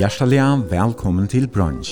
Hjertelig 0.00 0.40
velkommen 0.70 1.26
til 1.28 1.44
Brunch. 1.48 1.90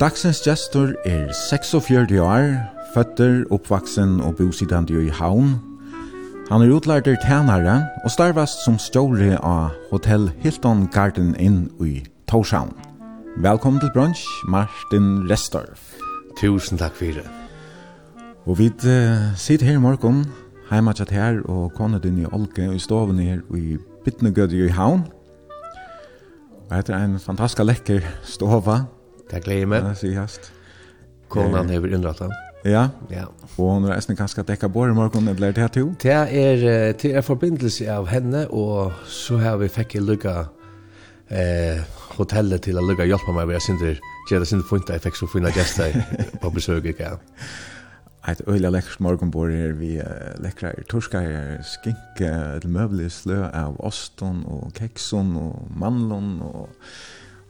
Dagsens 0.00 0.42
gestor 0.44 0.92
er 1.08 1.32
46 1.32 2.20
år, 2.20 2.58
føtter, 2.92 3.46
oppvaksen 3.50 4.20
og 4.20 4.36
bosidende 4.36 5.06
i 5.06 5.08
Havn. 5.08 5.54
Han 6.50 6.62
er 6.62 6.74
utlærder 6.76 7.16
tænare 7.24 7.86
og 8.04 8.10
starvast 8.10 8.66
som 8.66 8.76
stjåre 8.76 9.40
av 9.40 9.72
Hotel 9.90 10.28
Hilton 10.44 10.84
Garden 10.92 11.32
Inn 11.40 11.70
i 11.80 12.04
Torshavn. 12.28 12.76
Velkommen 13.40 13.80
til 13.80 13.94
Brunch, 13.96 14.28
Martin 14.44 15.24
Restorff. 15.30 15.96
Tusen 16.36 16.76
takk 16.76 17.00
for 17.00 17.16
det. 17.16 17.28
Og 18.44 18.58
vi 18.58 18.68
uh, 18.68 19.32
sitter 19.36 19.66
her 19.66 19.80
i 19.80 19.86
morgen 19.88 20.26
heima 20.70 20.94
tjatt 20.96 21.12
her 21.14 21.42
og 21.50 21.74
kona 21.76 22.00
din 22.02 22.22
i 22.22 22.28
Olge 22.32 22.70
i 22.74 22.80
stoven 22.80 23.20
her 23.20 23.42
i 23.56 23.76
Bittnegødje 24.04 24.68
i 24.68 24.72
Havn. 24.72 25.04
Og 26.70 26.78
etter 26.78 26.96
en 26.96 27.18
fantastisk 27.20 27.64
lekker 27.64 28.04
stova. 28.24 28.84
Det 29.30 29.44
gleder 29.44 29.68
meg. 29.68 29.84
Det 29.84 29.98
sier 30.00 30.20
hast. 30.20 30.50
Konan 31.32 31.70
hever 31.72 31.92
innrattan. 31.94 32.32
Ja. 32.64 32.88
Ja. 33.12 33.26
Og 33.58 33.74
hun 33.74 33.84
er 33.84 33.98
nesten 33.98 34.16
ganske 34.16 34.42
dekka 34.46 34.70
bor 34.72 34.88
i 34.88 34.96
morgen, 34.96 35.28
eller 35.28 35.52
det 35.52 35.64
her 35.64 35.72
to? 35.72 35.90
Det 36.02 36.12
er, 36.12 36.92
det 36.96 37.12
er 37.12 37.24
forbindelse 37.24 37.88
av 37.92 38.08
henne, 38.08 38.46
og 38.50 38.92
så 39.08 39.36
har 39.42 39.60
vi 39.60 39.68
fikk 39.68 39.98
i 39.98 40.02
lukka 40.04 40.34
eh, 41.28 41.84
hotellet 42.16 42.64
til 42.64 42.80
å 42.80 42.86
lukka 42.86 43.04
hjelpa 43.08 43.36
meg, 43.36 43.50
vi 43.50 43.58
har 43.58 43.64
sindri, 43.64 43.92
gjerne 44.30 44.48
sindri 44.48 44.68
funnet, 44.70 44.94
jeg 44.96 45.04
fikk 45.04 45.20
så 45.20 45.28
fina 45.28 45.52
gjester 45.52 45.96
på 46.42 46.52
besøk, 46.56 46.88
ikke? 46.94 47.12
Ja 47.12 47.44
ett 48.28 48.48
öliga 48.48 48.70
läckert 48.70 48.98
morgonbord 48.98 49.50
her, 49.50 49.72
vi 49.72 49.98
uh, 49.98 50.42
läckra 50.42 50.72
torska 50.88 51.20
här 51.20 51.62
skinka 51.62 52.56
ett 52.56 52.64
möbler 52.64 53.50
av 53.54 53.80
oston 53.80 54.44
och 54.44 54.78
kekson 54.78 55.36
och 55.36 55.70
mandlon 55.70 56.40
och 56.42 56.68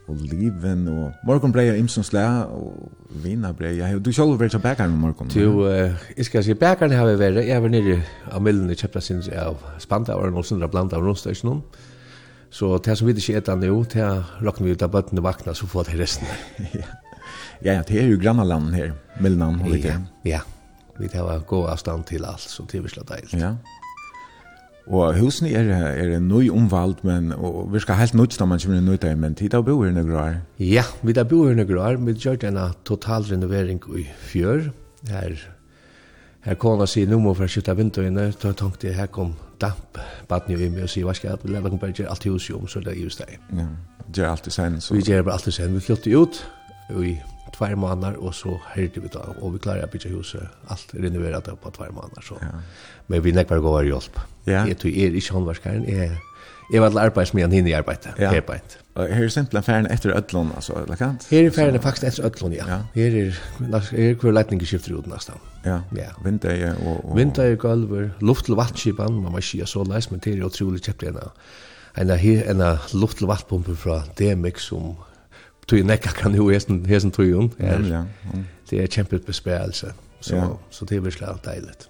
och 0.07 0.17
liven 0.17 0.89
och 0.89 1.13
morgonbreja 1.25 1.77
imsons 1.77 2.13
lä 2.13 2.45
och 2.45 2.93
vinabreja 3.09 3.99
du 3.99 4.13
själv 4.13 4.39
vært 4.39 4.51
til 4.51 4.61
bækaren 4.61 4.93
om 4.93 4.99
morgen? 4.99 5.29
du 5.29 5.65
uh, 5.65 5.93
jag 6.17 6.27
ska 6.27 6.43
se 6.43 6.55
bäckar 6.55 6.89
har 6.89 7.07
vi 7.07 7.17
varit 7.17 7.49
jag 7.49 7.61
var 7.61 7.69
nere 7.69 8.03
av 8.33 8.43
millen 8.43 8.71
i 8.71 8.75
köpta 8.75 9.01
sin 9.01 9.23
av 9.39 9.57
spanta 9.79 10.17
og 10.17 10.33
någon 10.33 10.45
sån 10.45 10.71
bland 10.71 10.93
av 10.93 11.03
roststationen 11.03 11.63
så 12.51 12.79
det 12.79 12.99
som 12.99 13.07
vi 13.09 13.15
ikke 13.15 13.37
etter 13.37 13.57
nå, 13.57 13.85
det 13.93 14.25
råkner 14.41 14.67
vi 14.67 14.73
ut 14.73 14.83
av 14.83 14.91
bøttene 14.91 15.23
vakna 15.23 15.55
så 15.55 15.67
får 15.67 15.85
det 15.85 15.99
resten 16.01 16.27
ja 17.63 17.73
ja 17.73 17.83
det 17.89 17.99
är 17.99 18.07
ju 18.07 18.17
grannalanden 18.17 18.75
här 18.75 18.93
Milnan, 19.21 19.61
och 19.61 19.71
lite 19.71 19.89
ja, 19.89 20.01
ja 20.23 20.41
vi 20.99 21.09
tar 21.09 21.41
gå 21.49 21.65
avstand 21.67 22.05
til 22.11 22.25
alt, 22.25 22.41
så 22.41 22.67
det 22.71 22.79
er 22.79 22.87
virkelig 22.87 23.09
deilig. 23.09 23.41
Ja. 23.41 23.55
Og 24.85 25.17
husene 25.17 25.49
er, 25.57 25.71
er 25.97 26.19
nøy 26.21 26.51
omvald, 26.53 26.99
men 27.09 27.33
og 27.33 27.71
vi 27.73 27.81
skal 27.81 27.97
helt 27.97 28.15
nødt 28.15 28.37
når 28.41 28.47
man 28.47 28.61
kommer 28.61 28.81
nødt 28.81 29.01
til, 29.01 29.17
men 29.17 29.35
tid 29.35 29.55
av 29.55 29.65
boer 29.65 29.89
i 29.89 30.05
grøyre. 30.05 30.43
Ja, 30.61 30.85
vi 31.03 31.15
tar 31.17 31.25
boer 31.25 31.57
i 31.57 31.65
grøyre. 31.65 32.01
Vi 32.05 32.13
gjør 32.13 32.45
en 32.51 32.61
total 32.85 33.25
renovering 33.31 33.81
i 33.97 34.05
fjør. 34.29 34.69
Her, 35.09 35.41
her 36.45 36.55
kona 36.61 36.87
sier, 36.87 37.09
nå 37.09 37.19
må 37.19 37.33
vi 37.39 37.49
skjøtte 37.49 37.77
vinduene, 37.77 38.31
så 38.37 38.53
jeg 38.53 38.61
tenkte, 38.61 38.93
her 38.93 39.09
kom 39.09 39.33
damp, 39.61 39.99
baden 40.29 40.53
jo 40.53 40.61
i 40.61 40.69
meg 40.69 40.85
og 40.85 40.93
sier, 40.93 41.09
hva 41.09 41.17
skal 41.17 41.33
jeg, 41.33 41.49
vi 41.49 41.61
kan 41.71 41.81
bare 41.81 41.97
gjøre 41.97 42.13
alt 42.13 42.27
i 42.27 42.33
huset 42.33 42.57
om, 42.57 42.69
så 42.69 42.85
det 42.85 42.93
er 42.93 43.01
just 43.01 43.25
det. 43.25 43.39
Ja, 43.57 43.69
gjør 44.13 44.35
alt 44.35 44.47
i 44.47 44.53
sen. 44.53 44.81
Så... 44.85 44.99
Vi 44.99 45.07
gjør 45.09 45.25
bare 45.25 45.41
alt 45.41 45.49
i 45.49 45.57
sen. 45.57 45.73
Vi 45.75 45.81
flytter 45.81 46.19
ut, 46.21 46.43
og 46.91 47.07
i 47.09 47.15
tvær 47.55 47.75
månader 47.79 48.19
og 48.19 48.35
så 48.35 48.59
hørte 48.75 49.03
vi 49.03 49.11
da 49.15 49.25
og 49.39 49.55
vi 49.55 49.63
klarer 49.65 49.87
å 49.87 49.93
bygge 49.93 50.13
huset 50.15 50.71
alt 50.71 50.95
renoverat 50.95 51.49
på 51.63 51.75
tvær 51.79 51.95
månader 51.95 52.27
så. 52.27 52.39
Ja. 52.43 52.53
Men 53.09 53.25
vi 53.25 53.35
näkvar 53.37 53.63
gå 53.63 53.75
var 53.75 53.89
hjelp. 53.89 54.21
Ja. 54.47 54.65
Jeg 54.69 54.79
tror 54.83 54.91
er 54.91 55.19
ikke 55.19 55.39
handverkaren 55.39 55.89
är 55.89 56.17
Jeg 56.73 56.81
var 56.81 56.89
til 56.89 56.99
arbeid 56.99 57.27
som 57.27 57.39
jeg 57.39 57.51
hinner 57.51 57.71
i 57.71 57.75
arbeidet, 57.77 58.15
ja. 58.19 58.31
her 58.31 58.41
beint. 58.41 58.79
Og 58.95 59.09
her 59.15 59.25
er 59.25 59.29
simpelthen 59.29 59.65
ferien 59.67 59.87
etter 59.93 60.15
ødlån, 60.17 60.53
altså, 60.55 60.73
eller 60.73 60.97
kant? 60.97 61.27
Her 61.31 61.47
er 61.47 61.51
ferien 61.51 61.83
faktisk 61.83 62.07
etter 62.07 62.25
ødlån, 62.27 62.53
ja. 62.53 62.65
ja. 62.69 62.79
Her 62.95 63.17
er, 63.21 63.41
her 63.61 64.11
er 64.11 64.15
hver 64.15 64.33
leitning 64.33 64.63
skifter 64.65 64.97
ut 64.97 65.07
nesten. 65.11 65.35
Ja, 65.65 65.81
ja. 65.97 66.09
vindøye 66.25 66.73
og, 66.87 67.05
og... 67.05 67.17
Vindøye, 67.19 67.57
gulver, 67.61 68.09
luft 68.21 68.49
til 68.49 68.57
vattskipan, 68.57 69.21
man 69.21 69.33
må 69.33 69.43
ikke 69.43 69.61
gjøre 69.61 69.73
så 69.75 69.85
leis, 69.91 70.11
men 70.11 70.25
det 70.25 70.39
er 70.39 70.47
utrolig 70.47 70.81
kjøpt 70.87 71.05
en 71.95 72.11
av 72.11 72.25
en 72.25 72.63
luft 72.99 73.21
til 73.21 73.29
vattpumpe 73.31 73.77
fra 73.79 74.01
DMX 74.19 74.71
som 74.73 74.95
tog 75.67 75.79
ju 75.79 75.85
näcka 75.85 76.11
kan 76.11 76.35
ju 76.35 76.53
hästen 76.53 76.85
hästen 76.85 77.11
tog 77.11 77.27
ju. 77.27 77.49
Ja. 77.57 78.05
Det 78.69 78.83
är 78.83 78.87
kämpet 78.87 79.27
besvärelse. 79.27 79.95
Så 80.21 80.35
ja. 80.35 80.59
så 80.71 80.85
det 80.85 81.01
blir 81.01 81.11
släppt 81.11 81.45
dejligt. 81.45 81.89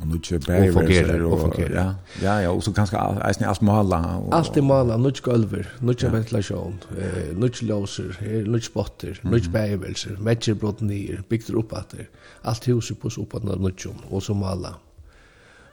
Och 0.00 0.06
nu 0.06 0.20
kör 0.22 0.38
berg 0.38 0.68
och 0.68 0.74
fungerar 0.74 1.20
och 1.20 1.40
fungerar. 1.40 1.94
Ja, 2.22 2.42
ja, 2.42 2.50
och 2.50 2.64
så 2.64 2.72
kanske 2.72 2.96
är 2.96 3.40
ni 3.40 3.46
allt 3.46 3.60
måla 3.60 4.16
och 4.16 4.34
allt 4.34 4.56
är 4.56 4.62
måla, 4.62 4.96
nu 4.96 5.10
kör 5.10 5.32
golver, 5.32 5.72
nu 5.78 5.94
kör 5.94 6.10
ventilation, 6.10 6.78
eh 6.98 7.36
nu 7.36 7.48
kör 7.48 7.66
låser, 7.66 8.16
nu 8.46 8.60
kör 8.60 8.72
botter, 8.72 9.20
nu 9.22 9.40
kör 9.40 9.50
bergvälser, 9.50 10.16
matcher 10.20 10.54
brott 10.54 10.80
ner, 10.80 11.22
byggt 11.28 11.50
upp 11.50 11.72
att 11.72 11.94
allt 12.42 12.68
huset 12.68 13.00
på 13.00 13.10
så 13.10 13.22
uppåt 13.22 13.44
när 13.44 13.56
nu 13.56 13.72
kör 13.76 13.92
och 14.08 14.22
så 14.22 14.34
måla. 14.34 14.68
Mm 14.68 14.89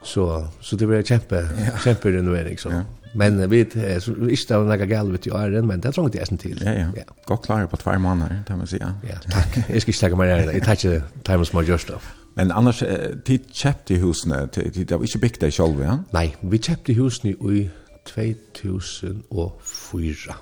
Så 0.02 0.46
så 0.60 0.76
det 0.76 0.86
blir 0.86 1.02
kjempe 1.02 1.36
ja. 1.36 1.78
kjempe 1.84 2.08
renovering 2.08 2.58
så. 2.58 2.70
Ja. 2.70 2.82
Men 3.14 3.50
vi 3.50 3.60
är 3.60 4.00
så 4.00 4.12
vi 4.12 4.26
visst 4.26 4.50
av 4.50 4.64
några 4.64 4.86
galvet 4.86 5.26
i 5.26 5.30
åren 5.30 5.66
men 5.66 5.80
det 5.80 5.92
trångt 5.92 6.12
det 6.12 6.38
til. 6.38 6.62
Ja 6.64 6.72
ja. 6.72 6.86
ja. 6.96 7.02
Godt 7.26 7.42
klar 7.42 7.66
på 7.66 7.76
tvær 7.76 7.98
måneder, 7.98 8.42
det 8.48 8.56
må 8.56 8.62
jeg 8.62 8.68
si. 8.68 8.78
Ja, 8.78 8.92
tack. 9.30 9.58
Jag 9.68 9.82
ska 9.82 9.92
stäcka 9.92 10.16
mig 10.16 10.28
där. 10.28 10.52
Jeg 10.52 10.62
tar 10.62 10.72
ikke 10.72 11.02
time 11.24 11.44
small 11.44 11.68
just 11.68 11.88
då. 11.88 11.94
Men 12.34 12.52
annars 12.52 12.82
tid 13.24 13.40
köpte 13.52 13.94
husen 13.94 14.48
till 14.48 14.86
det 14.86 14.96
var 14.96 15.02
ikke 15.02 15.18
bygd 15.18 15.40
där 15.40 15.50
selv 15.50 15.80
ja? 15.80 15.98
Nei, 16.12 16.34
vi 16.42 16.58
kjøpte 16.58 16.94
husene 16.94 17.32
i 17.32 17.70
2004. 18.06 20.34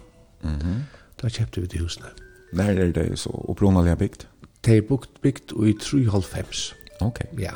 Mhm. 0.43 0.53
Mm 0.53 0.83
då 1.23 1.29
köpte 1.29 1.61
vi 1.61 1.67
de 1.67 1.79
husene. 1.79 2.07
När 2.53 2.71
er 2.71 2.93
det 2.93 3.19
så 3.19 3.47
upprunaliga 3.49 3.95
bygd? 3.95 4.27
Det 4.65 4.77
er 4.77 4.81
bygd 4.81 5.21
byggt 5.23 5.53
i 5.53 5.73
3,5. 5.73 6.75
Ok. 7.01 7.07
Okay. 7.07 7.45
Ja. 7.45 7.51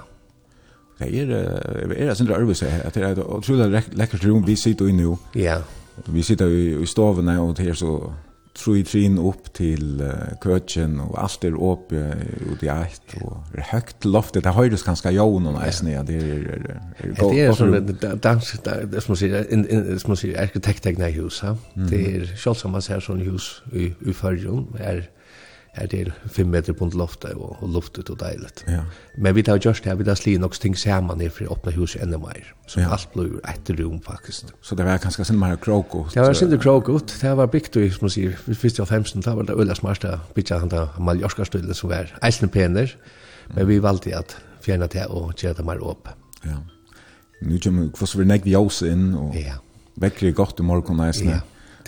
Det 1.01 1.21
är 1.21 1.31
är 1.31 2.07
det 2.07 2.17
sindra 2.17 2.55
seg, 2.55 2.73
at 2.85 2.95
det 2.95 3.03
är 3.03 3.19
otroligt 3.19 3.97
lekkert 3.97 4.25
rom 4.25 4.45
vi 4.47 4.57
sitter 4.57 4.89
i 4.89 4.93
nå. 4.93 5.19
Ja. 5.35 5.63
Vi 6.07 6.23
sitter 6.23 6.49
i 6.49 6.87
stovene 6.87 7.41
og 7.41 7.57
det 7.57 7.69
er 7.69 7.75
så 7.75 8.13
troi 8.55 8.83
trin 8.83 9.19
opp 9.19 9.49
til 9.55 10.03
uh, 10.03 10.33
køkken 10.43 10.99
og 11.01 11.15
alt 11.23 11.45
er 11.47 11.57
oppe 11.57 11.97
uh, 11.97 12.51
ut 12.53 12.63
i 12.67 12.71
eit 12.73 13.15
og 13.23 13.37
det 13.55 13.69
högt 13.71 14.05
loftet. 14.05 14.45
Det 14.45 14.53
høyres 14.55 14.83
ganske 14.83 15.13
jön 15.15 15.47
og 15.47 15.55
nästan 15.55 15.89
ja. 15.89 16.03
det 16.03 16.17
är 16.17 16.81
det 17.21 17.41
är 17.41 17.53
som 17.53 17.97
dans 18.23 18.53
där 18.65 18.87
det 18.87 19.01
som 19.01 19.17
sier, 19.17 19.45
säger 19.45 19.99
som 19.99 20.17
sier, 20.17 20.33
säger 20.33 20.43
arkitekttekna 20.43 21.07
hus 21.07 21.41
ha 21.41 21.57
det 21.75 22.17
er 22.17 22.27
själva 22.37 22.55
som 22.55 22.71
man 22.71 22.83
ser 22.83 23.01
sån 23.01 23.21
hus 23.21 23.63
i 23.73 23.95
i 24.01 24.13
förrum 24.13 24.77
er 24.81 25.09
här 25.73 25.87
till 25.87 26.13
5 26.31 26.51
meter 26.51 26.73
på 26.73 26.87
loftet 26.87 27.33
och, 27.33 27.63
och 27.63 27.69
luftet 27.69 28.09
och 28.09 28.17
dejligt. 28.17 28.65
Ja. 28.67 28.85
Men 29.17 29.35
vi 29.35 29.43
tar 29.43 29.61
just 29.63 29.85
här, 29.85 29.95
vi 29.95 30.05
tar 30.05 30.15
sli 30.15 30.43
också 30.43 30.63
ting 30.63 30.77
samman 30.77 31.19
ner 31.19 31.29
för 31.29 31.45
att 31.45 31.51
öppna 31.51 31.73
huset 31.73 32.03
ännu 32.03 32.19
mer. 32.19 32.55
Så 32.67 32.81
ja. 32.81 32.89
allt 32.89 33.15
blir 33.15 33.31
ett 33.49 33.71
rum 33.71 34.01
faktiskt. 34.01 34.45
Så 34.63 34.75
det 34.75 34.85
var 34.85 34.99
ganska 34.99 35.25
sin 35.25 35.39
mer 35.39 35.57
krokot. 35.57 36.15
Det 36.15 36.21
var 36.21 36.35
sin 36.35 36.59
krokot. 36.59 37.21
Det 37.21 37.35
var 37.35 37.47
byggt 37.47 37.77
i, 37.77 37.91
som 37.91 37.99
man 38.01 38.11
säger, 38.11 38.55
först 38.55 38.81
av 38.81 38.87
15, 38.87 39.21
det 39.21 39.31
var 39.31 39.43
det 39.43 39.53
ölla 39.53 39.75
smarta 39.75 40.21
bytja 40.35 40.59
han 40.59 40.69
där 40.69 40.89
Mallorca-stilen 40.99 41.75
som 41.75 41.89
var 41.89 42.19
eisen 42.23 42.49
pener. 42.49 42.97
Men 43.55 43.67
vi 43.67 43.79
valde 43.79 44.19
att 44.19 44.37
fjärna 44.61 44.87
det 44.87 45.07
och 45.07 45.45
göra 45.45 45.55
det 45.55 45.63
mer 45.63 45.91
upp. 45.91 46.09
Ja. 46.43 46.57
Nu 47.41 47.59
kommer 47.59 47.83
vi, 47.83 47.89
kvart 47.89 48.09
så 48.09 48.19
vi 48.19 48.25
nägg 48.25 48.43
vi 48.45 48.57
oss 48.57 48.83
in 48.83 49.15
och 49.15 49.37
ja. 49.37 49.55
väcker 49.95 50.31
gott 50.31 50.61
i 50.61 50.63
morgon 50.63 51.01
eisen. 51.01 51.29
Ja 51.29 51.41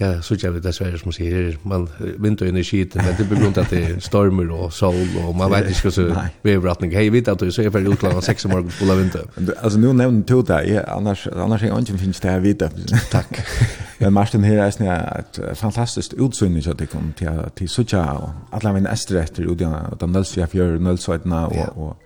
det 0.02 0.22
så 0.22 0.34
jag 0.38 0.52
vet 0.52 0.62
dessvärre 0.62 0.98
som 0.98 1.12
säger 1.12 1.58
man 1.62 1.88
vinter 2.18 2.46
in 2.46 2.56
i 2.56 2.64
skiten 2.64 3.02
men 3.04 3.14
det 3.18 3.24
beror 3.24 3.46
inte 3.46 3.60
att 3.60 3.70
det 3.70 4.04
stormar 4.04 4.50
och 4.50 4.72
sol 4.72 5.08
och 5.26 5.34
man 5.34 5.50
vet 5.50 5.68
inte 5.68 5.90
så 5.90 6.16
väderrattning 6.42 6.94
hej 6.94 7.10
vet 7.10 7.28
att 7.28 7.38
du 7.38 7.52
så 7.52 7.62
är 7.62 7.70
för 7.70 7.92
utlandet 7.92 8.24
sex 8.24 8.46
morgon 8.46 8.70
fulla 8.70 8.94
vinter. 8.94 9.22
Alltså 9.62 9.78
nu 9.78 9.92
nämnde 9.92 10.34
du 10.34 10.42
det 10.42 10.64
ja 10.64 10.82
annars 10.88 11.26
annars 11.26 11.62
är 11.62 11.78
inte 11.78 11.98
finns 11.98 12.20
det 12.20 12.28
här 12.28 12.40
vita 12.40 12.68
tack 13.10 13.38
men 13.98 14.12
Martin 14.12 14.44
här 14.44 14.80
är 14.80 15.18
ett 15.18 15.58
fantastiskt 15.58 16.12
utsyn 16.12 16.62
så 16.62 16.72
det 16.72 16.86
kom 16.86 17.12
till 17.12 17.28
till 17.54 17.68
så 17.68 17.84
tjau 17.84 18.30
alla 18.50 18.72
min 18.72 18.86
äster 18.86 19.16
efter 19.16 19.46
och 19.46 19.56
den 19.56 19.74
den 20.00 20.12
där 20.12 20.46
fjärde 20.46 20.78
nollsajtna 20.78 21.46
och 21.46 21.86
och 21.88 21.96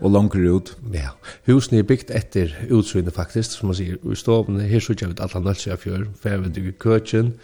og 0.00 0.12
langer 0.12 0.48
ut. 0.54 0.72
Ja, 0.94 1.14
husen 1.46 1.78
er 1.78 1.86
bygd 1.86 2.10
etter 2.14 2.52
utsynet 2.70 3.14
faktisk, 3.16 3.56
som 3.56 3.70
man 3.70 3.78
sier, 3.78 3.96
i 4.00 4.18
stovene, 4.18 4.66
her 4.68 4.82
sørger 4.82 5.12
vi 5.12 5.20
alle 5.24 5.44
nødse 5.44 5.72
av 5.72 5.82
fjør, 5.82 6.08
fervendig 6.22 6.66
i 6.68 6.74
køtjen, 6.78 7.34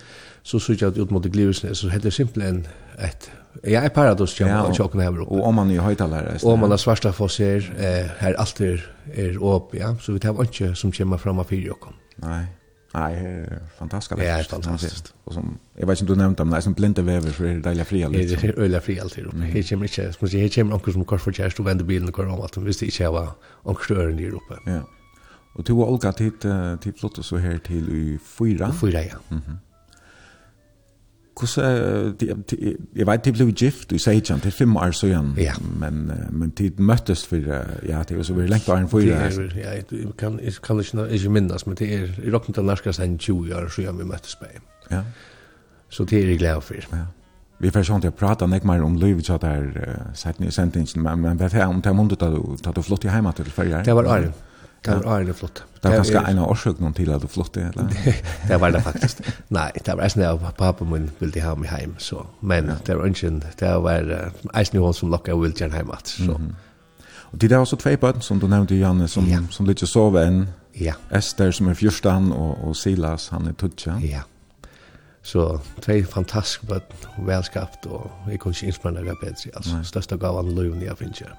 så 0.43 0.59
sørger 0.59 0.93
vi 0.93 1.05
ut 1.05 1.15
mot 1.15 1.29
glivesene, 1.33 1.75
så 1.75 1.91
heter 1.93 2.11
det 2.11 2.17
simpelthen 2.17 2.65
et, 3.01 3.29
ja, 3.65 3.85
et 3.85 3.95
paradoks 3.97 4.35
kjem, 4.37 4.51
ja, 4.51 4.63
og 4.67 4.77
tjokken 4.77 5.01
her 5.01 5.13
oppe. 5.15 5.29
Og 5.29 5.47
om 5.49 5.61
man 5.61 5.71
er 5.71 5.85
høytalere. 5.85 6.39
Og 6.43 6.57
om 6.57 6.67
man 6.67 6.75
er 6.75 6.83
svarsta 6.83 7.13
for 7.17 7.33
seg, 7.33 7.71
eh, 7.79 8.11
her 8.21 8.37
alt 8.41 8.61
er, 8.61 8.83
er 9.15 9.39
oppe, 9.39 9.79
ja, 9.81 9.95
så 10.01 10.17
vi 10.17 10.25
tar 10.25 10.41
ikke 10.45 10.75
som 10.79 10.93
kommer 10.93 11.23
fram 11.23 11.41
av 11.41 11.49
fyrjokken. 11.53 11.97
Nei. 12.23 12.43
Nej, 12.95 13.47
fantastisk. 13.79 14.17
Det 14.21 14.27
är 14.27 14.43
fantastiskt. 14.43 15.15
Och 15.25 15.35
som 15.35 15.59
jeg 15.79 15.89
vet 15.89 16.01
ikke 16.01 16.13
om 16.13 16.19
du 16.19 16.23
nevnte, 16.23 16.45
men 16.45 16.53
det 16.53 16.57
er 16.57 16.61
som 16.61 16.75
blinda 16.75 17.03
väver 17.03 17.31
för 17.31 17.45
det 17.45 17.51
deilig 17.51 17.65
dejliga 17.65 17.85
fria. 17.85 18.09
Det 18.09 18.33
er 18.33 18.49
är 18.49 18.59
öliga 18.59 18.81
fria 18.81 19.03
alltid. 19.03 19.25
Det 19.53 19.69
kommer 19.69 19.85
ikke, 19.85 20.13
som 20.13 20.29
sier, 20.29 20.43
det 20.43 20.55
kommer 20.55 20.71
någon 20.71 20.93
som 20.93 21.05
kors 21.05 21.23
for 21.23 21.31
kärst 21.33 21.61
og 21.61 21.67
vänder 21.67 21.85
bilen 21.85 22.09
og 22.09 22.15
kör 22.15 22.29
om 22.29 22.41
alt, 22.43 22.57
hvis 22.57 22.77
det 22.77 22.87
ikke 22.87 23.13
var 23.13 23.37
någon 23.65 23.77
støren 23.85 24.19
i 24.19 24.25
Europa. 24.25 24.55
Ja. 24.67 24.81
Og 25.55 25.67
du 25.67 25.73
och 25.73 25.93
Olga, 25.93 26.13
tid 26.13 26.93
flott 27.01 27.25
så 27.25 27.37
her 27.37 27.59
til 27.59 27.89
i 27.89 28.19
fyra. 28.19 28.73
Fyra, 28.73 29.01
ja. 29.01 29.17
Mhm. 29.29 29.59
Hvordan, 31.39 32.15
de, 32.21 32.27
jeg 32.97 33.07
vet, 33.07 33.25
de 33.25 33.33
blev 33.33 33.53
gift, 33.53 33.91
du 33.91 33.99
sier 33.99 34.21
ikke, 34.21 34.37
det 34.45 34.53
fem 34.53 34.77
år 34.77 34.91
siden, 34.91 35.33
ja. 35.37 35.55
men, 35.81 36.13
men 36.31 36.51
de 36.59 36.71
møttes 36.79 37.25
for, 37.27 37.37
ja, 37.89 38.03
det 38.09 38.17
var 38.17 38.23
så 38.23 38.37
veldig 38.37 38.51
lengt 38.51 38.69
år 38.69 38.83
enn 38.83 38.89
for 38.89 39.01
det. 39.01 39.09
Ja, 39.57 39.73
jeg 39.73 39.87
kan, 40.19 40.39
jeg 40.43 40.53
kan 40.63 40.81
ikke, 40.81 41.07
ikke 41.09 41.33
minnes, 41.33 41.67
men 41.67 41.79
det 41.79 41.89
er, 41.95 42.13
i 42.23 42.31
råkner 42.35 42.55
til 42.55 42.69
nærkast 42.69 43.01
enn 43.01 43.19
20 43.19 43.57
år 43.57 43.73
siden 43.73 43.99
vi 43.99 44.05
møttes 44.05 44.37
med. 44.41 44.61
Ja. 44.91 45.03
Så 45.89 46.05
det 46.05 46.21
er 46.21 46.29
jeg 46.29 46.39
glad 46.39 46.61
for. 46.61 46.75
Ja. 46.93 47.05
Vi 47.63 47.71
får 47.71 47.85
sånt 47.87 48.05
jag 48.05 48.17
prata 48.17 48.43
prate 48.43 48.51
nek 48.51 48.65
mer 48.67 48.83
om 48.83 48.97
livet 48.99 49.27
så 49.27 49.37
där 49.39 49.67
uh, 49.89 50.15
sett 50.15 50.39
ni 50.39 50.51
sentingen 50.51 51.03
men, 51.03 51.21
men 51.21 51.39
hva 51.39 51.47
er 51.47 51.67
om 51.67 51.81
det 51.81 51.91
er 51.91 51.95
mundet 51.95 52.21
da 52.21 52.31
du, 52.31 52.57
da 52.59 52.73
du 52.73 52.83
flott 52.83 53.05
i 53.05 53.09
hjemme 53.09 53.33
till 53.33 53.51
før? 53.51 53.83
Det 53.85 53.95
var 53.95 54.09
Arne. 54.11 54.33
Det 54.83 54.97
var 54.97 55.19
Arne 55.19 55.35
flott. 55.35 55.65
Det 55.83 55.91
var 55.91 55.97
kanskje 55.97 56.21
en 56.31 56.39
av 56.39 56.51
årsøkene 56.51 56.93
til 56.95 57.09
at 57.11 57.23
du 57.23 57.27
flyttet, 57.27 57.73
eller? 57.73 58.19
det 58.49 58.59
var 58.61 58.71
det 58.71 58.83
faktisk. 58.85 59.23
Nei, 59.51 59.71
det 59.75 59.97
var 59.97 60.05
eisen 60.07 60.23
av 60.23 60.45
pappa 60.59 60.87
min 60.87 61.09
ville 61.19 61.43
ha 61.43 61.55
meg 61.59 61.73
hjem, 61.75 61.97
så. 61.99 62.27
Men 62.41 62.71
ja. 62.71 62.77
det 62.87 62.99
var 62.99 63.09
ønsken, 63.11 63.41
det 63.59 63.73
var 63.83 64.13
eisen 64.55 64.79
hun 64.79 64.95
som 64.95 65.11
lokket 65.11 65.35
og 65.35 65.43
ville 65.43 65.59
gjerne 65.59 65.81
hjem, 65.81 65.91
så. 66.05 66.23
Mm 66.23 66.47
-hmm. 66.47 66.55
Og 67.33 67.41
det 67.41 67.53
er 67.53 67.59
også 67.59 67.77
tve 67.77 67.97
bøten 67.97 68.23
som 68.23 68.41
du 68.41 68.47
nevnte, 68.47 68.79
Janne, 68.79 69.09
som, 69.09 69.25
ja. 69.25 69.39
som 69.51 69.67
litt 69.67 69.81
sove 69.89 70.27
enn. 70.27 70.49
Ja. 70.81 70.93
Esther 71.11 71.51
som 71.51 71.69
er 71.69 71.75
fyrstan, 71.75 72.33
og, 72.33 72.65
og 72.65 72.77
Silas, 72.77 73.29
han 73.29 73.47
er 73.47 73.53
tutsja. 73.53 73.99
Ja. 74.03 74.21
Så 75.23 75.59
tve 75.81 76.05
fantastiske 76.05 76.67
bøten, 76.67 77.27
velskapt, 77.27 77.87
og 77.87 78.11
jeg 78.31 78.39
kunne 78.39 78.55
ikke 78.55 78.67
innspennere 78.67 79.17
bedre, 79.21 79.51
altså. 79.57 79.81
Største 79.83 80.17
gav 80.17 80.37
han 80.37 80.55
løven 80.55 80.83
jeg 80.83 80.97
finner. 80.99 81.35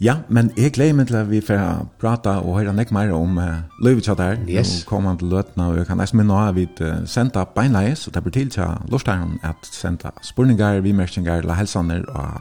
Ja, 0.00 0.14
men 0.28 0.52
jeg 0.56 0.72
gleder 0.72 0.94
meg 0.96 1.06
til 1.06 1.16
at 1.18 1.26
vi 1.28 1.42
får 1.44 1.82
prate 2.00 2.32
og 2.40 2.54
høre 2.56 2.72
nek 2.72 2.88
mer 2.92 3.10
om 3.12 3.36
uh, 3.36 3.44
løyvetjatt 3.84 4.20
her. 4.20 4.38
Yes. 4.48 4.70
Nå 4.78 4.88
kommer 4.88 5.10
han 5.10 5.18
til 5.20 5.28
løtene, 5.28 5.66
og 5.66 5.76
jeg 5.76 5.86
kan 5.90 5.98
nesten 6.00 6.16
minne 6.16 6.32
av 6.32 6.54
at 6.54 6.56
vi 6.56 6.64
uh, 6.80 7.02
sendte 7.04 7.42
beinleie, 7.54 7.92
så 7.96 8.08
det 8.10 8.22
blir 8.24 8.32
til 8.32 8.48
til 8.50 8.78
Lorstein 8.88 9.36
at 9.44 9.68
sendte 9.68 10.08
spurninger, 10.24 10.80
vimerkninger, 10.80 11.44
la 11.44 11.58
helsaner 11.58 12.06
og 12.08 12.40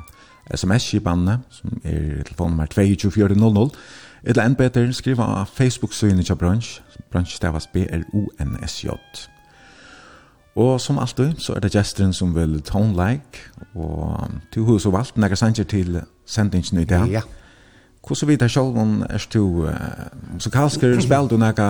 sms-kipene, 0.55 1.41
som 1.49 1.81
er 1.83 2.23
telefonnummer 2.29 2.65
22400. 2.71 3.75
Eller 4.23 4.47
enn 4.47 4.55
bedre, 4.55 4.93
skriva 4.93 5.27
av 5.41 5.51
Facebook-synet 5.51 6.25
til 6.31 6.39
bransj. 6.39 6.79
Bransj 7.11 7.35
stavas 7.35 7.67
B-R-O-N-S-J. 7.73 8.95
Og 10.55 10.79
som 10.81 10.99
alltid, 10.99 11.35
så 11.37 11.53
er 11.55 11.59
det 11.59 11.73
gesteren 11.75 12.13
som 12.13 12.31
vil 12.35 12.61
tone 12.61 12.95
like, 12.95 13.43
og 13.75 14.31
til 14.53 14.63
hos 14.63 14.85
og 14.85 14.93
valgt, 14.93 15.17
når 15.17 15.27
jeg 15.27 15.37
sender 15.43 15.63
til 15.63 16.01
sendingen 16.25 16.81
i 16.81 16.85
dag. 16.85 17.07
Ja. 17.07 17.21
Hvordan 18.07 18.27
vet 18.27 18.41
jeg 18.41 18.51
selv 18.51 18.77
om 18.79 19.01
er 19.09 19.25
du 19.33 19.65
uh, 19.67 19.73
musikalsker, 20.33 20.99
spiller 21.05 21.27
du 21.27 21.37
noe, 21.37 21.65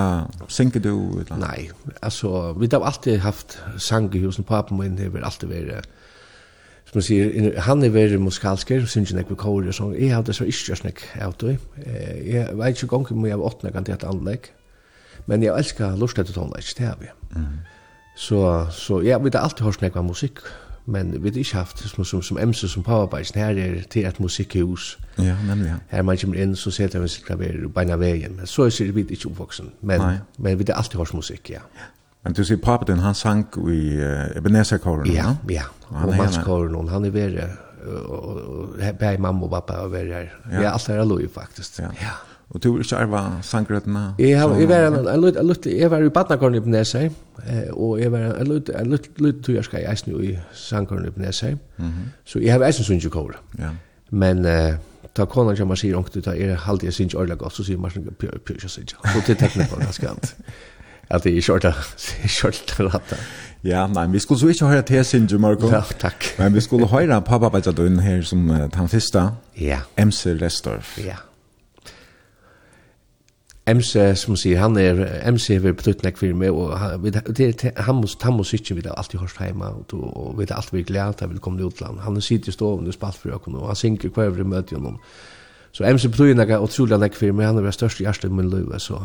synker 0.48 0.84
du? 0.84 0.94
Eller? 1.20 1.40
Nei, 1.42 1.70
altså, 2.02 2.54
vi 2.54 2.70
har 2.72 2.86
alltid 2.86 3.20
haft 3.26 3.58
sang 3.78 4.14
i 4.16 4.22
husen, 4.24 4.44
papen 4.44 4.78
min 4.80 4.98
har 5.00 5.26
alltid 5.26 5.50
vært, 5.50 5.90
som 6.86 6.98
man 6.98 7.06
sier, 7.06 7.60
han 7.66 7.84
er 7.84 7.94
vært 7.94 8.22
musikalsker, 8.22 8.86
synger 8.86 9.18
jeg 9.22 9.30
ved 9.30 9.42
kåre 9.42 9.74
og 9.74 9.78
sånn, 9.78 9.98
jeg 9.98 10.14
hadde 10.14 10.34
så 10.34 10.48
ikke 10.50 10.78
snakk 10.78 11.04
av 11.22 11.36
det, 11.42 11.58
jeg 12.26 12.48
vet 12.58 12.78
ikke 12.78 12.94
gong 12.94 13.12
om 13.14 13.28
jeg 13.28 13.42
var 13.42 13.52
åttende 13.52 13.74
kan 13.74 13.86
til 13.86 13.98
et 13.98 14.08
anlegg, 14.08 14.50
men 15.30 15.44
jeg 15.44 15.54
elsker 15.54 15.98
lustet 15.98 16.30
til 16.30 16.38
tonelage, 16.38 16.74
det 16.78 16.88
har 16.88 16.98
vi. 17.02 17.12
Mm. 17.36 17.60
Så, 18.18 18.40
så 18.74 19.02
jeg 19.06 19.22
vet 19.24 19.38
alltid 19.38 19.66
hørt 19.66 19.82
snakk 19.82 19.98
av 19.98 20.08
musikk, 20.08 20.42
men 20.90 21.12
vi 21.14 21.30
har 21.30 21.38
ikke 21.38 21.58
haft 21.58 21.84
som, 21.86 22.06
som, 22.06 22.22
som 22.22 22.38
MC 22.42 22.68
som 22.72 22.84
Powerbase, 22.84 23.36
her 23.40 23.58
er 23.58 23.82
til 23.92 24.08
et 24.08 24.20
musikkhus. 24.20 25.00
Ja, 25.18 25.36
nemlig, 25.48 25.68
ja. 25.68 25.76
Her 25.88 26.02
man 26.02 26.18
kommer 26.18 26.42
inn, 26.42 26.56
så 26.56 26.72
ser 26.72 27.00
man 27.00 27.08
sitt 27.08 27.26
klaver 27.26 27.62
og 27.66 27.74
beina 27.74 27.98
veien, 28.02 28.36
men 28.36 28.48
så 28.48 28.68
er 28.68 28.92
vi 28.96 29.06
ikke 29.10 29.30
oppvoksen, 29.30 29.72
men, 29.82 30.02
Nei. 30.02 30.18
men 30.38 30.60
vi 30.60 30.66
har 30.68 30.82
alltid 30.82 31.00
hørt 31.00 31.14
musikk, 31.14 31.50
ja. 31.50 31.66
Men 32.24 32.36
du 32.36 32.44
sier 32.44 32.60
pappa 32.60 32.90
din, 32.90 33.00
han 33.00 33.16
sang 33.16 33.46
i 33.58 33.82
uh, 33.96 34.38
Ebenezer-kåren, 34.38 35.08
ja? 35.08 35.36
Ja, 35.50 35.68
ja, 35.92 36.04
og 36.04 36.16
mannskåren, 36.18 36.76
og 36.76 36.90
han 36.92 37.06
er 37.06 37.14
verre, 37.16 37.50
og, 37.86 38.10
og, 38.10 38.42
og, 38.80 38.82
og, 38.82 39.22
mamma 39.22 39.46
og 39.46 39.54
pappa 39.54 39.84
er 39.86 39.94
verre. 39.94 40.26
Ja. 40.52 40.62
Jeg 40.62 40.66
er 40.66 41.00
alltid 41.00 41.30
faktisk, 41.34 41.80
ja. 41.80 41.94
ja. 42.02 42.18
Og 42.50 42.64
du 42.64 42.80
ikke 42.82 42.98
arva 42.98 43.20
sangrøttene? 43.46 44.14
Jeg, 44.20 44.40
har, 44.40 44.56
jeg 44.58 44.70
var 44.70 44.88
en, 44.88 44.94
en, 44.94 45.08
en, 45.08 45.50
en, 45.50 45.58
jeg 45.70 45.92
var 45.92 46.02
i 46.02 46.10
badnakorn 46.10 46.56
i 46.58 46.60
Bnesei, 46.60 47.10
og 47.72 48.00
jeg 48.02 48.12
var 48.12 48.24
en, 48.42 48.52
en, 48.52 48.62
en, 48.80 48.96
en 49.26 49.56
jeg 49.56 49.64
skal 49.68 49.84
i 49.84 49.86
eisen 49.92 50.16
i 50.24 50.32
sangrøttene 50.54 51.12
i 51.12 51.18
Bnesei, 51.18 51.54
så 52.26 52.42
jeg 52.42 52.54
har 52.54 52.66
eisen 52.66 52.88
sunn 52.88 53.04
jo. 53.04 53.30
Ja. 53.60 53.70
Men 54.10 54.46
uh, 54.46 54.80
ta 55.14 55.26
konan 55.30 55.58
som 55.58 55.70
man 55.70 55.78
sier 55.78 55.98
ångt 55.98 56.18
ut, 56.18 56.28
er 56.28 56.56
halde 56.66 56.90
jeg 56.90 56.98
sinns 56.98 57.14
orla 57.14 57.38
godt, 57.38 57.54
så 57.54 57.68
sier 57.68 57.78
man 57.78 57.94
pjør 57.94 58.18
pjør 58.20 58.42
pyr, 58.46 58.58
pyr, 58.58 58.68
pyr, 58.68 59.16
og 59.16 59.24
til 59.26 59.38
tekne 59.38 59.70
på 59.70 59.80
ganske 59.84 60.10
alt. 60.10 60.34
At 61.10 61.24
det 61.26 61.38
er 61.38 61.46
kjørta, 61.46 61.74
kjørta 62.40 62.90
ratta. 62.90 63.22
Ja, 63.66 63.88
nei, 63.92 64.08
vi 64.14 64.20
skulle 64.24 64.40
så 64.40 64.50
ikke 64.54 64.70
høre 64.72 64.84
til 64.88 65.06
sinns, 65.06 65.34
Marco. 65.42 65.70
Ja, 65.70 65.82
takk. 66.00 66.34
Men 66.40 66.54
vi 66.56 66.62
skulle 66.66 66.88
høre 66.88 67.22
pappa-bajta 67.22 67.74
her 68.02 68.22
som 68.22 68.50
uh, 68.50 68.68
den 68.74 68.90
første, 68.90 69.32
ja. 69.60 69.82
MC 69.98 70.38
Restorff. 70.42 70.98
Ja. 71.06 71.29
MC 73.70 74.04
som 74.20 74.38
sier 74.40 74.60
han 74.62 74.78
er 74.80 75.00
MC 75.30 75.60
har 75.60 75.76
betytt 75.78 76.04
nek 76.06 76.18
for 76.20 76.36
meg 76.38 76.56
og 76.56 76.74
han, 76.80 77.06
det, 77.06 77.72
han 77.78 78.00
må 78.00 78.10
han 78.24 78.38
må 78.38 78.46
sitte 78.48 78.76
vi 78.78 78.84
alltid 78.86 79.20
hørt 79.22 79.40
hjemme 79.42 79.72
og, 79.72 79.96
og 79.96 80.38
vi 80.40 80.48
er 80.48 80.56
alltid 80.58 80.88
glad 80.90 81.22
at 81.22 81.34
vi 81.34 81.42
kommer 81.42 81.62
til 81.62 81.72
utland 81.72 82.04
han 82.06 82.22
sitter 82.22 82.54
i 82.54 82.56
stoven 82.56 82.88
og 82.88 82.98
spalt 82.98 83.20
for 83.20 83.36
økken 83.36 83.58
og 83.60 83.70
han 83.72 83.80
synker 83.80 84.14
hver 84.16 84.36
vi 84.36 84.48
møter 84.48 84.80
honom 84.80 85.00
så 85.72 85.86
MC 85.86 86.10
betyr 86.10 86.36
nek 86.38 86.56
utrolig 86.60 87.00
nek 87.00 87.18
for 87.18 87.36
meg 87.36 87.52
han 87.52 87.64
er 87.64 87.76
størst 87.76 88.02
i 88.02 88.08
hjertet 88.08 88.32
i 88.32 88.34
min 88.34 88.50
liv 88.50 88.72
så, 88.80 89.02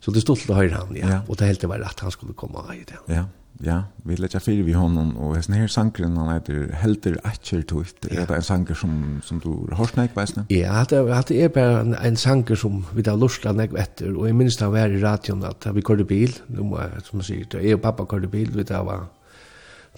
så 0.00 0.14
det 0.14 0.24
stod 0.24 0.42
til 0.42 0.54
å 0.54 0.60
høre 0.60 0.76
han 0.76 0.96
ja. 0.96 1.08
ja. 1.08 1.20
og 1.28 1.38
det 1.38 1.50
helt 1.52 1.68
var 1.68 1.84
at 1.84 2.00
han 2.04 2.14
skulle 2.14 2.36
komme 2.36 2.64
i 2.74 2.84
det 2.86 3.02
ja 3.12 3.26
ja, 3.58 3.82
vi 3.96 4.16
lägger 4.16 4.38
fyra 4.38 4.64
vid 4.64 4.74
honom 4.74 5.16
och 5.16 5.36
hessen 5.36 5.54
här 5.54 5.66
sankren 5.66 6.16
han 6.16 6.34
heter 6.34 6.72
Helter 6.72 7.20
Atcher 7.24 7.62
Tuft. 7.62 7.96
Ja. 8.10 8.20
Är 8.20 8.26
det 8.26 8.34
en 8.34 8.42
sanker 8.42 8.74
som, 8.74 9.20
som 9.24 9.38
du 9.38 9.74
har 9.74 9.86
snäck 9.86 10.16
väsna? 10.16 10.44
Ja, 10.48 10.86
det, 10.88 11.24
det 11.28 11.42
är 11.42 11.48
bara 11.48 11.80
en, 11.80 11.94
en 11.94 12.16
sanker 12.16 12.54
som 12.54 12.84
vi 12.94 13.10
har 13.10 13.16
lustla 13.16 13.52
näck 13.52 13.72
vetter 13.72 14.16
och 14.16 14.28
jag 14.28 14.34
minns 14.34 14.56
det 14.56 14.66
var 14.66 14.88
i 14.88 15.00
radion 15.00 15.44
att 15.44 15.66
vi 15.66 15.82
körde 15.82 16.04
bil, 16.04 16.32
som 16.56 16.70
man 17.12 17.22
säger, 17.22 17.60
jag 17.60 17.74
och 17.74 17.82
pappa 17.82 18.06
körde 18.06 18.26
bil, 18.26 18.50
vi 18.54 18.62
det 18.62 18.82
var 18.82 19.06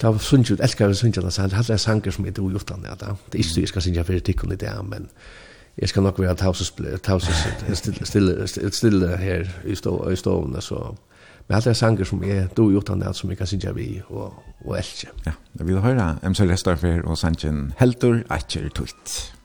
Det 0.01 0.07
var 0.07 0.17
sunt 0.17 0.51
ut, 0.51 0.59
elskar 0.59 0.87
vi 0.87 0.95
sunt 0.95 1.17
ut, 1.17 1.35
det 1.35 1.53
hade 1.53 1.73
en 1.73 1.79
sanger 1.79 2.11
som 2.11 2.25
inte 2.25 2.41
ogjortan, 2.41 2.85
ja, 2.87 2.95
da. 2.95 3.15
det 3.31 3.35
er 3.35 3.43
ikke 3.43 3.53
så 3.53 3.59
jeg 3.59 3.67
skal 3.67 3.81
synge 3.81 4.03
för 4.03 4.19
tikkun 4.19 4.51
i 4.51 4.55
det, 4.55 4.71
men 4.83 5.09
jeg 5.77 5.89
skal 5.89 6.03
nok 6.03 6.19
være 6.19 6.35
tausus, 6.35 6.71
tausus, 7.03 7.35
stille, 7.73 8.47
stille, 8.47 8.71
stille 8.71 9.17
her 9.17 9.45
i 9.65 9.75
stovene, 10.15 10.61
så 10.61 10.95
Men 11.49 11.57
alt 11.57 11.67
er 11.67 11.73
sanger 11.73 12.05
som 12.05 12.21
er 12.23 12.47
do 12.57 12.67
utan 12.77 13.01
det 13.01 13.15
som 13.17 13.29
vi 13.31 13.35
kan 13.35 13.49
synge 13.49 13.73
vi 13.73 13.87
og, 14.07 14.35
og 14.65 14.77
elke. 14.77 15.09
Ja, 15.25 15.33
vi 15.57 15.71
vil 15.73 15.81
høre 15.81 16.11
MC 16.23 16.45
Restorfer 16.45 17.01
og 17.01 17.17
sangen 17.17 17.71
Heldur 17.79 18.21
Atcher 18.29 18.69
Tuit. 18.69 19.38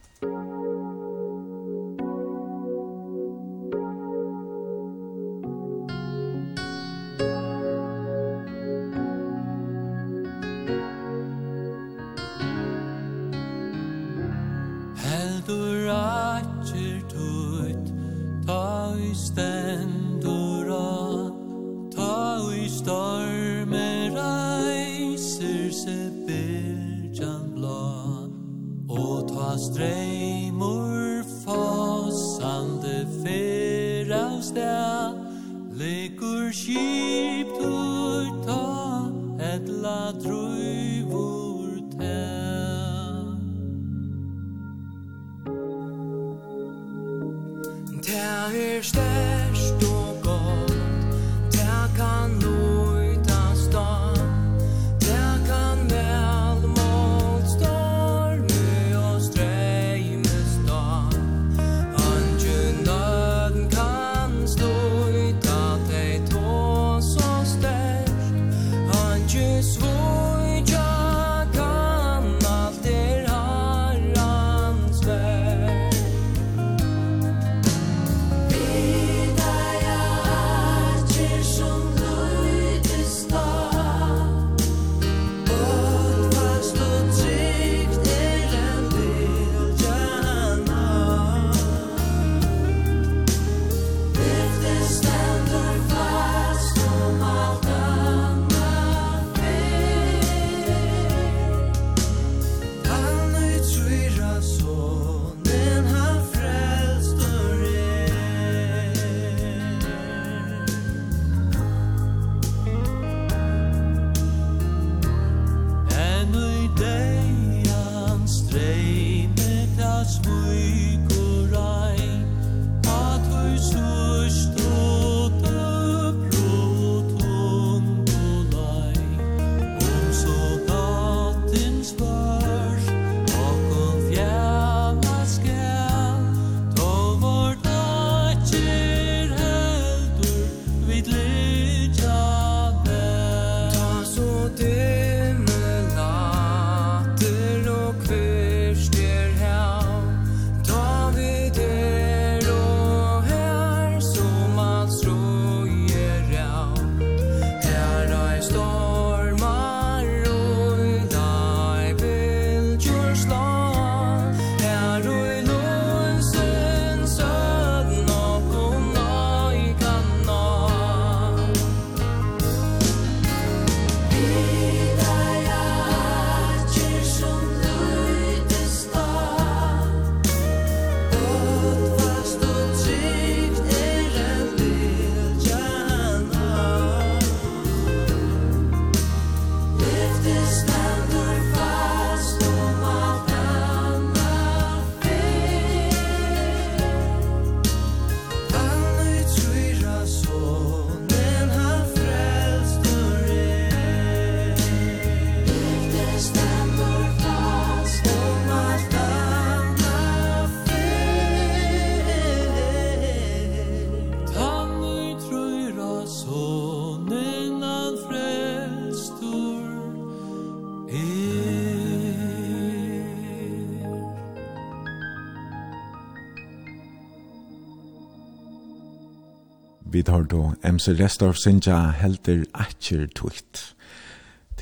hørte 230.15 230.37
du 230.37 230.71
MC 230.73 230.95
Restorff 230.99 231.39
synja 231.39 231.79
helter 231.99 232.45
atjer 232.55 233.07
tukt. 233.15 233.75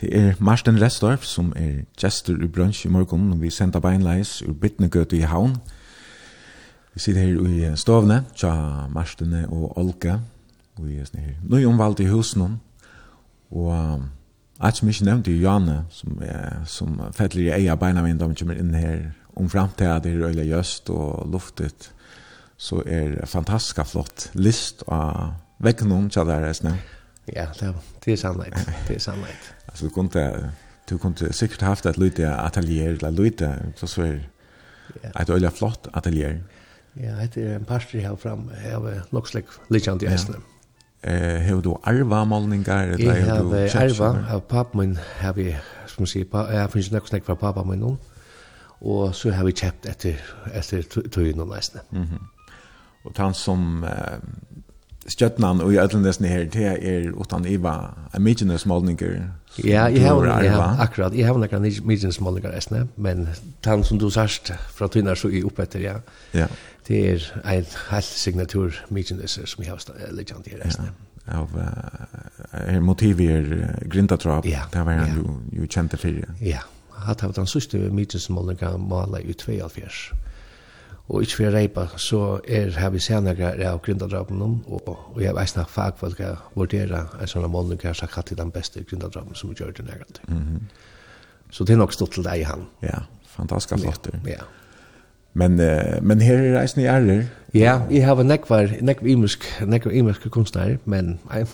Det 0.00 0.10
er 0.16 0.40
Marsten 0.40 0.80
Restorff 0.80 1.24
som 1.28 1.52
er 1.56 1.84
gestor 2.00 2.40
i 2.42 2.48
brunch 2.48 2.84
i 2.86 2.90
morgon 2.90 3.30
og 3.34 3.42
vi 3.42 3.50
sender 3.50 3.80
beinleis 3.80 4.40
ur 4.42 4.56
Bittnegøte 4.58 5.16
i 5.16 5.28
havn. 5.28 5.58
Vi 6.94 7.00
sitter 7.00 7.20
her 7.20 7.72
i 7.72 7.76
stovne, 7.76 8.24
tja 8.36 8.52
Marstene 8.92 9.46
og 9.48 9.78
Olga, 9.78 10.18
og 10.76 10.88
vi 10.88 10.98
er 10.98 11.06
sånn 11.08 11.22
her. 11.22 11.38
nøy 11.48 11.64
omvalgt 11.68 12.02
i 12.02 12.10
husen 12.10 12.58
og 13.52 14.02
at 14.62 14.78
som 14.78 14.88
ikke 14.88 15.04
nevnte 15.04 15.38
Janne, 15.40 15.84
som, 15.90 16.18
er, 16.22 16.62
som 16.66 17.00
fettler 17.16 17.48
i 17.48 17.54
eia 17.62 17.76
beina 17.76 18.02
min 18.04 18.18
da 18.18 18.28
vi 18.30 18.38
kommer 18.38 18.58
inn 18.58 18.74
her 18.74 19.10
om 19.36 19.48
framtida, 19.50 19.98
det 19.98 20.12
er 20.12 20.28
øyla 20.28 20.44
jøst 20.46 20.90
og 20.90 21.28
luftet, 21.32 21.90
så 22.56 22.82
er 22.86 23.16
fantastisk 23.26 23.80
flott 23.90 24.30
list 24.34 24.84
av 24.86 25.32
Vekken 25.62 25.88
noen 25.92 26.10
tjadar 26.10 26.42
her, 26.42 26.52
snøy. 26.58 26.74
Ja, 27.30 27.46
det 27.54 28.12
er 28.12 28.16
sannleik. 28.18 28.56
Det 28.88 28.96
er 28.96 29.02
sannleik. 29.02 29.50
Altså, 29.72 29.86
du 29.86 29.90
kunne, 29.94 30.52
du 30.90 30.98
kunne 30.98 31.32
sikkert 31.32 31.62
haft 31.62 31.86
et 31.86 31.96
lite 31.96 32.26
atelier, 32.28 32.90
eller 32.92 33.10
lite, 33.10 33.48
så 33.76 33.86
så 33.86 34.02
er 34.02 35.20
et 35.20 35.30
øyla 35.30 35.48
flott 35.48 35.88
atelier. 35.94 36.34
Ja, 36.96 37.14
det 37.34 37.46
er 37.46 37.56
en 37.56 37.64
parstri 37.64 38.00
her 38.00 38.16
fram, 38.16 38.50
jeg 38.64 38.72
har 38.72 39.06
nok 39.12 39.28
slik 39.28 39.44
likjant 39.70 40.02
i 40.02 40.10
hestene. 40.12 40.42
Eh, 41.04 41.40
har 41.40 41.60
du 41.60 41.76
arva 41.82 42.24
målningar? 42.24 42.98
Jeg 42.98 43.24
har 43.24 43.40
arva 43.80 44.10
av 44.34 44.42
pappa 44.48 44.78
min, 44.78 44.98
har 45.22 45.32
vi, 45.32 45.54
som 45.86 46.06
sier, 46.06 46.26
jeg 46.52 46.70
finnes 46.70 46.92
nok 46.92 47.08
snakk 47.08 47.24
fra 47.24 47.34
pappa 47.34 47.64
min 47.64 47.80
nå, 47.80 47.96
og 48.82 49.14
så 49.14 49.32
har 49.32 49.48
vi 49.48 49.54
kjøpt 49.56 49.88
etter, 49.88 50.20
etter 50.52 50.82
tøyene 51.08 51.42
og 51.42 51.54
Mhm. 51.90 52.02
Mm 52.02 52.28
og 53.04 53.12
han 53.16 53.34
som, 53.34 53.84
stjøtnan 55.08 55.60
og 55.60 55.72
i 55.74 55.78
ætlandesne 55.82 56.28
her, 56.28 56.44
det 56.50 56.66
er 56.66 57.10
utan 57.12 57.46
Iva, 57.48 57.92
en 58.14 58.22
mykjenesmålninger. 58.22 59.14
Ja, 59.64 59.84
jeg 59.92 60.02
har, 60.06 60.24
ja, 60.44 60.58
akkurat, 60.80 61.14
jeg 61.16 61.26
har 61.26 61.38
nekka 61.38 61.58
mykjenesmålninger 61.60 62.54
æsne, 62.56 62.86
men 62.96 63.28
tann 63.62 63.84
som 63.84 63.98
du 63.98 64.08
sørst 64.10 64.52
fra 64.72 64.88
tvinnar 64.88 65.18
så 65.18 65.28
i 65.28 65.42
oppetter, 65.44 65.80
ja. 65.80 65.96
ja. 66.34 66.46
Det 66.88 67.00
er 67.10 67.26
en 67.44 67.66
halv 67.88 68.08
signatur 68.08 68.78
mykjeneser 68.90 69.46
som 69.46 69.64
jeg 69.64 69.74
har 69.74 70.12
leggjant 70.12 70.50
her 70.50 70.66
æsne. 70.66 70.92
Ja 70.92 71.08
av 71.30 71.52
uh, 71.54 72.80
motiver 72.82 73.44
grindatrap. 73.86 74.46
Ja, 74.46 74.64
det 74.72 74.80
var 74.82 74.96
han 74.98 75.06
ja. 75.06 75.20
jo, 75.20 75.36
jo 75.54 75.68
kjente 75.70 75.94
fyrir. 75.96 76.26
Ja, 76.42 76.64
hatt 77.06 77.22
av 77.22 77.36
den 77.36 77.46
sørste 77.46 77.78
mykjenesmålninger 77.94 78.74
maler 78.82 79.22
i 79.22 79.36
2 79.38 79.60
alfjers. 79.62 80.08
Ja 80.10 80.31
og 81.12 81.22
ikke 81.22 81.36
for 81.36 81.48
å 81.50 81.52
reipa, 81.52 81.82
så 82.00 82.20
er 82.48 82.72
her 82.80 82.92
vi 82.94 83.00
senere 83.04 83.52
av 83.68 83.82
grindadrapen 83.84 84.40
og, 84.42 84.88
og 84.88 85.18
jeg 85.20 85.34
vet 85.36 85.50
snakk 85.50 85.68
fagfolk 85.68 86.22
jeg 86.22 86.38
vurdere 86.56 87.02
en 87.20 87.28
sånn 87.28 87.44
målning 87.52 87.80
her 87.84 87.96
sagt 87.96 88.16
hatt 88.16 88.32
i 88.32 88.38
den 88.38 88.52
beste 88.54 88.80
grindadrapen 88.88 89.36
som 89.36 89.50
vi 89.50 89.58
gjør 89.60 89.74
det 89.76 89.84
nærmere. 89.84 90.24
Mm 90.28 90.38
-hmm. 90.38 90.64
Så 91.50 91.64
det 91.64 91.72
er 91.72 91.76
nok 91.76 91.92
stått 91.92 92.12
til 92.12 92.24
deg 92.24 92.46
han. 92.46 92.66
Ja, 92.82 92.98
fantastisk 93.26 93.82
flott. 93.82 94.08
Ja. 94.26 94.44
Men 95.34 95.60
uh, 95.60 96.02
men 96.02 96.20
her 96.20 96.38
er 96.38 96.60
reisen 96.60 96.82
i 96.82 96.86
ærer. 96.86 97.24
Ja, 97.54 97.80
jeg 97.90 98.06
har 98.06 98.22
nekvar, 98.22 98.68
nekvar 98.80 99.08
imisk, 99.08 99.44
nekvar 99.66 99.92
imisk 99.92 100.30
kunstnere, 100.30 100.78
men 100.84 101.20
jeg, 101.34 101.46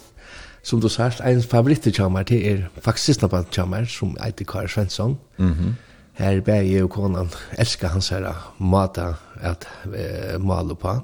som 0.62 0.80
du 0.80 0.88
sagt, 0.88 1.20
en 1.20 1.42
favoritt 1.42 1.80
til 1.80 1.92
kjammer 1.92 2.22
det 2.22 2.52
er 2.52 2.56
faktisk 2.74 3.04
siste 3.04 3.12
sistnaband 3.12 3.46
kjammer, 3.50 3.84
som 3.84 4.16
heter 4.24 4.44
Kari 4.44 4.68
Svensson. 4.68 5.18
Mm 5.38 5.52
-hmm. 5.52 5.72
Her 6.18 6.40
ber 6.40 6.54
jeg 6.54 6.82
og 6.82 6.90
konan 6.90 7.30
elsker 7.58 7.88
hans 7.88 8.08
her 8.08 8.54
mata 8.58 9.12
at 9.40 9.68
eh, 9.94 10.36
male 10.40 10.76
på. 10.78 10.98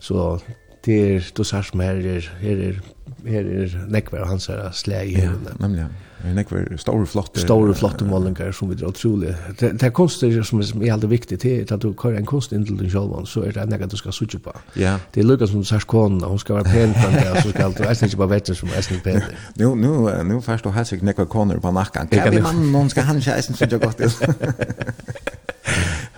Så 0.00 0.38
det 0.84 1.00
er, 1.00 1.32
du 1.36 1.44
sier 1.44 1.64
som 1.66 1.80
her 1.84 1.98
er, 2.00 2.28
her 2.40 2.62
er, 2.70 2.78
her 3.26 3.50
er 3.62 3.74
nekver 3.92 4.24
hans 4.28 4.48
her 4.48 4.70
slag 4.72 5.10
i 5.12 5.18
henne. 5.20 5.52
Ja, 5.52 5.58
nemlig, 5.60 5.84
ja. 5.84 6.06
Nekver, 6.36 6.76
store 6.76 7.06
flotte. 7.06 7.40
Store 7.40 7.74
flotte 7.74 8.04
målinger 8.04 8.52
som 8.52 8.68
vi 8.68 8.76
drar 8.76 8.92
utrolig. 8.92 9.34
Det, 9.60 9.72
det 9.80 9.86
er 9.88 9.92
konstig 9.96 10.32
som 10.44 10.60
er 10.60 10.68
er 10.84 10.92
alltid 10.92 11.08
viktig 11.08 11.38
til 11.40 11.72
at 11.72 11.82
du 11.82 11.92
kører 11.92 12.18
en 12.18 12.26
kunst 12.28 12.52
inn 12.52 12.66
til 12.66 12.76
din 12.78 12.90
sjølvann, 12.92 13.26
så 13.26 13.44
er 13.48 13.56
det 13.56 13.68
nekka 13.70 13.88
du 13.88 13.96
skal 13.96 14.12
suttje 14.12 14.40
på. 14.44 14.52
Ja. 14.76 14.98
Det 15.14 15.24
er 15.24 15.28
lukka 15.28 15.48
som 15.48 15.64
du 15.64 15.68
sier 15.68 15.84
kona, 15.88 16.28
hun 16.28 16.38
skal 16.38 16.60
være 16.60 16.64
pen 16.64 16.92
på 16.96 17.08
det, 17.14 17.42
så 17.42 17.54
skal 17.54 17.72
du 17.72 17.82
eisen 17.88 18.08
ikke 18.08 18.20
bare 18.20 18.34
vette 18.36 18.54
som 18.54 18.68
eisen 18.76 19.00
er 19.00 19.04
pen. 19.04 19.22
Nu, 19.60 19.74
nu, 19.74 20.08
nu 20.24 20.40
først 20.40 20.64
du 20.64 20.70
helst 20.70 20.92
ikke 20.92 21.04
nekka 21.04 21.24
koner 21.24 21.60
på 21.60 21.70
nakkan. 21.70 22.08
Kan 22.08 22.32
vi 22.32 22.40
mannen, 22.40 22.74
hun 22.74 22.90
skal 22.90 23.02
han 23.02 23.16
ikke 23.16 23.36
eisen 23.36 23.54
suttje 23.54 23.78
godt 23.78 23.96
til. 23.96 24.10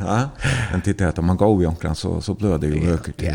ja. 0.06 0.28
Men 0.72 0.80
titta 0.80 1.08
att 1.08 1.18
om 1.18 1.26
man 1.26 1.36
går 1.36 1.62
i 1.62 1.66
onkran 1.66 1.94
så 1.94 2.20
så 2.20 2.34
blir 2.34 2.58
det 2.58 2.66
ju 2.66 2.90
högt 2.90 3.16
till 3.16 3.28
ja, 3.28 3.34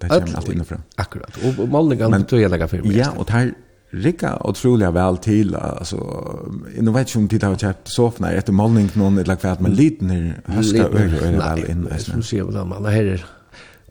det 0.00 0.08
kommer 0.08 0.36
allt 0.36 0.48
inifrån. 0.48 0.82
Akkurat. 0.96 1.30
Och 1.36 1.68
Mallingan 1.68 2.10
betyder 2.10 2.42
jag 2.42 2.50
lägga 2.50 2.68
för 2.68 2.78
mig. 2.82 2.98
Ja, 2.98 3.10
och 3.16 3.30
här 3.30 3.54
Rikka 3.90 4.38
otroliga 4.44 4.90
väl 4.90 5.16
till 5.16 5.54
alltså 5.54 5.96
nu 6.78 6.90
vet 6.90 7.14
jag 7.14 7.22
om 7.22 7.28
titta 7.28 7.50
och 7.50 7.60
köpt 7.60 7.88
soffna 7.88 8.32
efter 8.32 8.52
målning 8.52 8.90
någon 8.94 9.18
eller 9.18 9.36
kvart 9.36 9.60
med 9.60 9.76
liten 9.76 10.10
här 10.10 10.34
höska 10.44 10.82
över 10.82 11.38
väl 11.38 11.70
in. 11.70 11.88
Så 11.98 12.22
ser 12.22 12.44
vi 12.44 12.52
då 12.52 12.64
man 12.64 12.84
här 12.84 13.26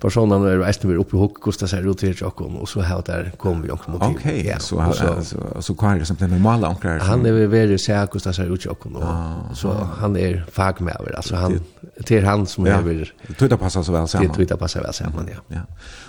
personen 0.01 0.45
er 0.45 0.61
eisen 0.67 0.89
vi 0.91 0.97
oppe 0.99 1.17
i 1.17 1.19
hukk, 1.19 1.39
hvordan 1.43 1.63
det 1.63 1.69
ser 1.71 1.87
ut 1.87 1.97
til 2.01 2.13
tjokken, 2.17 2.57
og 2.61 2.67
så 2.69 2.83
har 2.85 3.01
der 3.07 3.31
kom 3.41 3.63
vi 3.63 3.71
omkring 3.73 3.97
motiv. 3.97 4.17
Ok, 4.17 4.25
ja, 4.45 4.59
så, 4.61 4.77
og 4.81 4.95
så, 4.95 5.13
så, 5.25 5.47
så 5.65 5.73
hva 5.73 5.93
er 5.95 6.03
det 6.03 6.09
som 6.09 6.19
den 6.19 6.35
normale 6.35 6.69
omkring? 6.69 7.01
Han 7.07 7.25
er 7.25 7.47
veldig 7.49 7.79
se 7.81 7.95
hvordan 7.97 8.27
det 8.27 8.35
ser 8.37 8.51
ut 8.51 8.61
til 8.61 8.69
tjokken, 8.69 8.99
og 8.99 9.07
ah, 9.09 9.55
så 9.57 9.73
han 10.01 10.17
er 10.21 10.43
fagmæver, 10.53 11.15
altså 11.17 11.41
han, 11.41 11.59
det 11.97 12.19
er 12.19 12.29
han 12.29 12.45
som 12.49 12.67
ja. 12.69 12.77
er... 12.77 12.85
vel, 12.85 13.05
Tøyta 13.39 13.57
passer 13.57 13.81
så 13.81 13.95
vel 13.95 14.07
sammen. 14.11 14.33
Tøyta 14.35 14.59
passer 14.59 14.85
vel 14.85 14.93
sammen, 14.93 15.31
ja. 15.33 15.41
ja. 15.53 15.65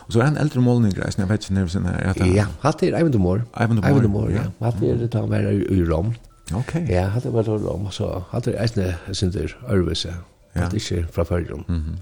Og 0.07 0.13
så 0.13 0.21
er 0.21 0.31
han 0.31 0.41
eldre 0.41 0.61
målninger, 0.61 1.05
jeg 1.09 1.29
vet 1.29 1.49
ikke 1.49 1.57
nervesen 1.57 1.89
her. 1.89 2.25
Ja, 2.35 2.47
hatt 2.63 2.83
er 2.83 2.97
Eivind 2.99 3.17
Mår. 3.23 3.45
Eivind 3.61 3.85
Eivendomor, 3.85 4.29
ja. 4.33 4.45
ja. 4.49 4.53
Hatt 4.65 4.83
er 4.85 5.01
det 5.01 5.13
han 5.15 5.31
var 5.31 5.49
i 5.49 5.65
i 5.79 5.83
Rom. 5.89 6.13
Ok. 6.57 6.75
Ja, 6.89 7.09
hatt 7.13 7.27
er 7.29 7.33
bare 7.33 7.57
Rom, 7.61 7.89
så 7.93 8.23
hatt 8.33 8.49
er 8.49 8.61
eisne 8.63 8.95
sin 9.13 9.33
der 9.33 9.53
Ørvese, 9.69 10.15
hatt 10.57 10.77
ikke 10.77 11.07
fra 11.13 11.25
Førjum. 11.29 11.65
Mhm. 11.69 11.99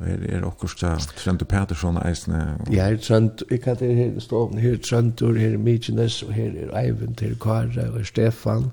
Er 0.00 0.18
er 0.28 0.44
okkursta 0.44 0.96
Trent 1.16 1.48
Peterson 1.48 1.96
eisne. 1.96 2.58
Ja, 2.70 2.90
er 2.90 2.98
Trent, 3.00 3.42
ik 3.50 3.60
kan 3.60 3.76
det 3.76 3.96
her 3.96 4.20
stå, 4.20 4.50
her 4.58 4.76
Trent 4.90 5.22
og 5.22 5.36
her 5.36 5.58
Mitchenes 5.58 6.22
og 6.22 6.32
her 6.32 6.50
er 6.72 6.82
Ivan 6.84 7.14
til 7.14 7.38
Kara 7.40 7.88
og 7.94 8.06
Stefan. 8.06 8.70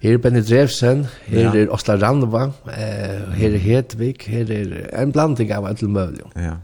Her 0.00 0.12
er 0.14 0.18
Benny 0.18 0.42
Drevsen, 0.42 1.06
her 1.26 1.54
er 1.54 1.70
Osla 1.70 1.94
Randva, 1.94 2.50
her 3.34 3.54
er 3.54 3.58
Hedvig, 3.58 4.16
her 4.26 4.50
er 4.50 5.02
en 5.02 5.12
blanding 5.12 5.52
av 5.52 5.66
alt 5.66 5.82
mulig. 5.82 6.26
Ja. 6.36 6.56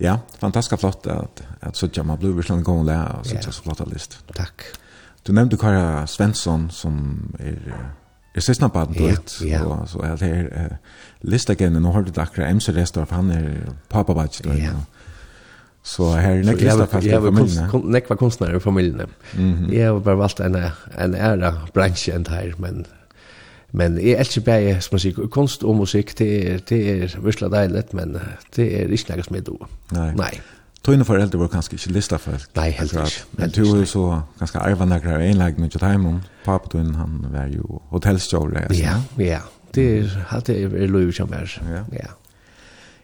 Ja, 0.00 0.18
fantastiskt 0.40 0.80
flott 0.80 1.06
att 1.06 1.42
att 1.60 1.76
så 1.76 1.88
jamma 1.92 2.16
blue 2.16 2.38
Richland 2.38 2.64
gång 2.64 2.86
där 2.86 3.18
så 3.22 3.52
så 3.52 3.62
flott 3.62 3.92
list. 3.92 4.18
Takk. 4.34 4.62
Du 5.22 5.32
nämnde 5.32 5.56
Kara 5.56 6.06
Svensson 6.06 6.70
som 6.70 7.22
är 7.38 7.90
Jeg 8.34 8.42
synes 8.42 8.58
han 8.62 8.70
baden 8.70 8.94
dødt, 8.94 9.40
ja, 9.42 9.58
ja. 9.58 9.86
så 9.86 10.02
jeg 10.06 10.28
her 10.28 10.66
uh, 10.70 10.76
lista 11.22 11.54
genne, 11.58 11.80
nå 11.82 11.90
har 11.92 12.04
du 12.06 12.12
akkurat 12.14 12.54
MC 12.54 12.70
Restorff, 12.76 13.10
han 13.10 13.30
er 13.34 13.48
papabadj 13.90 14.44
dødt. 14.44 14.62
Ja. 14.62 14.76
Så 15.82 16.12
her 16.20 16.36
er 16.38 16.44
nekk 16.44 16.60
lista 16.60 16.84
fast 16.84 17.08
i 17.08 17.10
familien. 17.10 17.56
Jeg 17.56 17.72
var 17.72 17.90
nekk 17.96 18.10
var 18.12 18.20
kunstnere 18.20 18.56
i 18.56 18.62
familien. 18.62 19.10
Mm. 19.34 19.70
Jeg 19.72 19.88
har 19.88 19.98
bare 20.04 20.20
valgt 20.20 20.40
en, 20.44 20.56
en 21.00 21.14
æra 21.16 21.54
bransje 21.74 22.14
enn 22.14 22.28
her, 22.30 22.54
men 22.62 22.84
men 23.72 23.98
jeg 24.02 24.18
elsker 24.18 24.42
bare, 24.42 24.80
som 24.82 24.96
man 24.96 25.02
sier, 25.02 25.26
kunst 25.30 25.62
og 25.62 25.76
musikk, 25.78 26.16
det 26.18 26.30
er, 26.38 26.62
det 26.68 26.80
er 26.90 27.12
virkelig 27.22 27.52
deilig, 27.52 27.84
men 27.94 28.16
det 28.56 28.66
er 28.66 28.90
ikke 28.90 29.14
noe 29.14 29.26
som 29.28 29.36
jeg 29.38 29.46
do. 29.46 29.58
Nei. 29.94 30.08
Nei. 30.18 30.32
Tøyne 30.80 31.04
foreldre 31.04 31.38
var 31.42 31.50
kanskje 31.52 31.76
ikke 31.76 31.92
lista 31.92 32.16
folk. 32.16 32.46
Nei, 32.56 32.70
helt 32.72 32.94
ikke. 32.96 33.24
Men 33.36 33.50
du 33.52 33.64
er 33.68 33.84
så 33.88 34.04
ganske 34.40 34.62
arvanakere 34.64 35.18
av 35.18 35.24
enleggen 35.26 35.66
ikke 35.68 35.82
hjemme. 35.84 36.14
Pappa 36.46 36.72
tøyne 36.72 36.96
han 36.96 37.18
var 37.28 37.50
jo 37.52 37.82
hotellstjåre. 37.92 38.64
Ja, 38.78 38.96
ja. 39.20 39.42
Det 39.74 39.84
er 39.98 40.16
alt 40.34 40.48
det 40.48 40.56
er 40.64 40.88
lov 40.90 41.12
som 41.14 41.36
er. 41.36 41.52
Ja. 41.68 41.84
Ja, 41.92 42.08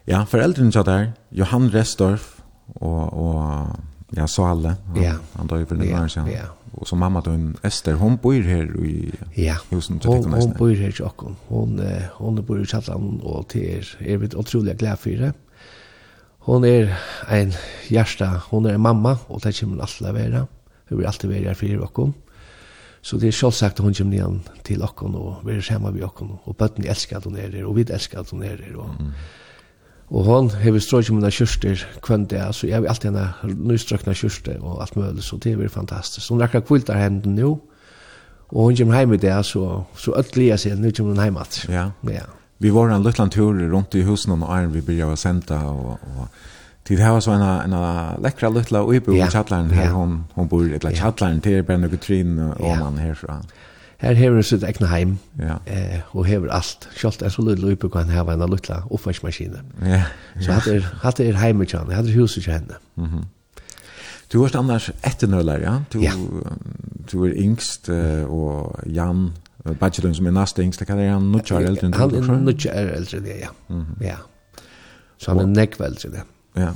ja 0.09 0.23
foreldrene 0.25 0.73
satt 0.73 0.89
der. 0.89 1.11
Johan 1.31 1.69
Restorff 1.73 2.41
og, 2.81 3.13
og 3.13 4.17
ja, 4.17 4.25
Sale. 4.25 4.75
Han, 4.89 5.01
ja. 5.03 5.15
Han 5.37 5.47
døy 5.47 5.61
vel 5.69 5.83
noen 5.83 6.01
år 6.01 6.11
siden. 6.11 6.33
Ja. 6.33 6.49
Og 6.73 6.89
så 6.89 6.97
mamma 6.97 7.21
tøyne 7.21 7.53
Ester, 7.65 7.95
hun 8.01 8.17
bor 8.17 8.33
her 8.33 8.73
i 8.81 9.13
ja. 9.37 9.61
husen. 9.69 10.01
Ja, 10.03 10.17
hun, 10.17 10.33
hun 10.33 10.57
bor 10.57 10.73
her 10.73 10.89
i 10.89 10.97
Kjokken. 10.97 11.37
Hun, 11.53 11.77
hun 12.17 12.41
bor 12.41 12.57
i 12.57 12.65
Kjallan 12.65 13.19
og 13.21 13.51
til 13.53 13.77
er, 13.77 13.97
er 14.01 14.17
vi 14.17 14.33
utrolig 14.33 14.81
glad 14.81 14.97
for 14.97 15.13
det. 15.13 15.35
Ja 15.35 15.43
Hon 16.47 16.63
er 16.63 16.93
ein 17.27 17.51
hjärsta, 17.89 18.29
hon 18.51 18.65
er 18.65 18.77
en 18.77 18.81
mamma, 18.81 19.17
og 19.27 19.41
det 19.43 19.51
kommer 19.57 19.75
hun 19.75 19.83
alltid 19.83 20.07
å 20.07 20.13
være. 20.15 20.43
Hun 20.87 20.99
vil 21.01 21.07
alltid 21.09 21.29
være 21.29 21.49
her 21.49 21.57
for 21.59 21.67
dere. 21.67 22.13
Så 23.03 23.19
det 23.19 23.27
er 23.27 23.35
selvsagt 23.35 23.81
hun 23.83 23.93
kommer 23.93 24.15
igjen 24.15 24.39
til 24.63 24.79
dere 24.79 25.09
og 25.19 25.43
vi 25.43 25.57
er 25.57 25.67
hjemme 25.67 25.91
ved 25.91 26.05
dere. 26.05 26.39
Og 26.47 26.55
bøtten 26.55 26.87
elsker 26.87 27.19
at 27.19 27.27
hun 27.27 27.35
er 27.35 27.51
her, 27.51 27.67
og 27.67 27.75
vi 27.75 27.83
elsker 27.83 28.23
at 28.23 28.31
hun 28.31 28.47
er 28.47 28.63
her. 28.63 28.79
Og, 28.79 28.95
mm. 28.95 29.11
og 30.07 30.23
hon 30.23 30.49
har 30.63 30.79
strøk 30.79 31.11
mine 31.11 31.31
kjørster 31.35 31.83
kvendt 32.01 32.31
det, 32.31 32.43
så 32.55 32.71
jeg 32.71 32.81
vil 32.81 32.95
alltid 32.95 33.11
henne 33.11 33.57
nystrøkne 33.67 34.15
kjørster 34.15 34.63
og 34.63 34.81
alt 34.87 34.95
mulig, 34.95 35.23
så 35.27 35.35
det 35.43 35.57
er 35.59 35.67
fantastisk. 35.67 36.31
Hun 36.31 36.41
rekker 36.41 36.63
kvilt 36.63 36.89
av 36.89 37.03
henne 37.03 37.35
nå, 37.35 37.57
og 38.55 38.71
hun 38.71 38.79
kommer 38.79 39.03
hjem 39.03 39.19
i 39.19 39.23
det, 39.27 39.35
så, 39.45 39.83
så 39.99 40.15
ødelig 40.15 40.53
jeg 40.53 40.59
ser, 40.63 40.79
nå 40.79 40.95
kommer 40.95 41.11
hun 41.11 41.23
hjemme. 41.27 41.47
Ja. 41.67 41.89
ja 42.07 42.27
vi 42.57 42.69
var 42.69 42.89
en 42.89 43.03
liten 43.03 43.29
tur 43.29 43.69
rundt 43.71 43.95
i 43.95 44.03
husen 44.03 44.31
og 44.31 44.49
iron 44.59 44.73
vi 44.73 44.81
började 44.81 45.11
å 45.11 45.15
sända 45.15 45.59
og, 45.69 45.99
og 46.17 46.27
Det 46.87 46.95
här 46.95 47.11
var 47.11 47.19
så 47.19 47.31
en 47.31 47.41
en 47.41 48.21
läckra 48.21 48.49
lilla 48.49 48.79
uppe 48.79 49.11
i 49.11 49.27
Chatlaren 49.27 49.69
här 49.69 49.91
hon 49.91 50.25
hon 50.33 50.47
bor 50.47 50.65
i 50.65 50.95
Chatlaren 50.95 51.41
till 51.41 51.63
Ben 51.63 51.83
och 51.83 51.91
Katrin 51.91 52.39
och 52.39 52.77
man 52.77 52.97
här 52.97 53.15
så. 53.15 53.27
Här 53.97 54.15
har 54.15 54.29
vi 54.29 54.43
sitt 54.43 54.63
egna 54.63 54.87
hem. 54.87 55.17
Ja. 55.33 55.59
Eh 55.65 55.99
och 56.07 56.27
har 56.27 56.47
allt. 56.47 56.87
Schalt 56.95 57.21
är 57.21 57.29
så 57.29 57.41
lilla 57.41 57.67
uppe 57.67 57.89
kan 57.89 58.09
ha 58.09 58.33
en 58.33 58.39
lilla 58.39 58.83
uppvaskmaskin. 58.91 59.57
Ja. 59.81 60.03
Så 60.41 60.51
hade 60.51 60.81
hade 61.01 61.23
er 61.25 61.33
hemmet 61.33 61.71
han. 61.71 61.91
Hade 61.91 62.11
huset 62.11 62.45
henne. 62.45 62.75
Mhm. 62.95 63.25
Du 64.31 64.39
har 64.39 64.55
annars 64.55 64.91
etternuller, 65.03 65.59
ja? 65.59 65.83
Du, 65.93 66.01
ja. 66.01 66.11
du 67.11 67.25
er 67.25 67.33
yngst, 67.35 67.89
og 68.27 68.79
Jan 68.85 69.31
Bachelor 69.73 70.13
som 70.13 70.27
är 70.27 70.31
nästa 70.31 70.61
yngsta, 70.61 70.85
kan 70.85 70.97
det 70.97 71.07
han 71.07 71.31
nutjar 71.31 71.61
äldre 71.61 71.85
än 71.85 71.91
du? 71.91 71.97
Han 71.97 72.13
är 72.13 72.41
nutjar 72.41 72.73
äldre 72.73 73.17
än 73.17 73.23
det, 73.23 73.37
ja. 73.37 73.49
Mm 73.69 73.85
-hmm. 73.85 74.07
ja. 74.07 74.15
Så 75.17 75.31
han 75.31 75.39
är 75.39 75.45
nekv 75.45 75.81
äldre 75.81 76.09
än 76.09 76.13
det. 76.13 76.23
Ja. 76.61 76.73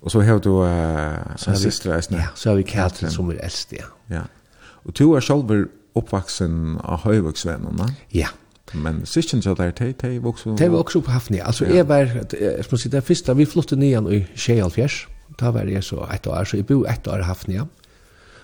Och 0.00 0.12
så 0.12 0.22
har 0.22 0.38
du 0.38 0.50
uh, 0.50 1.48
en 1.48 1.56
syster, 1.56 1.90
ja. 1.90 2.18
ja, 2.18 2.28
så 2.34 2.50
har 2.50 2.56
vi 2.56 2.62
Katrin 2.62 3.10
som 3.10 3.30
är 3.30 3.34
äldst, 3.34 3.72
ja. 3.72 3.84
Ja. 4.06 4.22
Och 4.58 4.92
du 4.92 5.16
är 5.16 5.20
själv 5.20 5.66
uppvuxen 5.94 6.78
av 6.78 7.00
höjvuxvännen, 7.00 7.80
Ja. 8.08 8.28
Men 8.72 9.06
syskjen 9.06 9.42
så 9.42 9.54
der, 9.54 9.72
de, 9.78 9.92
de 9.92 10.18
vokste 10.18 10.50
opp? 10.50 10.60
var 10.60 10.68
vokste 10.68 11.00
på 11.00 11.10
Hafnia. 11.10 11.44
Altså, 11.44 11.64
ja. 11.64 11.74
jeg 11.74 11.88
var, 11.88 12.10
jeg 12.40 12.64
må 12.70 12.78
si, 12.78 12.88
det 12.88 13.04
første, 13.04 13.36
vi 13.36 13.46
flyttet 13.46 13.78
nian 13.78 14.08
i 14.12 14.24
Kjeialfjers, 14.34 15.06
da 15.40 15.52
var 15.54 15.70
jeg 15.70 15.84
så 15.84 16.06
ett 16.12 16.26
år, 16.26 16.44
så 16.44 16.56
jeg 16.56 16.66
bo 16.66 16.84
ett 16.84 17.06
år 17.06 17.22
i 17.22 17.28
Hafnia. 17.28 17.66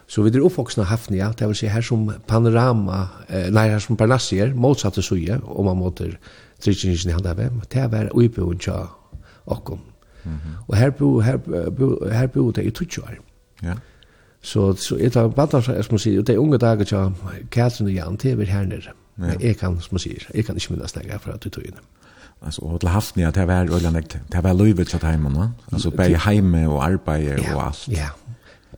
Så 0.07 0.23
vi 0.23 0.31
er 0.31 0.45
oppvoksne 0.45 0.85
hafnia, 0.85 1.33
det 1.39 1.47
vil 1.49 1.57
si 1.57 1.67
her 1.67 1.81
som 1.81 2.11
panorama, 2.29 3.07
eh, 3.29 3.51
nei, 3.51 3.69
her 3.69 3.79
som 3.79 3.97
parnassier, 3.97 4.55
motsatte 4.55 5.03
suje, 5.03 5.41
om 5.45 5.65
man 5.65 5.77
måter 5.77 6.17
trykkingen 6.61 7.09
i 7.09 7.13
handa 7.13 7.29
handhavet, 7.29 7.73
det 7.73 7.93
var 7.93 8.11
uiboen 8.15 8.59
tja 8.59 8.87
okkom. 9.47 9.81
Mm 10.25 10.33
-hmm. 10.33 10.65
Og 10.69 10.77
her 10.77 10.91
bo, 10.91 11.21
her, 11.21 11.37
bo, 11.71 12.09
her 12.13 12.27
bo 12.27 12.51
det 12.51 12.65
i 12.65 12.71
tutsi 12.71 13.01
år. 13.01 13.15
Ja. 13.63 13.75
Så, 14.41 14.75
så 14.77 14.97
et 15.01 15.17
av 15.17 15.49
så 15.51 15.61
som 15.61 15.87
man 15.91 15.99
sier, 15.99 16.23
det 16.23 16.35
er 16.35 16.39
unge 16.39 16.59
dager 16.59 16.85
tja 16.85 17.11
Katrin 17.51 17.87
og 17.87 17.95
Jan, 17.95 18.17
det 18.17 18.41
er 18.41 18.45
här 18.45 18.65
nere. 18.65 18.93
Ja. 19.19 19.33
Jeg 19.41 19.57
kan, 19.57 19.81
som 19.81 19.95
man 19.95 19.99
sier, 19.99 20.19
jeg 20.35 20.45
kan 20.45 20.57
inte 20.57 20.73
minnas 20.73 20.97
nægge 20.97 21.19
för 21.19 21.33
att 21.33 21.41
du 21.41 21.49
tog 21.49 21.65
inn. 21.65 21.79
Alltså 22.45 22.63
och 22.63 22.81
till 22.81 22.89
havsnia 22.89 23.31
det 23.31 23.47
var 23.47 23.77
öland 23.77 23.97
det 24.29 24.41
var 24.41 24.55
lövet 24.55 24.89
så 24.89 24.99
hemma 24.99 25.29
va 25.29 25.53
alltså 25.71 25.91
på 25.91 26.03
hemme 26.03 26.67
och 26.67 26.85
arbete 26.85 27.55
och 27.55 27.63
allt. 27.63 27.89
Ja 27.89 28.09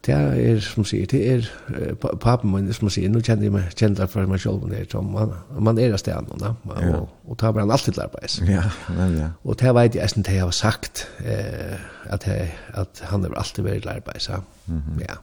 det 0.07 0.15
er, 0.15 0.61
som 0.61 0.85
sier, 0.85 1.07
det 1.09 1.21
er 1.33 1.95
papen 2.21 2.53
min, 2.53 2.73
som 2.77 2.91
sier, 2.93 3.09
nå 3.13 3.23
kjenner 3.25 3.49
jeg 3.49 3.55
meg, 3.55 3.71
kjenner 3.73 4.05
jeg 4.05 4.13
for 4.13 4.29
meg 4.29 4.43
selv, 4.43 4.67
det 4.71 4.83
er 4.83 4.89
som 4.93 5.09
man, 5.15 5.33
man 5.65 5.81
er 5.81 5.95
av 5.97 6.03
stedet, 6.03 6.39
da, 6.41 6.53
og, 6.69 6.81
ja. 6.83 6.99
og, 6.99 7.15
og 7.25 7.39
tar 7.41 7.55
bare 7.57 7.73
alltid 7.73 8.01
arbeid. 8.05 8.37
Ja, 8.51 8.65
vel, 8.89 9.19
ja. 9.23 9.29
Og 9.45 9.59
det 9.61 9.75
vet 9.79 10.01
jeg, 10.01 10.17
det 10.27 10.37
jeg 10.37 10.45
har 10.45 10.57
sagt, 10.57 11.07
eh, 11.25 11.79
at, 12.13 12.27
jeg, 12.29 12.51
at 12.75 13.05
han 13.11 13.25
har 13.25 13.39
alltid 13.41 13.65
vært 13.65 13.89
arbeid, 13.91 14.21
så, 14.21 14.43
mm 14.67 14.83
-hmm. 14.83 15.01
ja. 15.09 15.17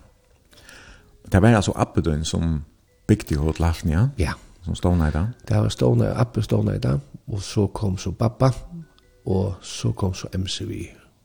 Det 1.32 1.41
var 1.41 1.56
altså 1.56 1.72
Appedøyen 1.76 2.26
som 2.26 2.63
bygde 3.08 3.36
hos 3.36 3.60
Lafnia, 3.60 4.10
ja? 4.17 4.26
Ja. 4.26 4.34
Som 4.65 4.76
stod 4.76 4.96
i 4.96 5.12
dag? 5.12 5.28
Det 5.48 5.58
var 5.58 5.70
stående, 5.70 6.13
Appe 6.13 6.41
stående 6.41 6.76
i 6.76 6.80
dag, 6.80 7.00
og 7.28 7.41
så 7.41 7.67
kom 7.67 7.98
så 7.98 8.12
pappa, 8.12 8.52
og 9.26 9.56
så 9.62 9.91
kom 9.91 10.13
så 10.13 10.28
MCV, 10.34 10.72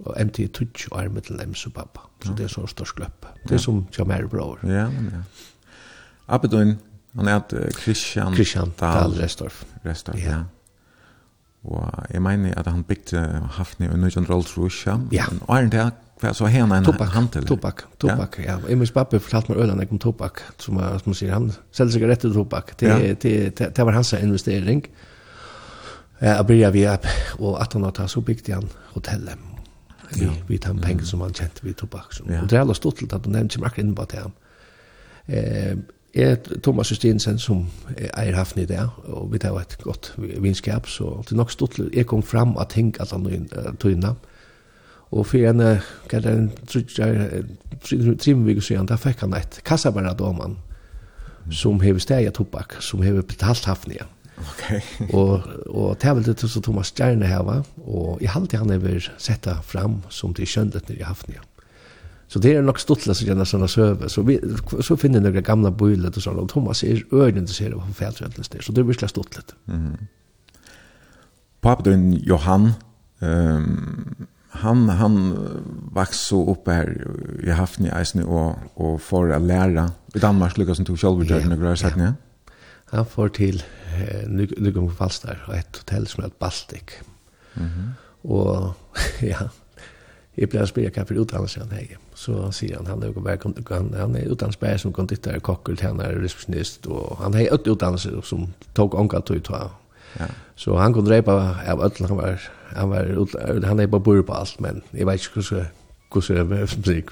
og 0.04 0.16
MT 0.26 0.38
er 0.38 0.64
og 0.90 1.04
er 1.04 1.08
mittel 1.08 1.40
ems 1.42 1.66
og 1.66 1.72
pappa. 1.72 2.00
Så 2.24 2.34
det 2.36 2.44
er 2.44 2.52
så 2.52 2.66
størst 2.66 2.96
gløpp. 2.96 3.26
Det 3.48 3.54
er 3.54 3.62
som 3.62 3.86
kommer 3.96 4.14
her 4.14 4.26
bror. 4.26 4.58
Ja, 4.64 4.88
men 4.90 5.08
ja. 5.12 5.22
Abedun, 6.28 6.78
han 7.16 7.28
er 7.28 7.40
Christian, 7.82 8.34
Christian 8.34 8.72
Dahl, 8.80 9.14
Restorff. 9.20 9.64
Restorff, 9.86 10.24
ja. 10.24 10.42
Og 11.64 11.92
jeg 12.12 12.22
mener 12.22 12.54
at 12.58 12.66
han 12.66 12.82
bygde 12.84 13.22
Hafni 13.50 13.88
og 13.88 13.98
Nujjan 13.98 14.26
Rolls 14.30 14.58
Russia. 14.58 14.98
Ja. 15.12 15.24
Og 15.46 15.56
er 15.56 15.68
det 15.70 15.86
hva 16.20 16.32
så 16.32 16.48
hen 16.48 16.72
en 16.72 16.84
tobak, 16.84 17.10
handel? 17.12 17.44
Tobak, 17.44 17.82
tobak, 18.00 18.38
ja. 18.40 18.56
Jeg 18.68 18.78
minns 18.80 18.92
pappa 18.94 19.18
fortalte 19.20 19.52
meg 19.52 19.64
ølen 19.64 19.82
om 19.84 19.98
tobak, 20.00 20.40
som, 20.58 20.78
som 20.78 21.10
man 21.10 21.18
sier, 21.18 21.34
han 21.34 21.50
selger 21.76 21.98
seg 21.98 22.06
rett 22.08 22.24
til 22.24 22.32
tobak. 22.32 22.72
Det, 22.80 22.88
ja. 22.88 22.96
det, 23.12 23.34
det, 23.58 23.68
det 23.76 23.84
var 23.84 23.98
hans 23.98 24.14
investering. 24.16 24.86
Jeg 26.20 26.46
begynte 26.48 26.72
vi 26.72 26.86
opp, 26.88 27.04
og 27.38 27.58
at 27.60 27.76
han 27.76 27.84
har 27.84 27.92
tatt 27.98 28.14
så 28.14 28.24
bygde 28.24 28.56
han 28.56 28.70
hotellet 28.94 29.36
vi, 30.14 30.30
vi 30.48 30.58
tar 30.58 30.78
pengar 30.82 31.04
som 31.04 31.20
han 31.20 31.34
kjente 31.34 31.64
vid 31.64 31.74
tobak. 31.74 32.14
Ja. 32.28 32.42
Og 32.42 32.50
det 32.50 32.56
er 32.56 32.64
allast 32.64 32.82
stort 32.84 33.00
til 33.00 33.08
at 33.12 33.24
du 33.24 33.30
nevnte 33.30 33.58
som 33.58 33.64
akkurat 33.64 33.84
inne 33.84 33.94
på 33.94 34.06
det. 34.12 34.24
Eh, 35.28 35.76
er 36.16 36.36
Thomas 36.62 36.90
Justinsen 36.90 37.38
som 37.38 37.66
eier 37.98 38.36
haften 38.36 38.62
i 38.62 38.68
det, 38.68 38.80
og 39.04 39.32
vi 39.32 39.38
tar 39.38 39.58
et 39.60 39.76
godt 39.82 40.14
vinskap, 40.16 40.88
så 40.88 41.18
det 41.24 41.34
er 41.34 41.42
nok 41.42 41.52
stort 41.52 41.76
til 41.76 41.90
jeg 41.92 42.06
kom 42.06 42.22
fram 42.22 42.56
at 42.60 42.72
ting 42.72 42.94
at 43.00 43.12
han 43.12 43.48
tøyna. 43.80 44.14
Og 45.10 45.26
for 45.26 45.38
en, 45.38 45.60
hva 45.60 46.18
er 46.18 46.24
det, 46.24 46.32
en 48.26 48.46
vi 48.46 48.60
siden, 48.60 48.88
da 48.88 48.96
fikk 48.98 49.22
han 49.22 49.36
et 49.38 49.60
kassabæra 49.64 50.14
doman, 50.18 50.56
som 51.50 51.80
hever 51.80 52.02
steg 52.02 52.32
tobak, 52.34 52.80
som 52.82 53.02
hever 53.02 53.22
betalt 53.22 53.64
haften 53.64 53.92
igjen. 53.92 54.15
Okay. 54.36 54.80
og 55.12 55.42
og 55.66 55.98
tævel 55.98 56.24
det 56.26 56.40
så 56.40 56.60
Thomas 56.60 56.86
Stjerne 56.86 57.26
her 57.26 57.42
va 57.42 57.62
og 57.86 58.18
i 58.20 58.26
halte 58.26 58.56
han 58.56 58.70
ever 58.70 59.08
setta 59.18 59.60
fram 59.62 60.02
som 60.08 60.34
det 60.34 60.48
sköndet 60.48 60.88
nere 60.88 60.98
i 60.98 61.02
haft. 61.02 61.30
Så 62.28 62.38
det 62.38 62.54
är 62.54 62.62
nog 62.62 62.80
stottla 62.80 63.14
så 63.14 63.24
gärna 63.24 63.44
såna 63.44 63.68
söver 63.68 64.08
så 64.08 64.22
vi 64.22 64.40
så 64.80 64.96
finner 64.96 65.20
några 65.20 65.40
gamla 65.40 65.70
bøylet 65.70 66.16
og 66.16 66.22
sånn, 66.22 66.38
och 66.38 66.48
Thomas 66.48 66.84
är 66.84 67.04
ödent 67.12 67.50
så 67.50 67.70
på 67.70 67.94
fälträltens 67.94 68.48
der, 68.48 68.60
så 68.60 68.72
det 68.72 68.82
blir 68.82 68.94
virkelig 68.94 69.10
stottla. 69.10 69.42
Mhm. 69.64 69.96
Mm 71.62 72.22
Johan 72.22 72.72
ehm 73.20 73.56
um, 73.56 74.26
han 74.50 74.88
han 74.88 75.34
vaks 75.92 76.18
så 76.18 76.50
upp 76.50 76.68
här 76.68 77.06
i 77.42 77.50
Hafni 77.50 77.88
Eisne 77.88 78.24
og, 78.24 78.54
och 78.74 79.02
för 79.02 79.28
att 79.28 79.42
lära 79.42 79.90
i 80.14 80.18
Danmark 80.18 80.56
lyckas 80.58 80.76
som 80.76 80.86
tog 80.86 80.98
själv 80.98 81.18
och 81.18 81.26
grejer 81.26 81.74
sagt 81.74 81.96
ja. 81.96 82.12
Han 82.90 83.06
får 83.06 83.28
till 83.28 83.62
Nygum 84.28 84.90
Falstar 84.94 85.44
og 85.46 85.56
et 85.58 85.80
hotell 85.82 86.06
som 86.06 86.24
heter 86.24 86.36
Baltic. 86.40 86.98
Mm 87.56 87.66
-hmm. 87.66 87.92
Og 88.24 88.74
ja, 89.22 89.48
jeg 90.36 90.50
ble 90.52 90.66
spyrir 90.68 90.92
hva 90.92 91.04
for 91.08 91.14
utdannelse 91.22 91.62
han 91.62 91.72
hei. 91.72 91.96
Så 92.14 92.50
sier 92.52 92.76
han, 92.76 92.86
han 92.86 93.02
er, 93.02 93.06
jo 93.06 93.20
bare 93.24 93.38
han, 93.70 93.94
han 93.96 94.16
er 94.16 94.28
utdannelsbær 94.32 94.76
som 94.76 94.92
konditter, 94.92 95.38
kokkel, 95.38 95.78
han 95.80 96.00
er 96.00 96.18
resepsjonist, 96.20 96.86
og 96.86 97.16
han 97.22 97.34
hei 97.34 97.48
øtt 97.52 97.68
utdannelse 97.72 98.12
som 98.22 98.50
tok 98.74 98.94
onka 98.94 99.20
tog 99.20 99.42
tog. 99.44 99.70
Ja. 100.20 100.28
Så 100.56 100.76
han 100.76 100.92
kunne 100.92 101.08
dreipa 101.08 101.32
av 101.66 101.82
øtlen, 101.84 102.08
han 102.08 102.16
var, 102.20 102.44
han 102.76 102.90
var, 102.90 103.10
han 103.64 103.80
er 103.80 103.86
bare 103.86 104.00
bor 104.00 104.22
på 104.22 104.36
alt, 104.36 104.60
men 104.60 104.82
jeg 104.92 105.06
vet 105.06 105.26
ikke 105.26 105.40
hvordan, 105.40 105.66
hvordan, 106.12 106.46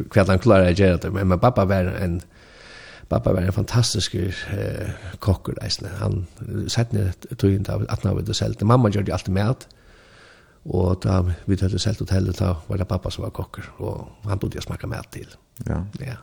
hvordan 0.13 0.33
han 0.33 0.45
klarer 0.45 0.73
å 0.73 0.79
gjøre 0.79 1.03
det, 1.03 1.13
men, 1.13 1.29
men 1.33 1.41
pappa 1.41 1.67
var 1.69 1.91
en, 1.93 1.97
en, 2.05 2.23
Pappa 3.15 3.31
var 3.31 3.45
en 3.47 3.55
fantastisk 3.55 4.15
eh, 4.19 4.89
kokker 5.23 5.55
eisne. 5.63 5.93
Han 6.01 6.25
sett 6.67 6.91
ned 6.93 7.29
tøyen 7.39 7.63
av 7.71 7.85
at 7.87 8.03
han 8.03 8.19
det 8.27 8.35
selv. 8.35 8.59
Mamma 8.67 8.91
gjør 8.91 9.07
det 9.07 9.15
alltid 9.15 9.35
med 9.37 9.67
Og 10.65 10.99
da 11.05 11.21
vi 11.47 11.57
hadde 11.61 11.79
selv 11.79 12.03
hotellet, 12.03 12.41
da 12.41 12.55
var 12.69 12.81
det 12.81 12.89
pappa 12.89 13.11
som 13.11 13.23
var 13.23 13.31
kokker. 13.31 13.71
Og 13.79 14.09
han 14.27 14.39
bodde 14.39 14.59
jeg 14.59 14.67
smakka 14.67 14.91
med 14.91 15.07
til. 15.13 15.29
Ja. 15.69 15.85
ja. 16.01 16.17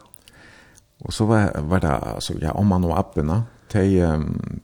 Og 1.05 1.13
så 1.13 1.25
var, 1.25 1.51
var 1.69 1.79
det, 1.79 1.93
altså, 2.15 2.35
ja, 2.41 2.51
om 2.51 2.71
han 2.71 2.83
og 2.83 2.97
appene, 2.99 3.43
de, 3.73 3.83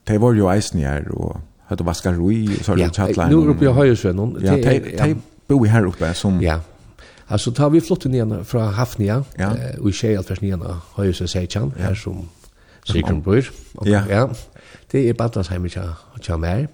de 0.08 0.22
var 0.22 0.34
jo 0.34 0.50
eisne 0.52 0.82
her, 0.84 1.08
og 1.14 1.40
hadde 1.70 1.86
vaskar 1.86 2.18
roi, 2.18 2.48
og 2.58 2.66
så 2.66 2.74
hadde 2.74 2.84
ja, 2.84 2.90
tjattlein. 2.90 3.32
Ja, 3.32 3.38
nå 3.38 3.54
oppe 3.54 3.70
i 3.70 3.72
Høyresvennen. 3.74 4.36
Ja, 4.44 4.58
de, 4.58 4.64
de, 4.64 4.80
de, 4.98 4.98
de, 4.98 5.14
de, 5.48 5.60
de, 5.70 6.42
de, 6.44 6.77
Alltså 7.28 7.52
tar 7.52 7.70
vi 7.70 7.82
flott 7.82 8.06
ner 8.06 8.44
från 8.44 8.74
Hafnia 8.74 9.24
ja. 9.36 9.58
eh, 9.58 9.80
och 9.80 9.90
i 9.90 9.94
tjej 9.94 10.18
allt 10.18 10.42
ner 10.42 10.78
har 10.92 11.04
ju 11.04 11.14
så 11.14 11.28
säger 11.28 11.60
han 11.60 11.74
här 11.80 11.96
som 11.96 12.30
Sigrun 12.84 13.22
Bror. 13.22 13.50
Ja. 13.82 14.04
ja. 14.10 14.30
Det 14.92 15.10
är 15.10 15.14
Badlandsheim 15.14 15.66
i 15.66 15.70
Tjamer. 16.22 16.68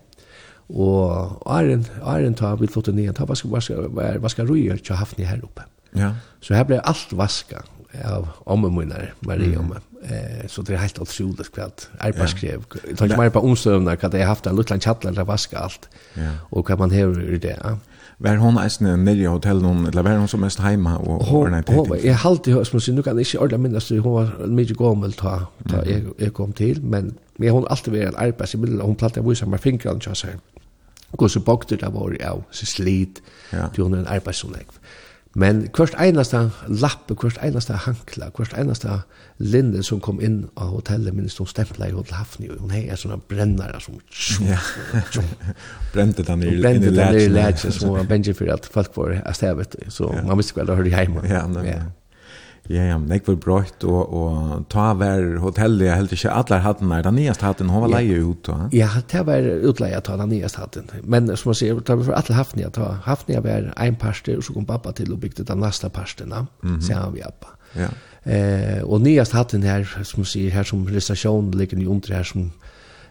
Och 0.67 1.51
Arjen, 1.51 1.85
Arjen 2.03 2.33
tar 2.33 2.57
vi 2.57 2.67
flott 2.67 2.87
ner. 2.87 3.13
Tar 3.13 3.25
vaska, 3.25 3.47
vaska, 3.47 3.75
vaska 4.19 4.43
röjer 4.43 4.77
till 4.77 4.95
Hafnia 4.95 5.27
här 5.27 5.43
uppe. 5.43 5.61
Ja. 5.91 6.15
Så 6.41 6.53
här 6.53 6.65
blir 6.65 6.79
allt 6.79 7.13
vaska 7.13 7.63
av 8.05 8.27
omme 8.43 8.69
munnar 8.69 9.13
Maria 9.19 9.59
mm. 9.59 9.73
Eh 10.03 10.47
så 10.47 10.61
det 10.61 10.73
är 10.73 10.77
helt 10.77 10.99
otroligt 10.99 11.53
kvart. 11.53 11.81
Alpa 11.99 12.27
skrev. 12.27 12.63
Jag 12.87 12.97
tar 12.97 13.05
inte 13.05 13.17
mer 13.17 13.29
på 13.29 13.39
omstövnar 13.39 13.97
att 14.01 14.13
jag 14.13 14.27
haft 14.27 14.45
en 14.45 14.55
liten 14.55 14.79
chattlar 14.79 15.11
där 15.11 15.23
vaska 15.23 15.57
allt. 15.57 15.89
Ja. 16.13 16.31
Och 16.49 16.67
kan 16.67 16.77
man 16.77 16.91
höra 16.91 17.37
det. 17.37 17.59
Ja. 17.63 17.77
Var 18.23 18.37
hon 18.39 18.55
eisen 18.61 18.87
nere 19.03 19.19
i 19.19 19.27
hotellet 19.27 19.67
hon, 19.67 19.87
eller 19.89 20.05
var 20.05 20.15
hon 20.15 20.29
som 20.31 20.39
mest 20.39 20.61
heima 20.63 20.95
og 20.95 21.25
ordna 21.27 21.59
til? 21.61 21.75
Hon 21.75 21.89
var, 21.89 21.99
jeg 21.99 22.15
halte 22.21 22.51
i 22.51 22.53
høst, 22.55 22.75
nu 22.95 23.01
kan 23.03 23.19
jeg 23.19 23.27
ikke 23.27 23.41
ordna 23.43 23.59
minnes, 23.65 23.89
hon 23.89 24.15
var 24.15 24.31
mye 24.47 24.77
gommel 24.79 25.15
ta, 25.19 25.33
ta 25.69 25.81
jeg, 25.87 26.05
jeg 26.19 26.33
kom 26.33 26.53
til, 26.55 26.79
men, 26.85 27.11
men 27.37 27.51
hon 27.51 27.67
alltid 27.69 27.91
var 27.91 28.13
en 28.13 28.21
arbeids 28.29 28.55
i 28.55 28.61
middelen, 28.61 28.85
hon 28.85 28.95
platt 28.95 29.19
jeg 29.19 29.27
vise 29.27 29.47
meg 29.49 29.59
fingrene 29.59 29.99
til 29.99 30.15
seg. 30.15 30.39
Og 31.13 31.27
så 31.29 31.43
bakte 31.45 31.75
det 31.77 31.91
var 31.93 32.15
jeg, 32.15 32.45
så 32.51 32.65
slit, 32.65 33.19
til 33.51 33.83
hon 33.83 33.93
er 33.93 34.05
en 34.05 34.13
arbeidsomlegg. 34.15 34.71
Men 35.33 35.63
kvart 35.73 35.95
einasta 35.97 36.43
lappe, 36.69 37.15
kvart 37.17 37.39
einasta 37.41 37.79
hankla, 37.87 38.27
kvart 38.37 38.53
einasta 38.53 38.99
linde 39.41 39.81
som 39.85 40.01
kom 40.03 40.19
inn 40.21 40.43
av 40.53 40.75
hotellet, 40.75 41.15
minst 41.17 41.41
hun 41.41 41.49
stempla 41.49 41.89
i 41.89 41.95
Hotel 41.95 42.19
Hafni, 42.19 42.51
og 42.53 42.61
hun 42.61 42.73
hei 42.75 42.83
er 42.85 42.99
sånne 43.01 43.17
brennare 43.31 43.81
som 43.81 43.97
tjum, 44.13 44.51
tjum. 45.09 45.31
Brente 45.95 46.25
den 46.27 46.45
i 46.45 46.53
lærkene. 46.53 46.61
Brente 46.61 46.93
den 46.99 47.17
i 47.17 47.25
lærkene, 47.33 47.73
som 47.79 47.95
var 47.97 48.05
benji 48.11 48.35
for 48.37 48.53
at 48.53 48.69
folk 48.77 48.93
var 48.99 49.17
stevet, 49.33 49.79
så 49.89 50.11
man 50.21 50.37
visste 50.37 50.59
hva 50.59 50.67
det 50.69 50.77
hørte 50.77 50.93
hjemme. 50.93 51.25
Ja, 51.29 51.47
nei, 51.49 51.65
ja. 51.71 51.81
Ja, 52.71 52.83
ja, 52.87 52.97
men 52.97 53.11
jeg 53.11 53.25
var 53.27 53.35
brøyt, 53.43 53.83
og, 53.83 54.13
og 54.15 54.67
ta 54.71 54.93
hver 54.95 55.39
hotellet, 55.43 55.83
jeg 55.89 55.97
heldt 55.99 56.13
ikke 56.15 56.31
alle 56.31 56.59
hatten 56.63 56.93
der, 56.93 57.01
den 57.03 57.17
nyeste 57.19 57.43
hatten, 57.43 57.71
hun 57.73 57.83
var 57.83 57.91
ja. 57.91 57.99
leie 57.99 58.21
ut, 58.23 58.47
va? 58.47 58.69
Ja, 58.71 58.87
det 59.11 59.23
var 59.27 59.49
utleie 59.67 59.99
ta 59.99 60.15
den 60.21 60.31
nyeste 60.31 60.63
hatten, 60.63 60.87
men 61.03 61.27
som 61.35 61.51
man 61.51 61.59
sier, 61.59 61.81
det 61.81 61.97
var 61.99 62.07
for 62.07 62.19
alle 62.21 62.37
haften 62.37 62.63
jeg 62.63 62.71
ta, 62.77 62.93
haften 63.03 63.35
jeg 63.35 63.43
var 63.43 63.67
en 63.75 63.99
parster, 63.99 64.39
og 64.39 64.47
så 64.47 64.55
kom 64.55 64.69
pappa 64.69 64.95
til 64.95 65.11
og 65.11 65.19
bygde 65.25 65.43
den 65.49 65.59
neste 65.59 65.91
parsten, 65.91 66.31
mm 66.31 66.47
-hmm. 66.63 66.81
sier 66.81 67.03
han 67.03 67.13
vi 67.13 67.21
appa. 67.27 67.51
Ja. 67.75 67.89
Eh, 68.25 68.83
og 68.83 69.01
nyeste 69.01 69.35
hatten 69.35 69.63
her, 69.63 69.83
som 70.03 70.19
man 70.19 70.25
sier, 70.25 70.51
her 70.51 70.63
som 70.63 70.85
restasjonen 70.85 71.51
ligger 71.51 71.77
i 71.77 71.87
under 71.87 72.15
her, 72.15 72.23
som 72.23 72.51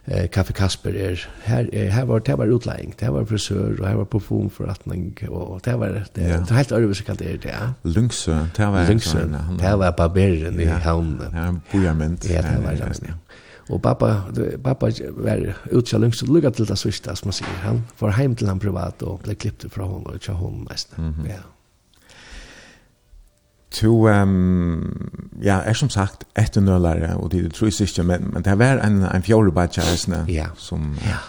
eh 0.06 0.28
Kaffe 0.30 0.52
Kasper 0.52 0.90
er 0.90 1.28
här 1.44 1.68
er, 1.72 1.90
här 1.90 2.04
var 2.04 2.18
det 2.18 2.38
var 2.38 2.46
utlägg 2.46 2.94
det 3.00 3.08
var 3.08 3.24
frisör 3.24 3.80
och 3.80 3.86
här 3.86 3.94
var 3.94 4.04
parfym 4.04 4.50
för 4.50 4.66
att 4.66 4.86
man 4.86 5.14
och 5.28 5.60
det 5.64 5.76
var 5.76 5.88
det 6.14 6.28
ja. 6.28 6.38
det 6.48 6.54
helt 6.54 6.72
över 6.72 6.94
så 6.94 7.04
kan 7.04 7.16
det 7.16 7.42
det 7.42 7.74
Lungsö 7.82 8.46
det 8.56 8.66
var 8.66 8.88
Lungsö 8.88 9.18
det 9.58 9.76
var 9.76 9.92
barberen 9.92 10.60
i 10.60 10.64
hamn 10.64 11.20
ja 11.34 11.54
bojament. 11.72 12.30
Ja 12.30 12.42
det 12.42 12.64
var 12.64 12.72
det 12.72 13.00
ja. 13.08 13.14
Og 13.70 13.82
pappa, 13.82 14.22
pappa 14.64 14.90
var 15.10 15.54
utkjalling, 15.70 16.14
så 16.14 16.26
lukket 16.26 16.54
til 16.54 16.68
det 16.68 16.78
sista 16.78 17.14
som 17.14 17.30
man 17.30 17.36
sier. 17.36 17.58
Han 17.62 17.84
var 18.00 18.16
heim 18.18 18.34
til 18.36 18.50
han 18.50 18.58
privat 18.58 19.02
og 19.06 19.20
ble 19.22 19.36
klippt 19.38 19.68
fra 19.72 19.86
henne 19.86 20.10
og 20.10 20.18
ikke 20.18 20.34
henne 20.36 20.66
mest 20.66 20.96
ja 21.28 21.42
to 23.72 24.08
um, 24.08 25.30
ja, 25.42 25.60
er 25.64 25.76
som 25.78 25.90
sagt 25.90 26.26
etter 26.38 26.64
nøllare, 26.64 27.14
og 27.16 27.30
det 27.32 27.54
tror 27.54 27.70
jeg 27.70 27.88
ikke, 27.88 28.04
men, 28.06 28.30
men 28.34 28.44
det 28.44 28.58
var 28.58 28.82
en, 28.84 29.02
en 29.08 29.24
fjordbadja 29.24 29.84
reisende. 29.86 30.24
Ja, 30.28 30.50
som, 30.56 30.92
ja. 31.06 31.20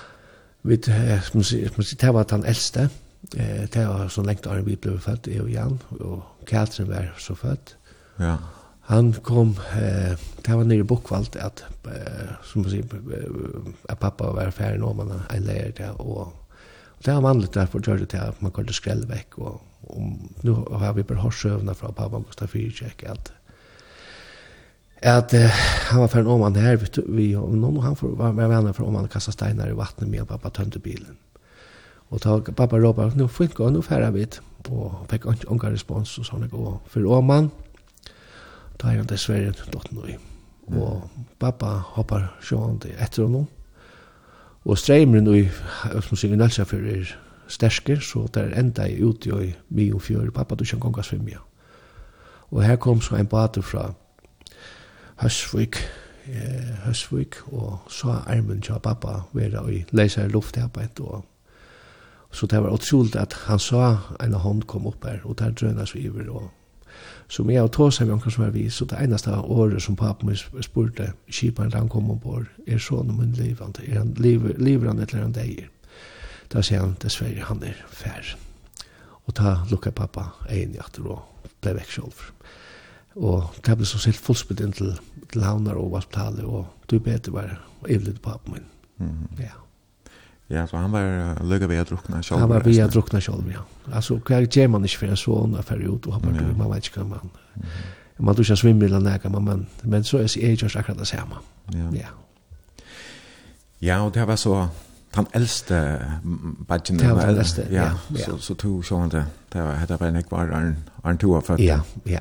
Vi, 0.63 0.77
som 1.27 1.43
sier, 1.43 1.71
det 1.75 2.13
var 2.15 2.27
den 2.29 2.45
eldste, 2.47 2.89
det 3.32 3.88
var 3.88 4.08
så 4.12 4.23
lengt 4.23 4.47
Arne 4.47 4.65
vi 4.67 4.75
ble 4.79 4.97
født, 4.99 5.27
jeg 5.32 5.41
og 5.43 5.51
Jan, 5.51 5.79
og 5.99 6.45
Katrin 6.47 6.89
var 6.91 7.13
så 7.19 7.36
født. 7.36 7.75
Ja. 8.19 8.36
Han 8.91 9.13
kom, 9.23 9.56
eh, 9.79 10.15
det 10.45 10.56
var 10.56 10.63
nere 10.67 10.84
i 10.84 10.88
Bokvalt, 10.88 11.36
at, 11.39 11.63
eh, 11.88 12.34
som 12.43 12.62
man 12.62 12.71
sier, 12.71 12.84
at 13.89 13.99
pappa 13.99 14.34
var 14.36 14.51
ferdig 14.51 14.82
nå, 14.82 14.91
man 14.93 15.13
en 15.15 15.45
leir 15.47 15.71
det, 15.77 15.89
og, 15.99 16.34
og 16.97 17.06
det 17.06 17.13
var 17.13 17.21
vanligt 17.21 17.56
derfor, 17.56 17.79
gjør 17.79 18.03
det 18.03 18.10
til 18.10 18.25
at 18.25 18.41
man 18.43 18.51
kunne 18.51 18.75
skrelle 18.75 19.08
vekk, 19.08 19.39
og 19.39 19.62
om 19.87 20.29
nu 20.41 20.51
har 20.51 20.93
vi 20.93 21.03
bara 21.03 21.19
hört 21.19 21.33
sövna 21.33 21.73
från 21.73 21.93
pappa 21.93 22.19
Gustav 22.19 22.47
Fyrcheck 22.47 23.03
att 23.03 23.31
att 25.01 25.33
uh, 25.33 25.45
han 25.89 25.99
var 25.99 26.07
för 26.07 26.27
om 26.27 26.41
han 26.41 26.55
här 26.55 26.79
vi 27.07 27.35
och 27.35 27.57
någon 27.57 27.83
han 27.83 27.95
för 27.95 28.07
var 28.07 28.33
med 28.33 28.49
vänner 28.49 28.73
för 28.73 28.83
om 28.83 28.95
han 28.95 29.07
kastade 29.07 29.33
stenar 29.33 29.69
i 29.69 29.73
vattnet 29.73 30.09
med 30.09 30.27
pappa 30.27 30.49
tömde 30.49 30.79
bilen. 30.79 31.17
Och 32.09 32.21
tog 32.21 32.55
pappa 32.55 32.77
ropar 32.77 33.11
nu 33.15 33.27
får 33.27 33.43
inte 33.43 33.55
gå 33.55 33.69
nu 33.69 33.81
färra 33.81 34.11
vid 34.11 34.37
och 34.67 35.09
fick 35.09 35.25
inte 35.25 35.45
någon 35.45 35.71
respons 35.71 36.17
och 36.17 36.25
såna 36.25 36.47
gå 36.47 36.79
för 36.87 37.05
om 37.05 37.25
man 37.25 37.49
tar 38.77 38.95
han 38.95 39.05
dessvärre 39.05 39.53
dotter 39.71 39.95
nu. 39.95 40.17
Och 40.77 41.01
pappa 41.39 41.83
hoppar 41.85 42.35
sjående 42.41 42.79
till 42.79 42.95
efter 42.99 43.23
honom. 43.23 43.47
Och 44.63 44.79
strejmer 44.79 45.21
nu 45.21 45.49
som 46.07 46.17
synger 46.17 46.35
Nelsa 46.35 46.65
för 46.65 46.87
er 46.87 47.19
stersker, 47.53 47.99
så 48.01 48.27
der 48.33 48.53
enda 48.59 48.87
jeg 48.89 49.03
ute 49.05 49.29
i 49.29 49.51
mye 49.69 49.95
og 49.95 50.01
fjør, 50.01 50.31
pappa 50.33 50.55
du 50.55 50.65
kan 50.65 50.79
gonga 50.79 51.03
svimja. 51.05 51.41
Og 52.51 52.63
her 52.63 52.75
kom 52.75 53.01
så 53.01 53.15
en 53.15 53.27
bater 53.27 53.61
fra 53.61 53.93
Høsvik, 55.21 55.77
eh, 56.27 56.73
Høsvik, 56.85 57.35
og 57.51 57.79
så 57.89 58.17
armen 58.27 58.61
til 58.61 58.79
pappa 58.83 59.21
vera 59.33 59.63
i 59.69 59.83
leiser 59.91 60.27
luftarbeid, 60.27 60.99
og 60.99 61.25
så 62.31 62.47
det 62.47 62.63
var 62.63 62.73
utroligt 62.73 63.15
at 63.15 63.33
han 63.45 63.59
sa 63.59 63.97
en 64.23 64.33
hånd 64.33 64.63
kom 64.63 64.87
opp 64.87 65.05
her, 65.05 65.19
og 65.23 65.39
der 65.39 65.51
drønas 65.51 65.95
vi 65.95 66.09
over, 66.09 66.29
og 66.29 66.51
Så 67.27 67.43
med 67.43 67.61
og 67.61 67.71
tog 67.71 67.93
seg 67.93 68.07
med 68.07 68.13
omkring 68.13 68.33
som 68.33 68.43
er 68.43 68.49
vi, 68.49 68.69
så 68.69 68.85
det 68.85 68.97
eneste 69.01 69.31
året 69.31 69.81
som 69.81 69.95
pappa 69.95 70.25
min 70.25 70.37
spurte, 70.61 71.11
kiparen 71.31 71.71
da 71.71 71.77
han 71.77 71.89
kom 71.89 72.11
ombord, 72.11 72.45
er 72.67 72.77
sånn 72.77 73.09
om 73.09 73.21
en 73.23 73.31
livande, 73.31 73.81
er 73.87 73.97
han 73.97 74.13
livet, 74.17 74.59
livet 74.61 74.89
eller 74.89 75.21
han 75.21 75.33
deier. 75.33 75.72
Da 76.53 76.61
sier 76.61 76.83
han 76.83 76.97
dessverre 77.01 77.47
han 77.47 77.63
er 77.65 77.79
fær. 77.89 78.35
Og 79.25 79.35
da 79.39 79.55
lukket 79.71 79.95
pappa 79.97 80.29
egen 80.51 80.75
i 80.75 80.81
atter 80.83 81.07
og 81.07 81.49
ble 81.63 81.75
vekk 81.79 81.95
selv. 81.95 82.23
Og 83.15 83.55
det 83.65 83.77
ble 83.77 83.87
så 83.87 84.01
silt 84.01 84.21
fullspilt 84.21 84.61
inn 84.63 84.73
til, 84.75 84.93
til 85.31 85.45
havner 85.45 85.77
og 85.79 85.97
hospitalet, 85.97 86.45
og 86.45 86.89
du 86.89 86.97
bedre 86.99 87.33
var 87.33 87.57
evlig 87.89 88.15
pappa 88.21 88.53
min. 88.53 88.65
Mm. 88.97 89.27
Ja. 89.41 89.57
Ja, 90.51 90.67
så 90.67 90.77
han 90.77 90.91
var 90.93 91.39
lukka 91.41 91.69
ved 91.71 91.81
å 91.81 91.87
drukna 91.93 92.21
selv. 92.21 92.43
Han 92.43 92.51
var 92.51 92.65
ved 92.67 92.83
å 92.83 92.89
drukna 92.91 93.21
sjolv, 93.23 93.47
ja. 93.49 93.63
Altså, 93.89 94.19
hva 94.21 94.43
gjør 94.43 94.71
man 94.75 94.85
ikke 94.85 95.05
for 95.05 95.13
en 95.13 95.19
sånn 95.19 95.57
affær 95.57 95.81
ut 95.81 96.07
og 96.07 96.17
han 96.17 96.25
var 96.27 96.39
ja. 96.41 96.55
man 96.59 96.73
vet 96.75 96.89
ikke 96.89 97.01
hva 97.03 97.11
man... 97.17 97.35
Mm 97.57 97.99
man 98.17 98.35
tror 98.35 98.43
ikke 98.43 98.55
svimmer 98.55 98.85
eller 98.85 98.99
nægge, 98.99 99.29
men, 99.29 99.43
men 99.43 99.67
men 99.83 100.03
så 100.03 100.17
er 100.17 100.21
jeg 100.21 100.51
ikke 100.51 100.79
akkurat 100.79 100.99
det 100.99 101.07
samme. 101.07 101.35
Ja. 101.73 101.89
ja. 101.93 102.07
Ja, 103.81 104.05
og 104.05 104.13
det 104.13 104.27
var 104.27 104.35
så 104.35 104.67
den 105.15 105.28
eldste 105.34 106.02
badgen 106.67 106.99
den 106.99 107.19
eldste, 107.19 107.67
ja 107.71 107.91
så 108.15 108.38
så 108.38 108.54
tog 108.54 108.86
sånn 108.86 109.10
det 109.10 109.26
det 109.54 109.62
var 109.63 109.76
hade 109.76 109.97
bara 109.97 110.10
en 110.10 110.23
kvar 110.23 110.49
en 110.58 110.78
en 111.06 111.17
två 111.17 111.41
ja 111.60 111.82
ja. 112.06 112.19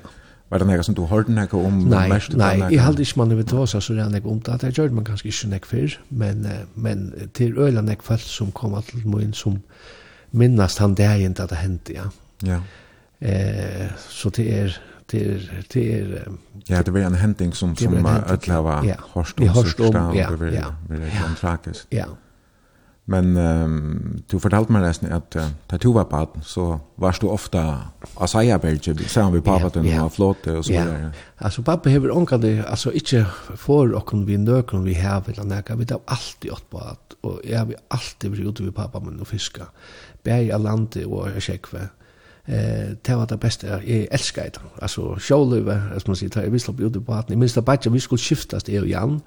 Var 0.50 0.58
det 0.58 0.66
noe 0.68 0.82
som 0.84 0.94
du 0.94 1.06
hørte 1.08 1.32
noe 1.32 1.64
om 1.64 1.78
Nei, 1.88 2.08
nej 2.36 2.74
jeg 2.74 2.82
halte 2.84 3.02
ikke 3.02 3.18
man 3.22 3.36
vet 3.36 3.52
vad 3.52 3.68
så 3.68 3.80
så 3.80 3.94
jeg 3.94 4.26
om 4.26 4.40
det 4.40 4.60
Det 4.60 4.78
gjør 4.78 4.90
man 4.92 5.04
kanskje 5.04 5.28
ikke 5.28 5.48
näck 5.48 5.66
før. 5.66 5.98
men 6.10 6.46
men 6.74 7.12
til 7.34 7.58
öland 7.58 7.88
näck 7.88 8.02
folk 8.02 8.20
som 8.20 8.52
kom 8.52 8.82
til 8.82 9.08
min 9.08 9.32
som 9.32 9.62
minnast 10.32 10.78
han 10.78 10.94
där 10.94 11.16
inte 11.16 11.42
att 11.42 11.50
det 11.50 11.56
hendte, 11.56 11.92
ja. 11.92 12.10
Ja. 12.42 12.60
Eh 13.28 13.88
så 14.08 14.30
det 14.30 14.60
är 14.60 14.76
till 15.06 15.50
till 15.68 16.18
ja 16.66 16.82
det 16.82 16.90
var 16.90 17.00
en 17.00 17.14
hending 17.14 17.52
som 17.52 17.76
som 17.76 18.06
alla 18.06 18.62
var 18.62 18.96
hörst 19.14 19.40
och 19.40 19.46
hörst 19.46 19.80
om 19.80 20.12
ja. 20.14 20.30
ja 20.52 20.74
ja. 21.90 22.06
Men 23.10 23.36
um, 23.36 24.22
du 24.30 24.36
fortalte 24.38 24.70
meg 24.70 24.84
nesten 24.84 25.10
at 25.10 25.34
uh, 25.34 25.48
da 25.70 25.78
du 25.82 25.88
var 25.94 26.06
på 26.10 26.20
den, 26.34 26.44
så 26.46 26.68
var 27.02 27.18
du 27.18 27.26
ofte 27.34 27.58
av 27.58 28.28
Seierberget, 28.30 29.00
sammen 29.10 29.34
med 29.34 29.44
pappa 29.46 29.72
din 29.74 29.88
yeah, 29.88 29.96
yeah. 29.96 30.06
og 30.06 30.14
flåte 30.14 30.54
og 30.54 30.64
så 30.64 30.72
videre. 30.72 31.00
Yeah. 31.08 31.24
Altså, 31.42 31.64
pappa 31.66 31.90
hever 31.90 32.14
ångande, 32.14 32.52
altså, 32.62 32.92
ikke 32.94 33.24
for 33.58 33.90
okken 33.98 34.22
vi 34.28 34.38
nøkken 34.38 34.86
vi 34.86 34.94
hever 34.94 35.34
eller 35.34 35.50
nekka, 35.50 35.74
vi 35.80 35.88
tar 35.90 36.04
alltid 36.06 36.54
åt 36.54 36.68
på 36.70 36.84
at, 36.92 37.18
og 37.26 37.40
jeg 37.44 37.58
har 37.58 37.74
alltid 37.90 38.36
vært 38.36 38.52
ute 38.52 38.68
ved 38.68 38.76
pappa 38.78 39.02
min 39.02 39.18
og 39.20 39.26
fiska, 39.26 39.66
bæg 40.22 40.54
av 40.54 40.62
landet 40.62 41.02
og 41.10 41.42
kjekve. 41.42 41.88
Eh, 42.46 42.94
det 43.02 43.18
var 43.18 43.26
det 43.26 43.40
beste, 43.42 43.66
jeg 43.86 44.08
elsker 44.14 44.54
det. 44.54 44.62
Altså, 44.82 45.16
sjåløyve, 45.18 45.80
som 45.98 46.14
man 46.14 46.22
sier, 46.22 46.42
jeg 46.42 46.54
vil 46.54 46.62
slapp 46.62 46.80
ute 46.80 47.00
på 47.00 47.10
baden, 47.10 47.34
jeg 47.34 47.38
minns 47.42 47.58
det 47.58 47.66
bare 47.66 47.90
vi 47.90 48.02
skulle 48.02 48.22
skiftes, 48.22 48.62
det 48.62 48.80
og 48.80 48.88
Jan, 48.88 49.20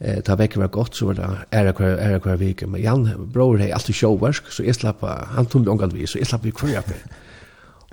eh 0.00 0.20
ta 0.24 0.34
vekk 0.36 0.56
var 0.56 0.68
gott 0.68 0.96
så 0.96 1.06
var 1.06 1.14
det 1.14 1.28
era 1.50 1.72
kvar 1.72 1.98
era 2.00 2.18
kvar 2.20 2.36
vik 2.36 2.66
men 2.66 2.82
Jan 2.82 3.30
bror 3.32 3.58
hej 3.58 3.72
alltid 3.72 3.94
showwork 3.94 4.46
så 4.50 4.64
jag 4.64 4.74
slapp 4.74 5.04
han 5.36 5.46
tog 5.46 5.66
mig 5.66 5.88
vi 5.92 6.06
så 6.06 6.18
jag 6.18 6.26
slapp 6.26 6.44
vi 6.44 6.50
kvar 6.50 6.78
uppe 6.78 6.94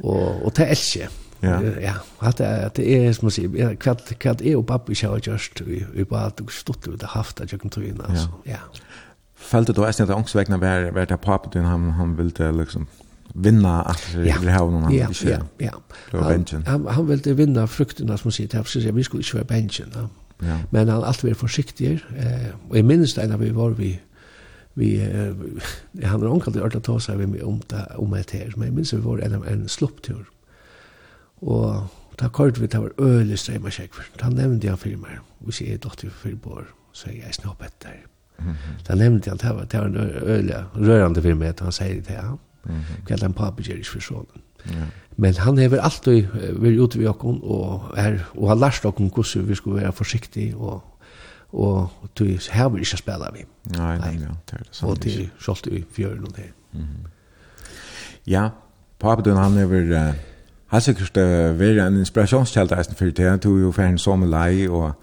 och 0.03 0.45
och 0.45 0.53
ta 0.53 0.63
elske 0.63 1.09
ja 1.39 1.61
ja 1.81 1.93
at 2.19 2.37
det 2.75 2.87
er 2.87 3.11
som 3.13 3.25
man 3.25 3.31
säger 3.31 3.75
kvart 3.75 4.19
kvart 4.19 4.41
er 4.41 4.57
och 4.57 4.67
pappa 4.67 4.93
kör 4.93 5.19
just 5.27 5.61
vi 5.61 6.03
bara 6.03 6.25
att 6.25 6.41
stått 6.51 6.87
ut 6.87 6.99
det 6.99 7.05
haft 7.07 7.41
att 7.41 7.51
jag 7.51 7.61
kan 7.61 7.69
ta 7.69 7.81
in 7.81 8.01
alltså 8.01 8.29
ja 8.43 8.57
Fältet 9.35 9.75
då 9.75 9.83
är 9.83 9.91
snett 9.91 10.09
ångstväckna 10.09 10.57
var 10.57 10.91
var 10.91 11.05
det 11.05 11.17
pappa 11.17 11.49
din 11.49 11.63
han 11.63 11.91
han 11.91 12.15
ville 12.15 12.51
liksom 12.51 12.87
vinna 13.33 13.81
att 13.81 14.15
vi 14.15 14.33
vill 14.39 14.49
ha 14.49 14.65
någon 14.65 14.83
annan 14.83 14.93
ja 14.93 15.09
ja 15.21 15.41
ja 15.59 15.71
han 16.11 16.63
han 16.65 16.87
han 16.87 17.07
ville 17.07 17.33
vinna 17.33 17.67
frukterna 17.67 18.17
som 18.17 18.27
man 18.27 18.31
säger 18.31 18.91
vi 18.91 19.03
skulle 19.03 19.23
ju 19.23 19.33
vara 19.33 19.43
benchen 19.43 20.09
Ja. 20.43 20.59
Men 20.71 20.89
han 20.91 21.03
alltid 21.03 21.31
vært 21.31 21.41
forsiktig. 21.41 21.93
Eh, 22.15 22.49
og 22.69 22.75
jeg 22.77 22.85
minnes 22.85 23.13
det 23.17 23.27
når 23.29 23.41
vi 23.41 23.51
var 23.55 23.77
vi, 23.77 23.91
vi 24.77 24.89
eh, 25.01 25.31
han 26.03 26.21
har 26.21 26.29
omkalt 26.29 26.57
i 26.59 26.63
ørt 26.65 26.77
å 26.77 26.83
ta 26.85 26.97
seg 27.03 27.23
med 27.23 27.43
om 27.43 27.61
det, 27.71 27.85
om 27.97 28.13
det 28.13 28.25
her, 28.33 28.53
men 28.57 28.69
jeg 28.69 28.75
minnes 28.75 28.93
vi 28.93 29.05
var 29.05 29.23
en, 29.25 29.39
en 29.43 29.67
slopptur. 29.71 30.27
Og 31.41 31.87
da 32.19 32.29
kort 32.33 32.59
vi 32.61 32.69
det 32.69 32.81
var 32.81 32.93
øyelig 33.01 33.39
strøm 33.39 33.69
og 33.69 33.73
kjekver. 33.73 34.11
Da 34.21 34.29
nevnte 34.33 34.69
han 34.69 34.81
for 34.81 35.01
meg, 35.01 35.23
hvis 35.45 35.61
jeg 35.61 35.77
er 35.77 35.81
dotter 35.81 36.09
for 36.09 36.29
fire 36.29 36.53
år, 36.59 36.69
så 36.93 37.11
er 37.11 37.19
jeg 37.25 37.37
snopp 37.37 37.61
etter. 37.65 38.05
Da 38.87 38.95
nevnte 38.95 39.29
han, 39.33 39.39
det 39.41 39.53
var, 39.55 39.65
det 39.65 39.79
var 39.79 39.85
en 39.85 39.97
øyelig 39.97 40.63
rørende 40.75 41.21
for 41.21 41.39
meg, 41.39 41.53
at 41.55 41.59
han 41.65 41.73
sier 41.73 41.95
det 41.95 42.03
til 42.05 42.15
ham. 42.15 42.39
Mm 42.63 42.75
-hmm. 42.75 43.05
Kvelden 43.05 43.33
papi 43.33 43.63
gjør 43.63 43.77
ikke 43.77 43.91
for 43.91 43.99
sånn. 43.99 44.41
Ja. 44.65 44.85
Men 45.17 45.33
han 45.41 45.57
har 45.57 45.73
alltid 45.81 46.27
vært 46.61 46.77
ute 46.77 46.99
ved 46.99 47.09
okken, 47.09 47.39
og, 47.41 47.89
er, 47.97 48.19
og 48.35 48.51
har 48.51 48.59
lært 48.61 48.85
okken 48.85 49.09
hvordan 49.09 49.47
vi 49.47 49.55
skulle 49.57 49.81
være 49.81 49.91
forsiktige, 49.97 50.55
og, 50.55 50.83
og 51.57 52.11
du 52.19 52.27
har 52.53 52.69
vi 52.69 52.85
ikke 52.85 52.99
spela 53.01 53.31
vi. 53.33 53.47
Nei, 53.73 53.95
nei, 53.97 54.11
ja, 54.21 54.35
det 54.45 54.59
er 54.59 54.65
det 54.67 54.77
samme. 54.77 54.91
Og 54.91 55.01
til 55.01 55.29
skjølt 55.41 55.69
i 55.73 55.83
fjøren 55.95 56.27
og 56.29 56.35
det. 56.35 56.51
Mm 56.73 56.81
-hmm. 56.81 57.09
Ja, 58.27 58.49
papen 58.99 59.37
han 59.37 59.57
har 59.57 59.65
vært, 59.65 60.09
uh, 60.09 60.15
har 60.67 60.79
sikkert 60.79 61.17
uh, 61.17 61.59
vært 61.59 61.87
en 61.87 61.97
inspirasjonskjeld 61.97 62.71
eisen 62.71 62.95
for 62.95 63.05
det, 63.05 63.29
han 63.29 63.39
tog 63.39 63.59
jo 63.59 63.71
for 63.71 63.81
en 63.81 63.97
sommerlei, 63.97 64.67
og 64.67 64.93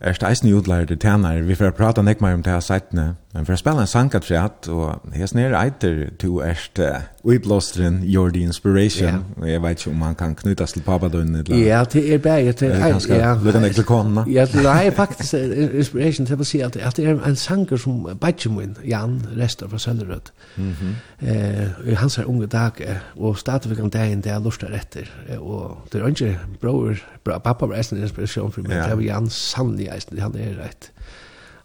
er 0.00 0.12
det 0.12 0.28
eisen 0.28 0.54
utlærer 0.54 0.84
til 0.84 0.98
tjener, 0.98 1.42
vi 1.42 1.54
får 1.54 1.70
prate 1.70 2.02
nek 2.02 2.20
mer 2.20 2.34
om 2.34 2.42
det 2.42 2.52
her 2.52 2.60
seitene, 2.60 3.16
Men 3.34 3.46
for 3.48 3.56
å 3.56 3.58
spille 3.58 3.82
en 3.82 3.90
sankat 3.90 4.26
fjärt 4.28 4.68
og 4.70 5.08
jeg 5.10 5.34
nere 5.34 5.58
eiter 5.58 5.96
to 6.22 6.36
erst 6.46 6.78
uh, 6.78 7.00
blåstren 7.42 7.96
You're 8.06 8.30
the 8.30 8.44
Inspiration. 8.46 9.24
Yeah. 9.40 9.48
jeg 9.50 9.62
vet 9.62 9.80
ikke 9.80 9.90
om 9.90 9.96
man 10.04 10.14
kan 10.14 10.36
knytas 10.38 10.76
til 10.76 10.84
pappadun 10.86 11.34
eller... 11.40 11.56
Ja, 11.58 11.80
det 11.84 12.04
er 12.14 12.18
bare 12.22 12.52
till... 12.52 12.70
Eller 12.70 12.92
kanskje 12.94 13.18
ja, 13.18 13.32
lukka 13.34 13.62
nek 13.64 13.74
til 13.74 13.84
konna. 13.88 14.24
Ja, 14.30 14.46
det 14.46 14.62
är 14.66 14.90
faktiskt 14.90 15.34
Inspiration 15.34 16.26
til 16.26 16.40
å 16.40 16.46
si 16.46 16.60
at 16.62 16.76
att 16.76 16.96
det 16.96 17.08
er 17.08 17.18
en 17.26 17.36
sanger 17.36 17.76
som 17.76 18.06
Bajtjemun, 18.20 18.76
Jan, 18.84 19.26
Rester 19.36 19.68
fra 19.68 19.78
Sölleröd. 19.78 20.30
Mm 20.56 20.72
-hmm. 20.72 21.28
eh, 21.28 21.96
hans 21.96 22.18
är 22.18 22.24
unge 22.24 22.46
dag 22.46 22.72
og 23.16 23.38
stadigväck 23.38 23.80
om 23.80 23.90
dagen 23.90 24.20
det 24.20 24.32
er 24.32 24.38
lustar 24.38 24.70
efter. 24.72 25.10
og 25.38 25.76
det 25.92 26.02
er 26.02 26.06
ikke 26.06 26.38
bror, 26.60 26.94
pappa 27.24 27.66
var 27.66 27.74
eisen 27.74 28.02
inspiration 28.02 28.52
for 28.52 28.62
meg, 28.62 28.76
Ja. 28.76 28.88
Det 28.88 28.96
var 28.96 29.02
Jan 29.02 29.30
sannlig, 29.30 29.88
han 30.18 30.34
är 30.34 30.54
rätt 30.64 30.93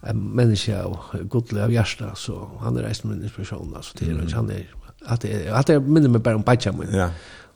en 0.08 0.20
menneske 0.36 0.76
av 0.80 1.24
godlig 1.28 1.60
av 1.62 1.72
hjärsta, 1.72 2.14
så 2.16 2.36
han 2.62 2.78
er 2.78 2.88
reist 2.88 3.04
med 3.04 3.18
en 3.18 3.26
inspiration, 3.28 3.72
altså, 3.76 3.98
det 3.98 4.08
er, 4.08 4.22
han 4.34 4.50
er, 4.50 4.62
at 5.06 5.22
det 5.22 5.34
er, 5.34 5.52
at 5.56 5.68
det 5.68 5.80
minner 5.84 6.12
meg 6.12 6.22
bare 6.24 6.40
om 6.40 6.44
Bajan 6.46 6.78
min. 6.78 6.94
Ja. 6.94 7.10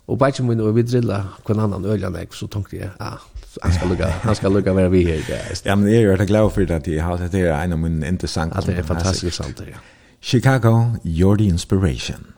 Og 0.06 0.18
Bajan 0.20 0.48
min, 0.48 0.60
og 0.60 0.74
vi 0.76 0.84
drilla 0.84 1.22
hver 1.46 1.62
annan 1.64 1.86
øljan 1.88 2.16
jeg, 2.20 2.28
så 2.36 2.48
tenkte 2.52 2.76
jeg, 2.76 2.90
ah, 3.00 3.16
han 3.62 3.72
skal 3.72 3.88
lukka, 3.88 4.10
han 4.26 4.36
skal 4.36 4.52
lukka 4.52 4.74
være 4.76 4.90
vi 4.90 5.04
her, 5.06 5.24
guys. 5.28 5.64
Ja, 5.64 5.74
men 5.74 5.88
jeg 5.88 6.02
er 6.02 6.12
veldig 6.12 6.28
glad 6.28 6.50
for 6.50 6.68
det 6.68 6.76
at 6.82 6.88
jeg 6.88 7.02
har 7.02 7.16
det 7.16 7.32
her, 7.32 7.54
en 7.54 7.72
av 7.72 7.78
min 7.78 8.02
interessant. 8.02 8.52
At 8.56 8.66
det 8.66 8.78
er 8.78 8.88
fantastisk 8.88 9.36
sant, 9.36 9.62
ja. 9.68 9.80
Chicago, 10.20 10.96
you're 11.04 11.36
the 11.36 11.48
inspiration. 11.48 12.33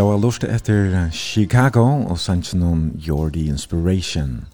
da 0.00 0.04
var 0.06 0.16
lust 0.16 0.44
etter 0.48 1.10
Chicago 1.12 1.82
og 2.08 2.16
sannsyn 2.18 2.62
om 2.64 2.84
Jordi 2.96 3.42
Inspiration. 3.52 4.46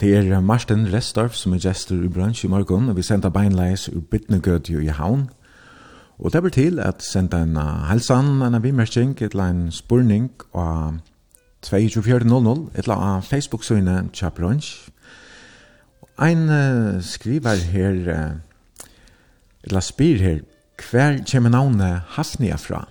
Det 0.00 0.12
er 0.14 0.40
Marsten 0.40 0.84
Restorff 0.92 1.34
som 1.34 1.56
er 1.56 1.62
gestor 1.64 2.04
i 2.06 2.10
bransj 2.12 2.44
i 2.46 2.50
morgen, 2.52 2.86
og 2.88 2.94
vi 2.96 3.02
sender 3.02 3.32
beinleis 3.34 3.88
ur 3.88 4.04
Bittnegød 4.10 4.70
i 4.70 4.94
Havn. 4.94 5.26
Og 6.18 6.32
det 6.32 6.42
blir 6.42 6.54
til 6.54 6.78
at 6.78 7.02
senda 7.02 7.42
en 7.42 7.56
halsan, 7.56 8.42
en 8.42 8.62
vimerking, 8.62 9.18
et 9.22 9.32
eller 9.34 9.50
en 9.50 9.72
spurning 9.72 10.30
av 10.54 11.00
24.00, 11.66 12.70
et 12.78 12.84
eller 12.84 12.94
av 12.94 13.22
Facebook-søyne 13.22 14.08
tja 14.12 14.30
bransj. 14.30 14.90
Ein 16.22 16.46
uh, 16.46 17.02
skriver 17.02 17.58
her, 17.72 17.94
uh, 18.06 18.84
et 19.64 19.66
eller 19.66 19.80
spyr 19.80 20.22
her, 20.22 20.44
hver 20.90 21.24
kommer 21.32 21.50
navnet 21.50 22.00
Hafnia 22.14 22.56
fra? 22.56 22.86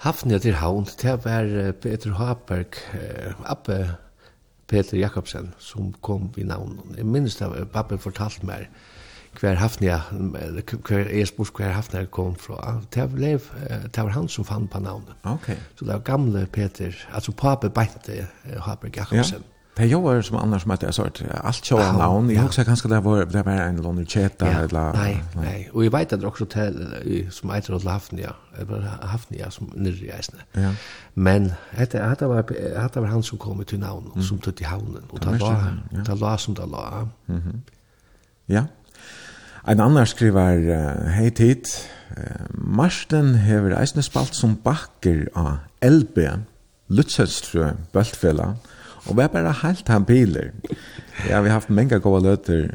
Hafnia 0.00 0.38
til 0.40 0.54
havn, 0.56 0.86
det 1.02 1.18
var 1.24 1.72
Peter 1.82 2.14
Haberg, 2.16 2.78
Abbe 3.44 3.96
Peter 4.68 4.96
Jakobsen, 4.96 5.50
som 5.58 5.90
kom 6.00 6.30
i 6.40 6.42
navn. 6.42 6.78
Jeg 6.96 7.04
minnes 7.06 7.36
det, 7.36 7.50
pappa 7.72 7.98
fortalt 8.00 8.40
meg 8.48 8.70
hver 9.36 9.60
Hafnia, 9.60 10.00
hver 10.10 11.12
jeg 11.12 11.28
spurt 11.28 11.52
hver 11.58 11.76
Hafnia 11.76 12.06
kom 12.08 12.32
fra. 12.40 12.78
Det 12.94 13.04
var, 13.12 13.44
det 13.92 14.02
var 14.06 14.10
han 14.16 14.28
som 14.28 14.44
fann 14.48 14.68
på 14.72 14.80
navnet. 14.80 15.12
Okay. 15.24 15.60
Så 15.76 15.84
det 15.84 15.92
var 15.92 16.06
gamle 16.08 16.46
Peter, 16.46 16.96
altså 17.12 17.32
pappa 17.36 17.68
Beinte 17.68 18.26
Haberg 18.56 18.96
Jakobsen. 18.96 19.44
Ja. 19.44 19.59
Hej, 19.80 19.90
jag 19.90 20.00
var 20.00 20.22
som 20.22 20.36
annars 20.36 20.62
som 20.62 20.70
att 20.70 20.82
jag 20.82 20.94
sa 20.94 21.04
att 21.04 21.22
allt 21.44 21.64
tjåa 21.64 21.82
ja, 21.82 21.92
navn. 21.92 22.30
Jag 22.30 22.44
också 22.44 22.64
kanske 22.64 22.88
det 22.88 23.00
var, 23.00 23.24
det 23.24 23.42
var 23.42 23.52
en 23.52 23.82
lång 23.82 24.06
tjeta. 24.06 24.46
Ja, 24.46 24.58
eller, 24.58 24.92
nej, 24.92 25.24
nej. 25.34 25.70
Och 25.72 25.84
jag 25.84 25.90
vet 25.90 26.12
att 26.12 26.20
det 26.20 26.26
också 26.26 26.46
till, 26.46 27.26
som 27.30 27.50
äter 27.50 27.74
åt 27.74 27.84
Hafnia, 27.84 28.34
eller 28.58 28.80
Hafnia 29.02 29.50
som 29.50 29.72
nere 29.74 29.94
i 29.94 30.10
Eisne. 30.10 30.38
Ja. 30.52 30.74
Men 31.14 31.52
detta, 31.78 32.08
detta, 32.08 32.28
var, 32.28 32.42
detta 32.82 33.00
var 33.00 33.08
han 33.08 33.22
som 33.22 33.38
kom 33.38 33.64
till 33.64 33.78
navn, 33.78 34.10
mm. 34.14 34.26
som 34.26 34.38
tog 34.38 34.56
till 34.56 34.66
havnen. 34.66 35.02
Och 35.10 35.20
det 35.20 35.26
var, 35.26 35.82
det 35.90 36.14
var 36.14 36.36
som 36.36 36.54
det 36.54 36.66
var. 36.66 37.08
Mm 37.26 37.40
-hmm. 37.40 37.60
Ja. 38.46 38.64
En 39.66 39.80
annan 39.80 40.06
skriver, 40.06 41.08
hej 41.08 41.30
tid, 41.30 41.64
Marsten 42.50 43.34
hever 43.34 43.80
Eisne 43.80 44.02
spalt 44.02 44.34
som 44.34 44.56
bakker 44.64 45.28
av 45.34 45.56
LB, 45.82 46.18
Lutzhetsstrø, 46.88 47.70
Bøltfella, 47.92 48.44
Bøltfella, 48.44 48.54
Og 49.06 49.16
vi 49.16 49.22
er 49.22 49.28
bare 49.32 49.52
helt 49.62 49.88
han 49.88 50.04
biler. 50.04 50.50
Ja, 51.28 51.40
vi 51.40 51.48
har 51.48 51.58
haft 51.60 51.70
mange 51.70 51.98
gode 52.00 52.22
løter 52.22 52.68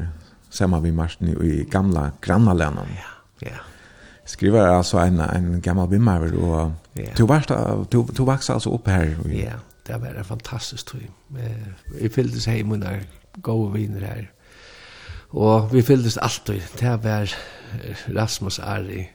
sammen 0.50 0.82
med 0.82 0.92
Marsten 0.92 1.28
i 1.28 1.64
gamla 1.64 2.10
grannaländan. 2.20 2.88
Ja, 2.96 3.48
ja. 3.48 3.56
Skriver 4.24 4.66
alltså 4.66 4.98
en, 4.98 5.20
en 5.20 5.60
gammal 5.60 5.90
vimmer, 5.90 6.32
og 6.34 6.72
ja. 6.96 7.12
du, 7.18 7.26
varst, 7.26 7.48
du, 7.92 8.06
du 8.16 8.24
vaks 8.24 8.50
alltså 8.50 8.70
upp 8.74 8.88
här. 8.88 9.16
Ja, 9.28 9.58
det 9.86 10.00
var 10.00 10.06
en 10.06 10.24
fantastiskt 10.24 10.86
tror 10.86 11.02
jag. 11.02 11.42
Vi 12.00 12.08
fylldes 12.08 12.46
hem 12.46 12.72
och 12.72 12.78
gode 13.34 13.78
viner 13.78 14.00
här. 14.00 14.30
Och 15.28 15.74
vi 15.74 15.82
fylldes 15.82 16.18
alltid. 16.18 16.62
Det 16.78 16.88
var 16.88 16.96
varit 16.96 17.36
Rasmus 18.06 18.58
Ari, 18.58 19.10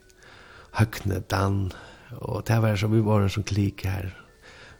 Høgne, 0.72 1.24
Dan, 1.30 1.74
och 2.20 2.44
det 2.48 2.60
var 2.60 2.76
så 2.76 2.88
vi 2.88 3.02
var 3.02 3.28
som 3.28 3.44
klik 3.44 3.86
här 3.86 4.21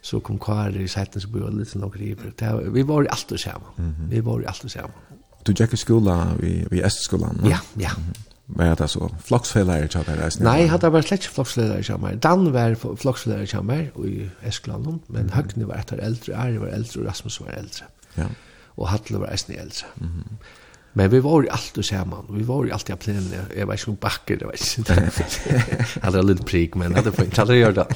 så 0.02 0.20
kom 0.20 0.40
Kari 0.42 0.84
i 0.84 0.88
sætten 0.90 1.22
som 1.22 1.32
bodde 1.32 1.54
litt 1.60 1.76
nok 1.76 1.96
river. 2.00 2.34
Vi 2.74 2.88
var 2.88 3.06
i 3.06 3.12
alt 3.12 3.32
og 3.32 3.40
sammen. 3.40 3.96
Vi 4.10 4.26
var 4.26 4.42
i 4.42 4.50
alt 4.50 4.66
og 4.66 4.72
sammen. 4.72 5.20
Du 5.46 5.54
gikk 5.54 5.74
i 5.74 5.80
skola, 5.80 6.36
i, 6.44 6.66
vi 6.70 6.84
Østskolan? 6.86 7.42
Ja, 7.46 7.60
ja. 7.80 7.90
Mm 7.98 8.04
-hmm. 8.10 8.28
Var 8.56 8.76
det 8.76 8.90
så 8.90 9.08
floksfellærer 9.20 9.88
til 9.88 10.04
deg 10.08 10.20
reisende? 10.20 10.50
Nei, 10.50 10.66
hadde 10.68 10.86
jeg 10.86 10.94
vært 10.94 11.08
slett 11.08 11.24
ikke 11.24 11.34
floksfellærer 11.34 11.84
til 11.88 12.00
meg. 12.00 12.24
Dan 12.24 12.54
var 12.54 12.76
floksfellærer 12.76 13.46
til 13.46 13.64
meg 13.64 13.92
i 14.06 14.30
Eskland, 14.44 14.86
men 15.08 15.24
mm. 15.24 15.30
Høgne 15.30 15.68
var 15.68 15.80
etter 15.80 16.02
eldre, 16.04 16.36
Ari 16.36 16.58
var 16.60 16.68
eldre, 16.68 17.02
og 17.02 17.08
Rasmus 17.08 17.40
var 17.42 17.54
eldre. 17.58 17.86
Ja. 18.18 18.28
Og 18.78 18.90
Hatle 18.90 19.20
var 19.20 19.32
eisende 19.32 19.60
eldre. 19.60 19.88
Mm 19.98 20.08
-hmm. 20.08 20.36
Men 20.94 21.12
vi 21.12 21.24
var 21.24 21.44
i 21.44 21.48
alt 21.52 21.78
og 21.78 21.86
sammen, 21.86 22.20
vi 22.30 22.48
var 22.48 22.66
i 22.66 22.70
alt 22.70 22.90
i 22.90 22.96
plenene, 22.96 23.46
jeg 23.56 23.68
var 23.68 23.74
ikke 23.74 23.88
noen 23.88 23.98
bakker, 23.98 24.38
jeg 24.40 24.48
var 24.48 24.54
ikke. 24.54 24.94
jeg 25.50 25.86
hadde 26.04 26.24
litt 26.28 26.46
prik, 26.46 26.76
men 26.76 26.96
hadde 26.96 27.12
fint, 27.12 27.38
hadde 27.38 27.54
gjort 27.54 27.76
det. 27.76 27.88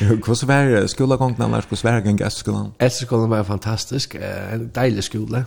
Hvordan 0.24 0.48
var 0.48 0.86
skolegången 0.86 1.42
annars? 1.42 1.68
Hvordan 1.70 1.94
var 1.94 2.00
gang 2.00 2.22
S-skolen? 2.30 3.30
Var 3.30 3.42
fantastisk. 3.42 4.16
En 4.54 4.70
deilig 4.74 5.04
skole. 5.04 5.44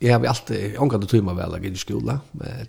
Jeg 0.00 0.14
har 0.14 0.26
alltid, 0.30 0.76
omgått 0.78 1.08
tog 1.10 1.24
meg 1.26 1.38
vel 1.40 1.56
i 1.66 1.76
skolen. 1.76 2.20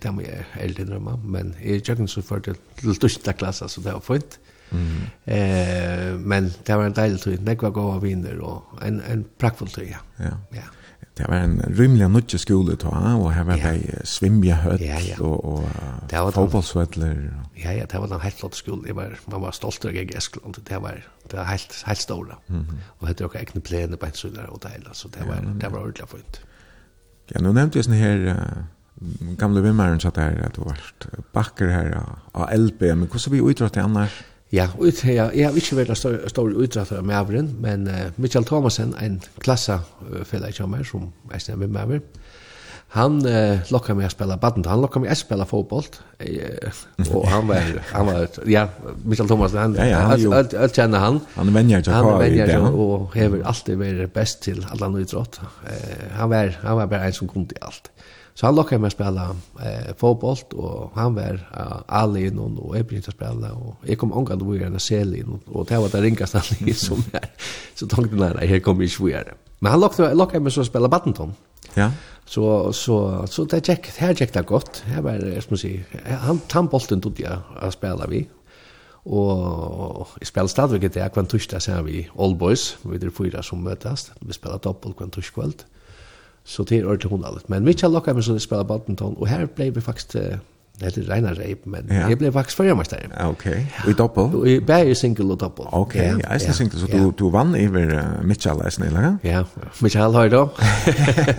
Det 0.02 0.14
må 0.14 0.24
jeg 0.26 0.46
helt 0.56 0.78
innrømme. 0.82 1.18
Men 1.24 1.54
jeg 1.62 1.84
gjør 1.84 2.00
ikke 2.00 2.08
så 2.10 2.22
før 2.26 2.42
til 2.48 2.94
største 2.94 3.32
klasse, 3.32 3.68
så 3.68 3.84
det 3.84 3.92
var 3.92 4.02
fint. 4.02 4.40
Mm. 4.70 5.06
Eh, 5.26 6.18
men 6.18 6.50
det 6.66 6.76
var 6.76 6.86
en 6.86 6.96
deilig 6.96 7.20
tog. 7.20 7.46
det 7.46 7.62
var 7.62 7.70
gode 7.70 8.02
viner 8.02 8.42
og 8.42 8.78
en, 8.86 9.00
en 9.00 9.24
prakkfull 9.38 9.68
tog, 9.68 9.88
ja. 9.90 10.02
Ja. 10.18 10.36
ja. 10.54 10.68
Det 11.18 11.26
var 11.28 11.42
en 11.44 11.60
rymlig 11.78 12.08
nødje 12.08 12.38
skole 12.38 12.76
til 12.76 12.88
og 12.88 13.32
her 13.34 13.44
var 13.44 13.58
det 13.60 13.72
ja. 13.88 14.04
svimjehøtt 14.04 14.80
ja, 14.80 14.98
ja. 15.08 15.16
og, 15.20 15.44
og 15.44 15.58
uh. 15.58 16.08
Ja, 17.64 17.72
ja, 17.72 17.84
det 17.84 18.00
var 18.00 18.14
en 18.14 18.20
helt 18.20 18.38
flott 18.38 18.56
skole. 18.56 18.86
Jeg 18.86 18.96
var, 18.96 19.18
man 19.30 19.42
var 19.42 19.50
stolt 19.50 19.84
av 19.84 19.94
jeg 19.94 20.10
i 20.10 20.16
Eskland. 20.16 20.54
Det 20.54 20.82
var, 20.82 21.02
det 21.30 21.38
var 21.38 21.44
helt, 21.50 21.82
helt 21.86 21.98
store. 21.98 22.38
Mm 22.48 22.60
-hmm. 22.60 22.76
Og 22.98 23.08
hette 23.08 23.24
jo 23.24 23.30
egne 23.34 23.60
plene 23.60 23.96
på 23.96 24.06
en 24.06 24.14
sønner 24.14 24.46
og 24.46 24.62
deil, 24.62 24.86
så 24.92 25.08
det 25.08 25.28
var, 25.28 25.34
ja, 25.34 25.52
det 25.60 25.72
var 25.72 25.78
ordentlig 25.78 26.08
fint. 26.08 26.40
Ja, 27.34 27.40
nå 27.40 27.52
nevnte 27.52 27.78
jeg 27.78 27.84
sånn 27.84 27.94
her... 27.94 28.18
Uh, 28.34 28.62
gamle 29.38 29.62
vimmeren 29.64 30.00
satt 30.00 30.16
her, 30.20 30.36
at 30.44 30.56
du 30.56 30.64
var 30.66 30.80
bakker 31.32 31.70
her 31.72 31.94
av 32.34 32.50
LB, 32.52 32.82
men 32.82 33.08
hvordan 33.08 33.32
vi 33.32 33.40
utrådte 33.40 33.82
annars? 33.82 34.24
Ja, 34.50 34.66
ut 34.82 35.00
her, 35.06 35.30
jeg 35.30 35.46
har 35.46 35.54
ikke 35.54 35.76
vært 35.78 35.94
stor, 35.98 36.16
stor 36.26 36.48
utdratter 36.50 36.98
av 36.98 37.04
maveren, 37.06 37.52
men 37.62 37.86
uh, 37.86 38.08
Michael 38.18 38.48
Thomasen, 38.48 38.96
en 38.98 39.20
klasse 39.38 39.76
uh, 39.78 40.24
som 40.56 40.74
er, 40.74 40.82
som 40.82 41.04
er 41.30 41.38
stedet 41.38 41.60
med 41.60 41.70
maver, 41.76 42.00
han 42.96 43.20
uh, 43.22 43.62
lokka 43.70 43.94
meg 43.94 44.08
å 44.08 44.10
spille 44.10 44.34
badminton, 44.42 44.72
han 44.72 44.82
lokka 44.82 45.04
meg 45.04 45.12
å 45.14 45.18
spille 45.20 45.46
fotboll, 45.46 45.86
uh, 45.86 46.80
og 47.14 47.28
han 47.30 47.46
var, 47.46 47.70
han 47.92 48.10
var, 48.10 48.40
ja, 48.50 48.64
Michael 49.04 49.30
Thomasen, 49.30 49.60
han, 49.62 49.78
ja, 49.78 49.86
ja, 49.92 50.00
han, 50.10 50.18
jo, 50.18 50.34
alt, 50.34 50.56
alt 50.58 50.74
kjenner 50.74 51.04
han. 51.04 51.20
Han 51.36 51.52
er 51.52 51.58
venner 51.60 51.86
til 51.86 51.94
Han 51.94 52.10
er 52.16 52.24
venner 52.24 52.50
til, 52.50 52.80
og 52.88 53.14
hever 53.14 53.46
alltid 53.52 53.78
vært 53.84 54.16
best 54.18 54.42
til 54.48 54.64
alle 54.66 54.90
utdratt. 55.04 55.38
Uh, 55.62 56.08
han, 56.16 56.34
var, 56.34 56.56
han 56.64 56.82
var 56.82 56.90
bare 56.90 57.12
en 57.12 57.20
som 57.22 57.30
kom 57.30 57.46
til 57.46 57.62
alt. 57.62 57.94
Uh, 57.94 58.19
Så 58.34 58.46
han 58.46 58.54
lockade 58.54 58.78
mig 58.80 58.86
att 58.86 58.92
spela 58.92 59.36
eh, 59.60 59.94
fotboll 59.96 60.36
och 60.52 60.90
han 60.94 61.14
var 61.14 61.34
uh, 61.34 61.82
all 61.86 62.16
in 62.16 62.38
och 62.38 62.78
jag 62.78 62.86
började 62.86 63.12
spela 63.12 63.52
och 63.52 63.74
jag 63.86 63.98
kom 63.98 64.12
ångan 64.12 64.38
då 64.38 64.44
var 64.44 64.54
en 64.54 64.80
sel 64.80 65.14
in 65.14 65.40
och 65.46 65.66
det 65.66 65.78
var 65.78 65.88
det 65.88 66.00
ringaste 66.00 66.38
han 66.38 66.74
som 66.74 67.04
är 67.12 67.30
Så 67.74 67.86
tänkte 67.86 68.16
jag, 68.16 68.36
nej, 68.36 68.46
här 68.46 68.60
kommer 68.60 68.82
jag 68.82 68.90
svårare. 68.90 69.34
Men 69.58 69.72
han 69.72 69.80
lockade, 69.80 70.14
lockade 70.14 70.40
mig 70.40 70.52
så 70.52 70.60
att 70.60 70.66
spela 70.66 70.88
badminton. 70.88 71.34
Ja. 71.74 71.90
Så, 72.26 72.72
så, 72.72 73.26
så 73.26 73.44
det 73.44 73.68
gick, 73.68 73.86
här 73.86 74.14
gick 74.14 74.32
det 74.32 74.42
gott. 74.42 74.82
Här 74.86 75.02
var 75.02 75.12
det, 75.12 75.42
som 75.42 75.56
säger, 75.56 75.84
han, 76.20 76.40
han 76.50 76.66
bollen 76.66 77.00
tog 77.00 77.20
jag 77.20 77.38
att 77.60 77.72
spela 77.72 78.06
vid. 78.06 78.26
Og 79.04 80.08
jeg 80.20 80.26
spiller 80.26 80.46
stadigvæk 80.46 80.94
det 80.94 81.02
er 81.02 81.08
kvann 81.08 81.26
torsdag 81.26 81.62
sammen 81.62 81.86
vi 81.86 82.08
All 82.20 82.36
Boys, 82.38 82.78
vi 82.84 82.96
er 82.96 83.10
fyra 83.10 83.42
som 83.42 83.62
møtes, 83.64 84.12
vi 84.20 84.32
spiller 84.32 84.58
doppel 84.58 84.92
kvann 84.92 85.10
torskveld. 85.10 85.64
Så 86.44 86.62
det 86.62 86.78
är 86.78 86.84
ordentligt 86.84 87.10
hundaligt. 87.10 87.48
Men 87.48 87.64
Mitchell 87.64 87.92
lockade 87.92 88.14
mig 88.14 88.22
så 88.22 88.34
att 88.34 88.42
spela 88.42 88.64
badminton. 88.64 89.16
og 89.18 89.28
her 89.28 89.46
ble 89.46 89.70
vi 89.70 89.80
faktiskt... 89.80 90.16
Det 90.80 90.86
heter 90.86 91.12
Reina 91.12 91.32
Reip, 91.36 91.66
men 91.66 91.90
ja. 91.90 92.06
jeg 92.08 92.16
ble 92.18 92.30
faktisk 92.32 92.56
førjermestare. 92.56 93.10
Ok, 93.28 93.46
og 93.84 93.90
i 93.90 93.94
doppel? 93.98 94.46
I 94.48 94.54
bæg 94.64 94.90
i 94.90 94.94
single 94.96 95.34
og 95.34 95.40
doppel. 95.40 95.66
Ok, 95.76 95.94
ja, 95.94 96.14
jeg 96.16 96.40
ja. 96.46 96.52
single, 96.56 96.80
så 96.80 96.86
du, 96.88 97.10
du 97.18 97.26
vann 97.30 97.52
iver 97.54 97.92
uh, 97.98 98.24
Mitchell, 98.24 98.62
eisen, 98.64 98.86
snill, 98.88 98.96
Ja, 98.96 99.10
Ja, 99.24 99.42
Mitchell 99.82 100.16
har 100.16 100.28
då. 100.28 100.48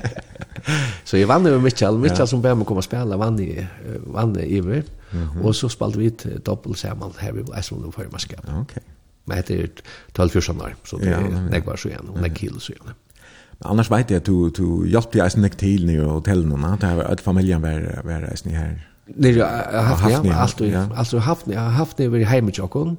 så 1.10 1.18
jeg 1.18 1.28
vann 1.28 1.48
iver 1.48 1.60
Mitchell, 1.60 1.98
Mitchell 1.98 2.28
som 2.28 2.42
bæg 2.42 2.54
med 2.56 2.68
å 2.68 2.70
komme 2.70 2.86
og 2.86 2.86
spille, 2.86 3.18
vann, 3.18 3.40
i, 3.42 3.66
vann 4.14 4.38
iver, 4.46 4.86
mm 5.12 5.42
og 5.42 5.56
så 5.56 5.68
spalte 5.70 6.00
vi 6.00 6.06
et 6.08 6.28
doppel 6.46 6.76
sammen 6.76 7.10
her 7.20 7.34
i 7.36 7.44
eisen 7.58 7.82
og 7.84 7.94
førjermestare. 7.94 8.60
Ok. 8.62 8.78
Men 9.26 9.42
det 9.48 9.58
er 9.58 9.68
12-14 10.20 10.62
år, 10.62 10.78
så 10.86 10.98
det 11.02 11.10
ja, 11.10 11.18
er 11.18 11.50
nekvar 11.50 11.82
så 11.82 11.90
igjen, 11.90 12.14
og 12.14 12.22
nekvar 12.22 12.38
kilo 12.38 12.60
så 12.60 12.76
igjen. 12.76 12.94
Annars 13.62 13.92
vet 13.92 14.10
jag 14.10 14.18
att 14.18 14.26
du, 14.26 14.50
du 14.50 14.90
hjälpte 14.90 15.18
jag 15.18 15.32
snäck 15.32 15.56
till 15.56 15.86
nu 15.86 16.06
och 16.06 16.14
hotell 16.14 16.46
någon. 16.46 16.78
Det 16.80 16.96
var 16.96 17.04
att 17.04 17.22
familjen 17.22 17.62
var, 17.62 18.02
var 18.04 18.22
reisning 18.22 18.56
här. 18.56 18.88
Nej, 19.06 19.38
jag 19.38 19.48
har 19.48 19.82
haft 19.82 20.26
ja, 20.26 20.34
allt 20.34 20.60
ja. 20.60 20.88
alltså 20.96 21.18
haft 21.18 21.48
jag 21.48 21.60
har 21.60 21.70
haft 21.70 21.98
det 21.98 22.08
vid 22.08 22.26
hemma 22.26 22.52
jag 22.54 22.98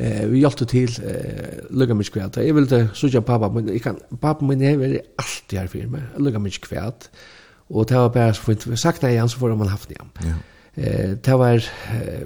Eh 0.00 0.26
vi 0.26 0.38
hjälpte 0.38 0.66
till 0.66 0.90
eh 1.02 1.70
lugga 1.70 1.94
mig 1.94 2.04
kvärt. 2.04 2.36
Jag 2.36 2.54
ville 2.54 2.88
söka 2.94 3.22
pappa 3.22 3.48
men 3.48 3.68
jag 3.68 3.82
kan 3.82 3.96
pappa 4.20 4.44
men 4.44 4.60
jag 4.60 4.78
vill 4.78 5.00
alltid 5.16 5.58
här 5.58 5.66
för 5.66 5.86
mig. 5.86 6.02
Lugga 6.16 6.38
mig 6.38 6.52
kvärt. 6.52 7.08
Och 7.68 7.86
det 7.86 7.94
var 7.94 8.08
bara 8.08 8.34
så 8.34 8.42
fint 8.42 8.80
sagt 8.80 9.00
det 9.00 9.10
igen 9.10 9.28
så 9.28 9.38
får 9.38 9.56
man 9.56 9.68
haft 9.68 9.88
det. 9.88 9.94
Ja. 10.20 10.34
Eh 10.82 11.10
det 11.24 11.36
var 11.36 11.64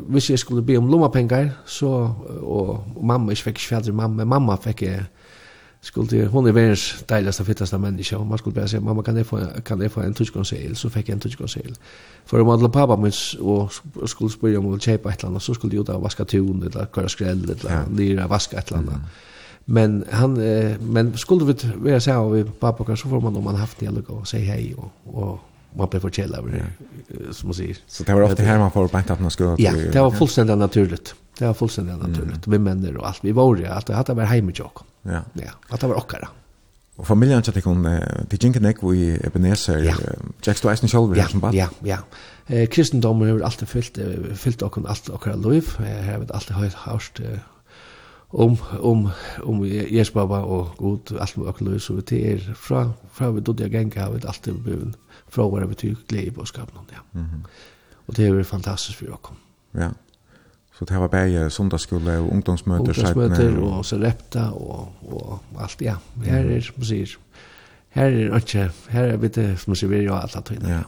hvis 0.09 0.31
jag 0.31 0.39
skulle 0.39 0.63
be 0.63 0.77
om 0.77 0.91
lommapengar 0.91 1.51
så 1.67 1.89
och 2.43 3.05
mamma 3.05 3.33
ikke 3.33 3.43
fikk 3.43 3.61
svært 3.61 3.95
mamma 3.95 4.25
mamma 4.25 4.57
fick 4.57 4.83
eh 4.83 5.03
skulle 5.83 6.27
hon 6.27 6.47
är 6.47 6.53
världens 6.53 7.05
deiligste 7.07 7.45
fittaste 7.45 7.79
människa 7.79 8.17
och 8.19 8.27
man 8.27 8.39
skulle 8.39 8.55
bara 8.55 8.69
säga 8.69 8.81
mamma 8.81 9.03
kan 9.03 9.17
jag 9.17 9.27
få 9.27 9.47
kan 9.65 9.81
jag 9.81 9.93
få 9.93 10.01
en 10.01 10.15
tuschkonsel 10.15 10.77
så 10.77 10.91
fick 10.91 11.09
jag 11.09 11.15
en 11.15 11.21
tuschkonsel 11.21 11.75
för 12.25 12.41
om 12.41 12.49
alla 12.49 12.69
pappa 12.69 12.97
men 12.97 13.13
och 13.41 13.73
skulle 14.09 14.31
spela 14.31 14.59
om 14.59 14.75
att 14.75 14.83
köpa 14.83 15.11
ett 15.11 15.25
annat 15.25 15.43
så 15.43 15.55
skulle 15.55 15.77
jag 15.77 15.85
då 15.85 15.99
vaska 15.99 16.25
tun 16.25 16.63
eller 16.63 16.87
köra 16.95 17.09
skräll 17.09 17.45
eller 17.45 17.97
lira 17.97 18.27
vaska 18.27 18.59
ett 18.59 18.73
annat 18.73 19.01
men 19.65 20.05
han 20.11 20.33
men 20.81 21.17
skulle 21.17 21.45
vi 21.45 21.55
vara 21.75 22.01
så 22.01 22.11
här 22.11 22.31
vi 22.31 22.45
pappa 22.45 22.85
kanske 22.85 23.09
får 23.09 23.21
man 23.21 23.37
om 23.37 23.45
man 23.45 23.55
haft 23.55 23.79
det 23.79 23.87
eller 23.87 24.01
gå 24.01 24.15
och 24.15 24.29
säga 24.29 24.55
hej 24.55 24.75
och 24.75 24.91
och 25.05 25.39
man 25.77 25.89
blir 25.89 26.01
förkällad 26.01 26.39
över 26.39 26.51
det 27.09 27.35
som 27.35 27.49
man 27.49 27.55
säger 27.55 27.77
så 27.87 28.05
det 28.05 28.15
var 28.15 28.23
ofta 28.23 28.43
här 28.43 28.59
man 28.59 28.71
får 28.71 28.89
på 28.89 28.97
att 28.97 29.21
man 29.21 29.31
skulle 29.31 29.55
ja 29.59 29.73
det 29.93 30.01
var 30.01 30.11
fullständigt 30.11 30.59
naturligt. 30.59 31.15
Det 31.43 31.47
var 31.47 31.55
fullständigt 31.55 31.99
naturligt. 31.99 32.47
Mm. 32.47 32.51
Vi 32.51 32.59
männer 32.59 32.97
och 32.97 33.09
allt. 33.09 33.25
Vi 33.25 33.33
var 33.33 33.57
ju 33.57 33.67
att 33.67 33.87
det 33.87 33.95
hade 33.95 34.15
varit 34.15 34.29
hemma 34.29 34.53
jag 34.55 34.75
kom. 34.75 34.87
Ja. 35.03 35.23
Ja, 35.33 35.51
att 35.69 35.81
det 35.81 35.87
var 35.87 35.97
ockara. 35.97 36.29
Och 36.97 37.07
familjen 37.07 37.43
chatte 37.43 37.61
det 37.61 38.27
till 38.29 38.39
Jinkenek 38.43 38.77
vi 38.83 39.21
Ebenezer 39.25 39.79
ja. 39.83 39.95
Jack 40.43 40.61
to 40.61 40.69
Eisen 40.69 40.89
Scholl 40.89 41.17
ja, 41.17 41.29
som 41.29 41.51
Ja, 41.53 41.69
ja. 41.81 41.99
Eh 42.47 42.69
kristendomen 42.69 43.31
har 43.31 43.41
alltid 43.41 43.69
fyllt 43.69 43.99
fyllt 44.35 44.63
och 44.63 44.73
kon 44.73 44.87
allt 44.87 45.09
och 45.09 45.27
alla 45.27 45.49
liv. 45.49 45.67
Här 45.79 46.13
har 46.13 46.19
vi 46.19 46.27
alltid 46.33 46.57
hört 46.57 47.21
om 48.29 48.57
om 48.81 49.11
om 49.43 49.67
Jesus 49.67 50.15
baba 50.15 50.41
och 50.41 50.77
god 50.77 51.17
allt 51.21 51.37
och 51.37 51.61
alla 51.61 51.71
liv 51.71 51.79
så 51.79 51.93
det 51.93 52.33
är 52.33 52.39
från 52.55 52.93
från 53.13 53.35
vi 53.35 53.41
då 53.41 53.55
jag 53.59 53.73
gänga 53.73 54.05
har 54.05 54.13
vi 54.13 54.27
alltid 54.27 54.55
blivit 54.55 54.97
från 55.29 55.51
våra 55.51 55.67
betyg 55.67 55.97
glädje 56.09 56.37
och 56.37 56.49
skapande. 56.49 56.93
Ja. 56.93 57.21
Mhm. 57.21 57.45
Och 58.07 58.15
det 58.15 58.27
är 58.27 58.43
fantastiskt 58.43 58.99
för 58.99 59.13
oss. 59.13 59.31
Ja. 59.73 59.91
Så 60.83 60.87
det 60.89 61.01
var 61.01 61.09
bæge 61.09 61.51
sundagsskole 61.51 62.19
og 62.19 62.33
ungdomsmøter. 62.33 62.81
Ungdomsmøter 62.81 63.59
og 63.63 63.85
serepta 63.85 64.49
og, 64.51 64.89
og 65.03 65.39
alt, 65.63 65.83
ja. 65.83 65.95
Her 66.25 66.49
er, 66.51 66.61
som 66.61 66.75
man 66.81 66.89
sier, 66.89 67.13
her 67.95 68.05
er 68.11 68.35
ikke, 68.41 68.65
her 68.91 69.13
er 69.13 69.21
vidt, 69.23 69.39
som 69.63 69.71
man 69.71 69.79
sier, 69.79 69.93
vi 69.93 70.01
er 70.01 70.09
jo 70.09 70.17
alt 70.17 70.35
at. 70.41 70.51
Ja. 70.67 70.81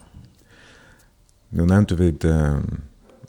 Nu 1.55 1.67
nevnte 1.71 1.99
vi 1.99 2.11
det, 2.11 2.35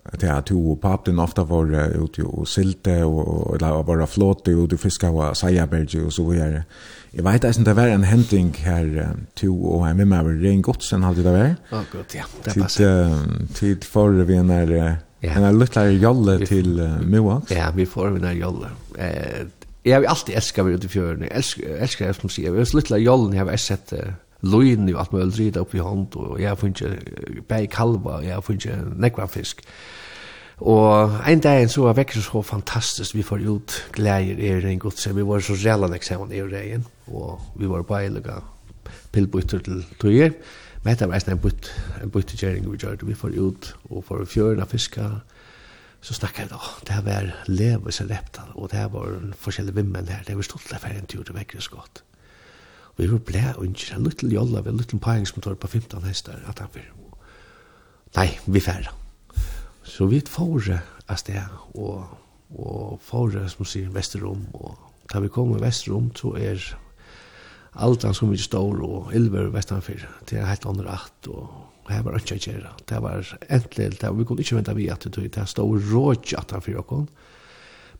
at 0.05 0.23
jeg 0.23 0.45
tog 0.49 0.71
og 0.71 0.81
papen 0.81 1.21
ofta 1.21 1.45
var 1.45 1.69
ute 2.01 2.25
og 2.25 2.47
silte 2.49 2.97
og, 3.05 3.53
eller 3.59 3.85
var 3.85 4.05
flåte 4.09 4.57
og 4.57 4.71
du 4.71 4.77
fiska 4.77 5.13
og 5.13 5.37
sajaberg 5.37 5.99
og 6.01 6.13
så 6.13 6.25
videre. 6.25 6.63
Jeg 7.13 7.23
vet 7.25 7.43
ikke 7.43 7.59
om 7.59 7.65
det 7.65 7.75
var 7.75 7.93
en 7.93 8.03
henting 8.09 8.55
her 8.57 9.13
tog 9.37 9.65
og 9.75 9.87
jeg 9.87 10.01
med 10.01 10.05
meg 10.05 10.25
var 10.25 10.41
Rein 10.41 10.65
Godsen, 10.65 11.05
hadde 11.05 11.23
det 11.23 11.33
vært? 11.33 11.69
Å, 11.69 11.85
godt, 11.93 12.17
ja. 12.17 12.25
Det 12.45 12.57
passer. 12.57 13.21
Tid 13.53 13.85
for 13.85 14.25
vi 14.25 14.41
en 14.41 14.55
Uh, 14.55 14.95
Ja. 15.25 15.37
En 15.39 15.43
en 15.43 15.59
liten 15.59 15.99
jolle 16.01 16.37
til 16.45 16.79
uh, 16.79 17.01
Moax. 17.09 17.51
Ja, 17.51 17.71
vi 17.75 17.85
får 17.85 18.09
vi 18.15 18.27
en 18.27 18.37
jolle. 18.37 18.69
Eh, 18.97 19.47
jag 19.85 19.95
har 19.95 20.05
alltid 20.05 20.35
älskat 20.35 20.65
mig 20.65 20.73
ute 20.73 20.85
i 20.85 20.89
fjärden. 20.89 21.21
Jag 21.21 21.81
älskar 21.81 22.07
det 22.07 22.13
som 22.13 22.29
säger. 22.29 22.51
Vi 22.51 22.57
har 22.57 22.65
en 22.65 22.79
liten 22.79 23.03
jolle 23.03 23.37
jag 23.37 23.45
har 23.45 23.57
sett 23.57 23.93
uh, 23.93 23.99
Loin 24.39 24.95
och 24.95 24.99
allt 24.99 25.11
möjligt 25.11 25.37
rida 25.37 25.59
upp 25.59 25.75
i 25.75 25.79
hånd. 25.79 26.15
och 26.15 26.41
jag 26.41 26.59
får 26.59 26.67
inte 26.67 26.97
bäg 27.47 27.71
kalva 27.71 28.17
och 28.17 28.25
jag 28.25 28.35
har 28.35 28.53
inte 28.53 28.77
nekva 28.95 29.27
fisk. 29.27 29.65
Og 30.57 31.11
en 31.27 31.39
dag 31.39 31.69
så 31.69 31.81
var 31.81 31.93
vekker 31.93 32.21
så 32.21 32.41
fantastisk, 32.41 33.15
vi 33.15 33.23
får 33.23 33.41
ut 33.43 33.73
glæger 33.91 34.37
i 34.39 34.53
regn 34.63 34.79
godse, 34.79 35.15
vi 35.15 35.25
var 35.27 35.39
så 35.39 35.53
relan 35.53 35.93
eksamen 35.93 36.31
i 36.31 36.41
regn, 36.41 36.85
og 37.07 37.41
vi 37.59 37.67
var 37.67 37.83
på 37.83 37.97
eilega 37.97 38.39
pillbytter 39.11 39.59
til 39.59 39.83
tøyer, 39.99 40.31
Men 40.85 40.93
dette 40.93 41.07
var 41.09 41.31
en 41.33 41.39
bytt, 41.41 41.71
en 42.03 42.11
byttegjerning 42.13 42.67
vi 42.69 42.77
gjør 42.77 42.99
det. 43.01 43.07
Vi 43.07 43.17
får 43.17 43.37
ut 43.41 43.71
og 43.89 44.03
får 44.05 44.27
fjøren 44.29 44.61
av 44.61 44.69
fiska. 44.69 45.07
Så 46.05 46.13
snakket 46.13 46.43
jeg 46.43 46.51
da, 46.51 46.59
det 46.85 46.93
her 46.93 47.05
var 47.07 47.31
leve 47.49 47.89
og 47.89 48.09
reptal, 48.11 48.51
og 48.53 48.69
det 48.69 48.77
her 48.77 48.91
var 48.93 49.15
forskjellige 49.41 49.79
vimmen 49.79 50.05
her. 50.05 50.21
Det 50.27 50.35
var 50.37 50.45
stått 50.45 50.67
til 50.69 50.77
ferien 50.83 51.07
til 51.09 51.23
å 51.23 51.33
vekke 51.33 51.63
så 51.65 51.79
godt. 51.79 52.03
Og 52.91 53.01
vi 53.01 53.07
var 53.09 53.23
ble 53.25 53.41
og 53.55 53.65
ikke 53.65 53.97
en 53.97 54.05
liten 54.05 54.29
jolla, 54.29 54.61
en 54.61 54.77
liten 54.77 55.01
paringsmotor 55.01 55.57
på 55.57 55.71
15 55.73 56.05
hester, 56.05 56.37
at 56.45 56.61
han 56.61 56.69
fyrer. 56.69 56.93
Nei, 58.15 58.29
vi 58.45 58.61
færre. 58.61 58.93
Så 59.81 60.05
vi 60.05 60.21
får 60.21 60.69
av 61.09 61.17
sted, 61.17 61.57
og, 61.73 62.05
og 62.53 63.01
får, 63.01 63.41
som 63.49 63.65
sier, 63.65 63.89
Vesterom, 63.89 64.45
og 64.53 64.77
da 65.09 65.25
vi 65.25 65.33
kommer 65.33 65.57
i 65.57 65.65
Vesterom, 65.65 66.13
så 66.13 66.37
er 66.37 66.61
altan 67.75 68.15
som 68.15 68.31
vi 68.31 68.39
står 68.39 68.81
og 68.85 69.13
ilver 69.15 69.51
vestanfyr, 69.53 70.05
det 70.29 70.39
er 70.39 70.49
helt 70.49 70.67
andre 70.69 70.95
rett 70.95 71.31
og 71.31 71.47
her 71.85 72.01
var 72.01 72.17
ikke 72.17 72.37
å 72.37 72.41
gjøre. 72.41 72.71
Det 72.89 72.99
var 73.03 73.27
endelig, 73.45 73.99
det 73.99 74.09
var, 74.09 74.17
vi 74.17 74.25
kunne 74.25 74.41
ikke 74.41 74.57
vente 74.57 74.73
vi 74.77 74.87
at 74.89 75.05
det, 75.05 75.27
det 75.35 75.47
stod 75.51 75.91
råd 75.91 76.33
at 76.39 76.53
han 76.55 76.63
fyr 76.65 76.81
okkon. 76.81 77.07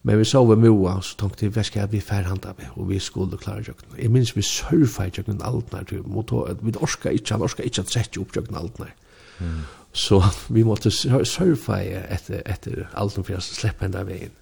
Men 0.05 0.19
vi 0.21 0.25
så 0.29 0.43
vi 0.45 0.57
moa, 0.61 0.99
så 1.01 1.17
tenkte 1.17 1.47
vi, 1.47 1.51
hva 1.53 1.63
skal 1.65 1.89
vi 1.89 2.01
færhanda 2.01 2.53
med, 2.59 2.73
og 2.77 2.89
vi 2.91 2.99
skulle 3.01 3.39
klare 3.41 3.65
jøkken. 3.65 3.95
Jeg 3.97 4.11
minns 4.13 4.35
vi 4.35 4.43
surfa 4.45 5.07
i 5.07 5.13
jøkken 5.13 5.41
altnar, 5.41 5.89
vi 5.89 6.75
orska 6.77 7.13
ikke, 7.13 7.33
han 7.33 7.45
orska 7.45 7.65
ikke 7.65 7.85
at 7.85 7.93
sette 7.93 8.21
opp 8.21 8.35
jøkken 8.37 8.57
altnar. 8.59 8.93
Mm. 9.39 9.63
Så 9.93 10.21
vi 10.55 10.65
måtte 10.65 10.93
surfa 10.93 11.81
etter, 11.81 12.41
etter 12.45 12.85
altnar 12.93 13.25
for 13.25 13.37
å 13.39 13.45
slippe 13.45 13.89
enda 13.89 14.05
veien. 14.05 14.33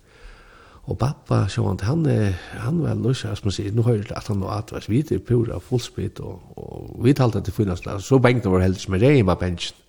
Og 0.84 0.98
pappa, 1.00 1.46
sjåan, 1.48 1.80
han, 1.88 2.04
han 2.60 2.82
var 2.84 2.98
løs, 3.00 3.22
som 3.24 3.48
man 3.48 3.56
sier, 3.56 3.72
nå 3.72 3.86
hører 3.86 4.04
det 4.10 4.18
at 4.20 4.28
han 4.28 4.42
og 4.44 4.52
at 4.76 4.90
vi 4.92 5.00
er 5.00 5.22
pura, 5.24 5.62
fullspitt, 5.64 6.20
og, 6.20 6.42
og 6.60 6.98
vi 7.06 7.14
talte 7.16 7.40
at 7.40 7.48
det 7.48 7.56
finnes, 7.56 7.86
så 8.04 8.20
benken 8.20 8.52
var 8.52 8.66
heldig, 8.66 8.90
men 8.92 9.02
regn 9.02 9.30
var 9.30 9.40
bensin. 9.40 9.80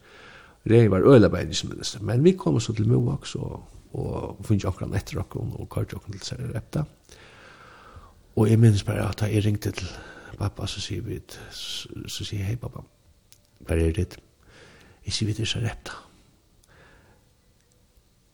Regn 0.71 0.93
var 0.93 1.03
øyla 1.03 1.29
bensin, 1.29 1.75
men 2.01 2.23
vi 2.25 2.37
kom 2.39 2.61
så 2.63 2.73
til 2.73 2.87
Movax, 2.89 3.35
og, 3.35 3.65
og 3.99 4.47
finnes 4.47 4.69
akkurat 4.71 4.95
etter 5.01 5.19
akkurat, 5.25 5.59
og 5.59 5.69
kart 5.73 5.97
akkurat 5.99 6.21
til 6.21 6.29
seg 6.31 6.55
repta. 6.55 6.87
Og 8.39 8.51
jeg 8.51 8.63
minnes 8.63 8.87
bare 8.87 9.09
at 9.11 9.27
jeg 9.27 9.43
ringte 9.45 9.75
til 9.75 9.91
pappa, 10.39 10.71
så 10.71 10.83
sier 10.83 11.03
vi, 11.03 11.19
så 11.51 12.23
sier 12.23 12.39
jeg, 12.39 12.53
hei 12.53 12.61
pappa, 12.61 12.87
bare 13.67 13.91
er 13.91 13.99
ditt, 13.99 14.15
jeg 15.03 15.19
sier 15.19 15.33
vi 15.33 15.41
til 15.43 15.51
seg 15.57 15.67
repta, 15.67 16.04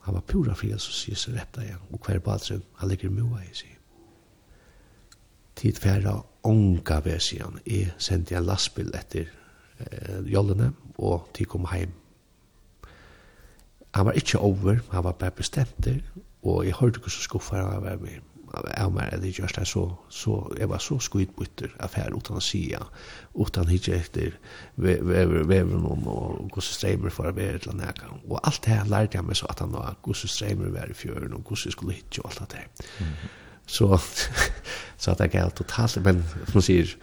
Han 0.01 0.15
var 0.15 0.25
pura 0.27 0.55
fri, 0.57 0.71
så 0.79 0.95
sier 0.95 1.19
seg 1.19 1.37
retta 1.37 1.65
igjen. 1.65 1.83
Og 1.93 2.01
hver 2.07 2.23
badre, 2.25 2.61
han 2.81 2.89
ligger 2.89 3.13
mua 3.13 3.43
i 3.45 3.55
sig. 3.55 3.77
Tid 5.57 5.77
færa 5.77 6.15
onga 6.43 7.01
ved 7.05 7.21
siden. 7.21 7.59
Jeg 7.67 7.93
sendte 7.99 8.37
en 8.37 8.47
lastbil 8.49 8.95
etter 8.97 9.29
eh, 9.81 10.21
jollene, 10.33 10.73
og 10.99 11.29
de 11.37 11.45
kom 11.45 11.67
heim. 11.73 11.93
Han 13.95 14.07
var 14.07 14.13
ikke 14.13 14.39
over, 14.39 14.79
han 14.91 15.05
var 15.05 15.13
bare 15.13 15.31
bestemt 15.31 15.85
der, 15.85 16.01
og 16.43 16.65
jeg 16.67 16.75
hørte 16.75 17.01
ikke 17.01 17.11
så 17.11 17.21
skuffet 17.21 17.59
han 17.59 17.83
var 17.83 17.97
med 17.97 18.21
av 18.51 18.93
meg 18.95 19.13
eller 19.15 19.31
jeg 19.31 19.51
det 19.55 19.67
så, 19.69 19.85
så 20.11 20.37
jeg 20.59 20.69
var 20.71 20.83
så 20.83 20.99
skuidbytter 21.03 21.77
affær 21.85 22.15
utan 22.17 22.41
å 22.41 22.43
sia, 22.43 22.81
utan 23.39 23.71
hitje 23.71 23.95
etter 24.01 24.39
veveren 24.77 25.87
om 25.87 26.09
og 26.11 26.51
gosse 26.55 26.75
streimer 26.75 27.15
for 27.15 27.31
å 27.31 27.37
være 27.37 27.63
til 27.67 27.79
neka. 27.79 28.11
Og 28.27 28.41
alt 28.43 28.63
det 28.67 28.75
her 28.75 28.91
lærte 28.91 29.21
jeg 29.21 29.29
meg 29.29 29.39
så 29.39 29.51
at 29.53 29.63
han 29.63 29.75
var 29.77 30.01
gosse 30.03 30.31
streimer 30.31 30.73
var 30.75 30.91
i 30.91 30.99
fjøren 30.99 31.37
og 31.37 31.47
gosse 31.47 31.73
skulle 31.75 31.99
hitje 32.01 32.25
og 32.25 32.33
alt 32.33 32.55
det 32.55 32.65
her. 32.65 32.91
Så, 33.71 33.87
så 35.01 35.15
at 35.15 35.23
jeg 35.23 35.35
gav 35.37 35.55
totalt, 35.55 36.01
men 36.03 36.25
som 36.27 36.59
man 36.59 36.67
sier, 36.67 36.97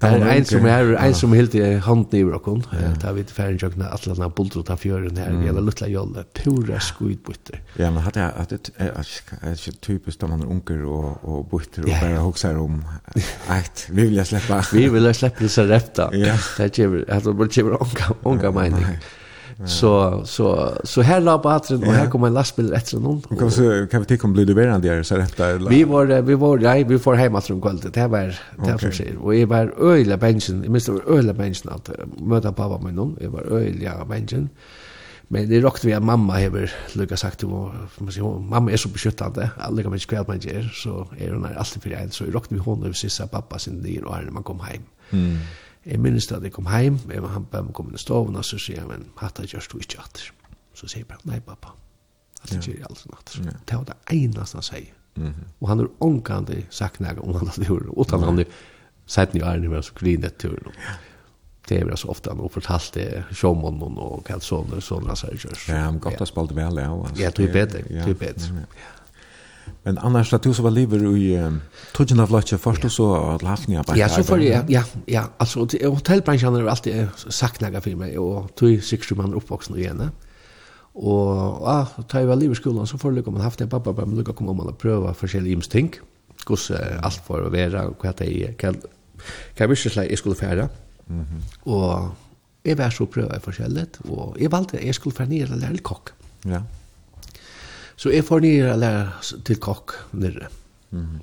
Det 0.00 0.08
er 0.16 0.30
en 0.32 0.46
som 0.48 0.66
er, 0.66 0.90
en 0.96 1.14
som 1.14 1.32
helt 1.36 1.54
i 1.54 1.60
handen 1.84 2.16
i 2.16 2.22
rocken. 2.24 2.62
Det 2.72 3.02
har 3.04 3.12
vi 3.12 3.24
til 3.28 3.36
ferien 3.36 3.58
tjøkna 3.60 3.90
atlan 3.92 4.22
av 4.24 4.32
bultro 4.36 4.62
ta 4.64 4.76
fjøren 4.80 5.18
her, 5.20 5.28
Mm. 5.30 5.46
Eller 5.48 5.60
luttla 5.60 5.88
jolle, 5.88 6.24
pura 6.34 6.78
skuidbutter. 6.80 7.60
Ja, 7.78 7.90
men 7.90 8.02
hadde 8.02 8.20
jeg, 8.20 8.46
det 8.50 8.72
er 8.80 9.52
ikke 9.52 9.76
typisk 9.84 10.20
da 10.20 10.26
man 10.26 10.42
er 10.42 10.50
unger 10.50 10.84
og 10.88 11.46
butter 11.50 11.84
og 11.84 11.92
bare 12.00 12.18
hoksar 12.24 12.56
om, 12.60 12.82
eit, 13.50 13.86
vi 13.90 14.02
vil 14.08 14.16
jeg 14.20 14.26
sleppa. 14.26 14.62
Vi 14.72 14.88
vil 14.88 15.02
jeg 15.10 15.20
sleppa 15.20 15.44
disse 15.44 15.66
Ja. 15.68 16.36
Det 16.56 16.64
er 16.64 16.68
kjever, 16.68 17.04
det 17.04 17.58
er 17.58 17.82
onka 17.82 18.14
onka 18.24 18.50
meining. 18.50 18.86
Så 19.66 20.22
så 20.24 20.72
så 20.84 21.02
här 21.02 21.20
la 21.20 21.38
på 21.38 21.48
att 21.48 21.70
och 21.70 21.82
här 21.82 22.10
kommer 22.10 22.26
en 22.26 22.34
lastbil 22.34 22.70
rätt 22.70 22.92
någon. 22.94 23.20
Kan 23.20 23.48
vi 23.48 23.86
kan 23.90 24.00
vi 24.00 24.06
ta 24.06 24.16
kom 24.16 24.32
blöd 24.32 24.50
över 24.50 24.78
där 24.78 25.02
så 25.02 25.16
detta 25.16 25.56
Vi 25.56 25.84
var 25.84 26.22
vi 26.22 26.34
var 26.34 26.58
nej 26.58 26.84
vi 26.84 26.98
får 26.98 27.14
hemma 27.14 27.40
från 27.40 27.60
kvällen. 27.60 27.90
Det 27.92 28.06
var 28.06 28.34
det 28.64 28.78
som 28.78 28.92
säger. 28.92 29.16
Och 29.16 29.34
jag 29.34 29.46
var 29.46 29.74
öyla 29.80 30.16
bensin, 30.16 30.62
jag 30.62 30.72
måste 30.72 30.90
vara 30.92 31.22
var 31.22 31.32
bensin 31.32 31.70
att 31.70 31.90
möta 32.18 32.52
pappa 32.52 32.78
med 32.84 32.94
någon. 32.94 33.16
Jag 33.20 33.30
var 33.30 33.52
öyla 33.52 34.04
bensin. 34.04 34.48
Men 35.32 35.48
det 35.48 35.60
rockte 35.60 35.86
vi 35.86 35.92
att 35.92 36.02
mamma 36.02 36.34
hever 36.34 36.72
lukka 36.92 37.16
sagt 37.16 37.38
till 37.38 37.48
man 37.48 38.12
säger 38.12 38.38
mamma 38.38 38.72
är 38.72 38.76
så 38.76 38.88
beskyttande 38.88 39.50
alla 39.58 39.82
kan 39.82 39.92
inte 39.92 40.06
kväll 40.06 40.24
man 40.28 40.38
ger 40.38 40.70
så 40.74 41.08
är 41.18 41.30
hon 41.32 41.46
alltid 41.56 41.82
för 41.82 41.90
en 41.90 42.10
så 42.10 42.24
rockte 42.24 42.54
vi 42.54 42.60
hon 42.60 42.82
över 42.82 42.92
sista 42.92 43.26
pappa 43.26 43.58
sin 43.58 43.82
dyr 43.82 44.02
och 44.02 44.24
när 44.24 44.30
man 44.30 44.42
kom 44.42 44.60
hem. 44.60 44.82
Mm. 45.10 45.38
Jeg 45.86 46.00
minnes 46.00 46.26
da 46.28 46.38
jeg 46.42 46.52
kom 46.52 46.66
heim, 46.68 46.98
jeg 47.08 47.22
var 47.24 47.32
han 47.32 47.46
bare 47.50 47.72
kom 47.72 47.88
inn 47.88 47.96
i 47.96 48.00
stoven, 48.00 48.36
og 48.36 48.44
så 48.44 48.58
sier 48.60 48.82
jeg, 48.82 48.88
men 48.90 49.06
hatt 49.20 49.40
jeg 49.40 49.62
du 49.72 49.78
ikke 49.80 50.02
atter. 50.02 50.26
Så 50.76 50.88
sier 50.88 51.02
jeg 51.02 51.08
bare, 51.08 51.24
nei 51.24 51.40
pappa, 51.44 51.72
at 52.42 52.50
det 52.50 52.60
gjør 52.66 52.82
jeg 52.82 52.88
alt 52.90 53.06
atter. 53.16 53.46
Det 53.66 53.78
var 53.78 53.86
det 53.88 53.96
eneste 54.16 54.60
han 54.60 54.66
sier. 54.66 54.90
Og 55.60 55.68
han 55.68 55.82
har 55.82 55.88
omgående 56.04 56.62
sagt 56.72 57.00
noe 57.00 57.16
om 57.20 57.34
han 57.36 57.48
hadde 57.48 57.68
gjort 57.68 57.88
det, 57.88 57.96
utan 57.96 58.26
han 58.28 58.42
har 58.42 58.52
sett 59.10 59.32
nye 59.34 59.46
ærene 59.46 59.72
med 59.72 59.80
oss 59.82 59.90
grinet 59.96 60.36
til 60.40 60.54
henne. 60.58 60.98
Det 61.68 61.76
er 61.84 61.96
så 61.96 62.08
ofte 62.10 62.32
han 62.32 62.40
har 62.42 62.50
fortalt 62.50 62.94
det, 62.96 63.08
sjåmånen 63.36 63.98
og 64.00 64.24
hva 64.26 64.38
sånne 64.42 64.80
sånne 64.82 65.12
han 65.12 65.18
sier 65.20 65.36
gjørst. 65.36 65.68
Ja, 65.68 65.84
han 65.86 66.00
godt 66.02 66.18
har 66.18 66.28
spalt 66.28 66.54
vel, 66.56 66.80
ja. 66.82 66.88
Ja, 67.20 67.30
det 67.30 67.48
er 67.48 67.52
bedre, 67.54 67.84
det 67.88 68.08
er 68.08 68.16
bedre. 68.18 68.64
Ja, 68.64 68.99
Men 69.82 69.98
annars 69.98 70.32
att 70.32 70.42
du 70.42 70.54
så 70.54 70.62
var 70.62 70.70
lever 70.70 71.16
i 71.16 71.50
tusen 71.96 72.20
av 72.20 72.30
lätje 72.30 72.58
först 72.58 72.84
och 72.84 72.92
så 72.92 73.14
att 73.14 73.42
lafnia 73.42 73.82
på. 73.84 73.96
Ja, 73.96 74.08
så 74.08 74.24
för 74.24 74.38
ja, 74.38 74.84
ja, 75.06 75.24
altså, 75.36 75.60
alltså 75.60 75.88
hotellbranschen 75.88 76.54
har 76.54 76.64
alltid 76.64 77.08
sagt 77.28 77.60
några 77.60 77.80
för 77.80 77.94
mig 77.96 78.18
och 78.18 78.54
tog 78.54 78.82
60 78.82 79.14
man 79.14 79.34
uppvuxen 79.34 79.78
igen. 79.78 80.10
Och 80.92 81.34
ja, 81.66 81.86
ta 82.08 82.20
i 82.20 82.24
väl 82.24 82.38
lever 82.38 82.54
skolan 82.54 82.86
så 82.86 82.98
får 82.98 83.12
lycka 83.12 83.30
man 83.30 83.40
haft 83.40 83.60
en 83.60 83.68
pappa 83.68 83.92
men 83.92 84.18
lycka 84.18 84.32
komma 84.32 84.52
man 84.52 84.68
att 84.68 84.78
pröva 84.78 85.14
olika 85.14 85.46
imsting. 85.46 85.94
Kus 86.46 86.70
allt 87.02 87.14
för 87.26 87.46
att 87.46 87.52
vara 87.52 87.86
och 87.86 88.04
vad 88.04 88.16
det 88.16 88.44
är 88.44 88.52
kan 88.52 88.76
kan 89.54 89.70
vi 89.70 89.76
skulle 89.76 90.06
jag 90.06 90.18
skulle 90.18 90.34
färda. 90.34 90.68
Mhm. 91.06 91.42
Och 91.60 92.08
jag 92.62 92.76
var 92.76 92.90
så 92.90 93.06
pröva 93.06 93.40
olika 93.40 93.96
och 93.96 94.36
jag 94.40 94.50
valde 94.50 94.86
jag 94.86 94.94
skulle 94.94 95.14
färda 95.14 95.24
ner 95.24 95.52
eller 95.52 95.76
kock. 95.76 96.08
Ja. 96.42 96.62
Så 98.00 98.08
jeg 98.10 98.24
får 98.24 98.40
nere 98.40 98.78
lære 98.80 99.08
til 99.44 99.58
kokk 99.60 99.92
nere. 100.12 100.48
Mm 100.90 101.00
-hmm. 101.00 101.20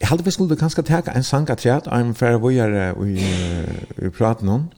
Jeg 0.00 0.08
hadde 0.08 0.24
vi 0.24 0.30
skulle 0.30 0.56
kanskje 0.56 0.82
teka 0.82 1.10
en 1.10 1.22
sang 1.22 1.50
at 1.50 1.86
og 1.86 2.00
en 2.00 2.14
færre 2.14 2.40
vågjere 2.40 2.94
i, 3.06 3.18
i 4.06 4.08
praten 4.08 4.48
om, 4.48 4.70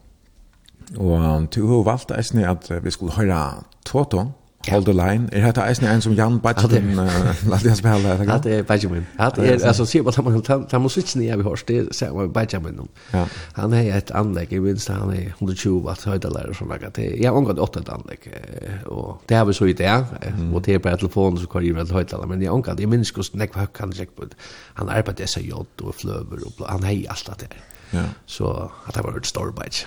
og 0.96 1.54
du 1.54 1.66
har 1.66 1.82
valgt 1.82 2.10
eisne 2.18 2.50
at 2.50 2.84
vi 2.84 2.90
skulle 2.90 3.12
høre 3.12 3.62
Toto, 3.84 4.24
Hold 4.70 4.84
the 4.84 4.92
line. 4.92 5.28
Er 5.32 5.40
hetta 5.46 5.66
eisini 5.68 5.88
ein 5.88 6.00
sum 6.00 6.14
Jan 6.14 6.40
Batchen 6.40 6.94
lat 7.48 7.64
jeg 7.64 7.76
spela 7.76 8.16
det. 8.18 8.28
Hat 8.28 8.46
er 8.46 8.62
Benjamin. 8.62 9.06
Hat 9.18 9.38
er 9.38 9.66
altså 9.66 9.84
sjá 9.84 10.02
vad 10.02 10.24
man 10.24 10.42
tar 10.42 10.78
man 10.78 10.88
switchen 10.88 11.22
i 11.22 11.36
vi 11.36 11.42
har 11.42 11.62
det 11.68 11.88
så 11.92 12.06
var 12.12 12.26
Benjamin. 12.26 12.88
Ja. 13.12 13.26
Han 13.52 13.72
har 13.72 13.82
ett 13.82 14.10
anlägg 14.10 14.52
i 14.52 14.58
minst 14.58 14.88
han 14.88 15.14
er 15.14 15.34
120 15.38 15.82
watt 15.84 16.04
höjdalar 16.04 16.48
och 16.48 16.56
såna 16.56 16.78
grejer. 16.78 17.22
Jag 17.22 17.32
har 17.32 17.38
angått 17.38 17.58
åtta 17.58 17.92
anlägg 17.92 18.18
och 18.86 19.22
det 19.26 19.34
har 19.34 19.44
vi 19.44 19.54
så 19.54 19.66
i 19.66 19.72
det 19.72 20.04
och 20.54 20.62
det 20.62 20.78
på 20.78 20.96
telefon 20.96 21.38
så 21.38 21.46
kan 21.46 21.64
ju 21.64 21.72
väl 21.72 21.90
höjdalar 21.90 22.26
men 22.26 22.42
jag 22.42 22.50
har 22.50 22.56
angått 22.56 22.80
i 22.80 22.86
minst 22.86 23.14
kost 23.14 23.34
näck 23.34 23.56
vad 23.56 23.72
kan 23.72 23.92
jag 23.96 24.16
på. 24.16 24.22
Han 24.74 24.88
arbetar 24.88 25.26
så 25.26 25.40
jott 25.40 25.80
och 25.80 25.94
flöver 25.94 26.38
och 26.46 26.66
han 26.68 26.82
har 26.82 26.90
alt 27.08 27.38
det. 27.38 27.48
Ja. 27.90 28.04
Så 28.26 28.70
att 28.84 28.94
det 28.94 29.02
var 29.02 29.18
ett 29.18 29.26
storbite. 29.26 29.86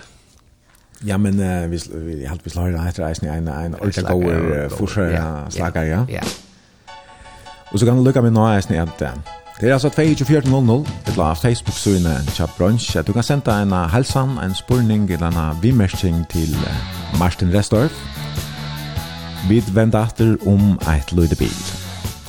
Ja, 1.06 1.16
men 1.16 1.40
uh, 1.40 1.70
vi, 1.70 1.78
vi 1.92 2.24
har 2.26 2.38
vi 2.44 2.50
slår 2.50 2.74
etter 2.88 3.06
eisen 3.06 3.28
i 3.28 3.30
en, 3.30 3.48
en 3.48 3.74
ordentlig 3.74 4.04
god 4.04 4.70
forsøk 4.78 5.14
slager, 5.50 5.82
ja. 5.82 6.04
Ja. 6.08 6.22
Og 7.72 7.78
så 7.78 7.86
kan 7.86 7.96
du 7.96 8.02
lukke 8.02 8.22
med 8.22 8.34
nå 8.34 8.46
eisen 8.54 8.74
i 8.74 8.80
at 8.82 9.04
det 9.60 9.68
er 9.68 9.72
altså 9.72 9.88
2400, 9.88 10.86
et 11.08 11.16
la 11.16 11.32
Facebook-søgne 11.32 12.14
til 12.26 12.46
brunch. 12.58 12.96
Du 13.06 13.12
kan 13.12 13.22
sende 13.22 13.62
en 13.62 13.72
halsan, 13.72 14.28
en 14.44 14.54
spurning 14.54 15.10
eller 15.10 15.26
en 15.26 15.62
vimmersing 15.62 16.28
til 16.28 16.56
Martin 17.18 17.54
Restorff. 17.54 17.94
Vi 19.48 19.64
vender 19.74 20.06
etter 20.06 20.36
om 20.46 20.78
et 20.94 21.12
lydebil. 21.12 21.58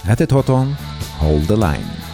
Hette 0.03 0.25
Toton, 0.25 0.75
Hold 1.19 1.45
the 1.45 1.55
Line. 1.55 2.08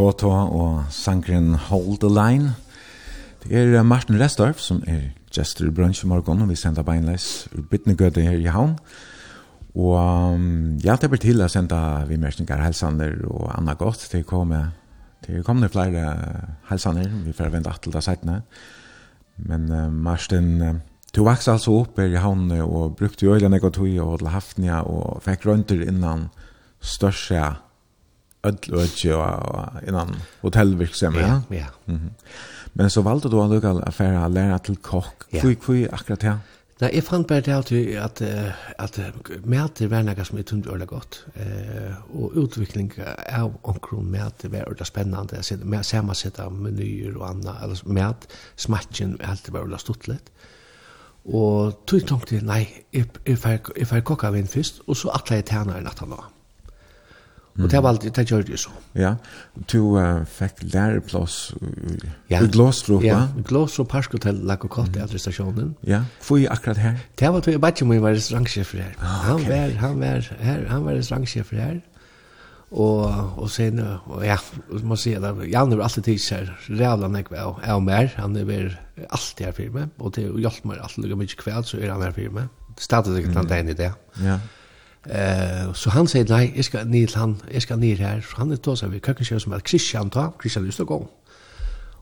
Toto 0.00 0.30
og 0.32 0.86
sangren 0.88 1.58
Hold 1.68 1.98
the 2.00 2.08
Line. 2.08 2.54
Det 3.42 3.52
er 3.52 3.82
Martin 3.84 4.16
Restorff 4.16 4.62
som 4.64 4.78
er 4.88 5.10
gestor 5.28 5.68
i 5.68 5.74
brunch 5.76 6.00
i 6.06 6.08
morgen, 6.08 6.40
og 6.40 6.48
vi 6.48 6.56
sender 6.56 6.86
beinleis 6.86 7.50
ur 7.52 7.66
Bittnegøde 7.68 8.24
her 8.24 8.38
i 8.40 8.48
havn. 8.48 8.78
Og 9.76 9.98
um, 10.00 10.78
jeg 10.80 10.88
hjelper 10.88 11.20
til 11.20 11.44
å 11.44 11.50
sende 11.52 11.76
vi 12.08 12.16
mersninger 12.16 12.64
helsander 12.64 13.18
og 13.28 13.50
anna 13.52 13.76
godt 13.76 14.08
til 14.08 14.24
å 14.24 14.30
komme. 14.32 14.64
til 15.20 15.42
å 15.42 15.44
komme 15.44 15.68
flere 15.68 16.16
helsander, 16.70 17.12
vi 17.26 17.36
får 17.36 17.52
vente 17.52 17.76
til 17.82 17.92
det 17.92 18.06
settene. 18.08 18.40
Men 19.36 19.68
uh, 19.68 19.92
Martin, 19.92 20.52
uh, 20.62 20.74
du 21.12 21.26
vaks 21.28 21.48
altså 21.52 21.76
opp 21.82 22.00
her 22.00 22.08
i 22.08 22.24
havn 22.24 22.48
og 22.62 22.96
brukte 22.96 23.28
øyne 23.28 23.60
og 23.60 23.74
tog 23.74 23.98
og 24.00 24.18
til 24.18 24.32
haftene 24.32 24.80
og 24.80 25.20
fikk 25.28 25.44
rønter 25.44 25.84
innan 25.84 26.30
største 26.80 27.50
öll 28.42 28.74
ötje 28.74 29.14
och 29.14 29.88
innan 29.88 30.16
hotellvirksamhet. 30.40 31.26
Ja, 31.28 31.56
ja. 31.56 31.66
Mm 31.86 32.00
-hmm. 32.00 32.10
Men 32.72 32.90
så 32.90 33.02
valde 33.02 33.28
du 33.28 33.36
att 33.36 33.50
lägga 33.50 33.70
affär 33.70 34.12
att 34.12 34.30
lära 34.30 34.58
till 34.58 34.76
kock. 34.76 35.22
Ja. 35.30 35.40
Kvui, 35.40 35.54
kvui, 35.54 35.88
akkurat 35.92 36.22
här. 36.22 36.38
Nej, 36.78 36.90
jag 36.94 37.04
fann 37.04 37.22
bara 37.22 37.40
det 37.40 37.52
alltid 37.52 37.98
att, 37.98 38.22
att, 38.78 38.98
att 38.98 39.30
mäter 39.44 39.86
var 39.86 40.02
något 40.02 40.26
som 40.26 40.36
jag 40.36 40.46
tunde 40.46 40.68
ordentligt 40.68 40.90
gott. 40.90 41.24
Eh, 41.34 42.16
och 42.16 42.32
utveckling 42.34 42.92
av 43.32 43.56
omkron 43.62 44.10
mäter 44.10 44.48
var 44.48 44.60
ordentligt 44.60 44.88
spännande. 44.88 45.36
Jag 45.36 45.84
ser 46.16 46.40
av 46.40 46.52
menyer 46.52 47.16
och 47.16 47.28
annat. 47.28 47.62
Eller 47.62 47.78
mät, 47.84 48.28
smatchen, 48.56 49.18
alltid 49.24 49.52
var 49.52 49.60
ordentligt 49.60 49.80
stortligt. 49.80 50.30
Og 51.24 51.82
tog 51.86 52.06
tenkte 52.08 52.34
jeg, 52.34 52.44
nei, 52.48 52.64
jeg, 52.92 53.04
jeg, 53.26 53.36
jeg, 53.36 53.38
jeg, 53.44 53.60
jeg, 53.76 53.76
jeg, 53.76 53.76
jeg, 53.76 54.02
jeg, 54.02 54.04
jeg, 54.04 54.04
jeg, 54.04 54.40
jeg, 54.40 54.76
jeg, 55.30 55.76
jeg, 55.76 56.08
jeg, 56.08 56.39
Mm. 57.54 57.64
Og 57.64 57.70
det 57.70 57.82
var 57.82 57.88
alltid 57.88 58.12
det 58.14 58.24
gjør 58.30 58.42
det 58.46 58.58
så. 58.58 58.70
Ja. 58.94 59.14
Du 59.72 59.96
uh, 59.98 60.22
fikk 60.24 60.62
læreplass 60.62 61.52
läroplats 61.52 61.54
ja. 62.30 62.42
i 62.42 62.46
Glåstrup, 62.46 63.04
ja. 63.04 63.14
va? 63.14 63.28
Ja, 63.36 63.42
Glåstrup 63.48 63.88
Parkhotel 63.88 64.34
Lago 64.34 64.68
Kotte 64.68 64.90
mm. 64.90 65.02
administrasjonen. 65.02 65.74
Ja. 65.86 66.04
hvor 66.26 66.38
ju 66.38 66.48
akkurat 66.48 66.76
her? 66.76 66.98
Det 67.18 67.32
var 67.32 67.40
två 67.40 67.58
batch 67.58 67.82
med 67.82 68.00
var 68.00 68.10
restaurantsjef 68.10 68.74
her. 68.74 68.94
Ah, 68.98 69.34
okay. 69.34 69.44
Han 69.44 69.50
var 69.50 69.78
han 69.80 70.00
var 70.00 70.32
her 70.40 70.66
han 70.68 70.84
var 70.84 70.94
restaurantsjef 70.94 71.50
her. 71.52 71.80
Og, 72.70 73.02
og 73.38 73.50
sen 73.50 73.80
og 73.82 74.20
ja, 74.22 74.36
må 74.86 74.94
si 74.96 75.16
at 75.18 75.24
Janne 75.50 75.74
var 75.76 75.88
alltid 75.88 76.04
tids 76.06 76.28
her, 76.30 76.52
rævla 76.68 77.08
nek 77.08 77.30
när 77.30 77.38
jag 77.38 77.56
är 77.62 77.80
mer, 77.80 78.12
han 78.16 78.36
er 78.36 78.44
vel 78.44 78.76
alltid 79.08 79.46
her 79.46 79.52
för 79.52 79.70
mig 79.70 79.88
och 79.98 80.12
det 80.12 80.22
hjälper 80.22 80.68
meg 80.68 80.78
alltid 80.78 81.04
lukka 81.04 81.16
mycket 81.16 81.36
kveld, 81.36 81.66
så 81.66 81.76
er 81.76 81.90
han 81.90 82.02
her 82.02 82.12
för 82.12 82.30
mig. 82.30 82.44
Startade 82.78 83.16
det 83.16 83.34
den 83.34 83.46
dagen 83.46 83.68
i 83.68 83.74
det. 83.74 83.92
Ja. 84.22 84.38
Eh, 85.06 85.70
så 85.74 85.92
han 85.94 86.08
sier, 86.10 86.26
nei, 86.28 86.50
jeg 86.56 86.66
skal 86.68 86.88
ned 86.88 87.08
til 87.08 87.20
han, 87.20 87.36
jeg 87.52 87.64
skal 87.64 87.80
ned 87.80 88.02
her. 88.02 88.20
Så 88.24 88.36
han 88.42 88.52
er 88.52 88.60
tås 88.60 88.82
av 88.84 88.92
vi 88.92 89.00
som 89.40 89.52
er 89.52 89.64
Christian 89.66 90.10
ta, 90.10 90.30
Christian 90.40 90.66
lyst 90.66 90.82
til 90.82 90.88
å 90.88 90.92
gå. 90.92 91.00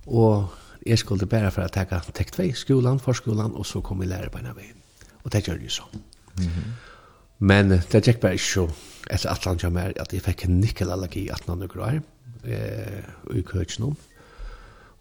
Og 0.06 0.48
jeg 0.86 0.98
skulle 0.98 1.26
bare 1.26 1.50
for 1.50 1.62
å 1.62 1.68
ta 1.68 1.84
tek 1.84 2.32
2, 2.32 2.52
skolan, 2.54 3.00
forskolan, 3.00 3.54
og 3.54 3.66
så 3.66 3.80
kom 3.80 4.02
jeg 4.02 4.10
lærer 4.10 4.30
på 4.30 4.38
en 4.38 4.50
av 4.50 4.56
veien. 4.56 4.76
Og 5.24 5.32
det 5.32 5.46
gjør 5.46 5.60
jeg 5.60 5.70
så. 5.70 5.82
Mm 6.38 6.46
-hmm. 6.46 6.70
Men 7.38 7.68
det 7.68 8.06
gikk 8.06 8.20
bare 8.20 8.32
ikke 8.32 8.44
så, 8.44 8.68
etter 9.10 9.30
at 9.30 9.44
han 9.44 9.58
kommer, 9.58 9.92
at 9.96 10.12
jeg 10.12 10.22
fikk 10.22 10.44
en 10.44 10.60
nikkelallergi 10.60 11.20
i 11.20 11.28
18 11.28 11.62
år, 11.62 12.00
eh, 12.44 13.02
i 13.36 13.42
køkken 13.42 13.84
om. 13.84 13.90
Mm 13.90 14.17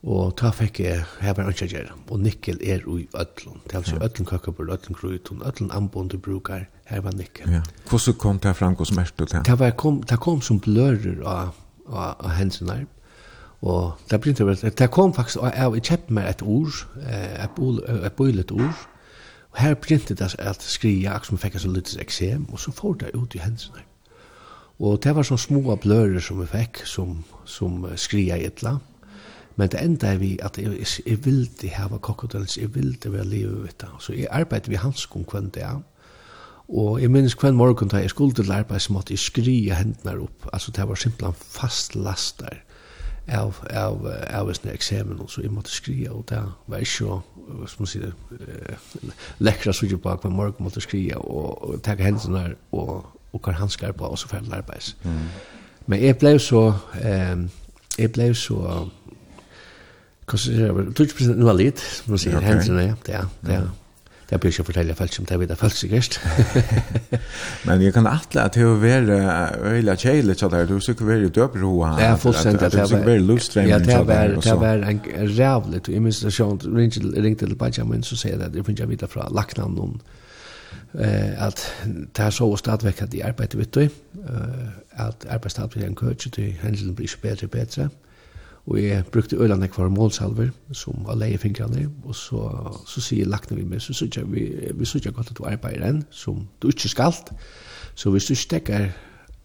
Og 0.08 0.32
ta 0.39 0.53
fikk 0.55 0.80
jeg, 0.80 1.01
her 1.20 1.34
var 1.36 1.49
ikke 1.51 1.68
gjøre. 1.68 1.95
og 2.10 2.20
nikkel 2.20 2.60
er 2.64 2.86
ui 2.88 3.08
ødlun. 3.16 3.62
Det 3.64 3.74
er 3.74 3.78
altså 3.78 3.95
ødlun 3.95 4.26
kakkabur, 4.26 4.72
ødlun 4.72 4.95
kruytun, 4.95 5.41
ødlun 5.45 5.72
ambon 5.72 6.08
du 6.08 6.18
brukar, 6.18 6.64
her 6.86 7.01
var 7.01 7.12
nikkel. 7.12 7.51
Ja. 7.51 7.62
Hvordan 7.89 8.14
kom 8.14 8.39
det 8.39 8.55
fram, 8.55 8.74
hvordan 8.74 8.95
merkte 8.95 9.14
du 9.18 9.26
til? 9.26 9.39
Det, 9.45 9.60
var, 9.60 9.70
kom, 9.70 10.03
det 10.03 10.20
kom 10.20 10.41
som 10.41 10.60
blører 10.60 11.24
av, 11.26 11.49
av, 11.88 12.16
av 12.20 12.30
hensene 12.30 12.86
Og 13.62 13.93
det 14.12 14.22
begynte 14.22 14.45
vel, 14.45 14.55
det 14.55 14.91
kom 14.91 15.14
faktisk, 15.14 15.38
og 15.38 15.51
jeg 15.55 15.84
kjøpte 15.84 16.14
meg 16.14 16.30
et 16.30 16.41
ord, 16.41 16.88
et 18.05 18.14
bøylet 18.14 18.51
ord, 18.51 18.88
og 19.51 19.58
her 19.60 19.74
begynte 19.74 20.14
det 20.14 20.36
at 20.39 20.62
skria, 20.62 21.16
akkurat 21.16 21.26
som 21.26 21.38
fikk 21.38 21.55
en 21.55 21.60
så 21.60 21.72
litt 21.74 21.97
eksem, 21.99 22.45
og 22.51 22.60
så 22.60 22.72
får 22.72 22.93
det 22.93 23.16
ut 23.16 23.36
i 23.36 23.41
hensene. 23.41 23.82
Og 24.80 25.03
det 25.03 25.16
var 25.16 25.26
sånne 25.26 25.41
små 25.41 25.76
blører 25.76 26.20
som 26.22 26.39
vi 26.39 26.45
fikk, 26.45 26.84
som, 26.86 27.24
som 27.45 27.82
skria 27.95 28.38
i 28.38 28.45
et 28.45 28.62
land, 28.64 28.80
Men 29.58 29.70
det 29.74 29.82
enda 29.82 30.14
er 30.14 30.18
vi 30.22 30.36
at 30.45 30.58
jeg, 30.62 30.86
jeg 31.05 31.26
vildi 31.26 31.72
hava 31.74 31.97
kokkodels, 31.97 32.58
jeg 32.58 32.76
vildi 32.76 33.12
være 33.12 33.26
livet 33.26 33.64
vitt 33.64 33.80
da. 33.82 33.89
Så 33.99 34.14
jeg 34.14 34.30
arbeidde 34.32 34.70
vi 34.70 34.78
hanskon 34.78 35.26
kvendt 35.26 35.55
det 35.55 35.66
av. 35.66 35.82
Og 36.68 37.01
jeg 37.01 37.12
minnes 37.12 37.36
kvenn 37.36 37.55
morgen 37.58 37.89
da 37.89 38.03
jeg 38.03 38.12
skulle 38.14 38.36
til 38.36 38.51
arbeid 38.51 38.84
som 38.84 38.97
måtte 38.97 39.16
jeg 39.16 39.24
skria 39.24 39.80
hendene 39.80 40.20
opp. 40.22 40.49
Altså 40.53 40.72
det 40.76 40.88
var 40.88 40.99
simpelthen 40.99 41.34
fastlastar 41.41 42.62
av, 43.28 43.55
av, 43.74 44.05
av 44.32 44.51
sånne 44.55 44.74
eksamen, 44.76 45.20
så 45.28 45.43
jeg 45.43 45.51
måtte 45.51 45.72
skria, 45.72 46.14
og 46.16 46.26
det 46.30 46.39
var 46.68 46.84
ikke 46.84 46.93
så, 46.93 47.20
som 47.68 47.84
man 47.84 47.91
sier, 47.91 48.14
eh, 48.38 49.64
så 49.72 49.86
ikke 49.86 49.99
på 50.03 50.16
hver 50.22 50.32
morgen 50.32 50.64
måtte 50.64 50.84
skria, 50.84 51.18
og, 51.20 51.64
og 51.64 51.82
takk 51.84 52.03
hendene 52.05 52.55
og, 52.72 53.08
og 53.34 53.41
hver 53.43 53.60
hanskar 53.60 53.91
på, 53.91 54.08
og 54.08 54.20
så 54.20 54.32
ferdig 54.32 54.53
arbeids. 54.55 54.95
Mm. 55.03 55.26
Men 55.88 56.03
jeg 56.03 56.18
ble 56.20 56.38
så, 56.39 56.64
eh, 57.01 57.43
jeg 57.97 58.12
ble 58.16 58.34
så, 58.36 58.88
20% 60.28 61.38
invalid, 61.38 61.78
som 61.78 62.11
man 62.11 62.19
sier, 62.19 62.39
hendene, 62.43 62.82
ja, 62.89 62.95
det 63.05 63.15
er, 63.15 63.28
det 63.45 63.53
er. 63.61 63.67
Det 64.28 64.39
blir 64.43 64.51
ikke 64.51 64.63
fortelle 64.67 64.95
folk 64.95 65.13
som 65.15 65.25
det 65.25 65.38
vet 65.39 65.51
jeg 65.53 65.57
folk 65.57 65.75
sikkert. 65.80 66.17
Men 67.67 67.82
jeg 67.82 67.93
kan 67.95 68.07
atle 68.11 68.41
at 68.43 68.57
det 68.57 68.65
å 68.67 68.73
være 68.82 69.19
øyla 69.69 69.93
kjeile 69.95 70.34
til 70.36 70.49
det, 70.51 70.65
du 70.67 70.82
sikkert 70.84 71.07
være 71.07 71.30
døper 71.32 71.63
hoa. 71.63 71.93
Ja, 71.95 72.09
er 72.11 72.19
fullstendig. 72.19 72.65
At 72.67 72.75
du 72.75 72.82
sikkert 72.82 73.07
være 73.07 73.23
lustreiming 73.23 73.86
til 73.86 73.93
det. 74.09 74.17
Ja, 74.17 74.25
det 74.43 74.55
var 74.59 74.84
en 74.84 74.99
rævlig 75.38 75.82
til 75.84 75.95
administrasjon. 75.95 76.59
Ringte 76.75 77.45
til 77.45 77.55
Benjamin, 77.55 78.03
så 78.03 78.19
sier 78.19 78.36
det 78.41 78.49
at 78.49 78.57
jeg 78.59 78.67
finner 78.67 78.84
jeg 78.84 78.89
videre 78.89 79.09
fra 79.13 79.30
Laknavn 79.32 79.80
om 79.80 79.95
at 80.97 81.63
det 81.86 82.25
er 82.25 82.30
så 82.30 82.49
stadigvæk 82.55 83.01
at 83.01 83.11
de 83.11 83.23
arbeider 83.25 83.57
vidt 83.57 83.75
du, 83.75 83.88
at 84.91 85.25
arbeidsstadigvæk 85.30 85.84
er 85.84 85.88
en 85.88 85.95
køtje 85.95 86.32
til 86.32 86.53
hendelen 86.61 86.95
blir 86.95 87.07
ikke 87.07 87.21
bedre 87.21 87.47
og 87.47 87.51
bedre. 87.51 87.88
Mm 87.88 88.07
Og 88.68 88.82
jeg 88.84 89.05
brukte 89.13 89.38
ølene 89.39 89.70
kvar 89.72 89.88
målsalver, 89.89 90.49
som 90.76 91.05
var 91.07 91.15
leie 91.15 91.38
fingrene, 91.39 91.86
og 92.03 92.15
så, 92.15 92.41
så 92.88 93.01
sier 93.01 93.30
lakne 93.30 93.55
vi 93.55 93.63
med, 93.63 93.80
så 93.80 93.93
synes 93.95 94.18
jeg, 94.18 94.28
vi, 94.32 94.43
vi 94.76 94.86
synes 94.86 95.05
jeg 95.05 95.15
godt 95.15 95.32
at 95.32 95.38
du 95.39 95.45
arbeider 95.47 95.88
enn, 95.88 96.01
som 96.11 96.43
du 96.61 96.68
ikke 96.68 96.91
skalt. 96.91 97.32
Så 97.95 98.11
hvis 98.11 98.28
du 98.28 98.36
stekker 98.36 98.89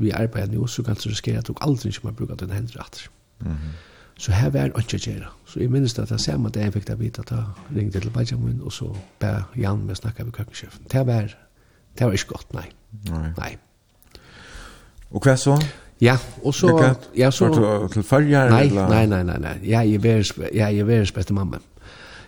vi 0.03 0.11
arbeider 0.11 0.51
nå, 0.57 0.67
så 0.67 0.83
kan 0.83 0.99
du 0.99 1.09
riskere 1.09 1.39
at 1.39 1.49
du 1.49 1.55
aldri 1.61 1.93
ikke 1.93 2.09
må 2.09 2.13
bruke 2.19 2.37
den 2.41 2.51
hendene 2.51 2.83
etter. 2.83 3.09
Mm 3.41 3.53
-hmm. 3.53 3.75
Så 4.19 4.33
her 4.33 4.51
var 4.51 4.59
jeg 4.59 4.73
ikke 4.79 4.99
gjøre. 4.99 5.29
Så 5.45 5.61
jeg 5.61 5.71
minnes 5.71 5.99
at 5.99 6.11
jeg 6.11 6.21
ser 6.21 6.37
meg 6.37 6.55
det 6.55 6.61
jeg 6.61 6.73
fikk 6.73 6.87
det 6.89 7.01
vite 7.01 7.21
at 7.21 7.31
jeg 7.31 7.45
ringte 7.77 8.01
til 8.01 8.11
Benjamin, 8.11 8.61
og 8.63 8.73
så 8.73 8.97
ba 9.21 9.43
Jan 9.57 9.79
med 9.79 9.91
å 9.91 9.95
snakke 9.95 10.25
med 10.25 10.33
køkkensjefen. 10.33 10.87
Det 10.93 11.07
var, 11.07 11.35
det 11.99 12.07
var 12.07 12.13
ikke 12.13 12.27
godt, 12.27 12.55
nei. 12.55 12.69
Nei. 13.11 13.31
nei. 13.39 13.57
Og 15.11 15.21
hva 15.21 15.37
så? 15.37 15.57
Ja, 16.03 16.17
og 16.43 16.55
så... 16.55 16.95
Ja, 17.17 17.31
så 17.31 17.49
var 17.49 17.85
du 17.85 17.89
til 17.93 18.03
fyrjar? 18.03 18.51
Nei, 18.51 18.67
nei, 18.75 19.05
nei, 19.07 19.23
nei, 19.23 19.39
nei. 19.39 19.55
Ja, 19.63 19.85
jeg 19.87 20.03
er 20.03 20.25
ja, 20.51 20.67
jeg 20.67 20.83
er 20.83 20.89
veres 20.89 21.13
beste 21.15 21.35
mamma. 21.35 21.61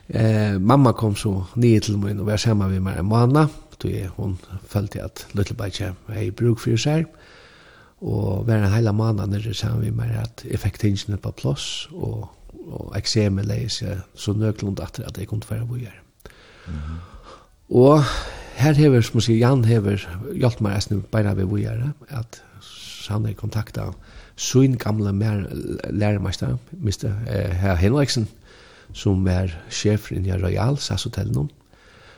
Eh, 0.09 0.61
mamma 0.61 0.93
kom 0.93 1.17
så 1.17 1.33
nye 1.57 1.81
til 1.81 1.99
min 1.99 2.21
og 2.21 2.29
var 2.29 2.39
sammen 2.39 2.71
med 2.71 2.81
meg 2.81 3.01
en 3.01 3.09
måned. 3.11 3.49
så 3.83 3.89
Hun 4.17 4.39
følte 4.69 5.03
at 5.03 5.27
Little 5.35 5.57
Lutlebætje 5.57 5.95
er 6.09 6.21
i 6.21 6.31
bruk 6.31 6.59
for 6.59 6.77
seg. 6.77 7.05
Og 8.01 8.47
var 8.47 8.55
en 8.55 8.73
hele 8.73 8.93
måned 8.93 9.27
nere 9.27 9.55
sammen 9.55 9.81
med 9.81 9.93
meg 9.93 10.23
at 10.23 10.45
jeg 10.51 10.59
fikk 10.59 10.79
tingene 10.79 11.17
på 11.17 11.31
plass. 11.31 11.89
Og, 11.93 12.29
og 12.67 12.97
eksemet 12.97 13.47
leis 13.47 13.83
jeg 13.83 13.99
så 14.15 14.33
nøklund 14.33 14.81
at 14.81 15.19
jeg 15.19 15.29
kunne 15.29 15.51
være 15.51 15.67
bojer. 15.67 15.99
Mm. 16.69 16.99
Og 17.71 18.03
her 18.55 18.73
hever, 18.73 19.01
som 19.01 19.19
jeg 19.19 19.23
sier, 19.23 19.39
Jan 19.39 19.65
hever 19.65 19.99
hjulpet 20.33 20.61
meg 20.61 20.75
nesten 20.75 21.05
bare 21.11 21.37
ved 21.37 21.47
bojer. 21.47 21.91
At 22.09 22.43
så 23.05 23.13
han 23.13 23.27
er 23.29 23.37
kontakta 23.37 23.91
sin 24.37 24.79
gamle 24.81 25.13
lærermeister, 25.91 26.57
Mr. 26.73 27.11
Herr 27.53 27.77
Henriksen, 27.77 28.29
som 28.93 29.25
var 29.25 29.53
sjef 29.71 30.13
i 30.13 30.33
Royal 30.33 30.79
SAS 30.81 31.05
Hotel 31.05 31.33
nå. 31.33 31.49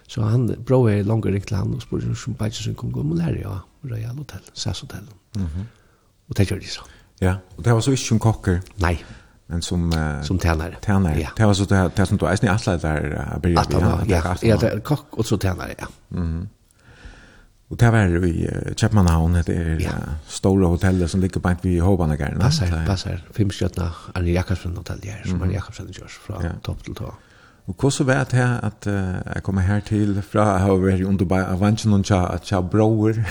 Så 0.09 0.22
han 0.22 0.47
bror 0.66 0.89
er 0.91 1.03
langt 1.03 1.26
ringt 1.26 1.49
til 1.51 1.59
han 1.59 1.74
og 1.74 1.82
spør 1.82 2.14
som 2.14 2.34
bare 2.39 2.55
som 2.55 2.74
kom 2.78 2.93
gå 2.95 3.03
med 3.03 3.18
lærer 3.18 3.41
ja, 3.43 3.59
Royal 3.84 4.16
Hotel, 4.16 4.45
SAS 4.55 4.80
Hotel. 4.80 5.09
Mm 5.37 5.43
-hmm. 5.43 5.66
Og 6.28 6.37
det 6.37 6.49
gjør 6.49 6.59
de 6.59 6.68
så. 6.68 6.80
Ja, 7.20 7.34
og 7.57 7.64
det 7.64 7.72
var 7.72 7.80
så 7.80 7.91
ikke 7.91 8.03
som 8.03 8.18
kokker? 8.18 8.61
Nei. 8.78 9.05
Men 9.49 9.62
som 9.62 9.93
uh, 9.93 10.22
som 10.22 10.39
tjänare. 10.39 10.74
Tjänare. 10.87 11.18
Ja. 11.18 11.28
Det 11.37 11.47
var 11.47 11.53
så 11.53 11.64
det 11.64 11.97
det 11.97 12.07
som 12.07 12.18
du 12.18 12.26
är 12.26 12.37
snälla 12.37 12.76
där 12.76 13.14
att 13.34 13.43
börja. 13.43 13.64
Ja, 14.09 14.59
ja, 14.62 14.80
kock 14.80 15.07
och 15.11 15.26
så 15.26 15.39
tjänare, 15.39 15.74
ja. 15.78 15.87
Mhm. 16.09 16.49
Och 17.69 17.77
det 17.77 17.91
var 17.91 18.27
i 18.27 18.51
Chapmanhavn, 18.77 19.33
det 19.47 19.55
är 19.55 19.81
ja. 19.81 19.91
stora 20.27 20.67
hotellet 20.67 21.11
som 21.11 21.21
ligger 21.21 21.41
bant 21.41 21.64
vid 21.64 21.83
Håbanagärna. 21.83 22.41
Passar, 22.41 22.87
passar. 22.87 23.25
Fem 23.33 23.51
stjärna 23.51 23.93
Arne 24.14 24.31
Jakobsen 24.31 24.77
hotell 24.77 25.01
där, 25.01 25.23
som 25.25 25.43
Arne 25.43 25.55
Jakobsen 25.55 25.87
gör 25.91 26.07
från 26.07 26.45
ja. 26.45 26.51
topp 26.62 26.85
till 26.85 26.95
tå. 26.95 27.14
Och 27.64 27.83
hur 27.83 27.91
så 27.91 28.05
vet 28.05 28.33
här 28.33 28.64
att 28.64 28.87
uh, 28.87 29.14
jag 29.35 29.43
kommer 29.43 29.62
här 29.62 29.81
till 29.81 30.23
från 30.23 30.59
har 30.59 30.91
i 30.91 31.05
under 31.05 31.25
by 31.25 31.35
Avanchen 31.35 31.93
och 31.93 32.07
Tja, 32.07 32.39
cha 32.43 32.62
brower. 32.62 33.25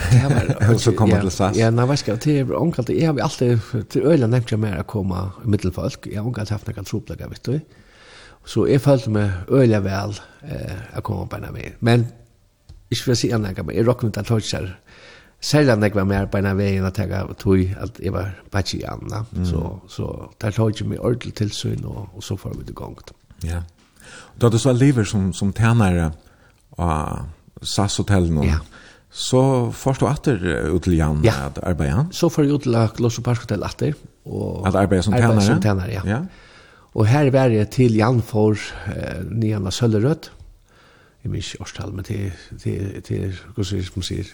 Och 0.74 0.82
så 0.82 0.92
kommer 0.92 1.22
till 1.22 1.32
SAS. 1.32 1.58
Ja, 1.58 1.72
när 1.72 1.86
vad 1.86 2.00
ska 2.00 2.18
till 2.18 2.54
onkelt 2.54 2.90
jag 2.90 3.14
har 3.14 3.20
alltid 3.20 3.60
till 3.90 4.02
öland 4.02 4.32
nämnt 4.32 4.52
jag 4.52 4.60
mer 4.60 4.78
att 4.78 4.88
komma 4.88 5.32
i 5.46 5.48
mittelfolk. 5.48 6.08
Jag 6.08 6.22
har 6.22 6.28
onkelt 6.28 6.50
haft 6.50 6.68
några 6.68 6.84
trubbel 6.84 7.18
vet 7.30 7.44
du. 7.44 7.60
Så 8.46 8.70
jag 8.70 8.82
följde 8.82 9.10
med 9.10 9.32
öliga 9.50 9.80
väl 9.80 10.20
eh 10.42 10.72
att 10.94 11.04
komma 11.04 11.28
på 11.28 11.38
när 11.38 11.72
Men 11.80 12.06
ikke 12.92 13.04
for 13.04 13.16
å 13.16 13.20
si 13.20 13.32
annet, 13.34 13.60
men 13.66 13.78
jeg 13.78 13.88
råknet 13.88 14.20
at 14.22 14.30
tøtjer, 14.30 14.70
særlig 15.46 15.74
enn 15.74 15.86
jeg 15.86 15.96
var 15.98 16.08
mer 16.10 16.28
på 16.32 16.40
en 16.40 16.50
av 16.50 16.60
veien 16.60 16.86
at 16.88 17.00
jeg 17.02 17.38
tog 17.42 17.64
at 17.82 18.00
jeg 18.02 18.14
var 18.16 18.34
bare 18.54 18.78
i 18.78 18.84
Anna, 18.90 19.24
så, 19.46 19.64
så 19.92 20.10
der 20.42 20.56
tog 20.56 20.74
jeg 20.78 20.90
meg 20.90 21.02
ordentlig 21.02 21.36
tilsyn, 21.42 21.86
og, 21.86 22.08
og 22.14 22.26
så 22.26 22.38
får 22.40 22.60
vi 22.60 22.68
det 22.70 22.78
gongt. 22.78 23.14
Ja. 23.46 23.64
Og 24.36 24.42
Da 24.42 24.52
du 24.54 24.58
så 24.62 24.74
lever 24.76 25.08
som, 25.08 25.32
som 25.34 25.54
tjenere 25.56 26.12
av 26.78 27.28
SAS-hotellen, 27.64 28.42
ja. 28.46 28.62
så 29.10 29.72
først 29.74 30.04
du 30.04 30.10
atter 30.10 30.42
ut 30.74 30.84
til 30.86 30.98
Jan 31.00 31.22
ja. 31.26 31.48
at 31.50 31.62
arbeide? 31.64 32.08
Så 32.16 32.30
får 32.30 32.46
jeg 32.46 32.58
ut 32.58 32.68
til 32.68 32.80
Klosso 32.98 33.24
Park 33.26 33.46
Hotel 33.46 33.64
atter. 33.66 33.96
Og 34.26 34.66
at 34.68 34.76
arbeide 34.76 35.06
som 35.06 35.14
tjenere? 35.16 35.38
Arbeide 35.38 35.48
som 35.48 35.64
tjenere, 35.64 35.94
ja. 35.94 36.04
ja. 36.10 36.24
Og 36.96 37.08
her 37.12 37.28
var 37.34 37.52
jeg 37.52 37.68
til 37.76 37.98
Jan 38.00 38.22
for 38.24 38.56
eh, 38.88 39.24
Nianna 39.28 39.72
Søllerødt, 39.74 40.30
jeg 41.26 41.32
minns 41.34 41.54
ikke 41.54 41.66
årstal, 41.66 41.94
men 41.96 42.06
til, 42.06 42.34
til, 42.62 43.00
til 43.02 43.32
sier, 43.66 43.86
som 43.88 44.04
sier, 44.06 44.28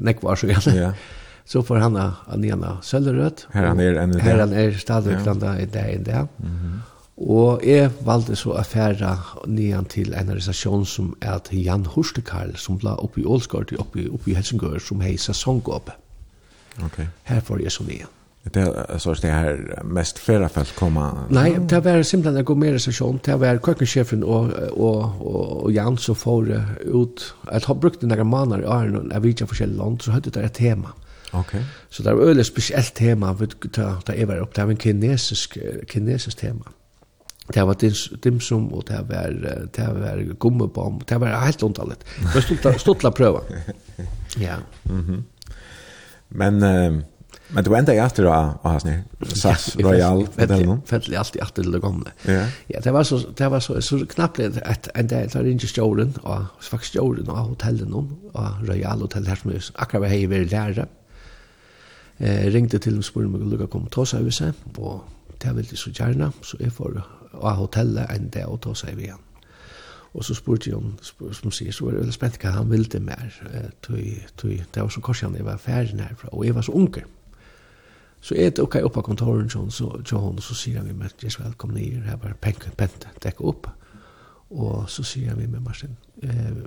nekvar 0.00 0.40
så 0.40 0.48
gjerne. 0.48 0.72
Ja. 0.78 0.92
Så 1.50 1.60
får 1.66 1.82
han 1.82 1.98
av 1.98 2.36
Niana 2.38 2.76
Søllerød. 2.86 3.44
Her 3.52 3.66
han 3.66 3.80
er 3.82 3.98
enn 3.98 4.14
det. 4.14 4.22
Her 4.24 4.38
han 4.44 4.54
er 4.54 4.76
stadig 4.78 5.16
ja. 5.16 5.24
landa 5.26 5.56
i 5.58 5.66
det 5.66 5.82
enn 5.96 6.06
det. 6.06 6.22
Mm 6.38 6.54
-hmm. 6.54 6.78
Og 7.20 7.60
jeg 7.66 7.90
valgte 8.06 8.36
så 8.36 8.52
affæra 8.56 9.16
nian 9.46 9.84
til 9.84 10.14
en 10.14 10.28
organisasjon 10.28 10.86
som 10.86 11.16
er 11.20 11.32
at 11.32 11.48
Jan 11.52 11.86
Horstekarl, 11.86 12.56
som 12.56 12.78
ble 12.78 12.90
oppe 12.90 13.20
i 13.20 13.24
Ålsgård, 13.24 13.74
oppe, 13.78 14.06
oppe 14.12 14.30
i 14.30 14.34
Helsingør, 14.34 14.78
som 14.78 15.00
hei 15.00 15.16
sesongåpe. 15.16 15.92
Ok. 16.82 17.00
Her 17.22 17.40
får 17.40 17.60
jeg 17.62 17.72
så 17.72 17.84
nian. 17.84 18.06
Det 18.42 18.60
är 18.60 18.98
så 18.98 19.10
att 19.10 19.22
det 19.22 19.28
här 19.28 19.82
mest 19.84 20.18
flera 20.18 20.48
folk 20.48 20.74
komma. 20.74 21.24
Nej, 21.28 21.56
det 21.60 21.80
var 21.80 22.02
simpelt 22.02 22.38
att 22.38 22.44
gå 22.44 22.54
med 22.54 22.72
recession. 22.72 23.20
Det 23.24 23.36
var 23.36 23.58
køkkensjefen 23.58 24.24
og, 24.24 24.50
och 24.70 25.04
och, 25.20 25.62
och 25.62 25.72
Jan 25.72 25.98
så 25.98 26.14
får 26.14 26.64
ut 26.80 27.34
att 27.42 27.64
ha 27.64 27.74
brukt 27.74 28.02
noen 28.02 28.26
måneder 28.26 28.62
i 28.62 28.66
Ireland. 28.66 29.12
Jag 29.12 29.20
vet 29.20 29.40
inte 29.40 29.54
för 29.54 29.66
land 29.66 30.02
så 30.02 30.10
hade 30.10 30.30
det 30.30 30.40
ett 30.40 30.54
tema. 30.54 30.92
Okej. 31.32 31.64
Så 31.90 32.02
det 32.02 32.14
var 32.14 32.40
ett 32.40 32.46
speciellt 32.46 32.94
tema 32.94 33.32
da 33.32 33.46
ta 33.72 34.00
ta 34.00 34.26
var 34.26 34.38
upp 34.38 34.54
det 34.54 34.64
var 34.64 34.70
en 34.70 34.76
kinesisk 34.76 35.58
kinesisk 35.88 36.38
tema. 36.38 36.64
Det 37.54 37.62
var 37.62 37.76
dimsum 38.22 38.68
och 38.68 38.84
det 38.84 39.02
var 39.08 39.30
det 39.72 39.92
var 39.92 40.34
gummibom. 40.40 41.00
Det 41.06 41.18
var 41.18 41.26
helt 41.26 41.62
underligt. 41.62 42.04
Det 42.18 42.64
var 42.64 42.78
stottla 42.78 43.10
pröva. 43.10 43.40
Ja. 44.36 44.56
Mhm. 44.82 45.00
Mm 45.08 45.24
Men 46.28 46.62
eh 46.62 47.04
Men 47.52 47.64
du 47.64 47.76
enda 47.76 47.94
i 47.94 47.98
efter 47.98 48.22
då 48.22 48.30
vad 48.62 48.72
har 48.72 49.02
SAS 49.34 49.76
Royal 49.76 50.26
eller 50.36 50.66
någon. 50.66 50.82
Fällt 50.82 51.16
allt 51.16 51.36
i 51.36 51.38
efter 51.38 51.62
det 51.62 51.78
gamla. 51.78 52.10
Ja. 52.22 52.46
Ja, 52.66 52.80
det 52.80 52.90
var 52.90 53.04
så 53.04 53.18
det 53.36 53.48
var 53.48 53.60
så 53.60 53.82
så 53.82 54.06
knappt 54.06 54.40
att 54.40 54.88
ända 54.94 55.28
så 55.28 55.42
det 55.42 55.50
inte 55.50 55.66
stolen 55.66 56.12
och 56.22 56.64
faktiskt 56.64 56.92
stolen 56.92 57.28
av 57.28 57.36
hotellet 57.36 57.88
någon 57.88 58.16
och 58.32 58.68
Royal 58.68 59.00
hotell 59.00 59.26
här 59.26 59.36
som 59.36 59.50
är 59.50 59.64
akkurat 59.74 60.08
hej 60.08 60.26
vi 60.26 60.44
där. 60.44 60.86
Eh 62.18 62.50
ringde 62.50 62.78
till 62.78 62.92
dem 62.92 63.02
spurade 63.02 63.30
mig 63.30 63.40
lucka 63.40 63.66
kom 63.66 63.86
ta 63.86 64.06
sig 64.06 64.20
över 64.20 64.52
och 64.76 65.04
det 65.38 65.52
ville 65.52 65.76
så 65.76 65.90
gärna 65.90 66.32
så 66.42 66.56
är 66.60 66.70
för 66.70 67.02
av 67.32 67.52
hotellet 67.56 68.10
ända 68.10 68.46
och 68.46 68.60
ta 68.60 68.74
sig 68.74 69.00
igen. 69.00 69.18
Och 70.12 70.24
så 70.24 70.34
spurte 70.34 70.70
jag 70.70 70.78
om, 70.78 70.96
som 71.32 71.50
säger, 71.50 71.72
så 71.72 71.84
var 71.84 71.92
det 71.92 72.12
spänt 72.12 72.44
vad 72.44 72.52
han 72.52 72.70
ville 72.70 73.00
mer. 73.00 73.32
Tog, 73.80 74.26
tog, 74.36 74.64
det 74.70 74.80
var 74.80 74.88
så 74.88 75.00
korsan, 75.00 75.34
jag 75.38 75.44
var 75.44 75.56
färdig 75.56 75.94
närfra. 75.94 76.28
Och 76.28 76.46
jag 76.46 76.54
var 76.54 76.62
så 76.62 76.72
unger. 76.72 76.98
Mm 76.98 77.19
Så 78.20 78.34
er 78.36 78.50
det 78.50 78.62
ok 78.62 78.76
oppa 78.84 79.00
kontoren 79.00 79.50
så 79.50 79.70
så 79.70 80.02
så 80.04 80.18
hon, 80.18 80.38
så 80.38 80.54
sier 80.54 80.78
han 80.78 80.88
vi 80.88 80.92
med, 80.92 81.10
jeg 81.22 81.32
skal 81.32 81.44
velkommen 81.44 81.78
i, 81.78 81.90
her 82.04 82.16
var 82.16 82.36
penken, 82.40 82.72
pente, 82.76 83.08
dekka 83.22 83.44
opp. 83.44 83.70
Og 84.50 84.90
så 84.90 85.02
sier 85.02 85.30
han 85.30 85.38
vi 85.38 85.46
med 85.46 85.60
Martin, 85.60 85.96
eh, 86.22 86.66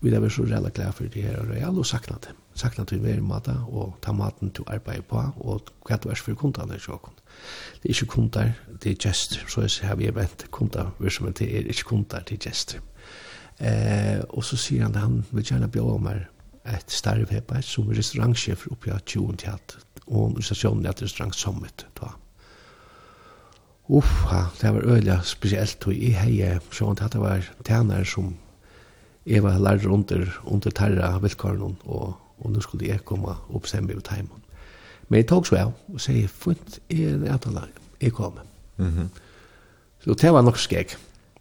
vi 0.00 0.10
er 0.10 0.28
så 0.28 0.42
reelle 0.42 0.70
glad 0.70 0.92
for 0.92 1.04
det 1.04 1.22
her, 1.22 1.38
og 1.40 1.56
jeg 1.56 1.64
har 1.64 1.82
sakna 1.82 2.16
det. 2.24 2.34
Sakna 2.54 2.84
det 2.84 3.02
mer 3.02 3.20
mat, 3.20 3.48
og 3.48 3.96
ta 4.02 4.12
maten 4.12 4.50
til 4.50 4.64
arbeid 4.66 5.02
på, 5.02 5.22
og 5.36 5.70
hva 5.86 5.96
du 5.96 6.08
er 6.08 6.14
for 6.14 6.34
kundene, 6.34 6.78
så 6.80 6.96
kun. 6.96 7.12
Det 7.82 7.90
er 7.90 7.94
ikke 7.94 8.06
kunder, 8.06 8.52
det 8.82 8.90
er 8.90 8.96
gester, 9.08 9.44
så 9.48 9.60
jeg 9.60 9.88
har 9.88 9.96
vi 9.96 10.14
vent 10.14 10.50
kunder, 10.50 10.90
det 10.98 11.42
er 11.42 11.68
ikke 11.68 11.84
kunder, 11.84 12.20
det 12.20 12.34
er 12.34 12.50
gester. 12.50 12.80
Eh, 13.60 14.20
og 14.28 14.44
så 14.44 14.56
sier 14.56 14.82
han, 14.82 14.94
han 14.94 15.24
vil 15.30 15.44
gjerne 15.44 15.68
bjøre 15.68 15.98
meg, 16.00 16.26
et 16.76 16.90
større 16.92 17.26
arbeid 17.36 17.66
som 17.66 17.90
er 17.90 17.98
restaurantsjef 18.00 18.66
oppe 18.70 18.92
av 18.94 19.04
20 19.04 19.36
teat 19.42 19.76
og 20.06 20.24
organisasjonen 20.30 20.86
er 20.86 20.94
et 20.94 21.02
restaurant 21.04 21.36
summit 21.36 21.86
da. 22.00 22.14
Uffa, 23.90 24.44
det 24.60 24.70
var 24.74 24.86
øyelig 24.86 25.16
spesielt 25.26 25.86
og 25.86 25.96
jeg 25.96 26.14
hei 26.14 26.58
sånn 26.74 26.98
at 27.02 27.14
det 27.14 27.22
var 27.22 27.46
tænare 27.66 28.06
som 28.06 28.34
jeg 29.26 29.42
var 29.42 29.58
lærer 29.58 29.90
under, 29.90 30.26
under 30.46 30.70
terra 30.70 31.16
vilkåren 31.22 31.76
og, 31.84 32.14
og 32.38 32.52
nå 32.52 32.62
skulle 32.64 32.88
jeg 32.88 33.04
komme 33.04 33.34
og 33.48 33.62
bestemme 33.62 33.94
ut 33.94 34.06
timen. 34.06 34.46
Men 35.08 35.20
jeg 35.20 35.28
tok 35.28 35.48
så 35.48 35.58
av 35.58 35.72
og 35.90 36.00
sier, 36.00 36.30
fint, 36.30 36.78
jeg 36.88 37.18
er 37.18 37.34
at 37.34 37.46
jeg 38.00 38.12
kommer. 38.12 38.46
Mm 38.78 38.88
-hmm. 38.88 39.08
Så 40.00 40.14
det 40.14 40.32
var 40.32 40.42
nok 40.42 40.56
skjegg. 40.56 40.96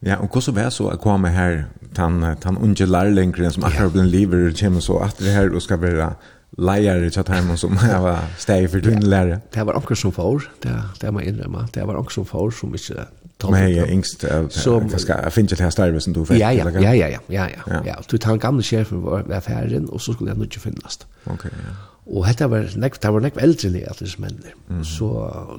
Ja, 0.05 0.15
og 0.23 0.31
hvordan 0.31 0.55
var 0.55 0.69
det 0.69 0.73
så 0.77 0.89
å 0.93 0.97
komme 1.01 1.31
her, 1.35 1.65
den, 1.97 2.21
den 2.43 2.57
unge 2.63 2.85
lærlingeren 2.87 3.51
som 3.51 3.65
akkurat 3.67 3.91
blir 3.95 4.07
livet, 4.07 4.59
kommer 4.59 4.83
så 4.83 5.01
at 5.03 5.19
det 5.19 5.33
her 5.35 5.51
og 5.51 5.63
skal 5.65 5.81
være 5.81 6.13
leier 6.59 7.03
i 7.03 7.09
Chatheimen 7.13 7.59
som 7.59 7.75
jeg 7.77 7.99
var 8.03 8.23
steg 8.39 8.69
for 8.71 8.83
tunne 8.83 9.03
lærere? 9.11 9.41
Det 9.53 9.65
var 9.67 9.79
anker 9.79 9.99
som 9.99 10.13
får, 10.15 10.47
det, 10.63 10.75
det 11.01 11.11
må 11.13 11.23
jeg 11.23 11.33
innrømme. 11.33 11.65
Det 11.75 11.83
var 11.87 11.99
anker 11.99 12.19
som 12.19 12.27
får 12.29 12.55
som 12.61 12.75
ikke 12.75 13.05
tog 13.39 13.53
Men 13.55 13.67
jeg 13.69 13.83
er 13.83 13.91
yngst, 13.95 14.23
jeg 14.23 14.49
finner 14.51 15.51
ikke 15.51 15.59
det 15.59 15.67
her 15.67 15.75
starve 15.75 16.01
som 16.03 16.15
du 16.15 16.23
fikk. 16.25 16.39
Ja, 16.41 16.49
ja, 16.55 16.67
ja, 16.79 16.91
ja, 16.95 17.07
ja, 17.29 17.45
ja, 17.51 17.83
ja. 17.87 17.99
Du 18.11 18.17
tar 18.17 18.35
en 18.35 18.41
gamle 18.43 18.63
sjefen 18.63 19.03
var 19.03 19.23
med 19.27 19.37
affæren, 19.37 19.87
og 19.91 20.01
så 20.01 20.15
skulle 20.15 20.31
jeg 20.31 20.39
nok 20.39 20.51
ikke 20.51 20.65
finnes. 20.69 20.99
Ok, 21.25 21.45
ja. 21.51 21.75
Og 22.09 22.25
hetta 22.25 22.47
var 22.49 22.65
nekk, 22.81 22.97
det 23.03 23.11
var 23.13 23.21
nekk 23.21 23.37
eldre 23.43 23.69
enn 23.69 23.89
at 23.91 23.99
disse 24.01 24.21
mennene. 24.21 24.53
Mm. 24.69 24.81
Så, 24.87 25.09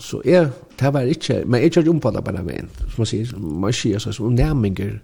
så 0.03 0.19
jeg, 0.27 0.49
det 0.81 0.91
var 0.95 1.07
ikke, 1.07 1.45
men 1.47 1.63
jeg 1.63 1.77
kjørte 1.77 1.93
ompada 1.93 2.23
bare 2.27 2.43
veien, 2.47 2.71
som 2.81 3.05
man 3.05 3.11
sier, 3.11 3.35
man 3.39 3.77
sier 3.77 4.03
så, 4.03 4.15
som 4.17 4.35
nærminger 4.35 4.97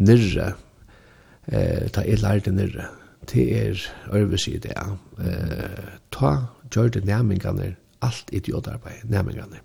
nyrre, 0.00 0.48
eh, 1.46 1.86
ta 1.94 2.02
jeg 2.06 2.22
lærte 2.24 2.54
nyrre, 2.54 2.88
til 3.30 3.52
er 3.54 3.84
øves 4.18 4.48
i 4.50 4.56
det, 4.58 4.74
eh, 5.22 5.94
ta, 6.10 6.32
gjør 6.74 6.90
det 6.96 7.04
nærmingene, 7.06 7.74
alt 8.02 8.32
idiotarbeid, 8.32 9.06
nærmingene. 9.12 9.62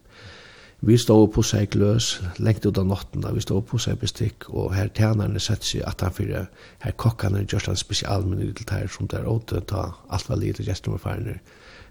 Vi 0.86 0.98
stod 1.02 1.32
på 1.34 1.42
seg 1.42 1.72
gløs, 1.74 2.12
lengt 2.38 2.66
ut 2.68 2.78
av 2.78 2.86
notten 2.86 3.24
da, 3.24 3.32
vi 3.34 3.42
stod 3.42 3.64
på 3.66 3.80
seg 3.82 3.98
bestikk, 4.04 4.46
og 4.52 4.76
her 4.76 4.92
tjenerne 4.94 5.40
sett 5.42 5.66
seg 5.66 5.82
at 5.90 6.04
han 6.06 6.14
fyrir, 6.14 6.46
her 6.84 6.94
kokkene 7.02 7.42
gjørst 7.42 7.72
han 7.72 7.80
spesialmenu 7.80 8.52
til 8.54 8.70
her, 8.70 8.86
som 8.94 9.10
der 9.10 9.26
åte, 9.26 9.64
ta 9.66 9.88
alt 10.14 10.30
var 10.30 10.38
lite 10.44 10.68
gestrum 10.68 11.00
og 11.00 11.02
farne. 11.08 11.40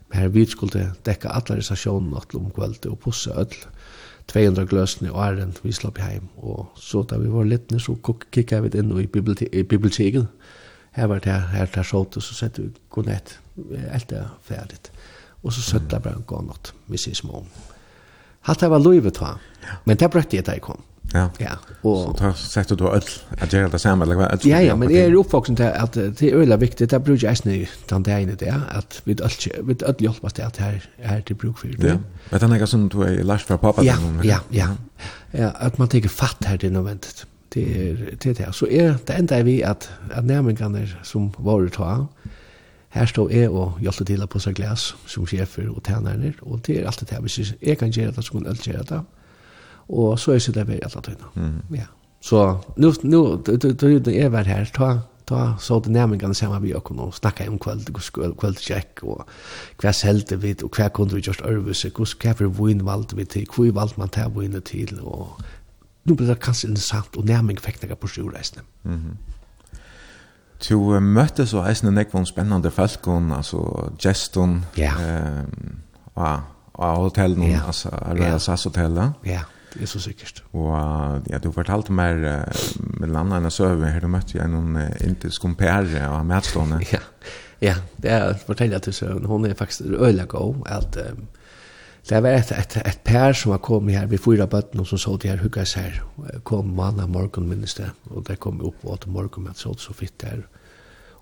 Men 0.06 0.20
her 0.20 0.30
vi 0.36 0.46
skulle 0.46 0.84
dekka 1.10 1.34
alle 1.34 1.58
restasjonen 1.58 2.14
natt 2.14 2.38
om 2.38 2.54
kveld 2.54 2.86
og 2.86 3.00
pusse 3.02 3.34
ødel, 3.34 3.66
200 4.30 4.70
gløsene 4.70 5.10
og 5.10 5.24
æren, 5.26 5.58
vi 5.66 5.74
slapp 5.74 5.98
heim, 5.98 6.30
og 6.38 6.70
så 6.78 7.02
da 7.02 7.18
vi 7.18 7.34
var 7.34 7.50
litt 7.50 7.74
så 7.82 7.98
kikket 7.98 8.62
vi 8.62 8.76
inn 8.78 8.94
i 8.94 9.10
biblioteket, 9.10 10.30
her 10.94 11.10
var 11.10 11.18
det 11.18 11.34
her, 11.34 11.66
her 11.66 11.82
sjåte, 11.82 12.22
så 12.22 12.38
sett 12.38 12.62
vi 12.62 12.70
god 12.94 13.10
nett, 13.10 13.38
alt 13.90 14.14
er 14.14 14.36
ferdigt, 14.46 14.94
og 15.42 15.50
så 15.50 15.66
søtta 15.72 15.98
bare 15.98 16.22
god 16.22 16.52
natt, 16.52 16.76
vi 16.86 17.08
ses 17.08 17.26
morgen. 17.26 17.73
Hatt 18.44 18.60
det 18.60 18.70
var 18.70 18.82
livet 18.84 19.20
va. 19.20 19.36
Men 19.84 19.96
det 19.96 20.10
brøtte 20.12 20.36
jeg 20.36 20.46
da 20.46 20.58
jeg 20.58 20.64
kom. 20.64 20.82
Ja. 21.14 21.28
Ja. 21.38 21.54
Og, 21.82 22.18
så 22.18 22.32
sett 22.34 22.68
du 22.78 22.84
öll 22.84 23.02
att 23.38 23.52
göra 23.52 23.68
det 23.68 23.78
samma 23.78 24.04
eller 24.04 24.14
vad? 24.14 24.44
Ja, 24.44 24.60
ja, 24.60 24.76
men 24.76 24.90
jeg 24.90 25.10
er 25.10 25.16
oppvoksen 25.18 25.56
til 25.56 25.64
at 25.64 25.94
det 25.94 26.22
er 26.22 26.34
öliga 26.40 26.56
viktig, 26.56 26.88
det 26.90 27.02
bruker 27.04 27.28
jeg 27.28 27.38
snøy 27.38 27.66
den 27.90 28.02
dagen 28.02 28.32
i 28.32 28.34
det, 28.40 28.54
at 28.70 29.00
vi 29.04 29.14
öll 29.14 29.66
vi 29.66 29.74
öll 29.74 30.00
hjälpa 30.00 30.28
til 30.28 30.42
at 30.42 30.56
her 30.56 30.88
er 30.98 31.20
til 31.20 31.34
bruk 31.34 31.58
for 31.58 31.68
det. 31.68 31.88
Ja. 31.88 31.98
vet 32.30 32.40
du 32.40 32.46
är 32.46 32.66
som 32.66 32.88
du 32.88 33.02
är 33.02 33.22
last 33.22 33.46
för 33.46 33.56
pappa. 33.56 33.84
Ja, 33.84 33.94
ja, 34.24 34.38
ja. 34.50 34.68
Ja, 35.32 35.50
at 35.60 35.78
man 35.78 35.88
tenker 35.88 36.08
fatt 36.08 36.44
her 36.44 36.50
här 36.50 36.58
det 36.58 36.70
nödvändigt. 36.70 37.26
Det 37.54 37.90
er 37.90 37.96
det 38.22 38.38
där. 38.38 38.52
Så 38.52 38.66
er, 38.66 38.96
det 39.06 39.14
enda 39.18 39.38
er 39.38 39.42
vi 39.42 39.62
at, 39.62 39.90
at 40.10 40.24
nærmengene 40.24 40.88
som 41.02 41.34
var 41.38 41.60
det 41.60 41.72
tar 41.72 42.06
Her 42.94 43.06
står 43.10 43.30
jeg 43.34 43.50
og 43.50 43.80
hjelper 43.82 44.06
til 44.06 44.22
å 44.22 44.38
seg 44.38 44.54
glas 44.54 44.82
som 45.10 45.26
sjefer 45.26 45.66
og 45.66 45.82
tænerne, 45.82 46.30
og 46.46 46.60
det 46.66 46.76
er 46.78 46.86
alltid 46.86 47.10
det. 47.10 47.18
Hvis 47.24 47.54
jeg 47.58 47.78
kan 47.80 47.90
gjøre 47.90 48.12
det, 48.14 48.22
så 48.24 48.36
kan 48.36 48.46
jeg 48.46 48.60
gjøre 48.68 48.84
det. 48.92 49.00
Og 49.88 50.18
så 50.18 50.36
er 50.36 50.38
det 50.38 50.54
det 50.54 50.68
vi 50.68 50.78
alle 50.78 51.02
tøyene. 51.02 51.32
Mm. 51.34 51.74
Ja. 51.74 51.88
Så 52.22 52.44
nu, 52.76 52.92
nu, 53.02 53.42
da 53.44 54.14
jeg 54.14 54.30
var 54.32 54.46
her, 54.46 54.70
ta, 54.70 54.92
ta 55.26 55.40
så 55.58 55.80
det 55.82 55.92
nærmengene 55.92 56.34
sammen 56.34 56.62
vi 56.62 56.72
og 56.72 56.84
kunne 56.84 57.10
snakke 57.12 57.48
om 57.50 57.58
kveld, 57.58 57.90
kveld, 58.14 58.38
kveldtjekk, 58.38 59.02
og 59.02 59.26
hva 59.82 59.92
selte 59.92 60.38
vi, 60.40 60.54
og 60.62 60.70
hva 60.78 60.88
kunne 60.94 61.18
vi 61.18 61.26
gjort 61.26 61.42
øvelse, 61.44 61.90
hva 61.90 62.32
for 62.38 62.62
vinn 62.62 62.86
valgte 62.86 63.18
vi 63.18 63.26
til, 63.26 63.50
hva 63.50 63.74
valgte 63.74 64.00
man 64.00 64.14
til 64.14 64.30
å 64.30 64.38
vinne 64.38 64.62
til, 64.62 64.94
og 65.02 65.42
nu 66.04 66.14
blir 66.14 66.30
det 66.30 66.40
kanskje 66.40 66.70
interessant, 66.70 67.18
og 67.18 67.26
nærmengene 67.26 67.64
fikk 67.64 67.82
det 67.82 67.98
på 67.98 68.06
sjurreisene. 68.06 68.62
Mm 68.84 68.94
-hmm. 68.94 69.33
Du 70.62 70.78
møtte 71.00 71.46
så 71.46 71.64
eisne 71.68 71.92
nekvån 71.92 72.26
spennende 72.28 72.70
folk, 72.72 73.06
altså 73.36 73.60
Geston, 74.00 74.64
ja. 74.78 74.92
eh, 75.00 76.38
og 76.74 76.96
hotellen, 77.02 77.50
ja. 77.50 77.64
altså 77.66 77.90
Røya 77.90 78.38
Sass 78.38 78.64
Hotellet. 78.64 79.18
Ja, 79.26 79.42
det 79.74 79.82
er 79.82 79.90
så 79.90 80.00
sikkert. 80.00 80.44
Og 80.52 80.72
ja, 81.30 81.38
du 81.38 81.50
fortalte 81.52 81.92
mer 81.92 82.16
med 83.00 83.12
landa 83.12 83.38
enn 83.38 83.50
søve, 83.50 83.90
her 83.90 84.00
du 84.00 84.08
møtte 84.08 84.38
jeg 84.38 84.48
noen 84.50 84.78
indisk 85.04 85.44
kompere 85.44 86.06
og 86.08 86.24
medstående. 86.26 86.80
Ja, 86.92 87.02
ja 87.60 87.74
det 88.02 88.10
er 88.10 88.34
fortellet 88.46 88.86
til 88.88 88.96
søvn, 88.96 89.26
hun 89.28 89.46
er 89.46 89.58
faktisk 89.58 89.90
øyelig 89.90 90.28
god, 90.28 90.62
at 90.66 91.00
um, 91.10 91.26
Det 92.08 92.20
var 92.20 92.28
ett 92.30 92.50
ett 92.50 92.76
ett 92.76 93.04
par 93.04 93.32
som 93.32 93.50
var 93.50 93.58
kom 93.58 93.88
här 93.88 94.06
vid 94.06 94.20
fyra 94.20 94.46
bötten 94.46 94.80
och 94.80 94.86
som 94.86 94.98
såg 94.98 95.20
det 95.20 95.28
här 95.28 95.36
huggas 95.36 95.74
här. 95.74 96.02
Kom 96.42 96.76
manna 96.76 97.06
morgon 97.06 97.48
minns 97.48 97.74
det 97.74 97.90
och 98.10 98.22
det 98.22 98.36
kom 98.36 98.60
upp 98.60 98.84
åt 98.84 99.06
morgon 99.06 99.44
med 99.44 99.56
så 99.56 99.74
så 99.74 99.92
fitt 99.92 100.18
där. 100.18 100.46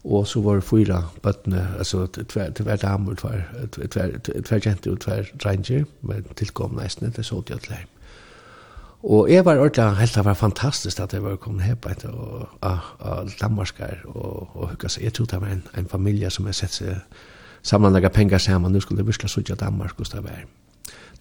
Och 0.04 0.28
så 0.28 0.40
var 0.40 0.56
det 0.56 0.62
fyra 0.62 1.04
bötten 1.22 1.66
alltså 1.78 2.06
tvär 2.06 2.50
tvär 2.50 2.76
damer 2.76 3.14
tvär 3.14 3.68
tvär 3.88 4.42
tvär 4.42 4.60
gent 4.60 4.86
och 4.86 5.00
tvär 5.00 5.32
ranger 5.44 5.84
men 6.00 6.24
tillkomna 6.24 6.82
nästan 6.82 7.12
det 7.16 7.22
såg 7.24 7.50
jag 7.50 7.60
till. 7.60 7.76
Og 9.02 9.30
jeg 9.30 9.44
var 9.44 9.58
ordentlig 9.58 9.98
helt 9.98 10.14
det 10.14 10.24
var 10.24 10.34
fantastisk 10.34 11.00
at 11.00 11.12
jeg 11.12 11.22
var 11.22 11.36
kommet 11.36 11.62
her 11.62 11.74
på 11.74 11.88
et 11.88 12.04
og, 12.04 12.48
og, 12.60 12.78
og 12.98 13.30
Danmarskar 13.40 13.96
og, 14.04 14.56
og 14.56 14.70
seg. 14.86 15.04
Jeg 15.04 15.12
trodde 15.12 15.30
det 15.30 15.40
var 15.40 15.48
en, 15.48 15.62
en 15.78 15.88
familie 15.88 16.30
som 16.30 16.46
jeg 16.46 16.54
sett 16.54 16.72
seg 16.72 16.96
sammanlägga 17.62 18.08
pengar 18.08 18.38
samman. 18.38 18.72
Nu 18.72 18.80
skulle 18.80 18.98
det 18.98 19.06
virkelig 19.06 19.30
sutja 19.30 19.54
Danmark 19.54 19.98
hos 19.98 20.10
det 20.10 20.22
var. 20.22 20.44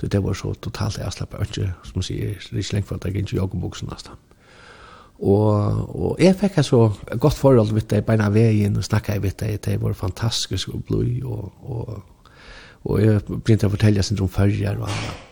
Det, 0.01 0.11
det 0.11 0.23
var 0.23 0.33
så 0.33 0.53
totalt 0.53 0.97
jeg 0.97 1.05
avslappet, 1.05 1.47
ikke, 1.47 1.71
som 1.83 2.01
man 2.01 2.03
sier, 2.07 2.35
det 2.35 2.57
er 2.57 2.63
ikke 2.63 2.77
lengt 2.77 2.89
for 2.89 2.97
at 2.97 3.05
jeg 3.05 3.21
ikke 3.21 3.37
jogger 3.37 3.61
buksen 3.61 3.89
nesten. 3.91 4.19
Og, 5.21 5.89
og 5.95 6.15
jeg 6.19 6.35
fikk 6.35 6.57
så 6.65 6.87
godt 7.19 7.37
forhold 7.37 7.73
med 7.75 7.85
det, 7.89 8.05
beina 8.05 8.29
veien, 8.33 8.77
og 8.77 8.83
snakket 8.83 9.21
med 9.21 9.37
det, 9.39 9.65
det 9.65 9.81
var 9.81 9.93
fantastisk 9.93 10.73
og 10.73 10.83
blod, 10.83 11.21
og, 11.23 11.51
og, 11.61 12.01
og 12.83 13.03
jeg 13.03 13.21
begynte 13.29 13.69
å 13.69 13.75
fortelle 13.75 14.03
sin 14.03 14.21
om 14.21 14.29
førjer 14.31 14.81
og 14.81 14.89
annet. 14.89 15.27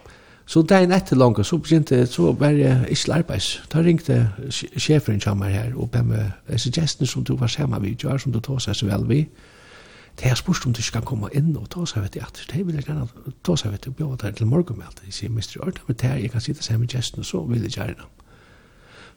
Så 0.49 0.63
dagen 0.65 0.91
etter 0.91 1.17
langt, 1.17 1.45
så 1.45 1.57
begynte 1.61 2.05
så 2.09 2.31
var 2.33 2.55
jeg 2.57 2.87
ikke 2.89 3.13
arbeids. 3.13 3.61
Da 3.69 3.83
ringte 3.85 4.31
sjefen 4.49 5.21
meg 5.37 5.53
her 5.53 5.75
og 5.75 5.91
ber 5.93 6.01
meg 6.01 6.57
suggesten 6.57 7.05
som 7.05 7.23
du 7.23 7.35
var 7.37 7.47
sammen 7.47 7.81
med, 7.81 8.19
som 8.19 8.31
du 8.31 8.39
tog 8.39 8.61
seg 8.61 8.75
så 8.75 8.85
vel 8.89 9.05
ved. 9.09 9.25
Det 10.19 10.27
er 10.27 10.35
spørst 10.35 10.65
om 10.65 10.73
du 10.73 10.81
ikke 10.81 10.91
kan 10.91 11.05
komme 11.07 11.29
inn 11.33 11.53
og 11.55 11.69
ta 11.71 11.85
seg 11.87 12.03
vet 12.03 12.17
i 12.19 12.19
at 12.19 12.41
Det 12.51 12.65
vil 12.67 12.75
jeg 12.75 12.89
gjerne 12.89 13.07
ta 13.43 13.55
seg 13.55 13.71
vet 13.71 13.87
i 13.87 13.91
bjør 13.95 14.17
der 14.19 14.31
til 14.35 14.47
morgenmeld. 14.47 14.99
Jeg 15.05 15.13
sier, 15.13 15.29
Mr. 15.31 15.61
Ørta, 15.63 15.85
men 15.87 15.95
det 15.95 16.09
er 16.09 16.15
jeg 16.15 16.31
kan 16.31 16.41
sitte 16.41 16.63
sammen 16.63 16.87
med 16.87 16.95
gjesten, 16.95 17.19
og 17.19 17.25
så 17.25 17.43
vil 17.47 17.61
jeg 17.61 17.71
gjerne. 17.71 18.07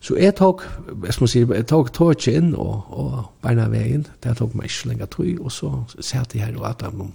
Så 0.01 0.17
jeg 0.17 0.35
tok, 0.35 0.63
jeg 1.05 1.15
må 1.21 1.27
si, 1.27 1.41
jeg 1.41 1.67
tok 1.67 1.93
tog 1.95 2.29
inn 2.29 2.55
og, 2.55 2.87
og 2.91 3.25
beina 3.43 3.69
veien. 3.71 4.07
Det 4.23 4.37
tok 4.39 4.55
meg 4.55 4.71
ikke 4.71 4.89
lenger 4.89 5.07
tog, 5.07 5.41
og 5.41 5.53
så 5.53 5.73
satt 5.99 6.35
jeg 6.35 6.45
her 6.45 6.59
og 6.59 6.69
at 6.71 6.83
han 6.83 7.13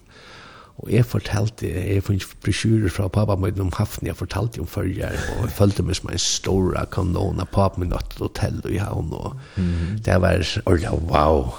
Og 0.78 0.92
jeg 0.94 1.08
fortalte, 1.10 1.66
jeg 1.66 2.04
fikk 2.06 2.36
brosjurer 2.46 2.92
fra 2.94 3.08
pappa 3.10 3.34
min 3.42 3.58
om 3.64 3.72
haften, 3.74 4.06
jeg 4.08 4.18
fortalte 4.20 4.62
om 4.62 4.68
følger, 4.70 5.16
og 5.34 5.48
jeg 5.48 5.54
følte 5.58 5.84
meg 5.84 5.98
som 5.98 6.12
en 6.14 6.22
stor 6.22 6.78
kanon 6.94 7.42
av 7.42 7.50
pappa 7.50 7.82
min 7.82 7.90
natt 7.90 8.14
hotell 8.22 8.60
i 8.70 8.78
havn, 8.78 9.10
og 9.10 9.34
mm. 9.56 9.98
det 10.06 10.20
var 10.22 10.44
ordentlig 10.70 10.94
wow. 11.10 11.50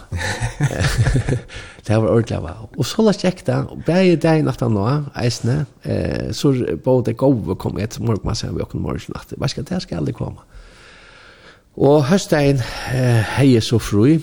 det 1.89 1.99
var 1.99 2.07
ordentlig 2.13 2.41
wow. 2.47 2.71
Og 2.79 2.87
så 2.87 3.03
la 3.03 3.17
jeg 3.19 3.43
det, 3.43 3.59
og 3.59 3.83
bare 3.89 4.07
jeg 4.07 4.23
dag 4.23 4.47
natt 4.47 4.63
nå, 4.63 4.87
eisene, 5.19 5.65
eh, 5.83 6.31
så 6.31 6.55
både 6.85 7.19
gode 7.19 7.59
kom 7.59 7.83
jeg 7.83 7.97
til 7.97 8.07
morgen, 8.07 8.23
man 8.23 8.39
sier 8.39 8.55
vi 8.55 8.63
åkken 8.63 8.87
morgen 8.87 9.19
natt, 9.19 9.35
hva 9.35 9.51
skal 9.51 9.67
det, 9.67 9.83
skal 9.83 9.99
aldri 10.05 10.15
komme. 10.15 10.47
Og 11.75 12.05
høstdagen 12.07 12.63
eh, 12.95 13.23
heier 13.35 13.67
så 13.67 13.83
fru, 13.83 14.21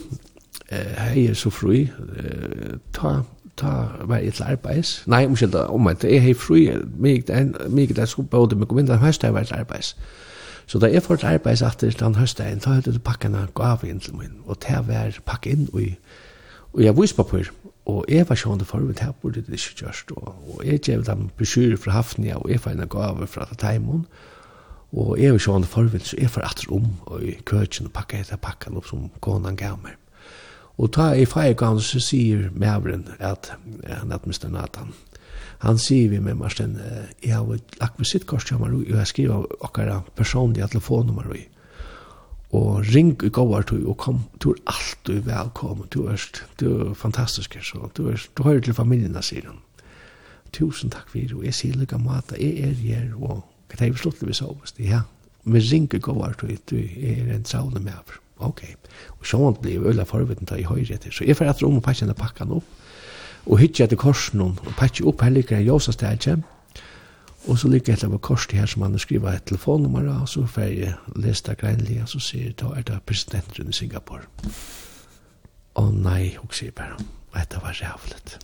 eh, 0.72 1.08
heier 1.12 1.36
så 1.36 1.52
fru, 1.52 1.82
eh, 1.84 2.76
ta 2.96 3.26
ta 3.58 3.88
var 4.04 4.18
ett 4.18 4.42
arbeids. 4.42 5.04
Nei, 5.08 5.26
om 5.26 5.36
skilda 5.36 5.66
om 5.68 5.88
at 5.88 6.04
jeg 6.04 6.22
har 6.24 6.34
fri 6.34 6.70
mig 6.98 7.24
det 7.28 7.98
er 7.98 8.06
så 8.06 8.22
både 8.22 8.56
med 8.56 8.68
kommentar 8.68 8.96
hashtag 8.96 9.34
var 9.34 9.40
et 9.40 9.52
arbeids. 9.52 9.96
Så 10.66 10.80
da 10.80 10.90
jeg 10.92 11.04
får 11.04 11.14
et 11.14 11.24
arbeids 11.24 11.62
etter 11.62 11.90
den 11.90 12.02
han 12.04 12.16
hashtag 12.16 12.62
ta 12.62 12.74
hade 12.74 12.94
du 12.94 13.00
packa 13.00 13.28
en 13.28 13.48
gåva 13.54 13.88
in 13.88 14.00
till 14.00 14.16
min 14.16 14.42
og 14.46 14.58
det 14.68 14.88
var 14.88 15.20
pakket 15.26 15.54
inn, 15.54 15.70
og, 15.74 15.82
og 16.74 16.84
jeg 16.84 16.98
viser 16.98 17.24
på 17.24 17.44
og 17.86 18.06
jeg 18.10 18.30
var 18.30 18.36
sjående 18.36 18.66
for 18.66 18.80
det 18.80 19.00
her 19.00 19.12
burde 19.12 19.42
det 19.42 19.54
ikke 19.54 19.76
gjørst 19.86 20.12
og, 20.12 20.28
og 20.48 20.66
jeg 20.66 20.82
gav 20.82 21.04
dem 21.04 21.30
beskyrer 21.38 21.78
fra 21.78 21.92
hafnia 21.92 22.36
og 22.36 22.50
jeg 22.50 22.60
får 22.60 22.72
en 22.72 22.90
gaver 22.90 23.26
fra 23.26 23.48
Taimon 23.58 24.06
og 24.92 25.20
jeg 25.20 25.32
var 25.32 25.40
sånn 25.40 25.62
det 25.62 25.92
det 25.92 26.02
så 26.02 26.18
jeg 26.18 26.30
får 26.30 26.48
etter 26.50 26.74
om 26.74 26.90
og 27.06 27.24
i 27.24 27.38
køkken 27.46 27.86
og 27.86 27.94
pakket 27.94 28.20
etter 28.20 28.42
pakken 28.42 28.78
opp 28.78 28.88
som 28.88 29.10
konan 29.22 29.56
gav 29.56 29.78
meg 29.84 29.94
Og 30.78 30.92
ta 30.92 31.14
i 31.16 31.26
feiegang 31.28 31.80
så 31.80 32.02
sier 32.04 32.50
mævren 32.52 33.08
at 33.20 33.54
han 33.88 34.12
at 34.12 34.28
Mr. 34.28 34.50
Nathan. 34.52 34.94
Han 35.64 35.78
sier 35.80 36.10
vi 36.12 36.20
med 36.20 36.36
Marsten, 36.36 36.78
jeg 37.24 37.36
har 37.36 37.54
et 37.56 37.78
akvisittkors 37.82 38.46
til 38.46 38.60
Marui, 38.60 38.92
og 38.92 38.98
jeg 39.00 39.08
skriver 39.08 39.46
okkara 39.64 40.02
personlige 40.16 40.68
telefonnummer 40.68 41.32
i. 41.36 41.46
Og 42.52 42.84
ring 42.94 43.16
i 43.24 43.30
gåvar 43.30 43.62
til, 43.68 43.88
og 43.88 43.98
kom, 43.98 44.20
du 44.44 44.52
er 44.52 44.62
alltid 44.68 45.24
velkommen, 45.26 45.88
du 45.94 46.06
er, 46.12 46.22
du 46.60 46.68
er 46.90 46.94
fantastisk, 46.94 47.58
så 47.64 47.90
du, 47.98 48.10
er, 48.12 48.28
du 48.38 48.44
hører 48.44 48.62
til 48.62 48.74
familien, 48.74 49.16
sier 49.24 49.48
han. 49.48 49.64
Tusen 50.54 50.92
takk 50.92 51.10
for, 51.12 51.40
og 51.40 51.48
jeg 51.48 51.56
sier 51.56 51.80
lykka 51.80 52.00
mat 52.00 52.36
jeg 52.40 52.70
er 52.70 52.76
her, 52.84 53.10
og 53.16 53.42
hva 53.72 53.80
er 53.80 53.88
det 53.88 53.96
vi 53.96 54.04
slutt 54.04 54.22
vi 54.24 54.36
sovest, 54.36 54.80
ja. 54.80 55.02
Vi 55.46 55.60
ring 55.72 55.90
i 55.94 56.00
gåvar 56.00 56.36
til, 56.40 56.60
du 56.70 56.78
er 56.78 57.36
en 57.36 57.46
saune 57.46 57.80
med 57.80 58.16
ok. 58.38 58.64
Og 59.20 59.28
så 59.28 59.38
måtte 59.38 59.62
blev 59.62 59.86
øyla 59.86 60.04
forvitten 60.04 60.48
til 60.48 60.60
i 60.60 60.68
høyre 60.68 60.98
etter. 60.98 61.12
Så 61.12 61.26
jeg 61.28 61.38
får 61.38 61.50
etter 61.50 61.68
om 61.68 61.78
og 61.78 61.86
denne 62.00 62.14
pakkan 62.14 62.52
opp, 62.52 62.64
og 63.46 63.60
hytja 63.60 63.86
etter 63.86 63.98
korsen 63.98 64.42
og 64.42 64.58
pakka 64.78 65.06
opp, 65.06 65.22
her 65.22 65.30
liker 65.30 65.58
en 65.58 65.66
jåsa 65.66 65.92
stelje, 65.92 66.38
og 67.48 67.60
så 67.60 67.70
liker 67.70 67.94
jeg 67.94 68.00
etter 68.00 68.18
kors 68.18 68.48
til 68.48 68.60
her 68.60 68.66
som 68.66 68.82
han 68.82 68.98
skriva 69.00 69.36
et 69.36 69.46
telefonnummer, 69.46 70.08
og 70.22 70.30
så 70.30 70.46
får 70.46 70.62
jeg 70.62 70.96
lese 71.16 71.44
det 71.46 71.58
greinlig, 71.62 72.02
og 72.02 72.10
så 72.10 72.20
sier 72.20 72.56
da 72.58 72.74
er 72.76 72.82
det 72.88 73.04
presidenten 73.06 73.70
i 73.70 73.74
Singapore. 73.74 74.26
Å 75.76 75.86
nei, 75.92 76.36
hun 76.40 76.50
sier 76.52 76.74
bare, 76.74 76.98
dette 77.36 77.62
var 77.62 77.78
rævlet 77.78 78.40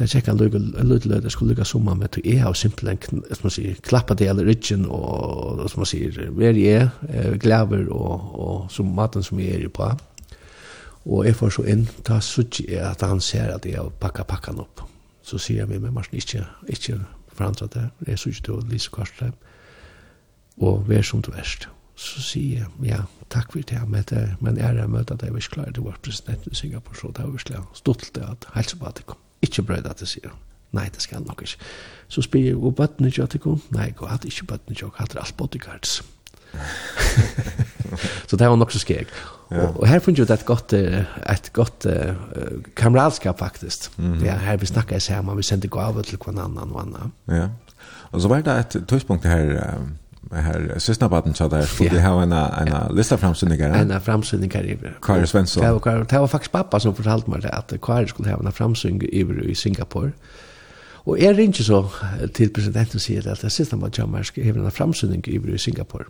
det 0.00 0.06
er 0.06 0.12
kjekka 0.14 0.32
løyde 0.32 1.20
det 1.20 1.30
skulle 1.32 1.52
lykka 1.52 1.64
summa 1.68 1.92
med 1.94 2.08
at 2.08 2.24
jeg 2.24 2.40
har 2.40 2.54
simpelthen 2.56 3.20
som 3.28 3.44
man 3.44 3.52
sier, 3.52 3.74
klappa 3.84 4.14
det 4.16 4.30
eller 4.32 4.48
ryggen 4.48 4.86
og 4.88 5.66
som 5.68 5.82
man 5.82 5.90
sier, 5.90 6.30
hver 6.32 6.56
jeg 6.56 6.86
er, 6.88 7.36
glæver 7.36 7.90
og, 7.92 8.30
og 8.40 8.70
som 8.72 8.94
maten 8.96 9.22
som 9.22 9.40
jeg 9.40 9.60
er 9.60 9.68
på. 9.68 9.90
Og 11.04 11.26
jeg 11.26 11.36
får 11.36 11.52
så 11.52 11.66
inn, 11.68 11.84
da 12.08 12.16
sutsi 12.24 12.64
jeg 12.70 12.80
at 12.86 13.04
han 13.04 13.20
ser 13.20 13.52
at 13.52 13.68
jeg 13.68 13.76
har 13.76 13.92
pakka 14.00 14.24
pakkan 14.24 14.64
opp. 14.64 14.86
Så 15.22 15.36
sier 15.36 15.62
jeg 15.62 15.68
meg, 15.68 15.84
men 15.84 15.92
Marsen 15.92 16.16
ikke, 16.16 16.46
ikke 16.68 16.96
forandre 17.36 17.68
det, 17.76 17.86
jeg 18.08 18.24
sutsi 18.24 18.44
til 18.46 18.56
å 18.56 18.64
lise 18.72 18.92
kvartre 18.92 19.34
og 20.60 20.84
vær 20.88 21.04
som 21.04 21.20
du 21.20 21.32
verst. 21.32 21.68
Så 22.00 22.24
sier 22.24 22.62
jeg, 22.62 22.76
ja, 22.88 23.02
takk 23.28 23.52
for 23.52 23.60
det, 23.68 23.80
men, 23.88 24.04
det, 24.08 24.30
men 24.40 24.56
jeg 24.56 24.80
er 24.80 24.88
møte 24.88 25.12
at 25.12 25.24
jeg 25.24 25.36
var 25.36 25.44
vil 25.44 25.56
klare 25.56 25.76
det 25.76 25.84
var 25.84 26.00
president 26.00 26.48
i 26.48 26.56
Singapore, 26.56 26.96
så 26.96 27.12
det 27.12 27.26
var 27.26 27.34
virkelig 27.36 27.66
stått 27.76 28.08
til 28.14 28.24
at 28.24 28.48
helse 28.56 28.80
på 28.80 28.88
at 28.88 28.96
det 29.02 29.12
kom 29.12 29.26
ikke 29.42 29.62
brøyda 29.62 29.92
til 29.96 30.06
sier. 30.06 30.36
Nei, 30.76 30.86
det 30.94 31.02
skal 31.02 31.24
nok 31.26 31.42
ikke. 31.42 31.58
Så 32.08 32.22
spyr 32.22 32.44
jeg, 32.44 32.56
og 32.56 32.76
bøttene 32.78 33.10
ikke 33.10 33.26
at 33.26 33.34
det 33.34 33.40
kom? 33.42 33.58
Nei, 33.74 33.90
jeg 33.90 34.08
hadde 34.08 34.30
ikke 34.30 34.46
bøttene 34.52 34.76
ikke, 34.76 34.86
jeg 34.86 34.98
hadde 34.98 35.22
alt 35.22 35.36
bodyguards. 35.36 36.00
så 38.28 38.36
det 38.36 38.48
var 38.48 38.58
nok 38.58 38.72
så 38.74 38.82
skjeg. 38.82 39.10
Ja. 39.50 39.66
Og, 39.66 39.80
og 39.80 39.88
her 39.90 40.02
funnet 40.02 40.22
jeg 40.22 40.30
et 40.30 40.46
godt, 40.46 40.72
et 40.74 41.50
godt 41.52 41.86
uh, 41.90 42.14
kameralskap 42.78 43.38
faktisk. 43.38 43.90
Mm 43.98 44.12
-hmm. 44.12 44.24
ja, 44.24 44.36
her 44.36 44.56
vi 44.56 44.66
snakket 44.66 45.02
sammen, 45.02 45.36
vi 45.36 45.42
sendte 45.42 45.68
gaver 45.68 46.02
til 46.02 46.18
hver 46.18 46.44
annan 46.44 46.70
og 46.70 46.80
annan. 46.80 47.12
Ja. 47.28 47.48
Og 48.12 48.20
så 48.20 48.28
var 48.28 48.40
det 48.40 48.58
et 48.58 48.88
tøyspunkt 48.88 49.24
her, 49.24 49.74
um 49.78 49.96
här 50.30 50.74
sista 50.78 51.08
baden 51.08 51.34
så 51.34 51.48
där 51.48 51.62
skulle 51.62 51.90
yeah. 51.94 52.14
ha 52.14 52.22
en 52.22 52.32
en 52.32 52.96
lista 52.96 53.18
framsynningar. 53.18 53.70
En 53.70 54.00
framsynningar 54.00 54.64
i 54.64 54.78
Karl 55.00 55.26
Svensson. 55.26 55.64
Det 55.64 55.72
var 55.72 56.06
det 56.08 56.18
var 56.18 56.26
faktiskt 56.26 56.52
pappa 56.52 56.80
som 56.80 56.94
fortalte 56.94 57.30
mig 57.30 57.40
det 57.40 57.48
att 57.48 57.72
Karl 57.80 58.06
skulle 58.06 58.30
ha 58.30 58.38
en 58.38 58.52
framsynning 58.52 59.02
i 59.02 59.54
Singapore. 59.54 60.12
Och 61.02 61.18
är 61.18 61.34
det 61.34 61.42
inte 61.42 61.64
så 61.64 61.88
till 62.32 62.52
presidenten 62.52 63.00
säger 63.00 63.28
att 63.28 63.40
det 63.40 63.50
sista 63.50 63.76
man 63.76 63.90
jammar 63.94 64.22
ska 64.22 64.42
ha 64.42 64.48
en 64.48 64.70
framsynning 64.70 65.24
i 65.26 65.58
Singapore. 65.58 66.04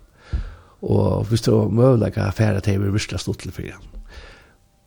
Och 0.79 1.31
visst 1.31 1.45
då 1.45 1.69
möjliga 1.69 2.23
affärer 2.23 2.59
till 2.59 2.79
vi 2.79 2.91
visst 2.91 3.19
stått 3.19 3.39
till 3.39 3.51
för. 3.51 3.75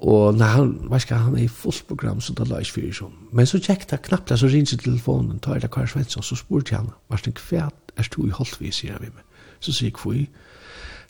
Og 0.05 0.37
nei, 0.37 0.51
han, 0.53 0.75
hva 0.91 0.99
skal 1.01 1.23
han 1.25 1.37
er 1.39 1.47
i 1.47 1.49
fullt 1.49 1.87
program, 1.89 2.21
så 2.21 2.35
det 2.37 2.45
la 2.51 2.61
ikke 2.61 2.77
fyrir 2.77 2.97
som. 2.99 3.13
Men 3.33 3.49
så 3.49 3.61
tjekk 3.63 3.87
det 3.89 4.03
knappt, 4.05 4.35
så 4.37 4.51
rins 4.53 4.75
i 4.75 4.81
telefonen, 4.81 5.39
tar 5.41 5.63
det 5.63 5.71
Kari 5.73 5.89
Svensson, 5.89 6.25
så 6.27 6.37
spurte 6.37 6.77
han, 6.77 6.91
Martin, 7.09 7.37
hva 7.49 7.71
er 7.97 8.11
du 8.13 8.27
i 8.27 8.35
Holtvi, 8.35 8.73
sier 8.75 8.99
han 8.99 9.07
vi 9.07 9.15
med. 9.15 9.25
Så 9.65 9.73
sier 9.73 9.89
jeg, 9.89 10.01
hvor 10.03 10.19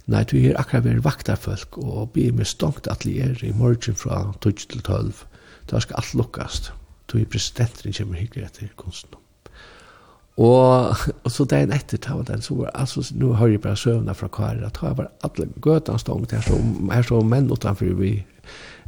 Nei, 0.05 0.21
du 0.29 0.37
er 0.37 0.59
akkurat 0.61 0.85
ved 0.85 1.01
vaktarfolk, 1.01 1.79
og 1.81 2.11
vi 2.13 2.27
er 2.29 2.35
med 2.37 2.45
stongt 2.45 2.91
atelier 2.93 3.39
i 3.41 3.55
morgen 3.57 3.97
fra 3.97 4.35
12 4.45 4.67
til 4.69 4.83
12. 4.85 5.23
Da 5.71 5.81
skal 5.81 5.97
alt 5.97 6.13
lukkast. 6.13 6.75
Du 7.09 7.17
er 7.19 7.25
presidenten 7.25 7.95
kommer 7.97 8.21
hyggelig 8.21 8.45
etter 8.45 8.69
kunsten. 8.77 9.17
Og, 10.37 10.93
og 11.25 11.31
så 11.33 11.47
dagen 11.49 11.73
etter, 11.73 11.97
ta 11.97 12.19
var 12.19 12.29
den, 12.29 12.43
så 12.43 12.59
var 12.59 12.71
altså, 12.75 13.01
nå 13.17 13.33
har 13.39 13.49
jeg 13.49 13.63
bare 13.65 13.81
søvna 13.81 14.13
fra 14.13 14.29
Kari, 14.29 14.61
at 14.67 14.77
ta 14.77 14.93
var 14.93 15.09
alle 15.25 15.49
gøtene 15.63 15.99
stongt, 15.99 16.37
her 16.37 16.45
så, 16.45 16.61
her 16.93 17.09
så 17.09 17.23
menn 17.25 17.49
utenfor 17.49 17.97
vi 17.97 18.13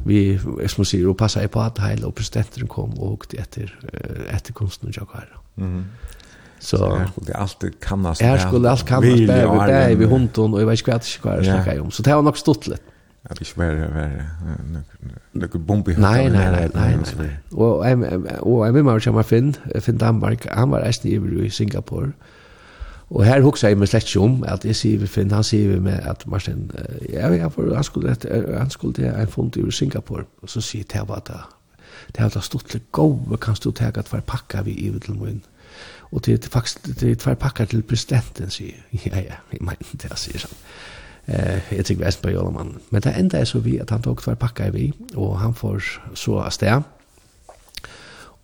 vi 0.05 0.39
som 0.67 0.85
sier, 0.85 1.07
og 1.09 1.17
passa 1.17 1.47
på 1.47 1.61
at 1.61 1.79
heil, 1.81 2.05
og 2.05 2.15
presidenten 2.15 2.67
kom 2.67 2.93
og 2.99 3.17
hukte 3.17 3.39
etter, 3.41 3.73
etter 4.33 4.53
kunsten 4.53 4.93
og 4.93 5.09
kvar. 5.09 5.27
Mm. 5.55 5.83
Så, 6.59 6.77
så 6.77 6.85
jeg 6.97 7.07
skulle 7.11 7.37
alltid 7.37 7.71
kannas 7.81 8.21
Jeg 8.21 8.41
skulle 8.41 8.69
alltid 8.69 8.87
kannas 8.87 9.19
bære, 9.27 9.51
vi 9.51 9.57
bære, 9.57 9.95
vi 9.95 10.05
hunden, 10.05 10.53
och 10.53 10.61
jag 10.61 10.67
vet 10.67 10.79
inte 10.79 10.91
vad 11.23 11.45
jeg 11.45 11.63
hva 11.63 11.71
jeg 11.71 11.81
om. 11.81 11.91
Så 11.91 12.03
det 12.03 12.15
var 12.15 12.21
nog 12.21 12.37
stått 12.37 12.67
lite. 12.67 12.81
Ja, 13.29 13.35
vi 13.39 13.45
skulle 13.45 13.67
være, 13.67 13.93
være, 13.93 14.25
noe 15.33 15.59
bombe 15.59 15.91
i 15.91 15.95
Nei, 15.99 16.29
nei, 16.31 16.45
nei, 16.51 16.67
nei, 16.73 16.91
nei. 17.17 17.31
Og 17.51 18.65
jeg 18.65 18.73
vil 18.73 18.85
meg 18.87 19.01
kjenne 19.03 19.23
Finn, 19.27 19.49
Finn 19.83 19.99
Danmark, 19.99 20.47
han 20.47 20.71
var 20.71 20.85
eisen 20.87 21.09
i 21.11 21.49
Singapore, 21.51 22.13
Og 23.09 23.23
her 23.25 23.41
hugsa 23.41 23.69
jeg 23.71 23.77
meg 23.79 23.87
slett 23.87 24.09
ikke 24.09 24.23
om 24.25 24.41
at 24.43 24.65
jeg 24.67 24.75
sier 24.75 24.99
vi 24.99 25.07
Finn, 25.07 25.31
han 25.31 25.45
sier 25.47 25.69
vi 25.71 25.79
med 25.79 26.03
at 26.03 26.25
Martin, 26.27 26.71
ja, 27.07 27.29
ja, 27.31 27.47
for 27.47 27.69
han 27.75 27.83
skulle, 27.83 28.15
han 28.57 28.69
skulle 28.69 28.93
til 28.93 29.07
en 29.07 29.31
fond 29.31 29.55
i 29.57 29.63
Singapore, 29.71 30.25
og 30.41 30.49
så 30.49 30.61
sier 30.61 30.83
jeg 30.93 31.07
at 31.15 31.31
det 32.15 32.23
er 32.23 32.39
stått 32.43 32.67
til 32.69 32.81
gode, 32.91 33.37
kan 33.37 33.55
stå 33.55 33.71
til 33.71 33.85
at 33.95 34.11
hver 34.11 34.25
pakka 34.27 34.61
vi 34.67 34.71
i 34.71 34.91
til 34.99 35.15
min. 35.15 35.41
Og 36.11 36.25
det 36.25 36.33
er 36.45 36.49
faktisk 36.49 36.85
det 36.99 37.11
er 37.11 37.23
hver 37.23 37.35
pakka 37.35 37.65
til 37.65 37.81
presidenten, 37.81 38.49
sier 38.49 38.75
ja, 39.05 39.19
ja, 39.19 39.41
jeg 39.51 39.61
mener 39.61 40.03
det, 40.03 40.11
sier 40.19 40.43
sånn 40.43 40.59
Eh, 41.27 41.61
jeg 41.71 41.85
tykker 41.85 42.05
Vesper 42.05 42.29
Jolamann. 42.29 42.77
Men 42.89 43.01
det 43.01 43.17
enda 43.19 43.39
er 43.39 43.43
så 43.45 43.59
vi 43.59 43.77
at 43.77 43.89
han 43.89 44.01
tok 44.01 44.23
hver 44.23 44.35
pakka 44.39 44.69
vi, 44.71 44.93
og 45.15 45.39
han 45.39 45.53
får 45.53 45.83
så 46.15 46.39
av 46.39 46.53
sted, 46.55 46.85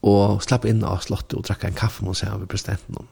og 0.04 0.42
slapp 0.44 0.66
inn 0.68 0.84
av 0.84 1.00
slottet 1.06 1.38
og 1.40 1.46
drakk 1.48 1.64
en 1.64 1.78
kaffe 1.80 2.04
med 2.04 2.20
seg 2.20 2.34
av 2.34 2.44
presidenten. 2.52 3.08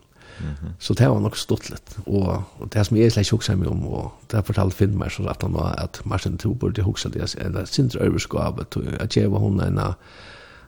Så 0.79 0.93
det 0.93 1.09
var 1.09 1.19
nok 1.19 1.37
stuttligt. 1.37 1.97
Och, 2.05 2.43
Og 2.59 2.73
det 2.73 2.85
som 2.85 2.97
jeg 2.97 3.11
slett 3.11 3.25
ikke 3.25 3.35
huxar 3.35 3.55
meg 3.55 3.67
om, 3.71 3.85
og 3.87 4.11
det 4.31 4.37
har 4.37 4.45
fortalt 4.45 4.73
Finn 4.73 4.97
mig 4.97 5.11
så 5.11 5.27
att 5.27 5.41
han 5.41 5.53
var 5.53 5.75
att 5.77 6.01
Martin 6.05 6.37
Tho 6.37 6.53
burde 6.53 6.81
huxade 6.81 7.19
det, 7.19 7.35
en 7.35 7.53
det 7.53 7.67
sin 7.67 7.91
överskap 7.99 8.59
att 8.99 9.15
jag 9.15 9.29
var 9.29 9.39
hon 9.39 9.59
en 9.59 9.79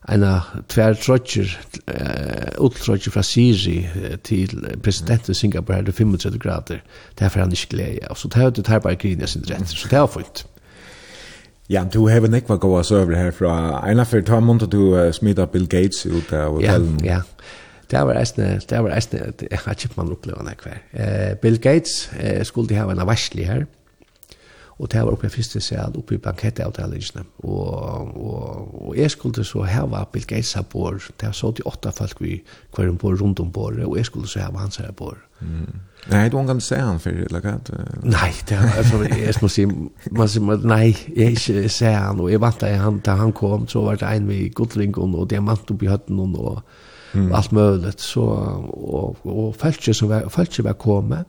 en 0.07 0.41
tvär 0.67 0.93
trotcher 0.93 1.59
eh 1.87 2.51
ultrotcher 2.57 3.11
fra 3.11 3.23
Siri 3.23 3.89
till 4.23 4.67
presidenten 4.83 5.31
i 5.31 5.35
Singapore 5.35 5.75
hade 5.75 5.91
35 5.91 6.39
grader 6.39 6.83
därför 7.15 7.39
han 7.39 7.51
ikke 7.51 7.67
glede, 7.69 8.07
och 8.09 8.17
så 8.17 8.27
det 8.27 8.39
hade 8.39 8.61
det 8.61 8.67
här 8.67 8.79
bara 8.79 8.93
grejen 8.93 9.27
sin 9.27 9.43
rätt 9.43 9.69
så 9.69 9.87
det 9.89 9.97
har 9.97 10.07
fint. 10.07 10.45
Ja, 11.67 11.85
du 11.93 11.99
har 11.99 12.25
en 12.25 12.33
ekva 12.33 12.55
goa 12.55 12.83
server 12.83 13.15
herfra. 13.15 13.79
Einar 13.87 14.05
fyrir 14.05 14.25
ta 14.27 14.39
munta 14.39 14.65
du 14.65 14.95
uh, 14.95 15.11
smida 15.11 15.45
Bill 15.45 15.67
Gates 15.67 16.05
ut 16.05 16.33
av 16.33 16.57
hotellen. 16.57 16.99
Ja, 17.03 17.13
ja. 17.13 17.21
Det 17.91 18.01
var 18.07 18.17
eisne, 18.17 18.59
det 18.69 18.83
var 18.83 18.95
eisne, 18.95 19.33
jeg 19.51 19.59
har 19.65 19.77
ikke 19.77 19.95
man 19.97 20.11
opplevd 20.11 20.47
det 20.47 20.57
hver. 20.63 20.81
Eh, 20.93 21.35
Bill 21.37 21.59
Gates 21.61 22.11
eh, 22.19 22.43
skulle 22.45 22.69
de 22.69 22.79
ha 22.79 22.89
en 22.91 23.07
varslig 23.07 23.47
her, 23.47 23.65
og 24.79 24.91
det 24.91 25.01
var 25.01 25.13
oppe 25.13 25.27
i 25.27 25.29
første 25.29 25.61
sal, 25.61 25.93
oppe 25.97 26.15
i 26.15 26.17
bankettavtalingene, 26.17 27.23
og, 27.37 28.15
og, 28.17 28.87
og 28.87 28.97
jeg 28.97 29.11
skulle 29.11 29.45
så 29.45 29.61
hava 29.69 30.03
Bill 30.11 30.25
Gates 30.25 30.53
her 30.53 30.61
bor, 30.61 30.97
det 31.19 31.27
var 31.27 31.35
så 31.37 31.51
de 31.51 31.65
åtta 31.69 31.91
folk 31.93 32.21
vi 32.21 32.39
hver 32.75 32.89
en 32.89 32.97
bor, 32.97 33.15
rundt 33.21 33.39
om 33.39 33.51
bor, 33.51 33.75
og 33.85 33.97
jeg 33.97 34.05
skulle 34.05 34.27
så 34.27 34.47
hava 34.47 34.63
hans 34.65 34.81
her 34.81 34.91
bor. 34.91 35.17
Mm. 35.41 35.79
Nei, 36.09 36.29
du 36.29 36.37
kan 36.47 36.59
se 36.61 36.75
han 36.79 36.99
for 36.99 37.15
eller 37.15 37.43
hva? 37.43 37.53
Nei, 38.03 38.31
det 38.49 38.57
var, 38.57 38.73
altså, 38.77 39.03
jeg 39.11 39.35
må 39.41 39.51
si, 39.51 39.65
man 40.11 40.31
sier, 40.31 40.65
nei, 40.67 40.95
jeg 41.15 41.37
ikke 41.37 41.69
ser 41.69 41.99
han, 41.99 42.19
og 42.19 42.31
jeg 42.31 42.41
vant 42.41 42.59
da 42.63 42.73
han, 42.79 42.99
da 43.05 43.15
han 43.19 43.31
kom, 43.35 43.67
så 43.71 43.85
var 43.85 44.01
det 44.01 44.09
en 44.09 44.27
vi 44.27 44.47
godringen, 44.55 45.15
og 45.15 45.29
diamant 45.29 45.71
oppi 45.71 45.91
høtten, 45.91 46.19
og, 46.19 46.39
og 46.39 46.82
mm. 47.13 47.33
allt 47.33 47.51
möjligt 47.51 47.99
så 47.99 48.23
och 48.23 49.17
och 49.25 49.55
fältet 49.55 49.95
som 49.95 50.09
var 50.09 50.29
fältet 50.29 50.65
var 50.65 50.73
komma 50.73 51.23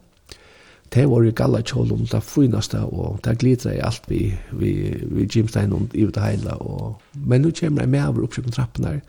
det 0.88 1.06
var 1.06 1.22
ju 1.22 1.30
galla 1.30 1.62
kjolum 1.62 2.06
det 2.06 2.20
finaste 2.20 2.78
og 2.78 3.20
det 3.24 3.38
glitra 3.38 3.74
i 3.74 3.80
alt 3.80 4.02
vi 4.08 4.34
vi 4.52 4.72
vi 5.10 5.26
gymstein 5.26 5.72
og 5.72 5.88
i 5.94 6.04
det 6.04 6.22
heila 6.22 6.54
og 6.60 7.00
men 7.14 7.40
nu 7.40 7.50
kommer 7.60 7.80
det 7.80 7.88
med 7.88 8.08
over 8.08 8.22
oppsøkken 8.22 8.52
trappen 8.52 8.84
her 8.84 9.00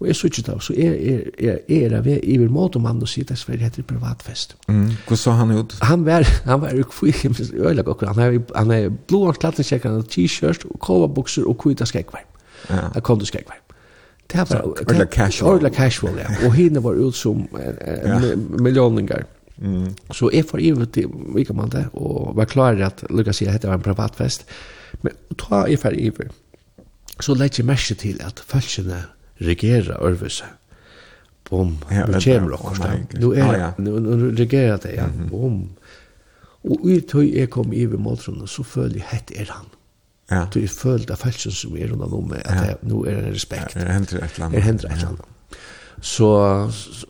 og 0.00 0.06
jeg 0.06 0.16
suttet 0.16 0.48
av 0.48 0.60
så 0.60 0.74
er 0.76 0.94
er 0.94 1.58
er 1.68 1.94
er 1.94 2.02
det 2.02 2.20
i 2.22 2.36
vil 2.38 2.50
mot 2.50 2.76
om 2.76 2.84
han 2.84 3.02
og 3.02 3.08
sier 3.08 3.24
dessverre 3.24 3.62
heter 3.62 3.82
privatfest 3.82 4.56
mm. 4.68 4.90
hva 5.08 5.16
så 5.16 5.30
han 5.30 5.50
ut? 5.50 5.76
han 5.82 6.04
var 6.06 6.26
han 6.44 6.60
var 6.60 6.74
ju 6.74 6.84
kvick 6.84 7.24
øyla 7.54 7.82
och 7.82 8.02
han 8.06 8.18
er 8.18 8.40
han 8.54 8.70
er 8.70 8.88
blå 8.88 9.32
klatten 9.32 10.02
t-shirt 10.02 10.64
och 10.64 10.80
kova 10.80 11.08
byxor 11.08 11.48
och 11.48 11.58
kvita 11.58 11.86
skrekvar 11.86 12.24
ja. 12.68 12.90
Jag 12.94 13.02
kom 13.02 13.18
du 13.18 13.24
skrekvar 13.24 13.56
Det 14.34 14.50
var 14.50 14.66
ordentlig 14.66 15.08
casual. 15.10 15.50
Ordentlig 15.52 15.72
casual, 15.76 16.18
ja. 16.18 16.30
Og 16.46 16.54
henne 16.56 16.82
var 16.82 16.98
ut 16.98 17.16
som 17.16 17.44
millioningar. 18.60 19.26
Mm. 19.56 19.92
Så 20.10 20.30
jeg 20.34 20.48
får 20.50 20.58
ivet 20.58 20.92
til 20.92 21.12
Vikamante, 21.34 21.86
og 21.92 22.32
var 22.36 22.48
klar 22.50 22.80
at 22.82 23.04
Luka 23.10 23.32
sier 23.32 23.54
at 23.54 23.62
det 23.62 23.70
var 23.70 23.78
en 23.78 23.86
privatfest. 23.86 24.46
Men 25.06 25.14
ta 25.38 25.64
jeg 25.70 25.78
får 25.78 25.98
ivet. 25.98 26.34
Så 27.20 27.36
legger 27.38 27.62
jeg 27.62 27.70
merke 27.70 27.94
til 27.94 28.18
at 28.26 28.42
følgene 28.46 29.04
regerer 29.40 30.02
Ørvøse. 30.02 30.50
Bom, 31.50 31.76
ja, 31.90 32.06
nu 32.08 32.18
kommer 32.56 32.56
det 32.56 33.20
dere. 33.20 33.20
Nu 33.20 33.32
er 33.32 33.52
det, 33.52 33.84
nu 33.84 34.30
regerer 34.32 34.76
det, 34.82 34.94
ja. 34.96 35.06
Bom. 35.30 35.68
Og 36.64 36.80
ut 36.88 37.12
høy 37.12 37.28
jeg 37.28 37.50
kom 37.52 37.72
ivet 37.72 38.00
måltrunnen, 38.00 38.48
så 38.48 38.64
føler 38.64 38.96
jeg 39.02 39.10
hette 39.12 39.38
er 39.38 39.52
han. 39.52 39.68
Mm 39.68 39.83
Ja. 40.30 40.46
Du 40.54 40.58
er 40.62 40.72
følt 40.72 41.10
av 41.12 41.20
falsen 41.20 41.52
som 41.52 41.76
er 41.76 41.90
rundt 41.92 42.12
om 42.16 42.28
meg, 42.30 42.42
at 42.48 42.68
ja. 42.70 42.76
nå 42.88 43.04
er 43.04 43.20
det 43.20 43.34
respekt. 43.34 43.76
Ja, 43.76 43.84
er 43.84 43.92
hendret 43.98 44.22
et 44.24 44.36
eller 44.36 44.46
annet. 44.46 44.58
Er 44.58 44.68
hendret 44.68 44.92
et 44.92 44.98
eller 44.98 45.12
annet. 45.12 45.30
Så, 46.04 46.28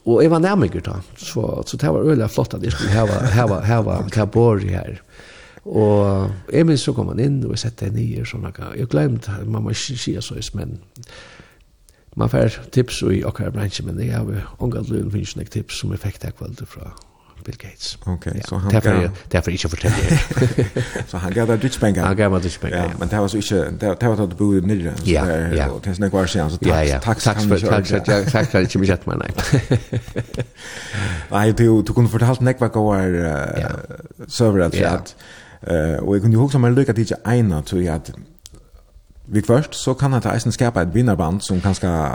og 0.05 0.23
jeg 0.23 0.31
var 0.31 0.39
nærmere 0.39 0.81
da, 0.85 0.99
så, 1.17 1.63
så 1.67 1.77
det 1.81 1.89
var 1.95 2.05
øyelig 2.05 2.31
flott 2.31 2.55
at 2.55 2.63
jeg 2.63 2.73
skulle 2.73 2.93
hava, 2.93 3.17
hava, 3.27 3.61
hava 3.67 3.97
kabori 4.13 4.69
her. 4.69 5.01
Og 5.65 6.31
jeg 6.53 6.67
minns 6.67 6.85
så 6.85 6.93
kom 6.93 7.09
han 7.09 7.23
inn, 7.23 7.41
og 7.45 7.55
jeg 7.57 7.65
sette 7.65 7.89
henne 7.89 8.03
i, 8.03 8.21
og 8.21 8.29
sånn, 8.29 8.45
jeg 8.77 8.91
glemte, 8.93 9.33
man 9.47 9.65
må 9.65 9.73
ikke 9.73 9.97
si 9.99 10.15
så, 10.21 10.37
men 10.55 10.77
man 12.15 12.31
får 12.31 12.61
tips 12.75 13.03
i 13.11 13.25
akkurat 13.27 13.57
bransje, 13.57 13.87
men 13.87 13.99
jeg 13.99 14.15
har 14.15 14.29
jo 14.29 14.45
omgatt 14.63 14.93
løn, 14.93 15.11
finnes 15.11 15.35
ikke 15.35 15.59
tips 15.59 15.81
som 15.81 15.95
jeg 15.95 16.05
fikk 16.05 16.21
det 16.23 16.35
kveldet 16.39 16.71
fra 16.71 16.93
Bill 17.45 17.57
Gates. 17.57 17.99
Okej, 18.01 18.15
okay, 18.15 18.33
ja, 18.37 18.47
så 18.49 18.57
han 18.57 18.71
därför 18.73 19.11
därför 19.29 19.51
inte 19.51 19.69
fortälla. 19.69 19.95
så 21.09 21.17
han 21.17 21.33
gav 21.33 21.47
dig 21.49 21.59
ditch 21.59 21.79
pengar. 21.79 22.05
Han 22.05 22.17
gav 22.17 22.33
det 22.33 22.41
ditch 22.41 22.59
pengar. 22.59 22.77
Ja, 22.77 22.91
men 22.99 23.09
det 23.09 23.17
var 23.17 23.29
så 23.29 23.37
inte 23.37 23.71
det 23.81 23.97
det 24.01 24.09
var 24.09 24.25
att 24.25 24.39
bo 24.39 24.55
i 24.55 24.61
nere 24.61 24.93
så 24.97 25.11
ja, 25.11 25.25
där 25.25 25.71
och 25.71 25.81
det 25.85 25.91
är 25.91 26.01
några 26.01 26.27
sen 26.27 26.51
så 26.51 26.57
tack 26.57 27.01
tack 27.03 27.23
tack 27.23 27.41
för 27.41 27.59
tack 27.59 27.87
för 27.87 28.13
jag 28.13 28.33
tack 28.33 28.51
för 28.51 28.61
inte 28.61 28.79
mycket 28.79 29.07
men 29.07 29.19
nej. 29.19 29.31
Nej, 31.31 31.53
du 31.53 31.83
du 31.83 31.93
kunde 31.93 32.11
fortalt 32.11 32.41
näck 32.41 32.61
vad 32.61 32.73
går 32.73 32.97
server 34.29 34.61
alltså 34.61 34.85
att 34.85 35.17
Uh, 35.71 35.97
och 35.97 36.17
jag 36.17 36.23
kunde 36.23 36.37
ju 36.37 36.43
också 36.43 36.59
mal 36.59 36.75
lycka 36.75 36.95
till 36.95 37.15
ena 37.25 37.63
så 37.63 37.81
jag 37.81 37.95
att 37.95 38.11
vi 39.25 39.43
först 39.43 39.75
så 39.75 39.95
kan 39.95 40.13
han 40.13 40.23
ta 40.23 40.37
isen 40.37 40.53
skapa 40.53 40.83
ett 40.83 40.95
vinnarband 40.95 41.43
som 41.43 41.61
kanske 41.61 42.11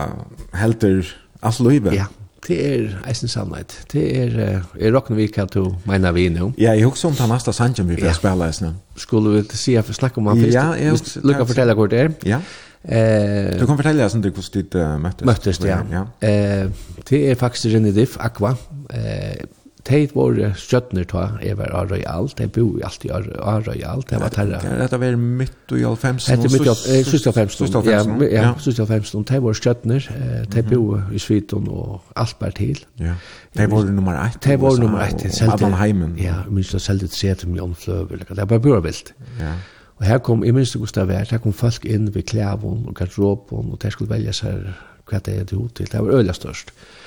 helter 0.52 1.16
allt 1.40 1.60
livet. 1.60 1.94
Ja. 1.94 2.06
Det 2.48 2.58
er 2.66 2.86
eisen 3.10 3.28
sannhet. 3.28 3.76
Det 3.92 4.04
er, 4.18 4.62
er 4.80 4.94
rocken 4.96 5.18
vi 5.18 5.28
kan 5.28 5.50
du 5.54 5.76
mener 5.86 6.12
vi 6.16 6.30
nå. 6.30 6.54
Ja, 6.58 6.72
jeg 6.78 6.88
husker 6.88 7.10
om 7.10 7.18
ta 7.18 7.28
nasta 7.28 7.52
sangen 7.56 7.90
vi 7.90 8.00
får 8.00 8.16
spela 8.18 8.48
eisen. 8.48 8.78
Skulle 8.98 9.36
vi 9.36 9.58
si 9.58 9.76
at 9.80 9.88
vi 9.90 9.94
snakker 9.94 10.22
om 10.22 10.32
han 10.32 10.42
først? 10.42 10.56
Ja, 10.56 10.72
jeg 10.80 10.96
husker. 10.96 11.28
Lukka 11.28 11.46
fortelle 11.52 11.76
hvor 11.78 11.92
det 11.92 12.00
er. 12.00 12.12
Ja. 12.26 12.42
Eh, 12.84 13.60
du 13.60 13.66
kan 13.68 13.76
fortelle 13.76 14.06
oss 14.06 14.16
om 14.16 14.22
hvordan 14.24 14.52
ditt 14.54 14.76
uh, 14.80 14.96
møttes. 15.04 15.26
Møttes, 15.28 15.60
ja. 15.68 15.82
ja. 15.92 16.04
Eh, 16.24 16.70
det 17.10 17.24
er 17.32 17.36
faktisk 17.36 17.74
René 17.74 17.92
Diff, 17.96 18.16
Aqua. 18.20 18.54
Eh, 18.94 19.44
de 19.90 20.00
var 20.14 20.38
stjøttner 20.60 21.06
ta, 21.10 21.24
jeg 21.42 21.58
var 21.58 21.72
av 21.74 21.90
Royal, 21.90 22.28
de 22.38 22.46
bo 22.54 22.66
i 22.78 22.84
alt 22.86 23.06
i 23.06 23.10
av 23.12 23.26
Royal, 23.66 24.04
det 24.10 24.20
var 24.22 24.34
terra. 24.34 24.60
Dette 24.84 25.00
var 25.02 25.16
midt 25.18 25.74
i 25.74 25.82
alfemsen? 25.88 26.36
Hette 26.36 26.52
midt 26.54 26.68
i 26.68 26.70
alfemsen, 26.70 27.78
ja, 27.90 28.04
ja, 28.30 28.52
sust 28.62 28.78
i 28.78 28.84
alfemsen, 28.84 29.26
de 29.30 29.42
var 29.46 29.58
stjøttner, 29.58 30.10
de 30.54 30.64
bo 30.70 30.84
i 31.16 31.22
Sviten 31.22 31.66
og 31.74 32.14
alt 32.20 32.38
bare 32.42 32.56
til. 32.60 32.84
Ja, 33.02 33.18
de 33.58 33.68
var 33.72 33.90
nummer 33.90 34.22
ett. 34.28 34.38
De 34.46 34.60
var 34.62 34.78
nummer 34.80 35.04
ett, 35.08 35.26
og 35.26 35.54
Adam 35.56 35.76
Heimen. 35.80 36.16
Ja, 36.22 36.44
minst 36.50 36.78
de 36.78 36.84
selte 36.84 37.10
30 37.10 37.50
millioner 37.50 37.76
fløver, 37.76 38.24
det 38.30 38.38
var 38.38 38.60
bare 38.60 38.84
vilt. 38.86 39.14
Ja. 39.42 39.58
Og 40.00 40.06
her 40.08 40.22
kom, 40.24 40.46
jeg 40.46 40.56
minns 40.56 40.72
det 40.72 40.80
Gustav 40.80 41.10
her, 41.12 41.28
her 41.28 41.42
kom 41.44 41.54
folk 41.54 41.84
inn 41.86 42.08
ved 42.16 42.30
klævån 42.30 42.86
og 42.88 42.96
garderoben, 42.96 43.74
og 43.74 43.82
der 43.82 43.92
skulle 43.92 44.14
velge 44.14 44.34
seg 44.38 44.70
hva 45.10 45.20
det 45.26 45.40
er 45.42 45.46
til 45.50 45.58
hod 45.58 45.76
til, 45.76 45.90
det 45.92 46.00
var 46.06 46.22
øyla 46.22 46.34
størst. 46.38 46.70
Ja 46.78 46.99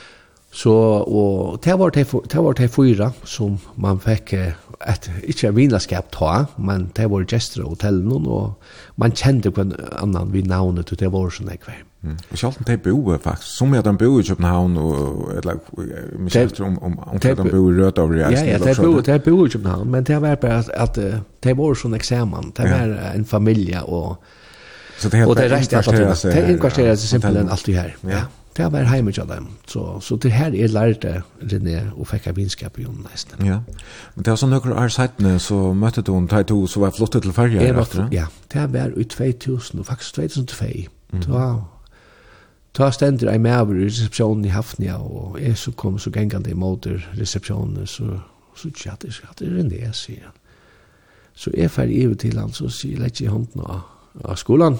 Så 0.52 0.72
og 1.08 1.60
det 1.64 1.78
var 1.78 1.90
det, 1.90 2.06
det 2.32 2.42
var 2.44 2.52
det 2.52 2.68
fyra 2.70 3.12
som 3.24 3.54
man 3.80 4.00
fikk 4.00 4.34
et 4.36 5.06
ikke 5.24 5.52
vinaskap 5.56 6.10
ta, 6.12 6.44
men 6.58 6.90
det 6.96 7.06
var 7.10 7.24
gestre 7.24 7.64
og 7.64 7.76
hotell 7.76 8.02
noen 8.04 8.26
og 8.28 8.74
man 9.00 9.14
kjente 9.16 9.52
på 9.54 9.64
en 9.64 9.72
annan 9.96 10.32
vid 10.34 10.50
navnet 10.50 10.90
til 10.90 11.00
det 11.00 11.08
var 11.14 11.32
sånn 11.32 11.48
jeg 11.54 11.62
kvar. 11.62 11.78
Mm. 12.02 12.18
Og 12.34 12.40
sjalten 12.40 12.66
de 12.68 12.76
bor 12.82 13.16
faktisk, 13.22 13.54
som 13.54 13.72
er 13.78 13.86
de 13.86 13.94
bor 13.96 14.18
i 14.20 14.26
København 14.26 14.76
og 14.82 15.32
eller 15.38 15.62
vi 15.78 16.34
kjente 16.34 16.66
om 16.66 16.76
om 16.82 16.98
om 17.06 17.22
de 17.22 17.34
bor 17.38 17.72
i 17.72 17.78
Rødt 17.80 18.02
over 18.04 18.20
Ja, 18.20 18.30
ja, 18.30 18.58
det 18.58 18.76
bor 18.76 19.00
det 19.00 19.18
bor 19.24 19.46
i 19.46 19.54
København, 19.56 19.90
men 19.90 20.04
det 20.04 20.20
var 20.20 20.36
bare 20.36 20.58
at, 20.58 20.68
at 20.68 21.00
de 21.44 21.56
var 21.56 21.74
sånn 21.80 21.96
eksamen, 21.96 22.52
det 22.56 22.68
var 22.68 22.96
en 23.14 23.24
familie 23.24 23.82
og 23.86 24.16
Så 24.98 25.08
det 25.08 25.18
är 25.18 25.48
rätt 25.48 25.72
att 25.72 26.22
det 26.22 26.32
är 26.32 26.50
inkvarterat 26.50 27.00
simpelt 27.00 27.36
än 27.36 27.48
allt 27.48 27.66
det 27.66 27.72
här. 27.72 27.96
Ja 28.00 28.20
det 28.56 28.72
var 28.72 28.94
hjemme 28.94 29.12
til 29.12 29.28
dem. 29.28 29.48
Så, 29.66 30.00
så 30.00 30.16
det 30.16 30.32
her 30.32 30.52
jeg 30.52 30.70
lærte 30.70 31.22
René 31.40 31.92
og 31.92 32.06
fikk 32.06 32.26
av 32.26 32.36
vinskap 32.36 32.78
i 32.78 32.84
henne 32.84 33.06
nesten. 33.06 33.46
Ja, 33.46 33.60
men 34.14 34.24
det 34.24 34.32
var 34.34 34.40
sånn 34.40 34.52
noen 34.52 34.74
år 34.76 34.92
siden 34.92 35.38
så 35.40 35.60
møtte 35.72 36.04
du 36.04 36.12
en 36.16 36.28
til 36.28 36.44
to 36.48 36.58
som 36.66 36.84
var 36.84 36.92
flottet 36.96 37.24
til 37.24 37.32
ferger 37.32 37.64
etter 37.72 38.02
det? 38.02 38.08
Ja, 38.18 38.26
det 38.52 38.66
var 38.74 38.92
i 38.96 39.04
2000 39.04 39.80
og 39.80 39.86
faktisk 39.88 40.20
2002. 40.20 40.72
Mm. 41.12 41.22
Da, 41.28 41.46
da 42.78 42.90
stender 42.92 43.30
jeg 43.30 43.40
med 43.40 43.56
over 43.56 43.80
resepsjonen 43.84 44.44
i 44.44 44.52
Hafnia 44.52 44.98
og 45.00 45.40
jeg 45.40 45.56
så 45.58 45.72
kom 45.72 45.98
så 45.98 46.12
gengande 46.12 46.52
i 46.52 46.58
måter 46.58 47.00
resepsjonen 47.16 47.86
så 47.86 48.20
så 48.54 48.70
tja, 48.76 48.96
det 49.00 49.12
er 49.40 49.54
René, 49.56 49.92
sier 49.96 50.26
han. 50.26 50.36
Så 51.34 51.50
jeg 51.56 51.70
fer 51.72 51.88
i 51.88 52.02
til 52.20 52.38
han 52.38 52.52
så 52.52 52.68
sier 52.68 53.00
jeg 53.00 53.14
ikke 53.14 53.24
i 53.24 53.32
hånden 53.32 53.64
av, 53.64 53.80
av 54.24 54.36
skolen. 54.36 54.76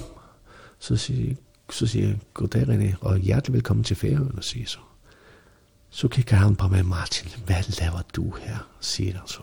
Så 0.79 0.97
sier 1.01 1.31
jeg, 1.31 1.37
så 1.69 1.87
siger 1.87 2.07
jeg, 2.07 2.17
goddag 2.33 2.63
René, 2.63 2.95
og 3.01 3.17
hjertelig 3.17 3.53
velkommen 3.53 3.83
til 3.83 3.95
ferien, 3.95 4.31
og 4.37 4.43
siger 4.43 4.65
så. 4.65 4.79
Så 5.89 6.07
kigger 6.07 6.35
han 6.35 6.55
på 6.55 6.67
mig, 6.67 6.85
Martin, 6.85 7.29
hvad 7.45 7.79
laver 7.79 8.01
du 8.15 8.31
her, 8.31 8.67
siger 8.79 9.17
han 9.17 9.27
så. 9.27 9.41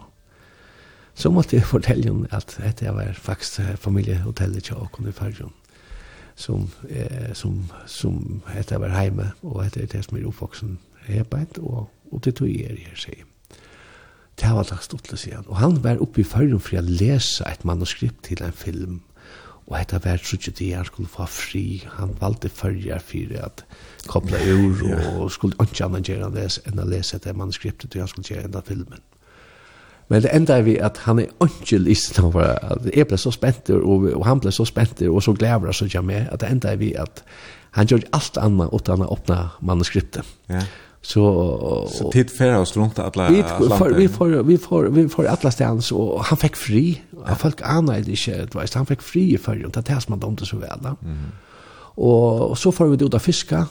Så 1.15 1.31
måtte 1.31 1.57
jeg 1.57 1.65
fortælle 1.65 2.05
ham, 2.05 2.27
at, 2.31 2.61
at 2.63 2.83
jeg 2.83 2.95
var 2.95 3.13
faktisk 3.13 3.61
familiehotellet 3.77 4.65
til 4.65 4.77
Åkon 4.77 5.09
i 5.09 5.13
Færøen, 5.13 5.53
som, 6.35 6.71
eh, 6.89 7.35
som, 7.35 7.65
som 7.87 8.43
at 8.47 8.71
jeg 8.71 8.81
var 8.81 9.03
hjemme, 9.03 9.33
og 9.43 9.67
at 9.67 9.77
jeg 9.77 9.95
er 9.95 10.03
som 10.03 10.19
er 11.09 11.23
på 11.23 11.37
et, 11.37 11.59
og, 11.59 11.91
og 12.13 12.25
det 12.25 12.35
tog 12.35 12.49
jeg 12.49 12.77
her, 12.79 12.97
sier 12.97 13.25
Det 14.41 14.49
var 14.57 14.65
takk 14.65 14.83
stort, 14.83 15.05
til 15.05 15.15
å 15.15 15.21
si 15.21 15.31
han. 15.35 15.45
Og 15.53 15.59
han 15.61 15.83
var 15.85 16.01
oppe 16.01 16.23
i 16.23 16.25
Færøen 16.25 16.63
for 16.65 16.79
å 16.79 16.87
lese 16.87 17.45
et 17.45 17.65
manuskript 17.69 18.23
til 18.25 18.41
en 18.43 18.57
film, 18.57 19.01
Og 19.71 19.77
hetta 19.79 20.01
var 20.03 20.19
trutje 20.19 20.53
det 20.59 20.73
han 20.75 20.87
skulle 20.89 21.09
få 21.09 21.29
fri. 21.31 21.85
Han 21.99 22.17
valde 22.21 22.51
fyrja 22.51 22.99
fyrir 22.99 23.45
at 23.47 23.63
kopla 24.11 24.41
ur 24.51 24.83
og 25.23 25.31
skulle 25.31 25.57
ikke 25.63 25.87
annan 25.87 26.07
gjøre 26.07 26.33
det 26.35 26.49
enn 26.67 26.83
å 26.83 26.89
lese 26.91 27.23
det 27.23 27.37
manuskriptet 27.39 27.95
og 27.95 28.05
han 28.05 28.11
skulle 28.11 28.35
gjøre 28.35 28.51
enda 28.51 28.65
filmen. 28.67 29.07
Men 30.11 30.25
det 30.25 30.33
enda 30.35 30.57
er 30.59 30.67
vi 30.67 30.75
at 30.83 30.99
han 31.07 31.21
er 31.23 31.31
ikke 31.47 31.79
listen 31.79 32.25
over 32.27 32.57
at 32.59 32.89
jeg 32.91 33.07
ble 33.07 33.19
så 33.21 33.31
spent 33.31 33.71
og, 33.71 34.09
og 34.11 34.27
han 34.27 34.43
ble 34.43 34.51
så 34.51 34.67
spent 34.67 35.05
og 35.07 35.23
så 35.23 35.37
glæver 35.39 35.71
så 35.73 35.87
kommer 35.93 36.17
med, 36.17 36.29
at 36.33 36.43
det 36.43 36.51
enda 36.51 36.73
er 36.73 36.81
vi 36.83 36.91
at 36.99 37.23
han 37.79 37.87
gjør 37.87 38.09
alt 38.13 38.39
annet 38.43 38.75
utan 38.75 39.05
å 39.07 39.13
åpne 39.15 39.45
manuskriptet. 39.63 40.27
Ja. 40.51 40.65
Yeah. 40.65 40.90
Så 41.03 41.89
så 41.93 42.11
tid 42.13 42.31
för 42.31 42.57
oss 42.57 42.77
runt 42.77 42.99
att 42.99 43.17
alla 43.17 43.31
vi 43.31 43.43
får 43.43 43.95
vi 43.95 44.09
får 44.09 44.29
vi 44.29 44.59
får 44.59 44.85
vi 44.85 45.09
får 45.09 45.25
alla 45.25 45.51
stans 45.51 45.93
och 45.93 46.25
han 46.25 46.39
fick 46.39 46.57
fri. 46.57 47.03
Han 47.25 47.37
fick 47.37 47.61
det 47.61 48.17
inte, 48.17 48.49
du 48.53 48.59
vet 48.59 48.75
han 48.75 48.87
fick 48.87 49.03
fri 49.03 49.39
för 49.39 49.67
att 49.67 49.87
det 49.87 49.93
här 49.93 50.01
som 50.01 50.13
man 50.13 50.31
inte 50.31 50.47
så 50.47 50.57
väl. 50.57 50.79
Mm. 50.81 51.19
Och 51.95 52.59
så 52.59 52.73
får 52.73 52.87
vi 52.87 53.05
ut 53.05 53.15
och 53.15 53.23
fiska. 53.23 53.67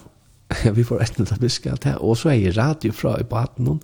vi 0.74 0.84
får 0.84 1.02
äta 1.02 1.24
och 1.24 1.30
fiska 1.30 1.98
och 1.98 2.18
så 2.18 2.30
är 2.30 2.52
radio 2.52 2.92
från 2.92 3.22
i 3.22 3.24
baden 3.24 3.80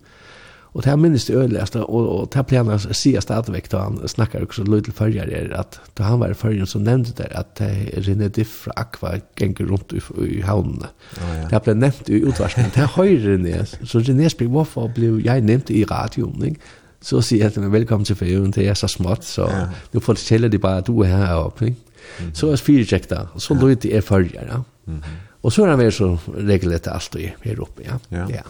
Og 0.76 0.84
det 0.84 0.92
er 0.92 0.96
minst 1.00 1.30
ødeligste, 1.30 1.86
og, 1.86 2.10
og 2.12 2.32
det 2.34 2.42
ble 2.50 2.60
han 2.60 2.96
sier 3.00 3.24
stadigvæk 3.24 3.70
da 3.72 3.86
han 3.86 4.00
snakker 4.12 4.44
også 4.44 4.66
løy 4.68 4.82
til 4.84 4.96
førjer, 4.98 5.30
er 5.32 5.54
at 5.56 5.78
da 5.96 6.10
han 6.10 6.20
var 6.20 6.34
i 6.34 6.36
førjen 6.36 6.68
så 6.68 6.82
nevnte 6.84 7.14
der 7.16 7.32
at 7.40 7.62
René 8.04 8.28
Diff 8.28 8.66
fra 8.66 8.76
Aqua 8.84 9.14
ganger 9.40 9.70
rundt 9.72 9.96
i, 9.96 10.02
i 10.28 10.42
havnene. 10.44 10.92
Ja, 11.16 11.30
ja. 11.38 11.46
Det 11.54 11.62
ble 11.64 11.78
nevnt 11.80 12.12
i 12.12 12.20
utvarsken, 12.28 12.74
det 12.76 12.84
er 12.84 12.92
høyre 12.98 13.38
René, 13.38 13.62
så 13.88 14.04
René 14.04 14.28
spør 14.34 14.52
hvorfor 14.58 14.92
ble 14.92 15.14
jeg 15.24 15.46
nevnt 15.48 15.72
i 15.72 15.86
radioen, 15.88 16.44
ikke? 16.52 16.76
Så 17.06 17.22
sier 17.22 17.46
jeg 17.46 17.54
til 17.54 17.64
meg, 17.64 17.72
velkommen 17.72 18.08
til 18.08 18.18
ferien, 18.20 18.52
det 18.52 18.68
er 18.68 18.76
så 18.76 18.90
smått, 18.92 19.24
så 19.30 19.48
ja. 19.48 19.66
nå 19.94 20.04
forteller 20.04 20.52
de 20.52 20.60
bare 20.60 20.82
at 20.84 20.88
du 20.90 21.00
er 21.06 21.14
her 21.14 21.38
oppe, 21.40 21.72
ikke? 21.72 22.32
Så 22.36 22.52
er 22.52 22.60
fire 22.62 22.84
tjekk 22.90 23.08
da, 23.14 23.24
og 23.34 23.42
så 23.42 23.56
løy 23.56 23.78
til 23.80 23.96
er 23.96 24.04
følger, 24.04 24.44
ja. 24.44 24.60
Mm 24.86 25.00
-hmm. 25.00 25.24
Og 25.46 25.52
så 25.54 25.64
er 25.64 25.70
han 25.70 25.80
vært 25.80 25.94
så 25.94 26.18
regelrett 26.28 26.88
alt 26.88 27.16
her 27.16 27.62
oppe, 27.62 27.84
ja. 27.86 27.98
ja. 28.12 28.28
ja. 28.30 28.42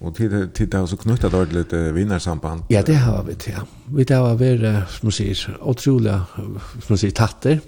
Och 0.00 0.16
tid 0.16 0.54
tid 0.54 0.74
har 0.74 0.86
så 0.86 0.96
knutat 0.96 1.32
dåligt 1.32 1.52
lite 1.52 1.92
vinnarsamband. 1.92 2.62
Ja, 2.68 2.82
det 2.82 2.94
har 2.94 3.22
vi 3.22 3.36
ja. 3.46 3.66
Vi 3.86 4.14
har 4.14 4.22
var 4.22 4.34
vi 4.34 4.80
som 4.88 5.12
säger 5.12 5.56
otroliga 5.60 6.22
som 6.86 6.98
säger 6.98 7.12
tatter 7.14 7.60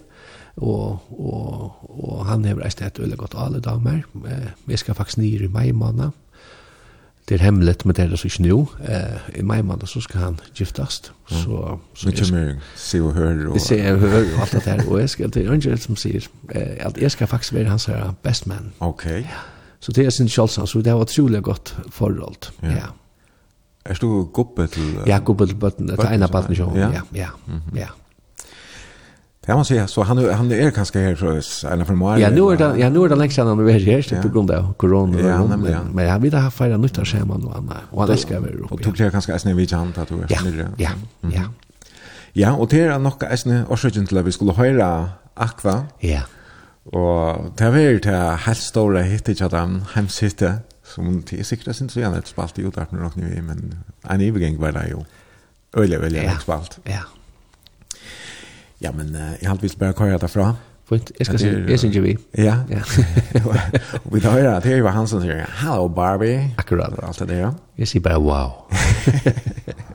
och 0.54 0.90
och 1.08 1.72
och 2.08 2.26
han 2.26 2.44
har 2.44 2.54
reist 2.54 2.82
et 2.82 2.98
öle 2.98 3.16
godt 3.16 3.34
alla 3.34 3.58
damer. 3.58 4.04
Vi 4.64 4.76
ska 4.76 4.94
faktiskt 4.94 5.18
ner 5.18 5.42
i 5.42 5.48
maj 5.48 5.72
månad. 5.72 6.10
Det 7.24 7.34
är 7.34 7.38
hemligt 7.38 7.84
med 7.84 7.94
det 7.94 8.16
så 8.16 8.42
nu. 8.42 8.66
Eh 8.88 9.38
i 9.38 9.42
maj 9.42 9.62
månad 9.62 9.88
så 9.88 10.00
ska 10.00 10.18
han 10.18 10.40
giftast. 10.54 11.12
Så 11.26 11.80
så 11.94 12.06
mycket 12.06 12.30
mer 12.30 12.60
se 12.76 13.00
og 13.00 13.14
hör 13.14 13.46
och 13.46 13.60
se 13.60 13.92
och 13.92 14.00
hör 14.00 14.40
alt 14.40 14.52
det 14.52 14.64
der. 14.64 14.88
Og 14.88 15.00
jeg 15.00 15.10
skal, 15.10 15.34
det 15.34 15.46
er 15.46 15.52
Angel 15.52 15.78
som 15.78 15.96
säger 15.96 16.28
at 16.80 16.98
jag 16.98 17.10
ska 17.10 17.26
faktiskt 17.26 17.54
vara 17.54 17.68
hans 17.68 17.90
best 18.22 18.46
man. 18.46 18.72
Okej. 18.78 19.20
Ja. 19.20 19.57
Så 19.80 19.92
det 19.92 20.06
er 20.06 20.10
sin 20.10 20.28
kjølsans, 20.28 20.70
så 20.70 20.82
det 20.82 20.92
var 20.92 21.06
utrolig 21.06 21.42
godt 21.42 21.76
forhold. 21.90 22.50
Ja. 22.62 22.68
ja. 22.68 22.88
Er 23.84 23.94
du 23.94 24.24
gubbe 24.24 24.66
til... 24.66 24.82
Uh, 24.82 25.08
Ja, 25.08 25.18
gubbe 25.18 25.46
til 25.46 25.56
bøtten, 25.56 25.88
til 25.88 26.08
ene 26.12 26.28
bøtten, 26.28 26.54
ja, 26.54 26.90
ja, 26.90 27.00
ja. 27.14 27.28
Mm 27.46 27.54
-hmm. 27.58 27.78
ja. 27.78 27.86
Det 29.48 29.54
man 29.54 29.64
säga 29.64 29.86
så 29.86 30.02
han 30.02 30.18
han 30.34 30.52
är 30.52 30.70
kanske 30.70 30.98
här 30.98 31.14
så 31.40 31.68
en 31.68 31.86
för 31.86 31.94
mig. 31.94 32.20
Ja, 32.20 32.30
nu 32.30 32.52
är 32.52 32.56
det 32.56 32.78
ja 32.78 32.90
nu 32.90 33.04
är 33.04 33.08
det 33.08 33.16
längst 33.16 33.36
sedan 33.36 33.64
vi 33.64 33.72
är 33.72 33.80
här 33.80 34.02
så 34.02 34.22
på 34.22 34.28
grund 34.28 34.50
av 34.50 34.74
corona. 34.74 35.20
Ja, 35.20 35.56
men 35.92 36.08
han 36.08 36.22
vill 36.22 36.34
ha 36.34 36.50
fira 36.50 36.76
nytt 36.76 37.06
schema 37.06 37.36
nu 37.36 37.48
han 37.54 37.70
och 37.90 38.06
det 38.06 38.16
ska 38.16 38.40
vi 38.40 38.48
upp. 38.48 38.72
Och 38.72 38.82
tog 38.82 39.00
jag 39.00 39.12
kanske 39.12 39.38
snä 39.38 39.54
vid 39.54 39.72
hand 39.72 39.98
att 39.98 40.08
du 40.08 40.14
är 40.14 40.68
Ja. 40.76 40.90
Ja. 41.20 41.44
Ja, 42.32 42.52
och 42.52 42.68
det 42.68 42.80
är 42.80 42.98
nog 42.98 43.20
kanske 43.20 43.64
orsöken 43.68 44.06
till 44.06 44.18
att 44.18 44.26
vi 44.26 44.32
skulle 44.32 44.52
höra 44.52 45.10
Aqua. 45.34 45.86
Ja. 46.00 46.20
Og 46.92 47.52
det 47.58 47.66
er 47.66 47.70
var 47.70 48.00
til 48.00 48.46
helt 48.46 48.62
store 48.62 49.02
hittet 49.02 49.36
ikke 49.36 49.48
dem, 49.52 49.80
hemsittet, 49.94 50.60
som 50.84 51.22
det 51.22 51.40
er 51.40 51.44
sikkert 51.44 51.76
sin 51.76 51.90
så 51.92 52.00
gjerne 52.00 52.22
et 52.22 52.28
spalt 52.28 52.58
i 52.58 52.64
utdrag 52.64 52.92
med 52.92 53.02
noen 53.04 53.28
vi, 53.28 53.40
men 53.44 53.74
en 54.10 54.24
ivergeng 54.24 54.56
var 54.60 54.72
det 54.72 54.86
jo 54.90 55.04
øyelig, 55.76 56.00
øyelig 56.00 56.22
ja. 56.22 56.38
spalt. 56.40 56.78
Ja. 56.86 57.04
Ja, 58.80 58.92
men 58.92 59.14
uh, 59.14 59.34
jeg 59.42 59.50
har 59.50 59.58
vist 59.60 59.78
bare 59.78 59.92
køyre 59.92 60.18
derfra. 60.18 60.54
Fint, 60.88 61.12
jeg 61.18 61.26
skal 61.26 61.38
si, 61.38 61.48
jeg 61.68 61.78
synes 61.78 62.02
vi. 62.02 62.16
Ja, 62.38 62.56
ja. 62.70 62.80
og 64.04 64.14
vi 64.14 64.20
hører 64.20 64.56
at 64.56 64.64
det 64.64 64.72
er 64.72 64.76
jo 64.78 64.88
han 64.88 65.06
som 65.06 65.20
sier, 65.20 65.44
hello 65.60 65.88
Barbie. 65.88 66.54
Akkurat. 66.58 66.94
Og 66.96 67.08
alt 67.08 67.18
det 67.18 67.28
der. 67.28 67.52
Jeg 67.78 67.88
sier 67.88 68.00
bare 68.00 68.20
wow. 68.20 68.48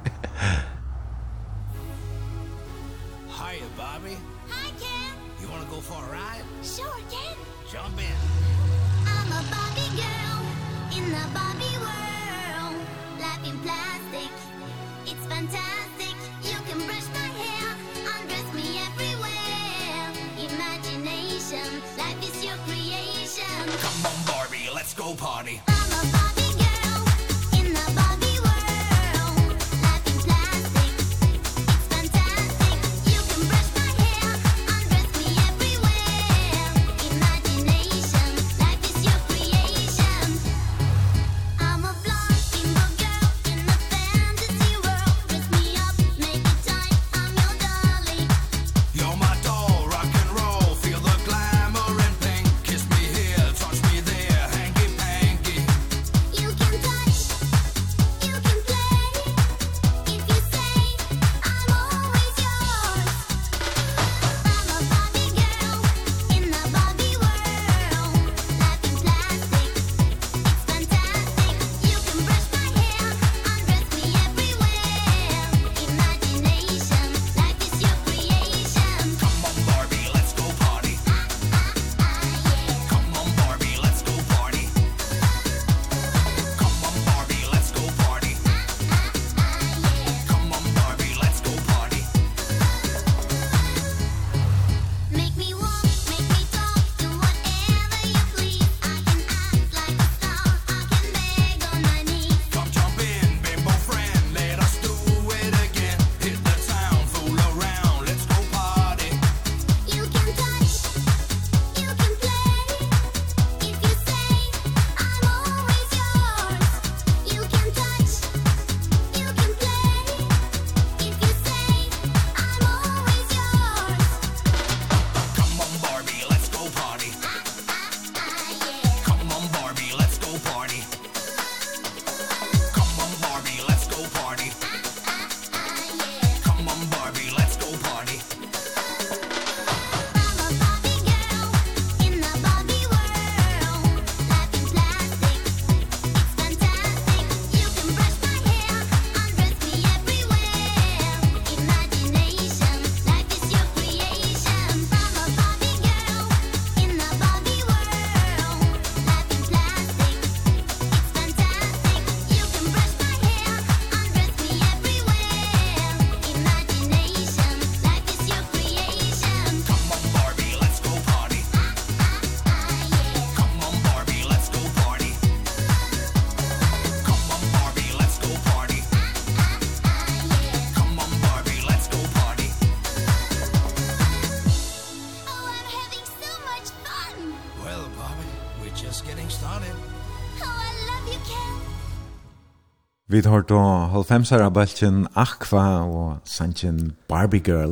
Vi 193.14 193.22
tar 193.22 193.42
då 193.48 193.60
halvfemsara 193.94 194.50
bältjen 194.50 195.08
Aqua 195.14 195.82
och 195.82 196.18
Sanchin 196.24 196.94
Barbie 197.08 197.42
Girl. 197.46 197.72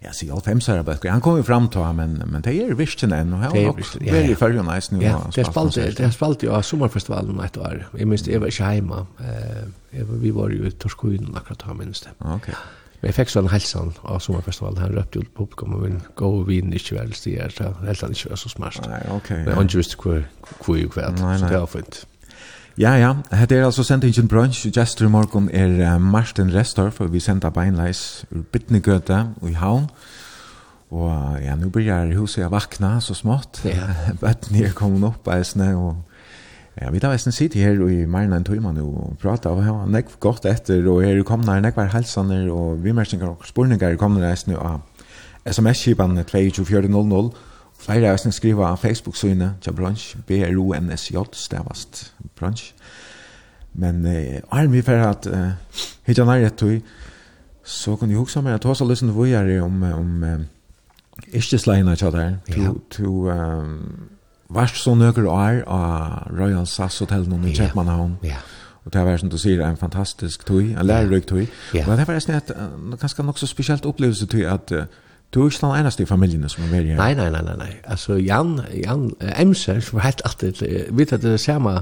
Jag 0.00 0.14
ser 0.14 0.30
halvfemsara 0.30 0.82
bältjen. 0.82 1.12
Han 1.12 1.20
kommer 1.20 1.42
fram 1.42 1.68
till 1.68 1.80
men 1.80 2.12
men 2.12 2.42
det 2.42 2.62
är 2.62 2.74
vissten 2.74 3.12
än 3.12 3.32
och 3.32 3.38
han 3.38 3.68
också 3.68 3.98
väldigt 3.98 4.38
färg 4.38 4.58
och 4.58 4.74
nice 4.74 4.94
nu. 4.94 5.04
Ja, 5.04 5.30
det 5.34 5.44
spalt 5.44 5.74
det 5.74 6.12
spalt 6.12 6.42
ju 6.42 6.62
sommarfestivalen 6.62 7.40
ett 7.40 7.56
år. 7.56 7.88
Jag 7.98 8.08
minns 8.08 8.22
det 8.22 8.38
var 8.38 8.50
schema. 8.50 9.06
Eh 9.20 9.64
vi 9.90 10.30
var 10.30 10.48
ju 10.48 10.66
i 10.66 10.70
Torskujden 10.70 11.36
akkurat 11.36 11.62
här 11.62 11.74
minns 11.74 12.00
det. 12.00 12.10
Okej. 12.18 12.54
Men 13.00 13.08
jeg 13.08 13.14
fikk 13.14 13.30
sånn 13.30 13.48
helsan 13.48 13.92
av 14.02 14.18
sommerfestivalen. 14.18 14.80
Han 14.82 14.94
røpte 14.96 15.20
ut 15.22 15.34
publikum 15.34 15.74
og 15.74 15.82
min 15.84 16.00
god 16.18 16.46
vin 16.48 16.72
ikke 16.72 16.96
vel 16.96 17.12
stier, 17.14 17.52
så 17.54 17.74
helsan 17.86 18.10
ikke 18.10 18.30
var 18.32 18.40
så 18.40 18.48
smart. 18.48 18.80
Nei, 18.88 19.02
ok. 19.14 19.30
Men 19.30 19.54
han 19.54 19.68
ikke 19.68 19.78
visste 19.84 19.96
hvor 20.02 20.78
jeg 20.78 20.90
kvæl, 20.90 21.18
så 21.18 21.46
det 21.46 21.60
var 21.60 21.70
fint. 21.76 22.06
Ja, 22.78 22.92
ja, 22.94 23.08
hette 23.34 23.56
er 23.56 23.64
altså 23.66 23.82
sendingen 23.82 24.28
brunch, 24.30 24.60
gestur 24.70 25.08
i 25.08 25.10
morgen 25.10 25.48
er 25.50 25.72
uh, 25.82 25.96
Martin 25.98 26.52
Restorff, 26.54 27.00
og 27.02 27.08
vi 27.10 27.18
sender 27.18 27.50
beinleis 27.50 28.22
ur 28.30 28.44
Bittnegøte 28.52 29.16
og 29.40 29.48
i 29.50 29.56
Havn, 29.58 29.88
og 30.94 31.40
ja, 31.42 31.56
nu 31.58 31.72
blir 31.74 32.12
huset 32.14 32.44
jeg 32.44 32.52
vakna 32.54 33.00
så 33.02 33.16
smått, 33.18 33.64
ja. 33.66 33.88
Bøtten 34.22 34.60
er 34.62 34.76
kommet 34.78 35.08
opp 35.10 35.26
eisne, 35.34 35.72
og 35.74 36.78
ja, 36.78 36.92
vi 36.94 37.02
tar 37.02 37.16
eisne 37.16 37.34
sitter 37.34 37.66
her 37.66 37.82
i 37.90 38.04
Marna 38.06 38.38
en 38.38 38.46
tøyma 38.46 38.70
nu 38.76 38.86
og 38.86 39.18
prata, 39.18 39.50
og 39.50 39.66
her 39.66 39.74
var 39.80 39.90
nekv 39.96 40.14
godt 40.22 40.46
etter, 40.46 40.86
og 40.86 41.02
her 41.02 41.18
komna 41.26 41.58
er 41.58 41.66
nekvar 41.66 41.90
halsaner, 41.96 42.46
og 42.46 42.78
vi 42.84 42.94
mersinger 42.94 43.32
og 43.32 43.42
spurningar 43.48 43.98
komna 43.98 44.30
eisne 44.30 44.54
av 44.54 44.84
SMS-kipan 45.50 46.14
22400, 46.22 47.34
Flere 47.78 48.10
av 48.10 48.18
oss 48.18 48.26
skriver 48.34 48.66
av 48.66 48.76
Facebook-synet 48.82 49.62
til 49.62 49.72
Brunch, 49.72 50.16
B-R-O-N-S-J, 50.26 51.16
stavast 51.32 52.12
Brunch. 52.36 52.72
Men 53.72 54.06
eh, 54.06 54.40
er 54.52 54.66
vi 54.66 54.82
for 54.82 54.92
at 54.92 55.26
eh, 55.26 55.84
hittar 56.06 56.26
nærhet 56.26 56.58
tog, 56.58 56.80
så 57.64 57.96
kunne 57.96 58.12
jeg 58.12 58.18
huske 58.18 58.42
meg 58.42 58.58
at 58.58 58.64
hos 58.64 58.78
til 58.82 59.10
å 59.12 59.26
gjøre 59.28 59.62
om, 59.62 59.82
om 59.82 60.24
eh, 60.24 60.38
ikke 61.38 61.58
sleiene 61.58 61.96
til 61.96 62.12
der. 62.12 62.38
Ja. 62.56 62.72
To, 62.96 63.12
um, 63.30 64.08
varst 64.50 64.82
så 64.82 64.94
nøkker 64.94 65.26
år 65.30 65.62
av 65.66 66.32
Royal 66.34 66.66
SAS 66.66 66.98
Hotel 66.98 67.28
nå 67.28 67.38
i 67.46 67.54
Kjøpmannhavn. 67.54 68.18
Ja. 68.26 68.40
Og 68.84 68.92
det 68.92 69.00
har 69.00 69.06
vært, 69.06 69.20
som 69.20 69.30
du 69.30 69.36
sier, 69.38 69.60
en 69.66 69.76
fantastisk 69.76 70.46
tog, 70.48 70.62
en 70.64 70.86
lærerik 70.86 71.26
tog. 71.28 71.44
Ja. 71.76 71.84
Og 71.84 71.98
det 71.98 72.06
var 72.08 72.16
nesten 72.16 72.38
et 72.38 72.52
ganske 73.00 73.22
nok 73.22 73.38
så 73.38 73.46
spesielt 73.46 73.86
opplevelse 73.86 74.26
tog 74.26 74.46
at 74.48 74.72
uh, 74.72 74.86
Du 75.34 75.42
er 75.42 75.50
ikke 75.50 75.66
den 75.66 75.80
eneste 75.80 76.02
i 76.02 76.06
familien 76.08 76.48
som 76.48 76.64
er 76.64 76.70
med 76.72 76.86
her? 76.88 76.96
Nei, 76.96 77.14
nei, 77.14 77.28
nei, 77.30 77.42
nei, 77.44 77.56
nei. 77.60 77.72
Altså, 77.84 78.16
Jan, 78.16 78.60
Jan 78.72 79.10
Emser, 79.36 79.80
som 79.84 79.98
var 79.98 80.08
helt 80.08 80.22
alltid, 80.24 80.62
vi 80.62 81.02
vet 81.02 81.12
at 81.12 81.22
det 81.22 81.34
er 81.36 81.42
samme 81.42 81.74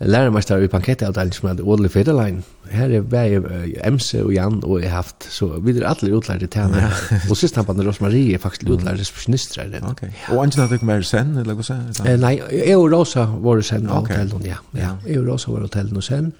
lærermester 0.00 0.62
i 0.64 0.68
bankettavdelingen 0.70 1.34
som 1.34 1.48
hadde 1.48 1.62
Ådelig 1.62 1.90
Federlein. 1.90 2.44
Her 2.70 2.92
er 2.94 3.02
bare 3.02 3.40
Emse 3.84 4.22
og 4.24 4.32
Jan 4.32 4.60
og 4.62 4.80
jeg 4.80 4.90
har 4.90 5.02
haft, 5.02 5.26
så 5.28 5.48
vi 5.60 5.74
er 5.76 5.88
alle 5.88 6.14
utlærte 6.16 6.46
til 6.46 6.62
henne. 6.62 6.92
og 7.30 7.36
sist 7.36 7.56
han 7.56 7.66
bandet 7.68 7.86
Rosmarie 7.86 8.34
er 8.34 8.38
faktisk 8.38 8.70
utlærte 8.70 9.04
spesionister. 9.04 9.66
Ok. 9.82 10.02
Og 10.28 10.42
angen 10.44 10.62
at 10.62 10.70
du 10.70 10.76
fikk 10.76 10.86
mer 10.88 11.02
sen, 11.02 11.36
eller 11.42 11.58
hva 11.58 11.66
sier? 11.66 11.82
Eh, 12.06 12.16
Nei, 12.20 12.36
jeg 12.54 12.76
og 12.78 12.86
Rosa 12.92 13.26
var 13.26 13.60
sen 13.66 13.88
av 13.90 14.04
okay. 14.04 14.22
hotellet, 14.22 14.46
ja. 14.46 14.62
ja. 14.78 14.94
Jeg 15.06 15.20
og 15.20 15.32
Rosa 15.34 15.52
var 15.52 15.66
hotellet 15.66 15.96
og 15.96 16.06
sen, 16.06 16.30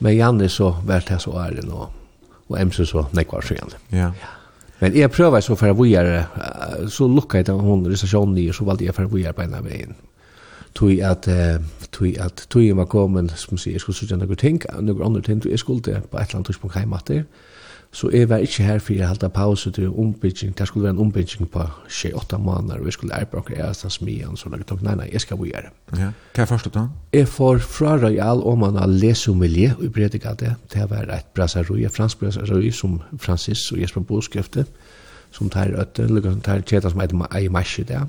men 0.00 0.16
Jan 0.16 0.42
er 0.44 0.52
så 0.52 0.74
vært 0.86 1.14
her 1.14 1.22
så 1.22 1.38
æren, 1.38 1.70
og, 1.70 1.88
og 2.48 2.60
Emse 2.60 2.86
så 2.86 3.06
nekvar 3.16 3.46
så 3.46 3.56
gjerne. 3.56 3.80
Ja. 3.92 4.10
ja. 4.10 4.34
Men 4.80 4.94
jeg 4.94 5.10
prøver 5.10 5.42
så 5.42 5.56
for 5.58 5.72
å 5.72 5.78
vujere, 5.78 6.20
så 6.92 7.08
lukket 7.10 7.40
jeg 7.40 7.48
til 7.48 7.62
hun 7.62 7.86
hvis 7.88 8.04
i, 8.04 8.10
sånn 8.10 8.36
så 8.54 8.66
valgte 8.68 8.86
jeg 8.86 8.94
for 8.94 9.08
å 9.08 9.12
vujere 9.12 9.34
på 9.34 9.42
en 9.42 9.56
av 9.58 9.66
veien. 9.66 9.96
Tui 10.78 11.00
at, 11.02 11.26
tui 11.90 12.12
at, 12.22 12.44
tui 12.52 12.70
var 12.76 12.86
kommet, 12.86 13.32
som 13.40 13.58
sier, 13.58 13.74
jeg 13.74 13.82
skulle 13.82 13.98
sørge 13.98 14.20
noen 14.20 14.38
ting, 14.38 14.60
noen 14.78 15.02
andre 15.02 15.24
ting, 15.26 15.42
jeg 15.42 15.58
skulle 15.58 15.82
på 15.82 16.18
et 16.18 16.28
eller 16.28 16.38
annet 16.38 16.52
tidspunkt 16.52 16.78
hjemme 16.78 17.00
Så 17.90 18.10
jeg 18.12 18.28
var 18.28 18.36
ikke 18.36 18.62
her 18.62 18.78
for 18.78 18.92
jeg 18.92 19.08
halte 19.08 19.28
pause 19.28 19.70
til 19.70 19.88
ombygging. 19.88 20.58
Det 20.58 20.66
skulle 20.68 20.84
være 20.84 20.92
en 20.92 20.98
ombygging 20.98 21.50
på 21.50 21.62
28 22.04 22.38
måneder. 22.38 22.74
og 22.78 22.84
jeg 22.84 22.92
skulle 22.92 23.14
arbeide 23.14 23.38
omkring 23.38 23.60
Ærstad 23.60 23.90
Smien. 23.90 24.36
Så 24.36 24.48
jeg 24.52 24.66
tenkte, 24.66 24.84
nei, 24.84 24.94
nei, 24.94 25.08
jeg 25.12 25.20
skal 25.20 25.36
bo. 25.36 25.44
Ja. 25.44 26.10
Hva 26.34 26.42
er 26.42 26.44
første 26.44 26.70
da? 26.70 26.86
Jeg 27.12 27.28
får 27.28 27.58
fra 27.58 27.96
Royal 27.96 28.44
om 28.44 28.58
man 28.58 28.76
har 28.76 28.86
lese 28.86 29.30
om 29.30 29.36
miljø 29.36 29.70
i 29.82 29.88
Bredegade. 29.88 30.54
Det 30.72 30.90
var 30.90 31.08
et 31.16 31.26
brasserøy, 31.34 31.84
et 31.84 31.92
fransk 31.92 32.20
brasserøy, 32.20 32.70
som 32.70 33.00
Francis 33.18 33.72
og 33.72 33.80
Jesper 33.80 34.00
Boskrifte. 34.00 34.66
Som 35.30 35.50
tar 35.50 35.72
øtte, 35.80 36.08
som 36.08 36.40
tar 36.40 36.60
tjeta 36.60 36.90
som 36.90 37.00
heter 37.00 37.36
Eimashi 37.36 37.82
der. 37.82 38.06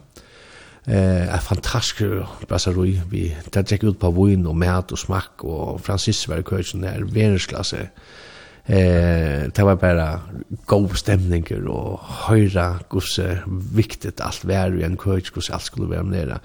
Eh, 0.88 1.34
en 1.34 1.42
fantastisk 1.42 2.04
brasserøy. 2.48 2.98
Vi 3.10 3.36
tar 3.52 3.62
tjekk 3.62 3.84
ut 3.84 4.00
på 4.00 4.12
vun 4.12 4.48
og 4.48 4.58
mat 4.58 4.92
og 4.92 4.98
smakk. 4.98 5.44
Og 5.44 5.82
Francis 5.82 6.28
var 6.30 6.36
i 6.36 6.42
køkken 6.42 6.84
der, 6.84 7.04
verensklasse. 7.04 7.78
Ja 7.78 8.28
Eh, 8.70 9.50
det 9.56 9.64
var 9.64 9.76
bara 9.76 10.22
god 10.66 10.98
stämningar 10.98 11.68
och 11.68 12.00
höra 12.00 12.80
gosse 12.90 13.40
viktigt 13.74 14.22
allt 14.22 14.46
var 14.46 14.80
i 14.80 14.84
en 14.84 14.98
coach 14.98 15.32
hur 15.36 15.52
allt 15.54 15.64
skulle 15.64 15.88
vara 15.88 16.04
med 16.04 16.28
där. 16.28 16.40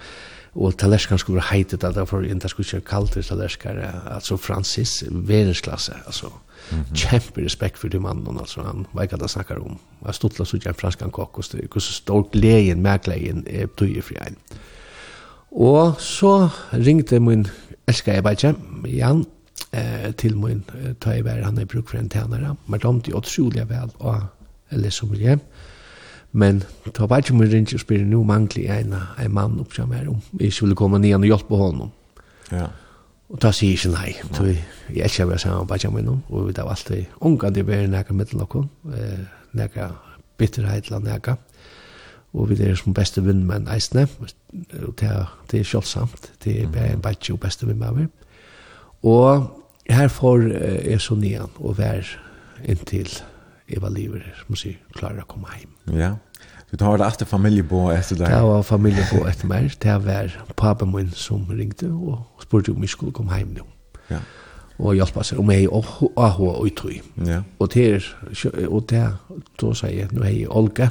Och 0.53 0.77
talerskan 0.77 1.19
skulle 1.19 1.35
vara 1.35 1.45
heitet 1.45 1.83
att 1.83 1.95
det 1.95 2.11
var 2.11 2.23
inte 2.23 2.49
skulle 2.49 2.65
köra 2.65 2.81
kallt 2.81 3.27
talerskar 3.27 4.01
alltså 4.11 4.37
Francis 4.37 5.03
världsklasse 5.09 5.93
alltså 6.05 6.31
mm 6.69 6.83
-hmm. 6.83 6.95
respekt 7.43 7.77
för 7.77 7.89
de 7.89 7.99
mannen 7.99 8.37
alltså 8.39 8.61
han 8.61 8.87
vad 8.91 9.09
kan 9.09 9.19
det 9.19 9.27
snacka 9.27 9.59
om. 9.59 9.77
Jag 10.05 10.15
stottla 10.15 10.45
så 10.45 10.57
en 10.65 10.73
franskan 10.73 11.11
kakos 11.11 11.49
det 11.49 11.69
gosse 11.69 11.93
stor 11.93 12.27
glädjen 12.31 12.81
märkligen 12.81 13.47
är 13.47 13.67
tuje 13.67 14.01
för 14.01 14.15
en. 14.15 14.35
Och 15.49 16.01
så 16.01 16.49
ringte 16.69 17.19
min 17.19 17.47
älskade 17.85 18.17
jag 18.17 18.55
Jan 18.87 19.25
eh, 19.73 20.13
til 20.17 20.37
min 20.37 20.63
ta 21.01 21.11
i 21.11 21.21
han 21.21 21.57
er 21.57 21.65
bruk 21.65 21.89
for 21.89 21.97
en 21.97 22.09
tænare. 22.09 22.55
Men 22.67 22.79
de 22.79 23.11
er 23.11 23.15
utrolig 23.15 23.69
vel 23.69 23.91
og 23.99 24.21
eller 24.71 24.89
som 24.89 25.13
hjem. 25.13 25.39
Men 26.31 26.63
ta 26.93 27.05
var 27.05 27.17
ikke 27.17 27.35
min 27.35 27.51
ringe 27.51 27.75
og 27.75 27.79
spyrir, 27.79 28.05
nu 28.05 28.23
mangler 28.23 28.63
jeg 28.63 28.81
en, 28.81 28.95
en 29.25 29.33
mann 29.33 29.59
opp 29.59 29.73
som 29.73 29.91
er 29.91 30.09
om. 30.09 30.21
Jeg 30.39 30.53
skulle 30.53 30.75
komme 30.75 30.99
ned 30.99 31.13
og 31.15 31.23
hjelpe 31.23 31.55
honom. 31.55 31.91
Ja. 32.51 32.67
Og 33.29 33.39
ta 33.41 33.51
sier 33.55 33.71
ikke 33.71 33.93
nei. 33.93 34.11
Så 34.35 34.49
jeg 34.49 35.05
elsker 35.07 35.25
å 35.25 35.29
være 35.29 35.39
sammen 35.39 35.63
med 35.63 35.71
Benjamin, 35.71 36.09
og 36.29 36.49
vi 36.49 36.53
tar 36.53 36.69
alltid 36.69 37.05
unga 37.21 37.49
det 37.49 37.65
blir 37.65 37.87
nækka 37.87 38.13
mittel 38.13 38.41
eh 38.41 39.23
nækka 39.55 39.89
bitterhet 40.37 40.85
eller 40.85 40.99
nækka. 40.99 41.35
Og 42.33 42.49
vi 42.49 42.63
er 42.63 42.75
som 42.75 42.93
beste 42.93 43.23
vinnmenn 43.23 43.67
eisne, 43.71 44.07
og 44.83 44.99
det 44.99 45.07
er, 45.07 45.31
det 45.51 45.59
er 45.59 45.63
kjølsamt, 45.63 46.31
det 46.43 46.61
er 46.61 46.67
bare 46.67 46.93
en 46.93 47.01
bætje 47.01 47.33
og 47.33 47.39
beste 47.39 47.67
vinnmenn. 47.67 48.11
Og 49.05 49.45
her 49.89 50.09
får 50.09 50.47
jeg 50.89 51.01
så 51.01 51.15
nian 51.19 51.51
og 51.61 51.77
vær 51.77 52.07
inntil 52.65 53.11
jeg 53.69 53.81
var 53.81 53.89
livet 53.89 54.21
som 54.37 54.53
man 54.53 54.59
sier, 54.61 54.77
klarer 54.93 55.23
å 55.23 55.29
komme 55.29 55.49
hjem. 55.57 55.71
Ja, 55.97 56.11
du 56.69 56.77
tar 56.77 56.99
det 56.99 57.07
etter 57.07 57.29
familiebo 57.29 57.87
etter 57.93 58.17
deg. 58.19 58.29
Det 58.29 58.41
var 58.45 58.65
familiebå 58.65 59.23
etter 59.29 59.49
meg. 59.49 59.71
Det 59.81 59.95
var 60.05 60.33
papen 60.57 60.91
min 60.93 61.11
som 61.17 61.45
ringte 61.49 61.89
og 61.89 62.43
spurte 62.43 62.73
om 62.73 62.85
jeg 62.85 62.93
skulle 62.93 63.15
komme 63.15 63.37
hjem 63.37 63.55
nå. 63.57 63.65
Ja. 64.11 64.21
Og 64.75 64.97
hjelpe 64.97 65.23
seg 65.23 65.39
om 65.39 65.49
jeg 65.53 65.69
og 65.71 65.87
Aho 66.19 66.49
og 66.51 66.65
Utøy. 66.67 66.99
Ja. 67.25 67.41
Og 67.63 67.73
der, 67.73 68.05
og 68.67 68.87
der, 68.91 69.17
da 69.61 69.73
sier 69.77 70.01
jeg, 70.01 70.13
nå 70.13 70.25
er 70.25 70.33
jeg 70.35 70.49
Olga. 70.51 70.89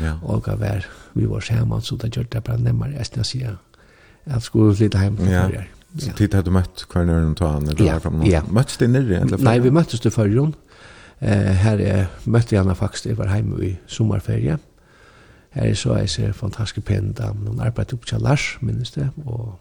Ja. 0.00 0.16
Olga 0.22 0.56
var, 0.58 0.86
vi 1.14 1.28
var 1.28 1.44
sammen, 1.44 1.82
så 1.82 1.98
det 2.00 2.14
gjør 2.16 2.30
det 2.32 2.44
bare 2.46 2.62
nemmere. 2.62 2.96
Jeg 2.96 3.10
skal 3.10 3.28
si 3.28 3.42
at 3.46 3.82
jeg 4.26 4.46
skulle 4.46 4.76
flytte 4.76 5.02
hjem 5.02 5.20
til 5.20 5.34
ja. 5.34 5.42
Norge. 5.42 5.66
Ja 5.66 5.77
Så 5.96 6.12
tid 6.12 6.34
hade 6.34 6.44
du 6.44 6.50
mött 6.50 6.84
kvar 6.88 7.04
när 7.04 7.28
du 7.28 7.34
tog 7.34 7.48
han 7.48 7.68
eller 7.68 7.86
ja, 7.86 8.00
fram. 8.00 8.22
Ja. 8.26 8.42
Möttes 8.50 8.80
ni 8.80 8.86
nere 8.86 9.16
eller? 9.16 9.38
Nej, 9.38 9.60
vi 9.60 9.70
möttes 9.70 10.06
i 10.06 10.10
förrjon. 10.10 10.54
Eh 11.18 11.52
här 11.52 11.80
är 11.80 12.06
mötte 12.24 12.54
jag 12.54 12.76
faktiskt 12.76 13.18
var 13.18 13.26
hemma 13.26 13.62
i 13.62 13.78
sommarferie. 13.86 14.58
Här 15.50 15.66
är 15.66 15.74
så 15.74 15.92
är 15.92 16.06
så 16.06 16.32
fantastisk 16.32 16.86
penda, 16.86 17.32
någon 17.32 17.60
arbete 17.60 17.94
upp 17.94 18.06
till 18.06 18.18
Lars 18.18 18.56
minst 18.60 18.94
det 18.94 19.10
och 19.24 19.60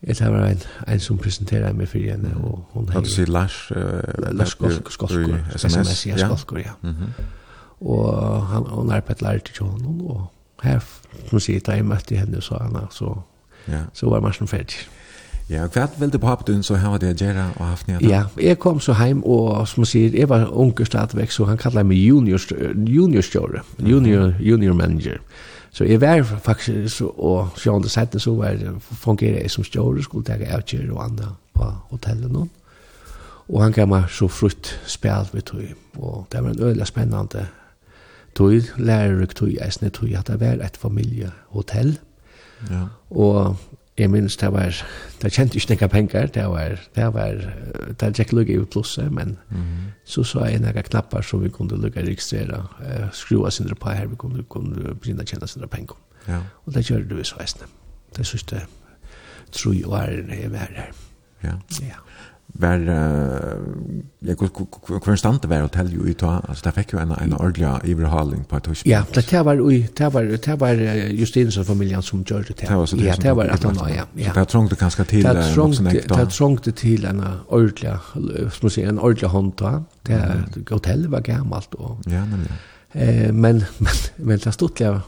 Det 0.00 0.20
var 0.20 0.38
en, 0.38 0.58
en 0.86 1.00
som 1.00 1.18
presenterer 1.18 1.72
meg 1.72 1.88
for 1.88 1.98
henne. 1.98 2.34
Och 2.34 2.58
hon 2.72 2.86
du 2.86 3.10
sig 3.10 3.26
Lars... 3.26 3.72
Uh, 3.76 4.32
Lars 4.32 4.48
Skolskor. 4.48 5.44
SMS, 5.54 6.06
ja, 6.06 6.18
Skolskor, 6.18 6.58
ja. 6.58 6.72
Mhm. 6.80 7.12
Og 7.80 8.46
han, 8.46 8.62
hon 8.68 8.90
arbeidet 8.92 9.22
lærer 9.22 9.38
til 9.38 9.66
honom, 9.66 10.00
og 10.06 10.26
her, 10.62 10.80
som 11.30 11.40
sier, 11.40 11.60
da 11.60 11.72
jeg 11.72 11.84
møtte 11.84 12.16
henne, 12.16 12.40
så, 12.40 12.54
Anna, 12.60 12.86
så, 12.90 13.14
ja. 13.68 13.84
så 13.92 14.10
var 14.10 14.20
man 14.20 14.32
som 14.32 14.48
ferdig. 14.48 14.76
Ja, 15.50 15.66
hva 15.66 15.88
vil 15.98 16.12
du 16.12 16.18
på 16.22 16.28
hapen 16.30 16.62
så 16.62 16.76
har 16.78 16.98
det 17.02 17.16
gjera 17.18 17.48
og 17.56 17.66
haft. 17.66 17.88
Ja, 18.00 18.24
jeg 18.38 18.58
kom 18.62 18.80
så 18.80 18.94
heim 18.94 19.24
og 19.24 19.68
som 19.68 19.80
man 19.82 19.88
sier, 19.90 20.12
jeg 20.14 20.28
var 20.28 20.46
unge 20.46 20.86
stadigvæk, 20.86 21.30
så 21.30 21.44
han 21.44 21.58
kallar 21.58 21.82
meg 21.82 21.98
junior 21.98 22.38
junior 22.86 23.22
stjore, 23.22 23.64
junior 23.78 24.34
junior 24.40 24.74
manager. 24.74 25.18
Så 25.72 25.84
jeg 25.84 26.00
var 26.00 26.22
faktisk 26.22 26.96
så, 26.96 27.06
og 27.06 27.58
sjående 27.58 27.88
sette 27.88 28.18
så 28.18 28.34
var 28.34 28.54
det 28.58 28.76
fungerer 28.82 29.40
jeg 29.42 29.50
som 29.50 29.64
stjore, 29.64 30.02
skulle 30.02 30.24
ta 30.24 30.38
avgjør 30.38 30.92
og 30.94 31.04
andre 31.04 31.34
på 31.54 31.72
hotellet 31.90 32.30
nå. 32.32 32.46
Og 33.48 33.62
han 33.62 33.72
gav 33.74 33.88
meg 33.90 34.06
så 34.14 34.28
frutt 34.30 34.70
spjall 34.86 35.26
ved 35.32 35.42
tog, 35.50 35.66
og 35.98 36.26
det 36.32 36.44
var 36.44 36.50
en 36.50 36.62
øyla 36.62 36.86
spennende 36.86 37.46
tog, 38.34 38.62
lærer 38.78 39.26
tog, 39.26 39.50
jeg 39.54 39.72
snitt 39.72 39.98
tog, 39.98 40.12
at 40.14 40.30
det 40.30 40.40
var 40.40 40.62
et 40.62 40.76
familiehotell. 40.78 41.98
Ja. 42.70 42.84
Og 43.10 43.56
jeg 44.00 44.10
minns 44.10 44.36
det 44.40 44.48
var, 44.52 44.76
det 45.22 45.32
kjente 45.32 45.58
ikke 45.58 45.74
nekka 45.74 45.88
penger, 45.92 46.26
det 46.34 46.46
var, 46.48 46.76
det 46.96 47.08
var, 47.14 47.42
det 47.88 48.06
var 48.06 48.20
ikke 48.24 48.36
lukket 48.38 48.62
i 48.62 48.66
plusset, 48.72 49.12
men 49.12 49.36
så 50.04 50.24
så 50.24 50.44
jeg 50.48 50.62
nekka 50.64 50.82
knappar 50.88 51.22
som 51.26 51.42
vi 51.44 51.52
kunne 51.52 51.78
lukka 51.80 52.00
registrera, 52.06 52.62
uh, 52.80 53.08
skrua 53.12 53.50
sindra 53.50 53.74
på 53.74 53.90
her, 53.90 54.06
vi 54.06 54.16
kunne, 54.16 54.42
kunne 54.48 54.94
begynne 54.94 55.26
tjena 55.26 55.46
sindra 55.46 55.68
penger. 55.68 55.96
Ja. 56.28 56.40
Og 56.66 56.74
det 56.74 56.86
gjør 56.90 57.04
du 57.10 57.18
i 57.18 57.24
sveisne. 57.24 57.68
Det 58.16 58.26
synes 58.26 58.46
jeg, 58.52 58.66
tror 59.52 59.72
jeg 59.74 59.90
var, 59.90 60.10
jeg 60.40 60.52
var 60.52 60.58
her. 60.76 60.92
Ja. 61.42 61.56
Ja 61.80 62.00
var 62.60 62.78
jag 64.18 64.38
kunde 64.38 64.52
kunde 65.02 65.16
stanta 65.16 65.48
var 65.48 65.60
hotell 65.60 65.92
ju 65.92 66.10
uta 66.10 66.28
alltså 66.48 66.64
där 66.64 66.70
fick 66.70 66.92
ju 66.92 66.98
en 66.98 67.10
en 67.10 67.34
ordliga 67.34 67.80
överhalning 67.84 68.44
på 68.44 68.60
tusch. 68.60 68.82
Ja, 68.84 69.04
det 69.14 69.42
var 69.42 69.54
ju 69.70 69.86
det 69.96 70.08
var 70.08 70.22
det 70.22 70.56
var 70.56 70.74
Justinsen 71.10 71.64
familjen 71.64 72.02
som 72.02 72.24
gjorde 72.26 72.54
det. 72.56 72.66
Ja, 72.68 72.86
det 73.22 73.32
var 73.32 73.46
att 73.46 73.62
han 73.62 73.76
ja. 73.76 74.04
Ja. 74.14 74.32
Det 74.34 74.44
trångte 74.44 74.76
kanske 74.76 75.04
till 75.04 75.22
något 75.22 75.82
Det 76.08 76.26
trångte 76.30 76.72
till 76.72 77.04
en 77.04 77.24
ordliga 77.48 78.00
som 78.14 78.58
man 78.62 78.70
säga 78.70 78.88
en 78.88 78.98
ordliga 78.98 79.28
hanta. 79.28 79.84
Det 80.02 80.44
hotellet 80.70 81.10
var 81.10 81.20
gammalt 81.20 81.74
och 81.74 81.98
Ja, 82.04 82.24
nämligen. 82.24 82.56
Eh 82.92 83.32
men 83.32 83.64
men 83.78 83.94
men 84.16 84.38
det 84.38 84.52
stod 84.52 84.80
jag 84.80 85.00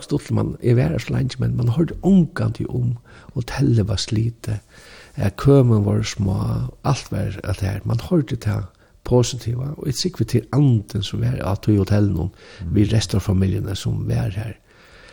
stod 0.00 0.20
man 0.30 0.56
i 0.60 0.74
vært 0.74 1.02
så 1.02 1.12
lenge, 1.12 1.38
men 1.38 1.56
man 1.56 1.68
hørte 1.68 1.94
omkant 2.02 2.60
jo 2.60 2.66
om 2.68 2.96
hotellet 3.34 3.88
var 3.88 3.96
slite. 3.96 4.50
Mm 4.50 4.85
at 5.16 5.36
kømen 5.36 5.84
var 5.84 6.02
små, 6.02 6.42
alt 6.84 7.12
var 7.12 7.40
alt 7.44 7.60
her. 7.60 7.80
Man 7.84 8.00
hørte 8.10 8.36
det 8.36 8.64
positiva, 9.04 9.64
og 9.76 9.88
et 9.88 9.98
sikkert 9.98 10.26
til 10.26 10.42
anden 10.52 11.02
som 11.02 11.20
var 11.20 11.52
at 11.52 11.68
i 11.68 11.76
hotellet 11.76 12.14
noen, 12.14 12.30
vi 12.74 12.84
resten 12.90 13.16
av 13.16 13.24
familiene 13.24 13.76
som 13.76 14.08
var 14.08 14.34
her. 14.34 14.56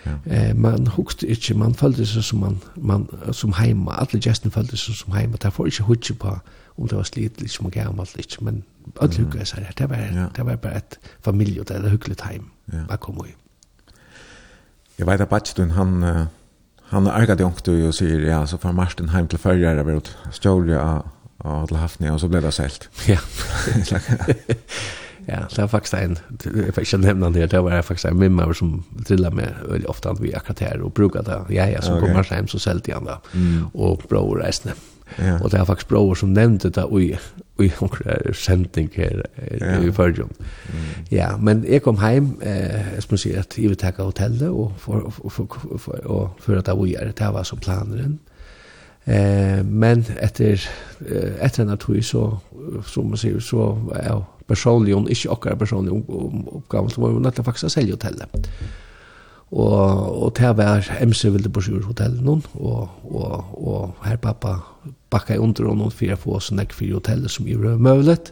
Ja. 0.03 0.15
Eh, 0.25 0.57
man 0.57 0.87
hukste 0.87 1.27
ikke, 1.27 1.53
man 1.55 1.75
følte 1.79 2.05
seg 2.05 2.23
som, 2.23 2.39
man, 2.39 2.57
man, 2.75 3.07
som 3.31 3.53
heima, 3.53 3.95
alle 4.01 4.19
gestene 4.19 4.51
følte 4.51 4.77
seg 4.77 4.97
som 4.99 5.13
heima, 5.15 5.39
der 5.39 5.53
får 5.53 5.71
ikke 5.71 5.87
hukje 5.87 6.15
på 6.19 6.33
om 6.77 6.87
det 6.89 6.97
var 6.97 7.07
slit, 7.07 7.41
litt 7.41 7.53
som 7.53 7.69
gammalt, 7.71 8.17
ikke, 8.17 8.43
men 8.43 8.63
alle 8.99 9.13
mm. 9.13 9.25
hukket 9.25 9.47
seg 9.47 9.63
her, 9.63 9.77
det 9.77 9.89
var, 9.89 10.03
ja. 10.09 10.27
det 10.35 10.45
var 10.45 10.55
bare 10.55 10.81
et 10.81 10.99
familie, 11.23 11.63
det 11.63 11.83
var 11.83 11.93
hyggelig 11.93 12.17
heim, 12.25 12.49
ja. 12.73 12.83
jeg 12.89 12.99
kom 12.99 13.21
i. 13.23 13.35
Jeg 14.97 15.07
vet 15.07 15.21
at 15.21 15.29
Batstun, 15.29 15.77
han, 15.77 16.03
uh 16.03 16.25
han 16.93 17.05
har 17.05 17.13
ärgat 17.13 17.39
jonkt 17.39 17.67
och 17.67 17.95
säger 17.95 18.19
ja 18.19 18.47
så 18.47 18.57
får 18.57 18.71
Martin 18.71 19.09
hem 19.09 19.27
till 19.27 19.39
färjare 19.39 19.79
över 19.79 19.95
åt 19.95 20.15
Stolja 20.31 21.03
och 21.37 21.67
till 21.67 21.77
Hafnia 21.77 22.13
och 22.13 22.19
så 22.19 22.27
blev 22.27 22.41
det 22.41 22.51
sålt. 22.51 22.89
Ja. 23.07 23.17
ja, 25.25 25.39
det 25.55 25.61
var 25.61 25.67
faktiskt 25.67 25.93
en 25.93 26.19
jag 26.65 26.75
fick 26.75 26.93
inte 26.93 27.07
nämna 27.07 27.29
det 27.29 27.45
det 27.45 27.61
var 27.61 27.81
faktiskt 27.81 28.05
en 28.05 28.19
mimma 28.19 28.53
som 28.53 28.83
trillade 29.07 29.35
med 29.35 29.53
väldigt 29.69 29.89
ofta 29.89 30.11
att 30.11 30.19
vi 30.19 30.35
akkurat 30.35 30.59
här 30.59 30.81
och 30.81 30.91
brukade 30.91 31.31
det. 31.31 31.53
Ja, 31.53 31.69
ja, 31.69 31.81
så 31.81 31.97
okay. 31.97 32.09
kommer 32.09 32.23
hem 32.23 32.47
så 32.47 32.59
sålt 32.59 32.87
igen 32.87 33.05
då. 33.05 33.39
Mm. 33.39 33.67
Och 33.73 34.01
bror 34.09 34.37
resten. 34.37 34.71
Ja. 35.15 35.39
Och 35.39 35.49
det 35.49 35.57
är 35.57 35.65
faktiskt 35.65 35.89
bror 35.89 36.15
som 36.15 36.33
nämnde 36.33 36.69
det 36.69 36.83
och 36.83 37.01
i 37.61 37.69
onkel 37.81 38.33
sending 38.33 38.89
her 38.95 39.21
i 39.85 39.91
Førjum. 39.93 40.31
Ja, 41.11 41.37
men 41.37 41.65
jeg 41.69 41.83
kom 41.85 41.99
heim, 42.01 42.33
eh, 42.41 42.97
som 42.99 43.17
sier 43.17 43.43
at 43.43 43.57
jeg 43.57 43.69
vil 43.69 43.77
takke 43.77 44.03
hotellet 44.03 44.49
og 44.49 44.73
for, 44.81 45.13
for, 45.29 45.45
for, 45.77 45.99
og 46.05 46.39
for 46.41 46.57
at 46.57 46.67
jeg 46.67 46.77
var 46.79 46.85
gjøre, 46.85 47.17
det 47.19 47.33
var 47.33 47.43
så 47.43 47.55
planeren. 47.61 48.19
Eh, 49.05 49.61
men 49.65 50.05
etter, 50.23 50.65
etter 51.41 51.63
en 51.63 51.77
tog 51.77 52.03
så, 52.03 52.23
som 52.87 53.11
man 53.11 53.21
sier, 53.21 53.39
så 53.39 53.73
var 53.89 54.01
jeg 54.01 54.21
personlig, 54.47 54.95
og 54.95 55.09
ikke 55.11 55.31
akkurat 55.31 55.59
personlig 55.59 55.93
oppgave, 55.93 56.89
så 56.89 57.01
var 57.01 57.13
vi 57.13 57.21
nødt 57.21 57.35
til 57.35 57.45
faktisk 57.45 57.69
å 57.69 57.75
selge 57.75 57.97
hotellet. 57.97 58.49
Og, 59.53 60.23
og 60.23 60.31
til 60.33 60.47
jeg 60.47 60.57
var 60.57 60.87
MC 61.05 61.27
ville 61.29 61.49
på 61.53 61.61
sjur 61.61 61.83
hotell 61.85 62.15
noen, 62.25 62.41
og, 62.57 62.89
og, 63.05 63.51
og 63.53 64.05
her 64.05 64.17
pappa 64.17 64.55
bakka 65.13 65.35
i 65.35 65.41
under 65.41 65.67
og 65.69 65.77
noen 65.77 65.93
fyrir 65.93 66.17
få 66.17 66.39
oss 66.39 66.49
ekk 66.49 66.73
hotellet 66.79 67.31
som 67.31 67.45
gjorde 67.45 67.75
røv 67.75 67.83
møvlet, 67.85 68.31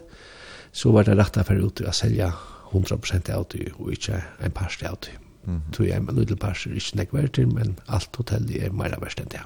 så 0.72 0.90
var 0.90 1.06
det 1.06 1.18
rett 1.20 1.38
for 1.46 1.54
ut 1.54 1.76
til 1.78 1.86
å 1.86 1.94
selge 1.94 2.32
100% 2.72 3.30
av 3.30 3.46
det, 3.52 3.70
og 3.78 3.92
ikke 3.94 4.18
en 4.42 4.56
parst 4.56 4.82
av 4.88 4.98
det. 5.06 5.14
Mm. 5.46 5.62
Tog 5.74 5.86
jeg 5.86 6.00
en 6.00 6.10
liten 6.16 6.40
parst, 6.40 6.66
ikke 6.66 6.98
nekk 6.98 7.14
verter, 7.14 7.46
men 7.46 7.76
alt 7.86 8.16
hotellet 8.18 8.66
er 8.66 8.74
mer 8.74 8.96
verst 9.02 9.22
enn 9.22 9.30
det. 9.30 9.42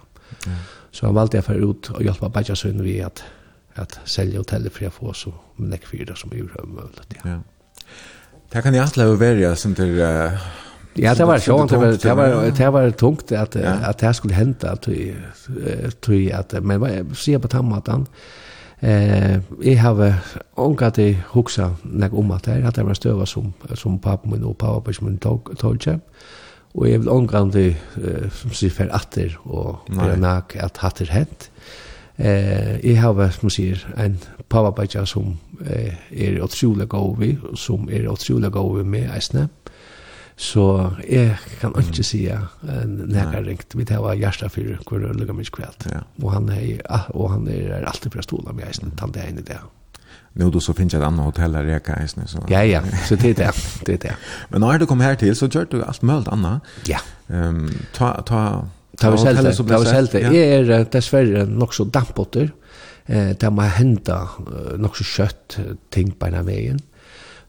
Så 0.96 1.06
han 1.06 1.16
valgte 1.16 1.38
jeg 1.38 1.46
for 1.46 1.60
ut 1.60 1.90
og 1.92 2.04
hjelpa 2.04 2.30
bare 2.32 2.56
så 2.56 2.72
vi 2.80 3.00
at, 3.04 3.24
at 3.76 4.00
selge 4.08 4.40
hotellet 4.40 4.72
for 4.72 4.88
å 4.88 4.94
få 4.94 5.10
oss 5.12 5.26
en 5.28 5.76
for 5.84 6.08
det 6.08 6.16
som 6.16 6.32
gjorde 6.32 6.56
røv 6.56 6.72
møvlet. 6.78 7.18
Ja. 7.20 7.36
ja. 7.36 7.40
Det 8.52 8.62
kan 8.62 8.74
jeg 8.74 8.86
atle 8.86 9.10
å 9.10 9.18
være 9.20 9.52
som 9.58 9.74
til 9.74 9.98
uh 10.00 10.64
Ja, 10.96 11.14
det 11.14 11.24
var 11.24 11.38
sjovt. 11.38 11.70
Det 11.70 11.76
var 11.76 11.86
det 11.86 12.14
var 12.14 12.50
det 12.58 12.70
var 12.70 12.90
tungt 12.90 13.32
at 13.32 13.54
ja. 13.54 13.70
att 13.70 13.98
det 13.98 14.14
skulle 14.14 14.34
hända 14.34 14.70
att 14.70 14.88
tror 16.00 16.32
att 16.32 16.54
men 16.62 16.80
vad 16.80 17.16
ser 17.16 17.38
på 17.38 17.48
tammatan. 17.48 18.06
Eh, 18.80 19.40
jag 19.62 19.76
har 19.76 20.14
onkat 20.54 20.94
det 20.94 21.16
huxa 21.32 21.74
när 21.82 22.14
om 22.14 22.30
att 22.30 22.44
det 22.44 22.68
att 22.68 22.74
det 22.74 22.82
var 22.82 22.94
stöva 22.94 23.26
som 23.26 23.52
som 23.74 23.98
pappa 23.98 24.28
min 24.28 24.44
och 24.44 24.58
pappa 24.58 24.92
på 24.92 25.04
min 25.04 25.18
tog 25.18 25.58
tog 25.58 26.00
Och 26.72 26.88
jag 26.88 26.98
vill 26.98 27.08
ångra 27.08 27.44
det 27.44 27.76
som 28.32 28.50
sig 28.50 28.70
för 28.70 28.94
atter 28.94 29.38
och 29.42 29.90
nak 30.18 30.56
att 30.56 30.76
hatter 30.76 31.06
hänt. 31.06 31.50
Eh, 32.18 32.86
jeg 32.86 33.00
har 33.00 33.28
som 33.30 33.50
sier 33.50 33.82
en 33.96 34.18
pappa 34.48 35.04
som 35.04 35.38
eh, 35.66 35.94
er 36.10 36.42
otroligt 36.42 36.88
god 36.88 37.18
vi 37.18 37.38
som 37.54 37.88
er 37.90 38.08
otroligt 38.08 38.52
god 38.52 38.84
med 38.84 39.10
Eisne. 39.14 39.48
Så 40.36 40.90
jeg 41.08 41.38
kan 41.62 41.72
ikke 41.80 42.04
si 42.04 42.26
at 42.28 42.40
jeg 42.68 43.44
ringt. 43.46 43.72
Vi 43.72 43.84
tar 43.88 44.02
var 44.04 44.18
Gjerstad 44.20 44.52
for 44.52 44.82
hvor 44.84 45.00
det 45.00 45.14
lukker 45.16 45.36
mye 45.36 45.48
kveld. 45.48 45.86
Og 46.22 46.28
han 46.34 46.50
er, 46.52 46.82
og 47.16 47.30
han 47.32 47.48
er 47.48 47.86
alltid 47.88 48.12
fra 48.12 48.24
stolen 48.24 48.56
med 48.56 48.68
eisen, 48.68 48.92
tann 49.00 49.14
det 49.16 49.24
ene 49.24 49.44
det. 49.46 49.58
Nu 50.36 50.50
då 50.50 50.60
så 50.60 50.74
finns 50.74 50.92
det 50.92 50.98
ett 50.98 51.04
annat 51.04 51.24
hotell 51.24 51.54
här 51.54 51.64
jag 51.64 51.84
kan 51.84 51.98
eisen. 51.98 52.26
Så. 52.26 52.38
Ja, 52.48 52.64
ja, 52.64 52.82
så 53.08 53.16
det 53.16 53.30
är 53.30 53.34
det. 53.34 53.52
det, 53.86 53.92
är 53.92 53.98
det. 53.98 54.16
Men 54.48 54.60
när 54.60 54.78
du 54.78 54.86
kom 54.86 55.00
här 55.00 55.14
till 55.14 55.36
så 55.36 55.48
kör 55.48 55.66
du 55.70 55.84
allt 55.84 56.02
möjligt 56.02 56.28
annat. 56.28 56.62
Ja. 56.84 56.98
Um, 57.26 57.70
ta, 57.92 58.22
ta, 58.22 58.22
ta, 58.96 59.16
ta, 59.16 59.16
ta, 59.16 59.42
ta, 59.42 59.52
ta, 59.52 59.82
ta, 59.82 60.06
ta, 60.06 60.18
er 60.18 60.84
dessverre 60.92 61.46
nok 61.46 61.74
så 61.74 61.84
dampbotter. 61.84 62.52
Eh, 63.06 63.32
det 63.40 63.50
må 63.50 63.62
henda 63.62 64.28
nok 64.76 64.96
så 64.96 65.04
kjøtt 65.04 65.58
ting 65.90 66.12
på 66.12 66.26
denne 66.28 66.44
veien. 66.44 66.76
Mm 66.76 66.95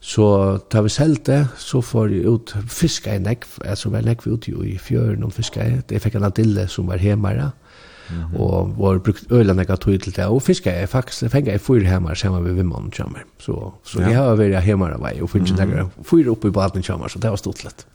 Så 0.00 0.58
tar 0.70 0.82
vi 0.86 0.88
selv 0.88 1.16
det, 1.26 1.40
så 1.58 1.80
får 1.82 2.12
jeg 2.14 2.26
ut 2.26 2.56
fiska 2.70 3.16
i 3.16 3.22
nekv, 3.22 3.58
altså 3.64 3.90
var 3.90 4.06
nekv 4.06 4.28
ut 4.30 4.46
jo 4.48 4.62
i 4.62 4.76
fjøren 4.78 5.24
om 5.26 5.32
fiska 5.34 5.64
i. 5.64 5.80
Jeg 5.90 6.04
fikk 6.04 6.18
en 6.18 6.28
adille 6.28 6.68
som 6.70 6.86
var 6.86 7.02
hemmere, 7.02 7.50
mm 8.10 8.22
-hmm. 8.22 8.40
og 8.40 8.78
var 8.78 8.98
brukt 8.98 9.32
øyla 9.32 9.52
nekva 9.52 9.76
tog 9.76 10.00
til 10.00 10.16
det, 10.16 10.26
og 10.26 10.42
fiska 10.42 10.70
jeg 10.70 10.88
faktisk, 10.88 11.30
fengar 11.30 11.52
jeg 11.52 11.60
fyr 11.60 11.84
hemmere 11.84 12.16
sammen 12.16 12.42
med 12.42 12.52
vimman 12.52 12.90
kjammer. 12.90 13.20
Så, 13.38 13.72
så 13.84 14.00
ja. 14.00 14.08
jeg 14.08 14.16
har 14.16 14.36
vært 14.36 14.62
hemmere 14.62 15.00
vei, 15.00 15.20
og 15.22 15.30
finnes 15.30 15.52
mm 15.52 15.58
-hmm. 15.58 15.66
nekva 15.66 16.30
oppe 16.30 16.48
i 16.48 16.50
baden 16.50 16.82
kjammer, 16.82 17.08
så 17.08 17.18
det 17.18 17.30
var 17.30 17.36
stort 17.36 17.64
lett. 17.64 17.86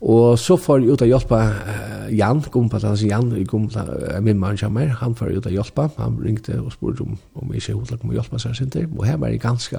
Og 0.00 0.38
så 0.38 0.56
får 0.56 0.78
jeg 0.78 0.90
ut 0.90 1.02
og 1.02 1.08
hjelpa 1.08 1.36
uh, 1.46 2.16
Jan, 2.18 2.40
gumpatans 2.50 3.04
Jan, 3.06 3.36
i 3.36 3.44
gumpla, 3.44 3.82
uh, 3.82 4.22
min 4.22 4.38
mann 4.38 4.56
kommer, 4.56 4.86
han 4.86 5.14
får 5.14 5.26
ut 5.26 5.46
og 5.46 5.52
hjelpa, 5.52 5.88
han 5.98 6.18
ringte 6.24 6.60
og 6.60 6.72
spurte 6.72 7.00
om, 7.00 7.18
om 7.34 7.52
jeg 7.52 7.62
ikke 7.62 7.74
hodla 7.74 7.96
kom 7.96 8.10
og 8.10 8.14
hjelpa 8.14 8.38
seg 8.38 8.56
sin 8.56 8.70
til, 8.70 8.88
og 8.98 9.06
her 9.06 9.16
var 9.16 9.28
jeg 9.28 9.40
ganske 9.40 9.78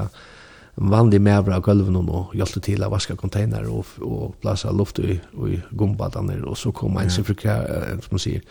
vanlig 0.76 1.22
medbra 1.22 1.60
av 1.60 1.66
gulven 1.66 1.98
og 2.02 2.34
hjelpte 2.34 2.62
til 2.66 2.84
å 2.84 2.90
vaske 2.90 3.16
container 3.20 3.68
og, 3.70 3.94
og 4.02 4.34
plasse 4.42 4.72
luft 4.74 5.00
i, 5.00 5.20
i 5.20 5.60
gumbadene 5.78 6.40
og 6.42 6.58
så 6.58 6.74
kom 6.74 6.98
en 6.98 7.12
sin 7.14 7.26
frukka, 7.28 7.60
som 8.02 8.16
man 8.16 8.24
sier 8.24 8.42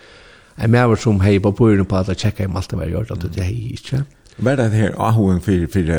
en 0.63 0.71
medbra 0.71 0.99
som 1.01 1.21
hei 1.25 1.39
på 1.43 1.55
bøyren 1.59 1.89
på 1.89 1.99
at 1.99 2.13
jeg 2.13 2.27
tjekka 2.27 2.47
om 2.47 2.59
alt 2.61 2.71
det 2.71 2.79
var 2.79 2.93
gjort 2.93 3.15
at 3.17 3.27
det 3.27 3.47
hei 3.47 3.73
ikke 3.75 4.05
Var 4.39 4.57
det 4.57 4.71
her 4.73 4.95
ahoen 4.97 5.43
for, 5.45 5.67
for, 5.73 5.91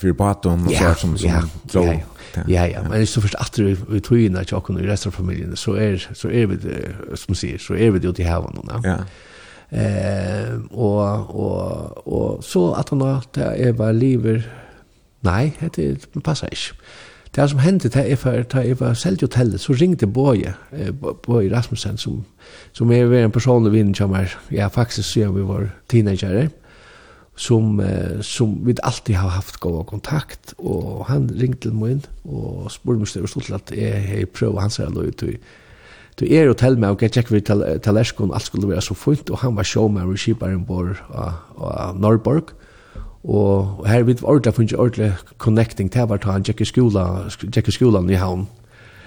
for 0.00 0.16
baton 0.16 0.68
og 0.68 0.72
så 0.72 0.94
som, 1.02 1.18
som 1.18 1.28
ja, 1.28 1.42
drog? 1.72 1.92
Ja, 2.34 2.44
ja, 2.48 2.64
ja, 2.66 2.82
men 2.82 2.98
hvis 2.98 3.12
du 3.12 3.20
først 3.20 3.36
at 3.38 3.58
vi 3.60 4.00
tog 4.00 4.18
inn 4.18 4.38
at 4.40 4.50
jeg 4.50 4.78
i 4.80 4.88
resten 4.88 5.10
av 5.10 5.18
familien 5.18 5.56
så 5.56 5.76
er, 5.78 5.98
så 6.14 6.30
er 6.30 6.48
vi 6.50 6.56
det, 6.62 6.80
som 7.20 7.34
sier, 7.34 7.60
så 7.62 7.76
er 7.76 7.92
vi 7.94 8.00
det 8.02 8.10
ute 8.10 8.24
i 8.24 8.26
haven 8.26 8.62
ja. 8.84 8.98
Eh, 9.74 10.54
og, 10.70 11.30
og, 11.34 12.06
og 12.06 12.44
så 12.44 12.68
at 12.78 12.90
han 12.92 13.00
da, 13.02 13.14
det 13.34 13.46
er 13.68 13.72
bare 13.72 13.96
livet 13.96 14.44
Nei, 15.24 15.52
det 15.76 16.08
passer 16.24 16.52
ikke. 16.52 16.74
Det 17.34 17.50
som 17.50 17.58
hendte 17.58 17.90
det 17.90 18.04
jeg 18.06 18.18
var, 18.22 18.42
da 18.46 18.60
jeg 18.62 18.80
var 18.80 18.94
selv 18.94 19.20
hotellet, 19.20 19.60
så 19.60 19.74
ringte 19.74 20.06
Boje, 20.06 20.52
Boje 21.26 21.50
Rasmussen, 21.50 21.96
som, 21.98 22.20
som 22.72 22.92
er 22.94 23.10
en 23.24 23.34
personlig 23.34 23.72
vinn 23.72 23.94
som 23.94 24.12
er, 24.14 24.30
ja, 24.54 24.68
faktisk 24.70 25.08
siden 25.08 25.34
vi 25.34 25.42
var 25.48 25.66
teenagere, 25.90 26.48
som, 27.36 27.80
som 28.22 28.54
vi 28.62 28.76
alltid 28.82 29.14
har 29.18 29.34
haft 29.34 29.58
god 29.60 29.84
kontakt, 29.90 30.54
og 30.58 31.06
han 31.08 31.26
ringte 31.40 31.66
til 31.66 31.74
meg 31.74 31.96
inn, 31.96 32.06
og 32.24 32.70
spurte 32.70 33.02
meg 33.02 33.10
større 33.10 33.32
stort 33.32 33.48
til 33.48 33.58
at 33.58 33.74
jeg, 33.74 34.04
jeg 34.14 34.30
prøver 34.30 34.60
hans 34.60 34.78
her 34.78 34.94
løy 34.94 35.10
til 35.10 35.38
Du 36.20 36.28
er 36.30 36.44
jo 36.46 36.54
tell 36.54 36.78
meg, 36.78 36.94
og 36.94 37.02
jeg 37.02 37.10
tjekker 37.10 37.34
vi 37.34 37.40
til 37.40 37.64
Talerskon, 37.82 38.30
alt 38.30 38.46
skulle 38.46 38.68
være 38.68 38.82
så 38.86 38.94
fint, 38.94 39.30
og 39.30 39.38
han 39.38 39.56
var 39.56 39.66
showman 39.66 40.06
og 40.06 40.18
skiparen 40.18 40.62
av 40.70 41.98
Norrborg, 41.98 42.54
Og, 43.24 43.80
og 43.80 43.88
her 43.88 44.04
vidt 44.04 44.22
ordentlig 44.22 44.54
funnet 44.54 44.76
ordentlig 44.76 45.12
connecting 45.38 45.92
til 45.92 46.06
hvert 46.06 46.24
han 46.28 46.44
tjekk 46.44 46.60
i 46.60 46.68
skolan, 46.68 47.32
tjekk 47.32 47.68
i 47.68 47.76
skolan 47.78 48.10
i 48.10 48.20
havn. 48.20 48.46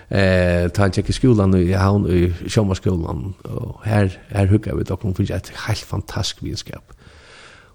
Eh, 0.09 0.69
ta 0.71 0.87
han 0.87 0.93
tjekk 0.95 1.11
i 1.11 1.17
skolan 1.17 1.53
i 1.59 1.71
havn 1.77 2.07
i 2.09 2.27
sjåmarskolan. 2.49 3.33
Og 3.45 3.81
her, 3.85 4.09
her 4.31 4.49
hugger 4.49 4.77
vi 4.77 4.87
dere 4.87 4.97
funnet 5.03 5.35
et 5.35 5.51
helt 5.67 5.85
fantastisk 5.85 6.41
vinskap. 6.43 6.97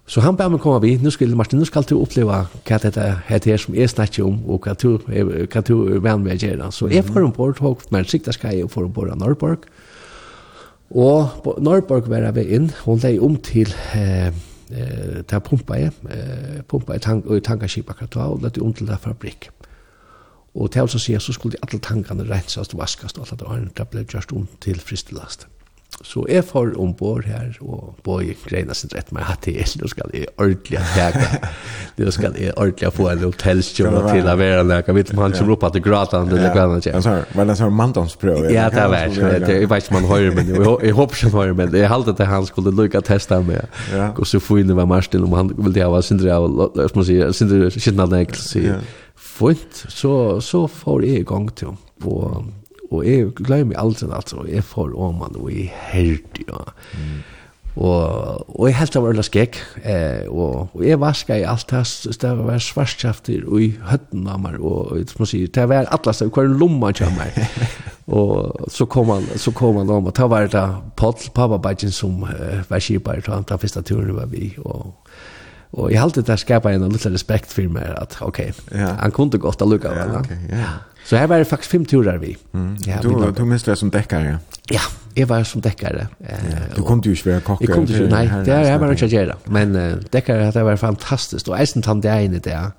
Så 0.03 0.19
han 0.19 0.35
bæði 0.35 0.51
meg 0.51 0.59
koma 0.59 0.81
vi. 0.83 0.97
nu 0.99 1.11
skal 1.11 1.35
Martin, 1.35 1.59
nu 1.59 1.65
skal 1.65 1.85
du 1.87 1.95
uppleva 1.95 2.41
hva 2.67 2.79
dette 2.83 3.05
heter 3.29 3.51
her 3.53 3.57
som 3.61 3.75
jeg 3.75 3.89
snakker 3.89 4.25
om, 4.25 4.41
og 4.51 4.65
hva 4.65 4.73
du, 4.75 4.97
hva 4.99 5.61
du 5.63 5.75
er 5.95 6.01
venn 6.03 6.25
med 6.25 6.35
å 6.35 6.47
gjøre. 6.47 6.71
Så 6.75 6.89
jeg 6.91 7.05
får 7.07 7.23
ombord, 7.23 7.61
og 7.61 7.85
med 7.89 8.03
en 8.03 8.09
sikta 8.11 8.35
skal 8.35 8.57
jeg 8.57 8.71
får 8.71 8.89
ombord 8.89 9.13
av 9.13 9.21
Norrborg. 9.21 9.63
Og 10.91 11.29
på 11.45 11.55
Norrborg 11.63 12.09
var 12.11 12.27
jeg 12.35 12.51
inn, 12.51 12.67
hun 12.83 12.99
leie 12.99 13.21
om 13.23 13.37
til 13.39 13.71
eh, 13.95 14.35
eh 14.73 15.23
ta 15.23 15.39
pumpa 15.39 15.75
eh 15.77 16.61
pumpa 16.67 16.97
tank 16.97 17.25
og 17.25 17.43
tankaskip 17.43 17.89
akkurat 17.89 18.15
og 18.15 18.41
lata 18.41 18.61
um 18.61 18.73
til 18.73 18.97
fabrik. 18.99 19.49
Og 20.55 20.71
til 20.71 20.87
så 20.87 20.99
sier 20.99 21.19
så 21.19 21.33
skulle 21.33 21.57
alle 21.63 21.79
tankene 21.79 22.29
rensast 22.29 22.73
og 22.73 22.79
vaskast 22.79 23.17
og 23.17 23.27
alt 23.31 23.39
det 23.39 23.47
andre 23.49 23.85
ble 23.85 24.03
gjort 24.03 24.31
om 24.31 24.47
til 24.61 24.79
fristelast. 24.79 25.47
Så 26.01 26.25
jeg 26.29 26.43
får 26.43 26.73
ombord 26.81 27.23
her, 27.29 27.51
og 27.61 27.95
Båge 28.03 28.33
greina 28.47 28.73
sin 28.75 28.89
rett 28.95 29.11
meg 29.15 29.23
hatt 29.27 29.43
til, 29.45 29.59
nå 29.79 29.87
skal 29.91 30.09
jeg 30.15 30.25
ordentlig 30.41 30.79
teka, 30.95 31.51
nå 31.99 32.13
skal 32.15 32.37
jeg 32.39 32.55
ordentlig 32.57 32.89
få 32.95 33.07
en 33.11 33.21
hotellstjona 33.27 34.01
til 34.09 34.27
å 34.27 34.35
være 34.39 34.63
der, 34.67 34.81
jeg 34.87 34.97
vet 34.97 35.13
om 35.13 35.21
han 35.23 35.35
kommer 35.37 35.55
opp 35.55 35.67
at 35.69 35.77
det 35.77 35.83
grater 35.85 36.23
han, 36.23 36.31
det 36.31 36.41
Men 36.41 36.57
han 36.57 36.81
ikke. 36.81 37.03
Var 37.37 37.45
det 37.45 37.55
en 37.55 37.59
sånn 37.61 37.77
mandomsprøv? 37.77 38.49
Ja, 38.51 38.69
det 38.73 38.87
var 38.89 39.13
det, 39.13 39.59
jeg 39.61 39.69
vet 39.69 39.85
ikke 39.85 39.95
om 39.95 39.99
han 40.01 40.09
hører, 40.09 40.33
men 40.39 40.51
jeg 40.55 40.97
håper 40.97 41.19
ikke 41.19 41.29
han 41.29 41.37
hører, 41.37 41.53
men 41.61 41.77
jeg 41.77 41.91
halte 41.93 42.17
til 42.17 42.31
han 42.33 42.49
skulle 42.49 42.73
lukka 42.73 43.03
testa 43.05 43.39
med, 43.45 43.79
og 44.17 44.25
så 44.27 44.41
få 44.43 44.59
inn 44.63 44.73
i 44.73 44.77
hver 44.79 44.89
om 45.23 45.37
han 45.37 45.53
ville 45.55 45.93
ha 45.93 46.01
sindri 46.01 46.33
av, 46.33 46.49
som 46.81 46.99
man 46.99 47.07
sier, 47.07 47.31
sindri 47.31 47.63
av, 47.67 47.71
sindri 47.77 48.01
av, 48.01 48.09
sindri 48.09 48.09
av, 48.09 48.33
sindri 48.33 48.33
av, 48.33 48.41
sindri 48.41 48.67
av, 48.67 48.73
sindri 48.73 48.73
av, 48.73 50.01
sindri 50.33 50.81
av, 51.29 51.71
sindri 52.01 52.25
av, 52.25 52.43
sindri 52.43 52.62
og 52.93 53.05
jeg 53.07 53.31
glemmer 53.39 53.79
aldri 53.81 54.09
altså, 54.09 54.43
og 54.43 54.49
jeg 54.51 54.63
får 54.63 54.93
åman, 54.95 55.37
og 55.39 55.51
jeg 55.51 55.71
herdig, 55.91 56.47
ja. 56.49 56.65
Mm. 56.93 57.21
Og, 57.73 58.59
og 58.59 58.67
jeg 58.67 58.75
helt 58.77 58.95
av 58.99 59.05
øyla 59.09 59.23
skek, 59.25 59.57
eh, 59.81 60.27
og, 60.29 60.75
og 60.75 60.83
jeg 60.85 60.99
vaska 61.01 61.39
i 61.41 61.45
alt 61.49 61.71
det, 61.71 61.81
det 62.21 62.33
var 62.37 62.61
svarskjafter 62.61 63.47
og 63.47 63.63
i 63.65 63.71
høtten 63.89 64.27
av 64.29 64.43
meg, 64.43 64.59
og, 64.61 64.91
og 64.93 65.15
man 65.17 65.29
sier, 65.29 65.49
det 65.49 65.65
var 65.71 65.89
atlas, 65.95 66.21
det 66.21 66.29
var 66.37 66.51
lomma 66.51 66.91
til 66.93 67.09
meg. 67.17 67.33
og 68.05 68.69
så 68.69 68.85
kom 68.85 69.09
han, 69.15 69.25
så 69.41 69.55
kom 69.57 69.81
han 69.81 69.89
om, 69.89 70.11
og 70.11 70.13
det 70.19 70.29
var 70.29 70.51
det 70.53 70.65
Paul, 71.01 71.17
pappabajin 71.33 71.93
som 71.93 72.21
eh, 72.29 72.61
var 72.69 72.83
kjipar, 72.83 73.23
så 73.25 73.39
han 73.39 73.49
tar 73.49 73.63
turen 73.81 74.13
var 74.19 74.29
vi, 74.29 74.53
og 74.61 74.93
Og 75.73 75.89
jeg 75.89 75.97
halte 75.97 76.21
det 76.21 76.35
skapa 76.37 76.69
en 76.69 76.83
liten 76.85 77.13
respekt 77.15 77.49
for 77.49 77.65
meg 77.73 77.87
at, 77.97 78.19
ok, 78.21 78.39
ja. 78.71 78.91
han 78.99 79.11
kunne 79.11 79.39
godt 79.41 79.63
ha 79.63 79.65
lukka 79.65 79.89
av 79.89 79.97
ja, 79.97 80.19
okay, 80.19 80.37
ja. 80.51 80.67
Så 81.03 81.15
här 81.15 81.27
var 81.27 81.37
det 81.37 81.45
faktiskt 81.45 81.71
fem 81.71 81.85
turer 81.85 82.17
vi. 82.17 82.37
Mm. 82.53 82.77
Ja, 82.85 82.95
du, 83.01 83.09
vi 83.09 83.31
du 83.37 83.45
minns 83.45 83.63
det 83.63 83.75
som 83.75 83.89
däckare? 83.89 84.39
Ja, 84.69 84.81
jag 85.13 85.27
var 85.27 85.43
som 85.43 85.61
däckare. 85.61 86.07
Ja, 86.17 86.27
du 86.75 86.83
kunde 86.83 87.09
ju 87.09 87.15
inte 87.15 87.29
vara 87.29 87.41
kockare. 87.41 87.67
Jag 87.67 87.75
kunde 87.75 87.93
ju 87.93 88.09
nej, 88.09 88.31
det 88.45 88.51
är 88.51 88.71
jag 88.71 88.79
var 88.79 88.91
inte 88.91 89.05
göra. 89.05 89.35
Men 89.43 89.75
uh, 89.75 89.97
däckare 90.09 90.43
hade 90.43 90.63
varit 90.63 90.79
fantastiskt. 90.79 91.47
Och 91.47 91.59
ägsen 91.59 91.81
tante 91.81 92.07
det 92.07 92.23
inne 92.23 92.39
där. 92.39 92.71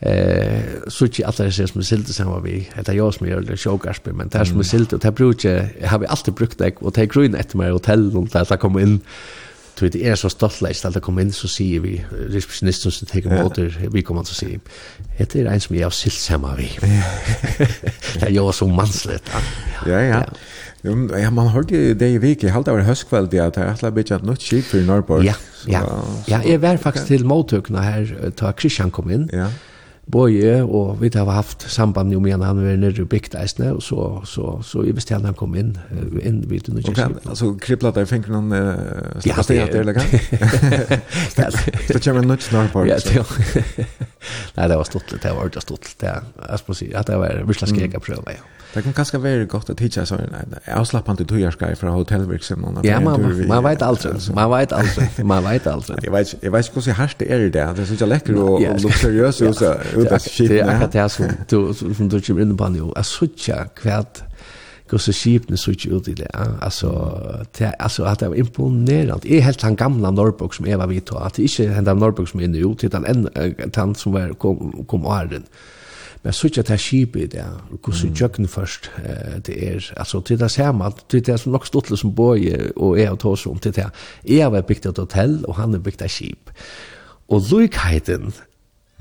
Eh, 0.00 0.60
så 0.88 1.04
inte 1.04 1.26
att 1.26 1.36
det 1.36 1.52
ser 1.52 1.66
som 1.66 1.82
silt 1.82 2.08
som 2.08 2.26
var 2.26 2.40
vi. 2.40 2.68
Det 2.74 2.88
är 2.88 2.92
jag 2.94 3.14
som 3.14 3.28
gör 3.28 3.40
det 3.40 3.56
showgarsp, 3.56 4.06
men 4.06 4.28
det 4.28 4.38
är 4.38 4.44
som 4.44 4.64
silt 4.64 4.92
och 4.92 5.00
det 5.00 5.12
brukar 5.12 5.68
jag 5.80 5.88
har 5.88 5.98
vi 5.98 6.06
alltid 6.06 6.34
brukt 6.34 6.58
det 6.58 6.76
och 6.76 6.92
det 6.92 7.02
är 7.02 7.06
grön 7.06 7.30
med 7.30 7.54
mig 7.54 7.70
hotell 7.70 8.16
och 8.16 8.28
där 8.28 8.44
så 8.44 8.56
kommer 8.56 8.80
in 8.80 9.00
tror 9.78 9.88
det 9.88 10.04
är 10.06 10.16
så 10.16 10.30
stolt 10.30 10.60
läst 10.60 10.82
det 10.94 11.00
komma 11.00 11.20
in 11.22 11.32
så 11.32 11.48
ser 11.48 11.80
vi 11.80 12.04
receptionisten 12.10 12.92
som 12.92 13.06
tar 13.06 13.26
emot 13.26 13.58
vi 13.92 14.02
kommer 14.02 14.20
att 14.20 14.26
se 14.26 14.58
det 15.18 15.34
är 15.34 15.46
en 15.46 15.60
som 15.60 15.76
jag 15.76 15.86
har 15.86 15.90
silt 15.90 16.28
hemma 16.28 16.54
vi. 16.56 16.70
Ja. 16.82 18.28
Jag 18.28 18.44
var 18.44 18.52
så 18.52 18.66
manslet. 18.66 19.22
ja 19.86 20.00
ja. 20.00 20.24
Ja, 21.18 21.30
man 21.30 21.48
hørte 21.48 21.94
det 21.94 22.08
i 22.14 22.18
vik, 22.18 22.42
jeg 22.42 22.52
halte 22.52 22.70
over 22.70 22.82
høstkveld, 22.86 23.32
ja, 23.34 23.48
det 23.50 23.58
er 23.64 23.72
alle 23.72 23.90
bitt 23.96 24.12
at 24.14 24.22
nått 24.22 24.44
skip 24.46 24.68
for 24.70 24.84
Norrborg. 24.86 25.24
Ja, 25.26 25.34
ja, 25.66 25.80
ja, 26.28 26.38
jeg 26.46 26.62
var 26.62 26.78
faktisk 26.78 27.10
til 27.10 27.26
måttøkene 27.26 27.82
her, 27.82 28.12
da 28.38 28.52
Christian 28.54 28.92
kom 28.94 29.10
inn, 29.10 29.26
ja. 29.34 29.48
Boje 30.08 30.62
og 30.64 31.00
vi 31.02 31.10
har 31.14 31.28
haft 31.30 31.66
samband 31.70 32.12
jo 32.12 32.20
med 32.20 32.32
han 32.32 32.44
han 32.46 32.60
var 32.64 32.78
nere 32.80 33.02
i 33.02 33.08
bygdeisene 33.08 33.74
og 33.74 33.82
så, 33.84 34.06
så, 34.24 34.58
så 34.64 34.84
jeg 34.86 34.96
visste 34.96 35.14
han 35.14 35.26
han 35.28 35.36
kom 35.36 35.56
inn 35.58 35.74
inn 36.22 36.40
vid 36.48 36.68
den 36.68 36.80
kjøkken. 36.80 37.18
Okay, 37.18 37.28
altså 37.28 37.50
kriplet 37.60 37.98
der 37.98 38.08
finner 38.08 38.38
noen 38.38 38.54
uh, 38.54 39.20
slapp 39.24 39.44
steg 39.44 39.62
etter 39.66 39.82
eller 39.84 39.98
gang? 39.98 40.08
Så 41.88 42.00
kommer 42.00 42.22
han 42.22 42.30
nødt 42.32 42.46
snart 42.46 42.72
på. 42.72 42.86
Ja, 42.88 42.96
det 42.96 43.24
Nei, 44.56 44.68
det 44.68 44.76
var 44.76 44.86
stort 44.88 45.12
det 45.12 45.30
var 45.30 45.44
ordentlig 45.44 45.62
stort 45.62 45.92
Det, 46.00 46.14
jeg 46.48 46.62
skal 46.62 46.78
si 46.80 46.88
at 46.96 47.10
det 47.10 47.18
var 47.20 47.44
virkelig 47.44 47.72
skrekket 47.74 48.04
prøve, 48.04 48.38
ja. 48.38 48.57
Det 48.74 48.82
kan 48.82 48.92
kanske 48.92 49.18
vara 49.18 49.44
gott 49.44 49.70
att 49.70 49.80
hitta 49.80 50.06
så 50.06 50.14
en 50.14 50.74
avslappnande 50.74 51.24
tujarskai 51.24 51.76
från 51.76 51.90
hotellverksamheten. 51.90 52.84
Ja, 52.84 53.00
man, 53.00 53.46
man 53.48 53.64
vet 53.64 53.82
aldrig. 53.82 54.34
Man 54.34 54.50
vet 54.50 54.72
aldrig. 54.72 55.08
Man 55.24 55.44
vet 55.44 55.66
aldrig. 55.66 55.98
jag 56.02 56.12
vet 56.12 56.34
jag 56.40 56.50
vet 56.50 56.74
hur 56.74 56.80
så 56.80 56.90
härst 56.90 57.18
det 57.18 57.32
är 57.32 57.38
det. 57.38 57.50
Det 57.50 57.60
är 57.62 57.96
så 57.96 58.06
läckert 58.06 58.36
och 58.36 58.60
luxuriöst 58.80 59.40
och 59.40 59.56
så 59.56 59.74
ut 59.96 60.12
att 60.12 60.22
shit. 60.22 60.48
Det 60.48 60.60
är 60.60 60.88
det 60.92 61.08
som 61.08 61.26
du 61.48 61.74
som 61.94 62.08
du 62.08 62.20
kommer 62.20 62.42
in 62.42 62.56
på 62.56 62.68
nu. 62.68 62.92
Jag 62.94 63.06
söker 63.06 63.68
kvärt 63.74 64.22
hur 64.90 64.98
så 64.98 65.12
skipne 65.12 65.56
söker 65.56 65.96
ut 65.96 66.08
i 66.08 66.14
det. 66.14 66.30
Alltså 66.60 66.88
det 67.58 67.74
alltså 67.78 68.04
att 68.04 68.18
det 68.18 68.28
var 68.28 68.36
imponerande. 68.36 69.28
Jag 69.28 69.42
helt 69.42 69.62
han 69.62 69.76
gamla 69.76 70.10
Norrbock 70.10 70.54
som 70.54 70.66
Eva 70.66 70.86
vet 70.86 71.12
att 71.12 71.34
det 71.34 71.42
inte 71.42 71.68
hända 71.68 71.94
Norrbock 71.94 72.28
som 72.28 72.40
är 72.40 72.48
nu 72.48 72.74
den 72.88 73.04
en 73.04 73.70
tant 73.70 73.98
som 73.98 74.12
var 74.12 74.34
kom 74.34 74.84
kom 74.88 75.06
Arden 75.06 75.42
men 76.22 76.32
så 76.32 76.48
ikke 76.48 76.60
at 76.60 76.70
det 76.70 76.74
er 76.74 76.82
skip 76.82 77.16
i 77.16 77.26
det, 77.26 77.44
hvordan 77.70 78.14
jøkken 78.20 78.48
først 78.48 78.90
eh, 79.04 79.38
det 79.46 79.56
er, 79.68 79.92
altså 79.96 80.20
til 80.20 80.40
det 80.40 80.50
samme, 80.50 80.90
til 81.08 81.26
det 81.26 81.34
er 81.34 81.50
nok 81.50 81.66
stått 81.66 81.92
som 81.98 82.14
Boje 82.14 82.70
og 82.76 82.98
jeg 82.98 83.10
og 83.10 83.18
Tås 83.18 83.46
om 83.46 83.58
til 83.58 83.74
det, 83.76 83.88
jeg 84.24 84.44
har 84.44 84.62
bygd 84.62 84.86
et 84.86 84.98
hotell, 84.98 85.40
og 85.48 85.56
han 85.56 85.72
har 85.72 85.80
bygd 85.80 86.02
et 86.02 86.10
skip. 86.10 86.50
Og 87.28 87.42
lykheiten, 87.50 88.32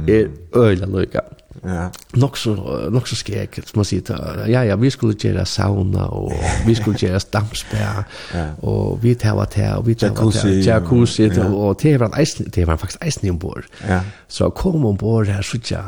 er 0.08 0.28
øyla 0.56 0.86
lukka. 0.86 1.20
Ja. 1.66 1.88
Nok 2.16 2.38
så 2.38 2.54
nok 2.92 3.08
så 3.08 3.16
skek, 3.16 3.60
som 3.66 3.80
man 3.80 4.02
ta. 4.06 4.16
ja 4.48 4.62
ja 4.64 4.76
vi 4.76 4.90
skulle 4.90 5.16
göra 5.24 5.46
sauna 5.46 6.06
og 6.06 6.34
vi 6.66 6.76
skulle 6.76 6.98
göra 6.98 7.20
ja. 8.34 8.46
Og 8.62 9.04
vi 9.04 9.16
tar 9.16 9.36
vart 9.36 9.54
här 9.54 9.82
vi 9.82 9.96
tar 9.96 10.10
vart 10.10 10.36
här 10.36 10.68
jacuzzi 10.68 11.30
och 11.40 11.78
det 11.82 11.98
var 11.98 12.22
isen 12.22 12.52
det 12.56 12.66
var 12.66 12.78
faktisk 12.78 13.06
isen 13.06 13.30
ombord. 13.30 13.64
Ja. 13.88 14.02
Så 14.28 14.50
kom 14.50 14.86
ombord 14.86 15.28
her 15.28 15.42
så 15.42 15.58
tja 15.58 15.84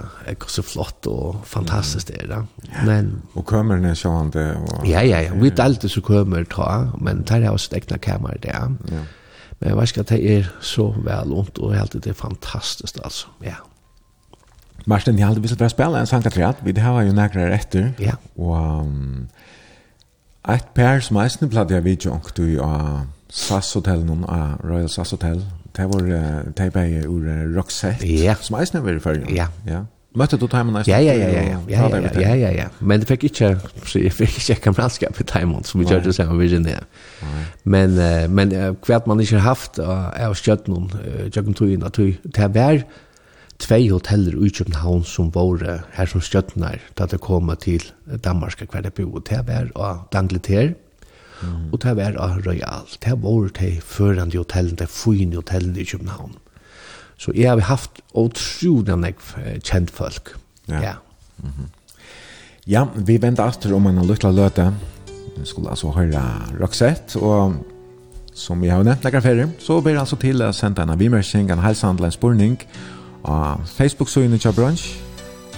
så 0.47 0.61
flott 0.61 1.03
fantastisk 1.03 1.47
fantastiskt 1.47 2.07
det 2.07 2.29
da. 2.29 2.45
Men 2.85 3.21
og 3.33 3.45
kommer 3.45 3.77
när 3.77 3.95
så 3.95 4.09
han 4.09 4.31
det 4.31 4.55
og 4.55 4.87
Ja 4.87 5.01
ja 5.01 5.21
ja 5.21 5.33
vi 5.33 5.49
tälte 5.49 5.89
så 5.89 6.01
kommer 6.01 6.43
ta 6.43 6.91
men 7.01 7.23
tar 7.23 7.39
jag 7.39 7.53
oss 7.53 7.69
egna 7.73 7.97
kamera 7.97 8.37
der. 8.43 8.75
Ja. 8.91 9.03
Men 9.59 9.69
jeg 9.69 9.77
vet 9.77 9.89
ikke 9.89 9.99
at 9.99 10.09
det 10.09 10.37
er 10.37 10.45
så 10.61 10.93
väl 11.03 11.31
ondt, 11.31 11.59
og 11.59 11.75
helt 11.75 11.93
det 11.93 12.07
er 12.07 12.13
fantastisk, 12.13 12.97
altså. 13.03 13.27
Ja. 13.43 13.55
Martin, 14.89 15.19
jeg 15.19 15.27
hadde 15.27 15.41
vissel 15.43 15.57
bare 15.57 15.69
spille 15.69 15.99
en 15.99 16.09
sang 16.09 16.25
at 16.25 16.57
vi 16.65 16.71
det 16.71 16.83
her 16.83 17.01
jo 17.05 17.13
nærkere 17.13 17.53
etter, 17.53 17.91
ja. 18.01 18.15
og 18.37 18.79
um, 18.81 19.27
et 20.49 20.65
par 20.73 21.03
som 21.05 21.19
eisne 21.21 21.49
platt 21.49 21.71
jeg 21.71 21.83
vidt 21.85 22.05
jo 22.05 22.15
du 22.37 22.43
i 22.47 22.57
av 22.57 23.05
SAS 23.29 23.73
Hotel, 23.77 24.01
noen 24.07 24.25
av 24.25 24.57
Royal 24.65 24.89
SAS 24.89 25.13
Hotel, 25.13 25.43
det 25.77 25.85
var 25.91 26.07
det 26.57 26.71
bare 26.73 27.05
ur 27.05 27.27
Roxette, 27.53 28.07
ja. 28.07 28.33
som 28.41 28.57
eisne 28.57 28.81
var 28.81 28.97
i 28.97 29.03
førre. 29.03 29.29
Ja. 29.29 29.45
ja. 29.67 29.83
Møtte 30.17 30.39
du 30.41 30.47
Timon 30.49 30.73
nästan? 30.73 30.89
Ja, 30.89 30.97
ja, 31.05 31.13
ja, 31.13 31.27
ja, 31.29 31.41
ja, 31.43 31.59
ja, 31.69 32.21
ja, 32.21 32.33
ja, 32.33 32.49
ja. 32.49 32.67
Men 32.79 32.99
det 32.99 33.07
fikk 33.07 33.27
ikke, 33.29 33.51
så 33.85 33.99
jag 34.01 34.13
fick 34.13 34.39
inte 34.39 34.61
kamratskap 34.63 35.19
i 35.21 35.23
Timon 35.23 35.63
som 35.63 35.83
vi 35.83 35.85
gjør 35.85 36.01
det 36.03 36.15
samma 36.15 36.33
vision 36.39 36.63
där. 36.63 36.83
Men, 37.63 37.89
uh, 37.97 38.25
men 38.29 38.55
uh, 38.55 38.73
hva 38.87 39.01
man 39.05 39.19
ikke 39.19 39.37
har 39.37 39.53
haft 39.53 39.79
uh, 39.79 40.09
av 40.25 40.33
stjärtnum, 40.33 40.89
jag 41.35 41.45
kan 41.45 41.53
tro 41.53 41.67
in 41.67 41.83
att 41.83 41.93
det 42.23 42.37
här 42.37 42.47
tvei 43.59 43.89
hoteller 43.91 44.37
i 44.45 44.49
København 44.49 45.03
som 45.03 45.31
var 45.35 45.63
her 45.93 46.09
som 46.09 46.21
stjøtnar 46.23 46.79
da 46.97 47.05
det 47.05 47.19
kom 47.21 47.51
til 47.59 47.83
Danmark 48.23 48.61
hver 48.71 48.81
det 48.81 48.93
bo. 48.93 49.19
Det 49.19 49.41
var 49.47 49.71
av 49.75 50.05
Dangleter, 50.13 50.73
mm. 51.41 51.71
og 51.73 51.81
det 51.83 51.95
var 51.97 52.17
av 52.17 52.39
Royal. 52.45 52.87
Det 53.03 53.17
var 53.23 53.49
de 53.59 53.71
førende 53.81 54.37
hotellene, 54.37 54.77
de 54.77 54.87
fine 54.87 55.35
hotellene 55.35 55.79
i 55.79 55.85
København. 55.85 56.37
Så 57.19 57.31
jeg 57.35 57.49
har 57.49 57.59
haft 57.67 57.99
utrolig 58.15 58.95
nekv 58.95 59.33
kjent 59.63 59.91
folk. 59.91 60.35
Ja. 60.69 60.81
Ja. 60.81 60.93
Mm 61.43 61.49
-hmm. 61.49 61.67
ja, 62.67 62.85
vi 62.95 63.21
venter 63.21 63.47
etter 63.47 63.73
om 63.73 63.87
en 63.87 64.07
lytte 64.07 64.31
løte. 64.31 64.73
Vi 65.37 65.45
skulle 65.45 65.69
altså 65.69 65.87
høre 65.87 66.21
Roxette, 66.61 67.19
og 67.19 67.55
som 68.33 68.61
vi 68.61 68.67
har 68.67 68.83
nevnt 68.83 69.03
nekker 69.03 69.19
ferie, 69.19 69.49
så 69.59 69.81
blir 69.81 69.93
det 69.93 69.99
altså 69.99 70.15
til 70.15 70.41
å 70.41 70.51
sende 70.51 70.81
en 70.81 70.89
avimersing, 70.89 71.51
en 71.51 71.59
helsehandel, 71.59 72.05
en 72.05 72.11
spurning, 72.11 72.59
og 72.61 72.67
av 73.23 73.65
Facebook-søgene 73.65 74.37
til 74.37 74.53
bransj, 74.53 74.85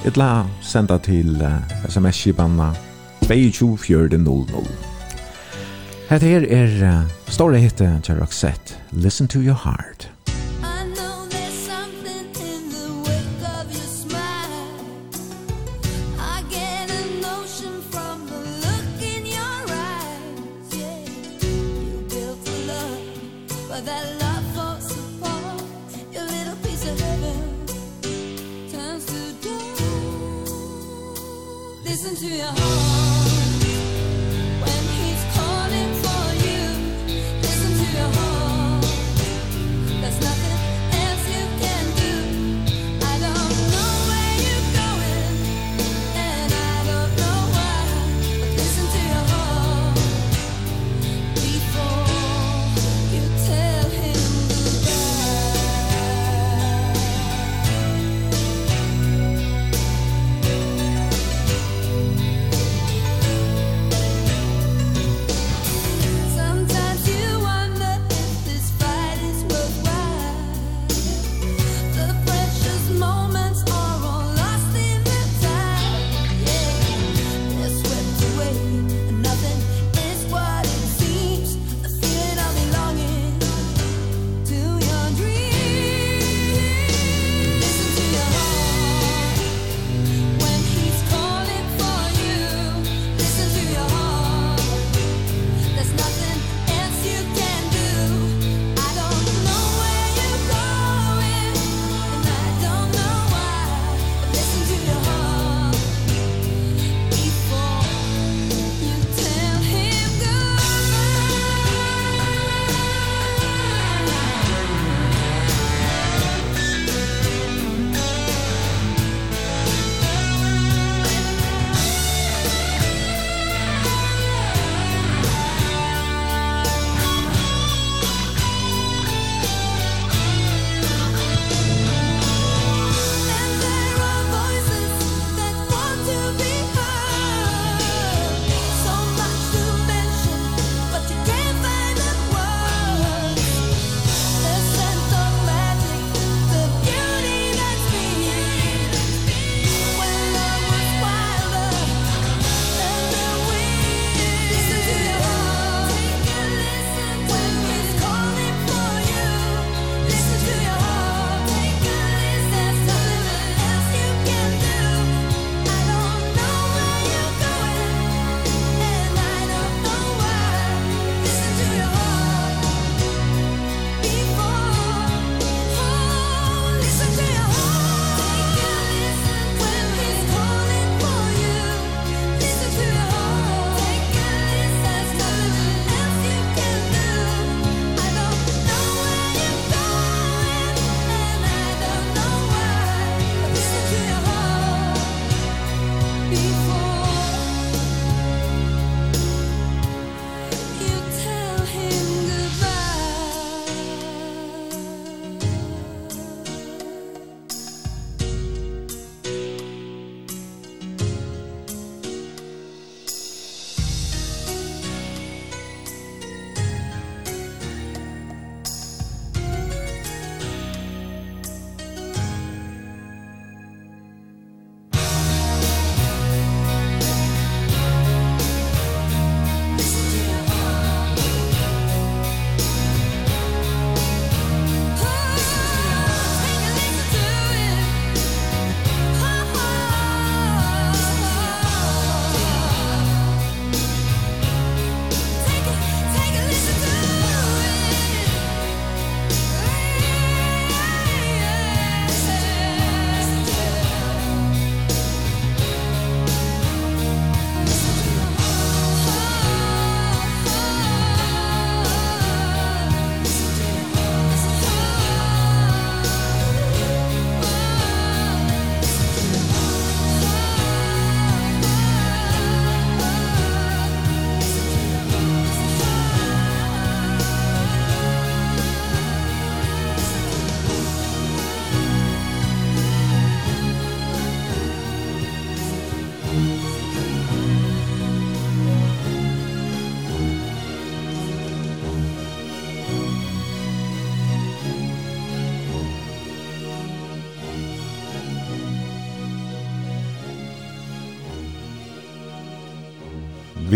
eller 0.05 0.47
senda 0.61 0.97
til 0.97 1.41
uh, 1.41 1.59
sms-skipanna 1.89 2.71
22400. 3.27 4.65
Hette 6.09 6.27
her 6.27 6.47
er 6.49 6.77
uh, 6.87 7.11
store 7.27 7.61
hitte 7.61 7.99
til 8.03 8.19
Roxette, 8.19 8.79
Listen 8.91 9.27
to 9.27 9.39
your 9.39 9.59
heart. 9.65 10.11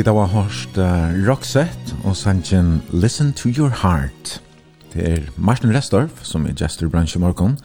vi 0.06 0.12
da 0.12 0.20
var 0.20 0.28
hørst 0.30 0.76
uh, 0.78 1.16
Roxette 1.26 1.96
og 2.06 2.14
sangen 2.14 2.84
Listen 2.94 3.32
to 3.34 3.50
Your 3.50 3.72
Heart. 3.82 4.36
Det 4.94 5.02
er 5.02 5.24
Martin 5.36 5.74
Restorff 5.74 6.20
som 6.22 6.46
er 6.46 6.54
branch 6.54 6.92
bransje 6.92 7.20
morgen. 7.20 7.58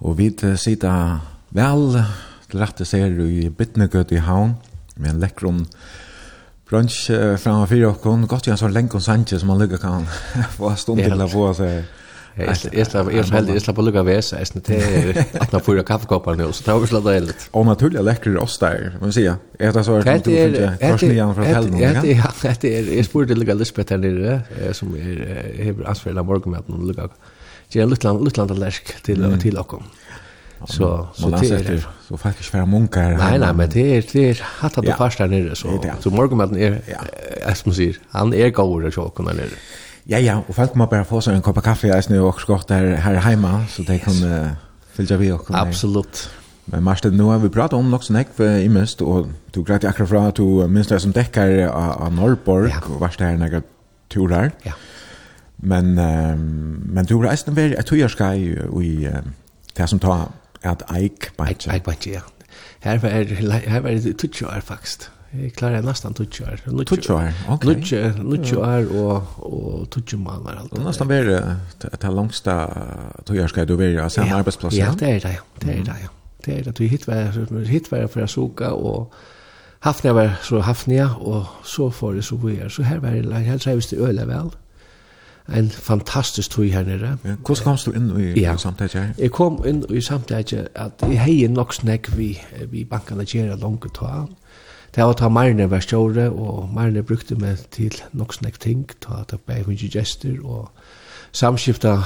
Og 0.00 0.16
vi 0.16 0.30
sitter 0.56 1.20
vel 1.50 2.00
til 2.48 2.60
rette 2.60 2.84
ser 2.84 3.12
i 3.28 3.50
Bittnegøt 3.50 4.10
i 4.12 4.22
havn 4.24 4.54
med 4.96 5.10
en 5.10 5.20
lekkron 5.20 5.66
bransje 6.70 7.12
uh, 7.12 7.36
framme 7.36 7.66
fire 7.66 7.92
og 7.92 8.00
kon. 8.00 8.24
Godt 8.26 8.48
gjør 8.48 8.56
en 8.56 8.62
sånn 8.64 8.72
lenkon 8.72 9.04
sanje 9.04 9.38
som 9.38 9.52
man 9.52 9.60
lykker 9.60 9.84
kan 9.84 10.08
få 10.56 10.72
stund 10.80 11.04
til 11.04 11.20
å 11.20 11.28
få 11.28 11.52
seg 11.60 11.84
Jag 12.34 12.56
slapp 12.56 12.74
jag 13.12 13.26
slapp, 13.26 13.48
jag 13.48 13.62
slapp 13.62 13.78
att 13.78 13.84
lugga 13.84 14.02
väs 14.02 14.32
är 14.32 14.44
snart 14.44 14.70
att 15.42 15.52
man 15.52 15.60
får 15.60 15.82
kaffekoppar 15.82 16.34
nu 16.34 16.52
så 16.52 16.62
tar 16.62 16.78
vi 16.78 16.86
slå 16.86 17.00
det 17.00 17.12
helt. 17.12 17.48
Och 17.50 17.66
naturligt 17.66 18.04
läcker 18.04 18.30
rost 18.30 18.60
där. 18.60 18.96
Man 19.00 19.12
ser 19.12 19.34
jag 19.58 19.74
det 19.74 19.84
så 19.84 19.96
att 19.96 20.04
du 20.04 20.14
inte 20.14 20.76
förstår 20.80 21.10
igen 21.10 21.34
för 21.34 21.42
helgen. 21.42 21.94
Ja 21.94 22.02
det 22.02 22.12
ja 22.12 22.52
det 22.60 22.78
är 22.78 22.96
jag 22.96 23.04
spurte 23.04 23.34
lugga 23.34 23.54
Lisbeth 23.54 23.88
där 23.88 23.98
nere 23.98 24.40
som 24.72 24.94
är 24.94 25.62
heber 25.62 25.90
asfälta 25.90 26.22
morgonmaten 26.22 26.86
lugga. 26.86 27.08
Det 27.72 27.80
är 27.80 27.86
lite 27.86 28.12
lite 28.12 28.44
läsk 28.44 29.02
till 29.02 29.38
till 29.40 29.56
och 29.56 29.68
kom. 29.68 29.82
Så 30.68 31.08
så 31.14 31.28
det 31.28 31.50
är 31.50 31.86
så 32.08 32.16
faktiskt 32.16 32.48
för 32.48 32.66
munkar. 32.66 33.16
Nej 33.16 33.38
nej 33.38 33.54
men 33.54 33.70
det 33.70 33.96
är 33.96 34.04
det 34.12 34.30
är 34.30 34.42
hatt 34.42 34.78
att 34.78 34.96
fasta 34.98 35.26
nere 35.26 35.54
så 35.54 35.84
så 36.00 36.10
morgonmaten 36.10 36.56
är 36.56 36.82
som 37.54 37.70
man 37.70 37.74
säger 37.74 37.96
han 38.10 38.34
är 38.34 38.50
god 38.50 38.84
och 38.84 38.92
så 38.94 39.08
kommer 39.08 39.34
nere. 39.34 39.48
Ja, 40.08 40.18
ja, 40.18 40.38
og 40.40 40.54
folk 40.54 40.76
må 40.76 40.86
bare 40.90 41.04
få 41.04 41.20
seg 41.24 41.36
en 41.36 41.44
kopp 41.44 41.60
av 41.60 41.66
kaffe, 41.70 41.90
i 41.92 42.02
snur 42.02 42.30
også 42.30 42.46
skott 42.46 42.72
her, 42.74 42.94
her 43.04 43.18
hjemme, 43.28 43.52
så 43.68 43.84
de 43.86 43.98
kan 44.00 44.20
uh, 44.24 44.52
fylge 44.96 45.18
vi 45.20 45.32
og 45.34 45.44
komme. 45.44 45.60
Absolutt. 45.60 46.28
Men 46.70 46.84
Marsten, 46.86 47.16
nå 47.18 47.30
har 47.32 47.42
vi 47.42 47.50
pratet 47.52 47.78
om 47.78 47.90
nok 47.90 48.04
som 48.06 48.16
jeg 48.16 48.30
i 48.64 48.68
mest, 48.72 49.02
og 49.02 49.30
du 49.54 49.62
greit 49.66 49.84
akkurat 49.84 50.08
fra 50.08 50.24
at 50.30 50.38
du 50.38 50.66
minst 50.70 50.92
deg 50.92 51.02
som 51.02 51.12
dekker 51.14 51.66
av, 51.68 51.92
av 52.06 52.14
Norrborg, 52.14 52.70
ja. 52.70 52.80
og 52.88 53.02
varst 53.02 53.20
her 53.20 53.36
når 53.38 53.62
tur 54.10 54.32
her. 54.34 54.50
Ja. 54.66 54.74
Men, 55.58 55.98
um, 55.98 56.82
men 56.88 57.04
du 57.04 57.18
har 57.20 57.32
eisen 57.34 57.56
vært 57.56 57.76
et 57.78 57.90
tøyerska 57.90 58.32
i, 58.38 58.54
i 58.56 58.92
det 59.76 59.88
som 59.90 60.00
tar 60.00 60.30
at 60.64 60.84
eik 60.94 61.32
bætje. 61.36 61.72
Eik 61.74 61.84
bætje, 61.84 62.12
ja. 62.20 62.26
Her 62.80 63.80
var 63.80 63.90
det 63.90 64.16
tutsi 64.18 64.44
år 64.44 64.60
faktisk. 64.64 65.10
Jeg 65.30 65.52
klarer 65.54 65.84
nesten 65.86 66.14
tutsi 66.14 66.42
år. 66.42 66.58
Tutsi 66.86 67.12
år, 67.14 67.28
ok. 67.48 67.62
Tutsi 67.62 68.56
år 68.58 68.88
og, 68.98 69.34
og 69.38 69.90
tutsi 69.90 70.16
måneder. 70.18 70.58
Alt 70.64 70.72
det 70.74 70.84
nesten 70.84 71.08
være 71.08 71.42
til 71.78 72.16
langsta 72.16 72.56
tog 73.26 73.38
skal 73.48 73.68
du 73.68 73.76
være 73.78 74.02
av 74.02 74.10
samme 74.10 74.34
arbeidsplass? 74.34 74.74
Ja, 74.74 74.90
det 74.90 75.08
er 75.08 75.20
det, 75.22 75.36
ja. 75.36 75.44
Det 75.62 75.76
er 75.76 75.84
det, 75.84 75.98
ja. 76.02 76.10
Det 76.46 76.56
er 76.58 76.62
det, 76.62 76.78
du 76.78 76.82
hitt 77.68 77.90
var 77.92 78.08
for 78.08 78.24
å 78.24 78.26
suka, 78.26 78.72
og 78.74 79.12
hafnia 79.86 80.14
var 80.16 80.34
så 80.42 80.64
hafnia, 80.66 81.10
og 81.20 81.46
så 81.64 81.90
får 81.94 82.18
det 82.18 82.24
så 82.24 82.40
vi 82.40 82.56
er. 82.56 82.68
Så 82.68 82.82
her 82.82 82.98
var 82.98 83.14
det 83.14 83.22
helt 83.22 83.46
her 83.46 83.58
trives 83.58 83.86
det 83.92 84.00
øle 84.00 84.26
vel. 84.26 84.50
En 85.54 85.70
fantastisk 85.70 86.50
tog 86.50 86.64
her 86.72 86.82
nere. 86.86 87.16
Hvordan 87.22 87.64
kom 87.64 87.78
du 87.84 87.92
inn 87.92 88.34
i 88.34 88.44
samtidig 88.58 89.00
her? 89.00 89.14
Jeg 89.18 89.30
kom 89.30 89.62
inn 89.66 89.84
i 89.90 90.00
samtidig 90.00 90.66
at 90.74 91.02
jeg 91.02 91.22
hei 91.22 91.46
nok 91.50 91.74
snakk 91.74 92.10
vi, 92.16 92.32
vi 92.70 92.84
bankene 92.84 93.26
gjerne 93.26 93.58
langt 93.60 94.02
og 94.02 94.28
Det 94.94 95.04
var 95.04 95.12
ta 95.12 95.28
Marne 95.28 95.70
var 95.70 95.80
stjåre, 95.80 96.30
og 96.30 96.70
Marne 96.74 97.02
brukte 97.02 97.34
meg 97.38 97.58
til 97.70 97.94
nok 98.12 98.34
snakk 98.34 98.58
ting, 98.60 98.90
ta 99.00 99.22
ta 99.28 99.36
bei 99.46 99.62
hundje 99.62 99.88
gester, 99.88 100.34
og 100.44 100.70
samskifta 101.32 101.98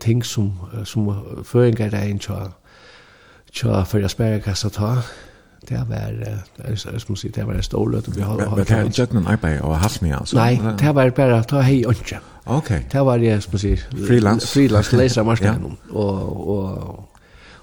ting 0.00 0.24
som, 0.24 0.52
som 0.84 1.10
føringar 1.44 1.90
det 1.92 2.06
inn 2.08 2.18
tja, 2.18 2.48
tja 3.52 3.84
fyrir 3.84 4.08
sperrekassa 4.08 4.72
ta. 4.72 4.94
Det 5.68 5.78
var, 5.88 6.10
som 6.98 7.16
sier, 7.16 7.30
det 7.32 7.46
var 7.46 7.54
en 7.54 7.62
ståløt. 7.62 8.08
Men 8.08 8.16
det 8.16 8.70
er 8.70 8.88
ikke 8.88 9.14
noen 9.14 9.28
arbeid 9.30 9.60
og 9.60 9.76
halvni, 9.78 10.10
altså? 10.16 10.36
Nei, 10.36 10.56
det 10.80 10.94
var 10.94 11.10
bare 11.14 11.42
ta 11.46 11.60
hei 11.62 11.84
ønske. 11.86 12.18
Ok. 12.46 12.72
Det 12.92 13.04
var 13.06 13.20
det, 13.22 13.36
som 13.44 13.58
sier, 13.58 13.84
frilans, 14.06 14.48
frilans 14.52 14.92
leser 14.92 15.22
marskenen, 15.28 15.78
og, 15.90 16.48
og 16.56 17.11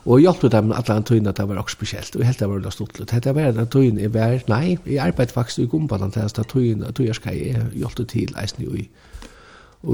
Og 0.06 0.20
jeg 0.20 0.30
hjelpte 0.30 0.50
dem 0.50 0.72
alle 0.72 0.96
en 0.96 1.04
tøyene 1.04 1.30
at 1.30 1.38
det 1.38 1.48
var 1.50 1.60
også 1.60 1.76
spesielt, 1.76 2.16
og 2.16 2.26
helt 2.26 2.40
det 2.40 2.48
var 2.48 2.56
veldig 2.56 2.72
stort. 2.72 3.00
Det 3.12 3.36
var 3.36 3.50
en 3.50 3.68
tøyene 3.68 4.02
jeg 4.02 4.14
var, 4.14 4.38
nei, 4.48 4.78
jeg 4.86 5.02
arbeidde 5.04 5.36
faktisk 5.36 5.60
i 5.60 5.66
gumbanen 5.72 6.12
til 6.12 6.24
at 6.26 6.40
tøyene, 6.48 6.88
at 6.88 7.00
jeg 7.00 7.16
skal 7.16 7.42
hjelpte 7.74 8.06
til 8.06 8.36
eisen 8.42 8.64
i, 8.64 8.88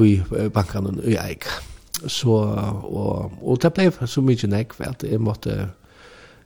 i 0.06 0.22
bankene 0.54 1.02
i 1.04 1.18
eik. 1.18 1.50
Så, 2.08 2.30
og, 2.30 3.32
og 3.42 3.62
det 3.64 3.74
ble 3.74 3.90
så 4.08 4.22
mye 4.22 4.52
nek, 4.52 4.74
for 4.78 4.92
at 4.92 5.04
jeg 5.08 5.22
måtte 5.22 5.58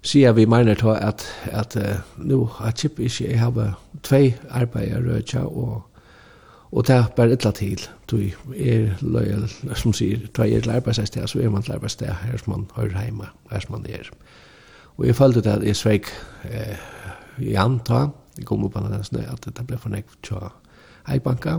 sier 0.02 0.32
vi 0.32 0.46
mener 0.46 0.78
til 0.80 0.96
at, 0.96 1.26
at, 1.52 1.76
uh, 1.76 2.24
nå 2.24 2.46
har 2.60 2.72
Chip 2.72 3.00
ikke, 3.00 3.28
jeg 3.32 3.40
har 3.40 3.80
tvei 4.04 4.36
arbeider 4.50 5.04
rødja 5.04 5.44
og 5.44 5.89
Og 6.72 6.88
det 6.88 6.96
er 6.96 7.08
bare 7.16 7.34
illa 7.34 7.52
til, 7.52 7.82
du 8.12 8.18
er 8.56 8.92
løyel, 9.02 9.48
som 9.76 9.94
sier, 9.94 10.28
du 10.28 10.42
er 10.42 10.62
til 10.62 10.70
arbeidsestet, 10.70 11.30
så 11.30 11.42
er 11.42 11.50
man 11.50 11.64
til 11.66 11.74
arbeidssted 11.74 12.08
her 12.08 12.38
som 12.38 12.54
man 12.54 12.68
hører 12.76 13.04
hjemme, 13.04 13.26
her 13.52 13.60
som 13.60 13.72
man 13.72 13.86
er. 13.90 14.10
Og 14.98 15.08
jeg 15.08 15.16
følte 15.16 15.42
det 15.42 15.50
at 15.50 15.66
jeg 15.66 15.76
sveik 15.76 16.12
eh, 16.52 16.78
i 17.40 17.56
anta, 17.56 18.08
jeg 18.38 18.46
kom 18.46 18.64
opp 18.64 18.78
an 18.78 18.92
den 18.92 19.26
at 19.26 19.46
det 19.58 19.68
ble 19.68 19.78
for 19.78 19.90
nek 19.90 20.06
tja 20.24 20.54
heibanka. 21.08 21.58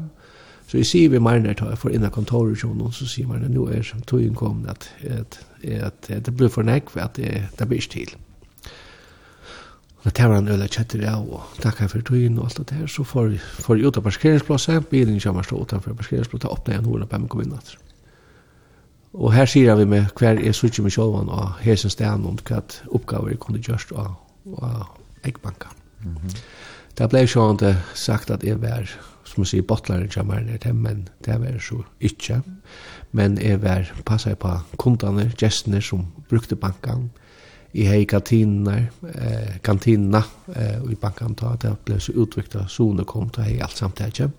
Så 0.67 0.79
jeg 0.79 0.87
sier 0.87 1.11
vi 1.11 1.19
marner 1.19 1.55
til 1.59 1.67
jeg 1.67 1.79
får 1.79 1.97
inn 1.97 2.07
av 2.07 2.15
kontoret 2.15 2.61
til 2.61 2.71
noen, 2.71 2.93
så 2.95 3.09
sier 3.09 3.27
man 3.27 3.45
at 3.45 3.51
nå 3.51 3.67
er 3.75 3.95
tog 4.07 4.23
innkommet 4.23 4.71
at, 4.71 4.91
at, 5.03 5.41
at, 5.65 6.11
at 6.11 6.27
det 6.27 6.37
ble 6.37 6.49
for 6.49 6.63
nek, 6.63 6.95
at 6.95 7.17
det, 7.17 7.49
det 7.59 7.69
blir 7.69 7.83
ikke 7.83 7.97
til. 7.97 8.15
Og 10.01 10.17
det 10.17 10.29
var 10.29 10.39
en 10.39 10.49
øyla 10.49 10.67
kjetter 10.67 11.03
av, 11.11 11.27
og 11.29 11.61
takk 11.61 11.83
for 11.93 12.01
tøyen 12.01 12.39
og 12.39 12.47
alt 12.49 12.63
det 12.71 12.77
her, 12.79 12.87
så 12.89 13.05
får 13.05 13.35
vi 13.35 13.85
ut 13.85 13.97
av 13.97 14.03
parkeringsplasset, 14.03 14.89
bilen 14.89 15.21
kommer 15.21 15.45
stå 15.45 15.61
utenfor 15.61 15.93
parkeringsplasset, 15.99 16.49
åpner 16.49 16.79
jeg 16.79 16.85
noen 16.87 17.05
på 17.05 17.17
hvem 17.17 17.29
kom 17.29 17.43
inn 17.45 17.53
etter. 17.53 17.77
Og 19.13 19.33
her 19.35 19.47
sier 19.51 19.77
vi 19.77 19.85
med 19.91 20.09
hver 20.17 20.39
er 20.39 20.55
suttet 20.57 20.85
med 20.87 20.95
sjålvan 20.95 21.29
og 21.35 21.61
hesen 21.65 21.91
stedan 21.91 22.25
om 22.31 22.39
hva 22.47 22.63
oppgaver 22.95 23.35
jeg 23.35 23.41
kunne 23.43 23.61
gjørst 23.61 23.93
av, 23.93 24.15
av 24.63 24.87
eggbanka. 25.27 25.69
Mm 26.05 26.17
-hmm. 26.17 26.37
Det 26.99 27.09
ble 27.09 27.27
sjående 27.27 27.77
sagt 27.95 28.31
at 28.31 28.45
jeg 28.45 28.63
var, 28.63 28.91
som 29.25 29.43
jeg 29.43 29.47
sier, 29.47 29.63
botlaren 29.63 30.09
kommer 30.09 30.41
ned 30.41 30.59
til, 30.59 30.75
men 30.75 31.09
det 31.25 31.41
var 31.41 31.59
så 31.59 31.83
ikke. 32.01 32.43
Men 33.13 33.39
jeg 33.43 33.63
var 33.63 33.93
passet 34.07 34.39
på 34.39 34.51
kundene, 34.79 35.33
gestene 35.39 35.81
som 35.83 36.07
brukte 36.29 36.57
bankan, 36.57 37.11
i 37.73 37.87
hei 37.87 38.05
kantiner, 38.05 38.91
eh, 39.15 39.59
kantina 39.63 40.25
eh, 40.57 40.83
i 40.91 40.95
bankan 40.95 41.35
ta, 41.35 41.55
det 41.61 41.77
ble 41.85 42.01
så 42.01 42.13
utvikt 42.19 42.57
sone 42.69 43.05
kom 43.05 43.29
til 43.31 43.47
hei 43.47 43.61
alt 43.63 43.79
samtidig. 43.79 44.31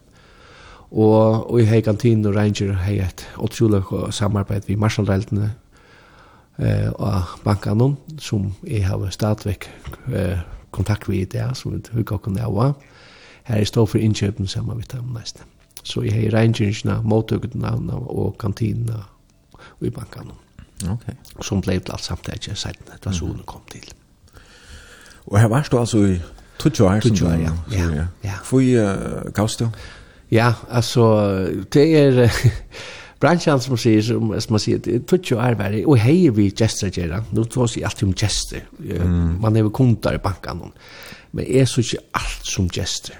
Og, 0.91 1.51
og 1.51 1.61
i 1.61 1.65
hei 1.65 1.79
kantinen 1.81 2.27
og 2.27 2.35
Ranger 2.35 2.73
hei 2.83 2.97
et 2.99 3.23
åtsjulig 3.39 3.83
samarbeid 4.11 4.67
vi 4.67 4.75
Marshall-deltene 4.75 5.53
eh, 6.59 6.89
og 6.91 7.39
bankan 7.45 7.95
som 8.19 8.51
jeg 8.67 8.83
har 8.87 9.09
stadigvæk 9.09 9.69
eh, 10.13 10.43
kontakt 10.71 11.07
vi 11.09 11.21
i 11.21 11.25
det, 11.25 11.47
som 11.55 11.71
vi 11.71 11.81
hugger 11.93 12.17
kunne 12.17 12.43
av. 12.43 12.75
Her 13.43 13.61
er 13.61 13.65
stå 13.65 13.85
for 13.85 13.97
innkjøpen 13.97 14.47
sammen 14.47 14.77
med 14.77 14.91
dem 14.91 15.15
nesten. 15.15 15.47
Så 15.83 16.03
i 16.03 16.11
hei 16.11 16.29
Rangerna, 16.29 17.01
mottøkene 17.01 17.71
og 17.95 18.35
kantinene 18.37 19.01
og 19.79 19.87
i 19.87 19.89
bankan 19.89 20.31
Okay. 20.89 21.13
Som 21.41 21.61
blev 21.61 21.81
til 21.81 21.91
alt 21.91 22.03
sedan 22.03 22.17
det 22.25 23.05
var 23.05 23.11
solen 23.11 23.43
kom 23.45 23.61
til. 23.71 23.93
Og 25.25 25.39
her 25.39 25.47
varst 25.47 25.71
du 25.71 25.79
altså 25.79 25.97
i 25.97 26.21
Tutjo 26.61 26.87
här 26.87 27.01
som 27.01 27.15
ja. 27.15 27.51
Ja. 27.71 28.05
ja. 28.23 28.33
Fui 28.43 28.75
uh, 28.77 29.47
du? 29.59 29.69
Ja, 30.31 30.53
altså, 30.69 31.03
det 31.73 31.97
er 31.97 32.29
bransjen 33.21 33.59
som 33.61 33.77
sier, 33.77 34.01
som 34.01 34.41
som 34.41 34.53
man 34.53 34.59
sier, 34.59 34.79
säger 34.79 34.99
Tutjo 34.99 35.37
är 35.37 35.55
värre 35.55 35.85
og 35.85 35.97
hei 35.97 36.29
vi 36.29 36.51
gestar 36.51 36.89
gjerra, 36.89 37.23
nå 37.31 37.43
tror 37.43 37.67
sig 37.67 37.83
alltid 37.83 38.07
om 38.07 38.13
gestar. 38.13 38.61
Man 39.41 39.55
er 39.55 39.59
jo 39.59 39.69
kundar 39.69 40.13
i 40.13 40.17
bankan, 40.17 40.71
Men 41.31 41.45
är 41.45 41.65
så 41.65 41.81
ikke 41.81 41.97
alt 42.13 42.45
som 42.45 42.69
gestar 42.69 43.15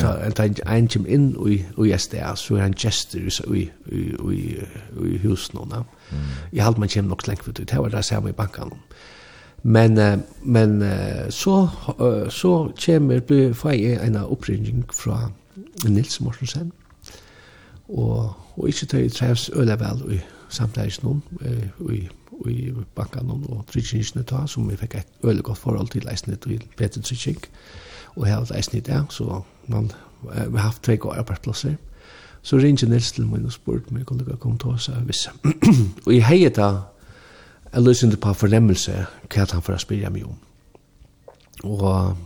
ta 0.00 0.30
ta 0.30 0.48
ein 0.66 0.88
kim 0.88 1.06
inn 1.08 1.36
og 1.36 1.50
og 1.76 1.88
jeg 1.88 2.00
stær 2.00 2.34
så 2.34 2.56
er 2.56 2.62
han 2.62 2.74
gestur 2.74 3.30
og 3.46 3.56
og 4.18 4.34
og 4.96 5.18
hus 5.22 5.54
nå 5.54 5.66
da. 5.70 5.82
Jeg 6.52 6.64
halt 6.64 6.78
man 6.78 6.88
kjem 6.88 7.04
nok 7.04 7.26
lengt 7.26 7.44
for 7.44 7.52
Det 7.52 7.78
var 7.78 7.88
det 7.88 8.04
samme 8.04 8.28
i 8.28 8.32
bankan. 8.32 8.72
Men 9.62 10.22
men 10.42 10.82
så 11.30 11.68
så 12.30 12.72
kjemmer 12.78 13.20
blir 13.20 13.52
feie 13.52 14.06
en 14.06 14.16
oppringning 14.16 14.84
fra 14.92 15.30
Nils 15.88 16.20
Mortensen. 16.20 16.72
Og 17.88 18.34
og 18.56 18.68
ikkje 18.68 18.86
tøy 18.86 19.08
trevs 19.08 19.50
øla 19.54 19.76
vel 19.76 20.14
i 20.16 20.20
samtlæris 20.48 21.02
noen 21.02 21.22
i 21.92 22.08
i 22.46 22.72
bankan 22.94 23.30
og 23.30 23.64
tryggingsne 23.72 24.22
ta 24.28 24.42
som 24.46 24.68
vi 24.68 24.76
fikk 24.76 24.94
et 24.94 25.06
øle 25.24 25.42
godt 25.42 25.58
forhold 25.58 25.88
til 25.88 26.04
leisnet 26.04 26.40
til 26.40 26.62
Peter 26.76 27.00
Trygging 27.02 27.40
og 28.16 28.26
har 28.26 28.44
det 28.44 28.56
eisen 28.56 28.78
i 28.78 28.80
det, 28.80 29.04
så 29.10 29.42
man 29.68 29.92
vi 30.22 30.56
har 30.58 30.58
haft 30.58 30.82
tre 30.82 30.96
gode 30.96 31.18
arbeidsplasser. 31.18 31.74
Så 32.42 32.56
ringer 32.56 32.88
Nils 32.88 33.12
til 33.12 33.26
meg 33.26 33.44
og 33.44 33.52
spurte 33.52 33.94
meg 33.94 34.10
om 34.12 34.20
jeg 34.22 34.38
kom 34.40 34.58
til 34.58 34.76
oss, 34.76 34.86
seg 34.86 35.06
visse. 35.08 35.30
og 36.06 36.12
jeg 36.14 36.26
heier 36.26 36.52
da, 36.54 36.68
jeg 37.72 37.82
løser 37.82 38.08
ikke 38.08 38.22
på 38.28 38.34
fornemmelse 38.44 38.94
hva 39.34 39.46
han 39.52 39.62
får 39.62 39.82
spørre 39.82 40.10
meg 40.14 40.28
om. 40.28 40.36
Og, 41.64 42.16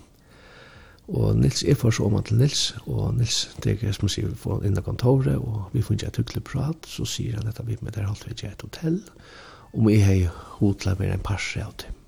og 1.09 1.37
Nils 1.41 1.62
er 1.62 1.79
for 1.79 1.91
så 1.91 2.05
om 2.05 2.19
til 2.23 2.37
Nils, 2.37 2.75
og 2.87 3.15
Nils, 3.17 3.49
det 3.65 3.79
er 3.83 3.97
som 3.97 4.09
sier, 4.12 4.29
vi 4.29 4.37
får 4.37 4.67
inn 4.69 4.77
i 4.77 4.85
kontoret, 4.85 5.39
og 5.39 5.71
vi 5.73 5.83
får 5.83 5.97
ikke 5.97 6.12
et 6.12 6.21
hyggelig 6.23 6.45
prat, 6.45 6.87
så 6.87 7.09
sier 7.09 7.41
han 7.41 7.49
at 7.49 7.62
vi 7.65 7.79
med 7.81 7.97
der 7.97 8.09
alt 8.09 8.27
vi 8.27 8.37
ikke 8.37 8.53
et 8.53 8.67
hotell, 8.67 9.01
og 9.73 9.89
vi 9.89 10.01
har 10.05 10.29
hodet 10.61 10.99
med 10.99 11.15
en 11.15 11.25
parse 11.25 11.65
av 11.65 11.73
det. 11.81 12.00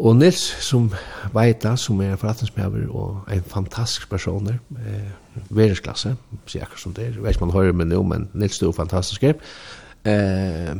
Og 0.00 0.16
Nils, 0.16 0.40
som 0.64 0.86
veita, 1.34 1.74
som 1.76 1.98
er 2.00 2.14
en 2.14 2.18
forretningsmøver 2.18 2.86
og 2.88 3.26
en 3.32 3.42
fantastisk 3.46 4.08
person, 4.08 4.48
eh, 4.48 5.10
verdensklasse, 5.50 6.14
sier 6.46 6.64
akkurat 6.64 6.80
som 6.80 6.94
det 6.94 7.04
er, 7.04 7.10
Jeg 7.10 7.22
vet 7.22 7.36
ikke 7.36 7.42
om 7.42 7.48
man 7.48 7.56
hører 7.56 7.72
meg 7.72 7.86
nå, 7.86 8.02
men 8.02 8.28
Nils 8.34 8.62
er 8.62 8.66
jo 8.66 8.72
fantastisk. 8.72 9.22
Eh, 10.04 10.74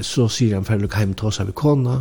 så 0.00 0.28
sier 0.28 0.54
han 0.54 0.64
ferdig 0.64 0.88
heim 0.94 1.12
til 1.14 1.26
oss 1.26 1.40
av 1.40 1.48
ikona, 1.48 1.98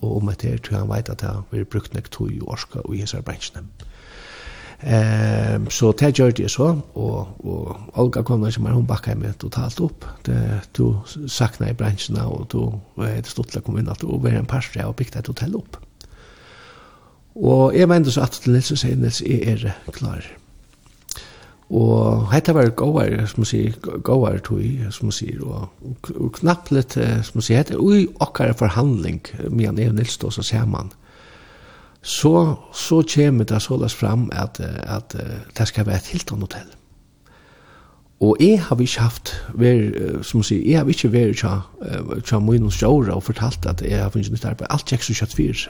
og 0.00 0.16
om 0.16 0.28
etter 0.28 0.58
tror 0.58 0.78
han 0.78 0.88
vet 0.88 1.10
at 1.10 1.20
han 1.20 1.44
vil 1.50 1.64
brukt 1.64 1.94
nek 1.94 2.08
tog 2.08 2.32
i 2.32 2.40
orska 2.40 2.80
og 2.84 2.94
i 2.94 3.04
hessar 3.04 3.20
bransjene. 3.20 3.68
Eh, 4.80 5.60
så 5.68 5.92
det 5.92 6.18
gjør 6.18 6.30
det 6.30 6.50
så, 6.50 6.80
og, 6.94 7.28
og 7.44 7.76
Olga 8.00 8.22
kom 8.22 8.40
da 8.40 8.50
som 8.50 8.66
er 8.66 8.72
hun 8.72 8.86
bakka 8.86 9.14
med 9.14 9.36
totalt 9.38 9.80
opp. 9.80 10.04
Det, 10.24 10.40
du 10.76 10.96
sakna 11.28 11.68
i 11.68 11.76
bransjene, 11.76 12.24
og 12.24 12.48
du 12.52 13.02
er 13.04 13.20
stått 13.24 13.52
til 13.52 13.60
å 13.60 13.62
komme 13.66 13.80
inn 13.84 13.92
at 13.92 14.00
du 14.00 14.08
var 14.08 14.32
en 14.32 14.48
parstre 14.48 14.86
og 14.88 14.96
bygde 14.96 15.18
et 15.18 15.28
hotell 15.28 15.60
opp. 15.60 15.84
Og 17.34 17.74
jeg 17.74 17.88
vende 17.88 18.12
så 18.12 18.22
at 18.22 18.38
til 18.42 18.54
Nils 18.54 18.70
og 18.70 18.78
sier, 18.78 18.96
Nils, 18.96 19.20
jeg 19.22 19.42
er 19.42 19.92
klar. 19.92 20.22
Og 21.74 22.28
hette 22.30 22.54
var 22.54 22.68
gåar, 22.76 23.24
som 23.26 23.42
man 23.42 23.48
sier, 23.48 23.74
gåar 23.80 24.38
tog, 24.44 24.62
som 24.94 25.08
man 25.08 25.16
sier, 25.16 25.40
og, 25.42 25.72
og 26.14 26.30
knapp 26.38 26.70
litt, 26.70 26.94
som 26.94 27.40
man 27.40 27.46
sier, 27.46 27.62
hette, 27.62 27.80
ui, 27.80 28.04
okkar 28.22 28.54
forhandling, 28.58 29.24
mian 29.50 29.80
jeg 29.80 29.90
og 29.90 29.98
Nils 29.98 30.18
då, 30.18 30.30
så 30.30 30.42
ser 30.42 30.68
man. 30.70 30.92
Så, 32.02 32.54
så 32.72 33.02
kommer 33.14 33.44
det 33.44 33.62
såles 33.64 33.94
fram 33.94 34.28
at, 34.32 34.60
at, 34.60 35.14
at 35.14 35.58
det 35.58 35.68
skal 35.68 35.86
være 35.86 35.96
et 35.96 36.10
Hilton 36.12 36.44
hotell. 36.44 36.68
Og 38.20 38.36
jeg 38.40 38.60
har 38.62 38.80
ikke 38.80 39.00
haft, 39.00 39.32
vær, 39.54 40.22
som 40.22 40.38
man 40.38 40.46
sier, 40.46 40.62
jeg 40.68 40.78
har 40.78 40.88
ikke 40.88 41.10
vært 41.12 41.40
tja, 41.40 41.56
tja 42.22 42.38
munnen 42.38 42.70
sjåra 42.70 43.16
og 43.16 43.24
fortalt 43.26 43.66
at 43.66 43.82
jeg 43.82 43.98
har 43.98 44.12
funnet 44.12 44.30
nytt 44.30 44.46
arbeid. 44.46 44.68
Alt 44.70 44.92
gikk 44.92 45.02
så 45.02 45.16
kjøtt 45.16 45.34
fyrir 45.34 45.64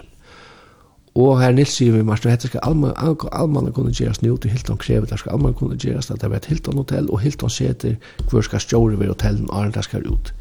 Og 1.14 1.40
her 1.40 1.52
Nils 1.54 1.76
sier 1.76 1.94
vi, 1.94 2.02
Marstu, 2.02 2.26
dette 2.28 2.48
skal 2.50 2.60
alman, 2.66 2.94
alman 3.32 3.72
kunne 3.72 3.92
gjerast 3.94 4.22
nu 4.22 4.36
til 4.36 4.50
Hilton 4.50 4.78
krevet, 4.82 5.10
det 5.10 5.18
skal 5.18 5.36
alman 5.36 5.54
kunne 5.54 5.76
gjerast 5.78 6.10
at 6.10 6.22
det 6.22 6.30
var 6.30 6.40
et 6.42 6.48
Hilton 6.50 6.80
hotell, 6.80 7.10
og 7.10 7.20
Hilton 7.22 7.50
seter 7.50 7.94
hvor 8.30 8.42
skal 8.42 8.60
stjåre 8.60 8.98
ved 8.98 9.12
hotellen, 9.12 9.50
og 9.50 9.74
det 9.74 9.84
skal 9.84 10.08
ut. 10.10 10.34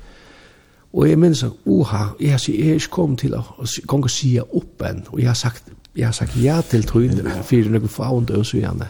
Og 0.94 1.10
jeg 1.10 1.20
minns 1.20 1.44
at, 1.44 1.52
uha, 1.66 2.04
jeg 2.20 2.32
har 2.32 2.42
jeg 2.48 2.70
er 2.70 2.74
ikke 2.74 2.90
kommet 2.90 3.20
til 3.20 3.36
å 3.38 3.44
gong 3.88 4.04
og 4.04 4.10
sia 4.10 4.42
opp 4.42 4.82
en, 4.90 5.06
og 5.12 5.20
jeg 5.20 5.30
har 5.30 5.38
sagt, 5.38 5.70
jeg 5.96 6.08
har 6.08 6.14
sagt 6.14 6.38
ja 6.42 6.62
til 6.62 6.84
tøyn, 6.90 7.22
fyrir 7.46 7.70
nøkken 7.70 7.90
faun 7.90 8.26
og 8.30 8.46
så 8.46 8.58
gjerne. 8.58 8.90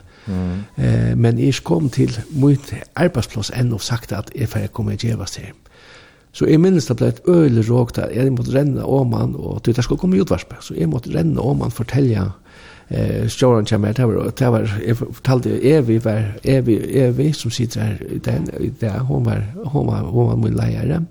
Men 1.15 1.39
jeg 1.39 1.43
er 1.43 1.55
ikke 1.55 1.67
kommet 1.67 1.91
til 1.99 2.15
mye 2.31 2.83
arbeidsplass 2.95 3.51
enn 3.55 3.73
og 3.75 3.83
sagt 3.83 4.11
at 4.15 4.31
jeg 4.35 4.47
får 4.47 4.71
komme 4.71 4.95
og 4.95 5.03
gjerast 5.03 5.39
her. 5.39 5.51
Mm. 5.51 5.63
Så 6.33 6.47
jeg 6.49 6.61
minnes 6.61 6.87
det 6.89 6.95
ble 6.97 7.11
et 7.11 7.21
øyelig 7.29 7.67
råk 7.69 7.91
der. 7.95 8.13
Jeg 8.13 8.31
måtte 8.33 8.55
renne 8.55 8.85
om 8.85 9.13
han, 9.13 9.35
og 9.37 9.61
det 9.65 9.83
skulle 9.83 10.01
komme 10.01 10.17
i 10.17 10.23
utvarspe. 10.23 10.57
Så 10.65 10.73
jeg 10.73 10.89
måtte 10.89 11.13
renne 11.13 11.41
om 11.41 11.61
han, 11.61 11.71
fortelle 11.71 12.31
eh, 12.89 13.27
stjåren 13.29 13.69
kommer. 13.69 13.93
Det 13.93 14.07
var, 14.09 14.31
det 14.39 14.49
var, 14.55 14.73
jeg 14.81 14.97
fortalte 14.97 15.59
Evi, 15.61 15.99
var 16.03 16.33
Evi, 16.43 16.79
Evi 17.03 17.31
som 17.37 17.51
sitter 17.53 17.81
her, 17.81 17.97
den, 18.25 18.49
der, 18.81 18.99
hun, 18.99 19.25
var, 19.25 19.43
hun, 19.65 19.87
var, 19.87 20.09
hun 20.09 20.27
var 20.27 20.39
min 20.41 20.57
leiere. 20.57 21.03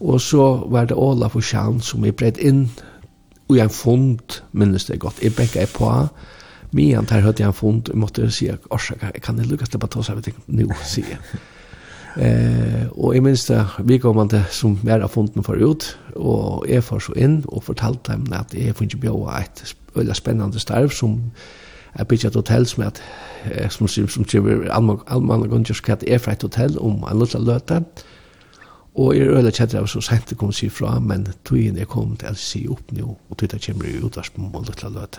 Og 0.00 0.20
så 0.20 0.46
var 0.70 0.86
det 0.86 0.96
Olaf 0.96 1.34
og 1.36 1.42
Sjan 1.42 1.80
som 1.82 2.04
jeg 2.04 2.14
bredd 2.16 2.38
inn, 2.38 2.68
og 3.48 3.56
jeg 3.56 3.70
fond, 3.74 4.38
minnes 4.52 4.86
det 4.86 5.00
godt. 5.00 5.18
Jeg 5.22 5.34
bekket 5.34 5.74
på, 5.74 5.90
men 6.70 6.94
han 6.94 7.10
tar 7.10 7.26
høyt 7.26 7.42
jeg 7.42 7.54
fond, 7.54 7.90
og 7.90 7.98
måtte 7.98 8.30
si, 8.30 8.48
årsak, 8.70 9.02
kan 9.22 9.38
jeg 9.38 9.50
lukkast 9.50 9.74
det 9.74 9.82
bare 9.82 9.96
ta 9.96 10.02
seg, 10.06 10.20
vet 10.20 10.30
ikke, 10.32 10.46
nå, 10.46 10.70
sier 10.86 11.16
jeg. 11.16 11.42
Eh, 12.16 12.86
og 12.94 13.14
jeg 13.14 13.22
minns 13.22 13.44
det, 13.48 13.58
vi 13.88 13.98
kom 13.98 14.18
an 14.22 14.30
det 14.30 14.44
som 14.54 14.78
mer 14.86 15.02
av 15.02 15.10
funden 15.10 15.42
for 15.42 15.58
ut, 15.58 15.86
og 16.14 16.66
jeg 16.70 16.84
får 16.86 17.08
så 17.08 17.14
inn 17.18 17.40
og 17.48 17.64
fortalte 17.66 18.12
dem 18.12 18.28
at 18.36 18.54
jeg 18.54 18.74
får 18.76 18.86
ikke 18.86 19.02
bjøa 19.08 19.40
et 19.40 19.64
veldig 19.96 20.14
spennende 20.14 20.62
starv 20.62 20.94
som 20.94 21.18
er 21.94 22.06
bygget 22.06 22.30
et 22.30 22.38
hotell 22.38 22.66
som 22.66 22.84
at 22.86 23.02
som 23.70 23.88
som 23.88 24.08
som 24.08 24.26
sier, 24.28 24.68
allmann 24.70 25.42
og 25.42 25.50
gunnjørs 25.50 25.82
hva 25.82 25.98
det 25.98 26.12
er 26.12 26.18
fra 26.18 26.32
et 26.32 26.42
hotell 26.42 26.78
om 26.78 27.02
en 27.02 27.18
lille 27.18 27.44
løte, 27.44 27.82
og 28.94 29.16
jeg 29.16 29.26
er 29.26 29.34
veldig 29.34 29.52
kjent 29.52 29.74
av 29.74 29.86
så 29.90 30.00
sent 30.00 30.28
det 30.30 30.38
kom 30.38 30.52
si 30.52 30.68
fra, 30.70 30.98
men 31.00 31.26
togjen 31.44 31.78
jeg 31.78 31.90
kom 31.90 32.16
til 32.16 32.30
å 32.30 32.38
si 32.38 32.66
opp 32.70 32.92
nå, 32.94 33.16
og 33.28 33.36
tog 33.36 33.50
det 33.50 33.62
kommer 33.66 33.90
i 33.90 33.98
utvars 33.98 34.30
på 34.30 34.42
en 34.42 34.68
lille 34.68 34.90
løte. 34.94 35.18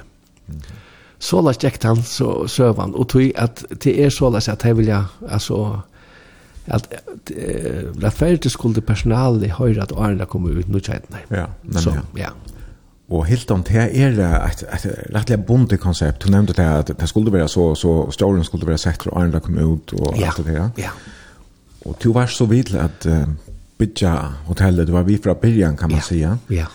Så 1.20 1.42
la 1.42 1.54
han 1.84 2.04
så 2.04 2.48
søvann, 2.48 2.96
og 2.96 3.10
tog 3.10 3.32
at 3.36 3.66
det 3.84 4.00
er 4.00 4.10
så 4.10 4.30
la 4.30 4.38
at 4.38 4.64
jeg 4.64 4.78
vilja, 4.78 5.04
altså, 5.28 5.82
at 6.68 6.88
la 8.02 8.10
ferdig 8.10 8.52
skulle 8.52 8.82
personalet 8.82 9.52
høyre 9.60 9.86
at 9.86 9.94
årene 9.94 10.26
kommer 10.26 10.58
ut 10.58 10.70
nå 10.70 10.82
nei. 11.12 11.24
Ja, 11.30 11.48
men 11.64 11.82
så, 11.82 11.94
ja. 12.18 12.32
Og 13.10 13.26
helt 13.30 13.52
om 13.54 13.62
det 13.64 13.78
er 13.78 14.16
et, 14.18 14.64
et 14.74 14.86
rettelig 15.14 15.44
bonde 15.46 15.78
konsept. 15.78 16.24
Du 16.24 16.32
nevnte 16.34 16.56
det 16.58 16.66
at 16.66 16.94
det 17.00 17.10
skulle 17.10 17.34
være 17.34 17.48
så, 17.48 17.76
så 17.78 18.10
stjålen 18.12 18.44
skulle 18.44 18.68
være 18.68 18.82
sett 18.82 19.04
for 19.04 19.14
årene 19.14 19.40
kom 19.40 19.60
ut 19.60 19.94
og 19.94 20.16
ja, 20.18 20.32
alt 20.32 20.42
det 20.42 20.56
der. 20.56 20.72
Ja, 20.78 20.96
Og 21.86 21.98
du 22.04 22.12
var 22.14 22.26
så 22.26 22.46
vidt 22.50 22.74
at 22.74 23.06
uh, 23.06 23.28
bygge 23.78 24.10
hotellet, 24.48 24.88
du 24.88 24.94
var 24.94 25.04
vidt 25.04 25.24
fra 25.24 25.34
byrjan 25.34 25.78
kan 25.78 25.90
man 25.90 26.00
ja, 26.00 26.04
säga. 26.04 26.38
Ja 26.50 26.66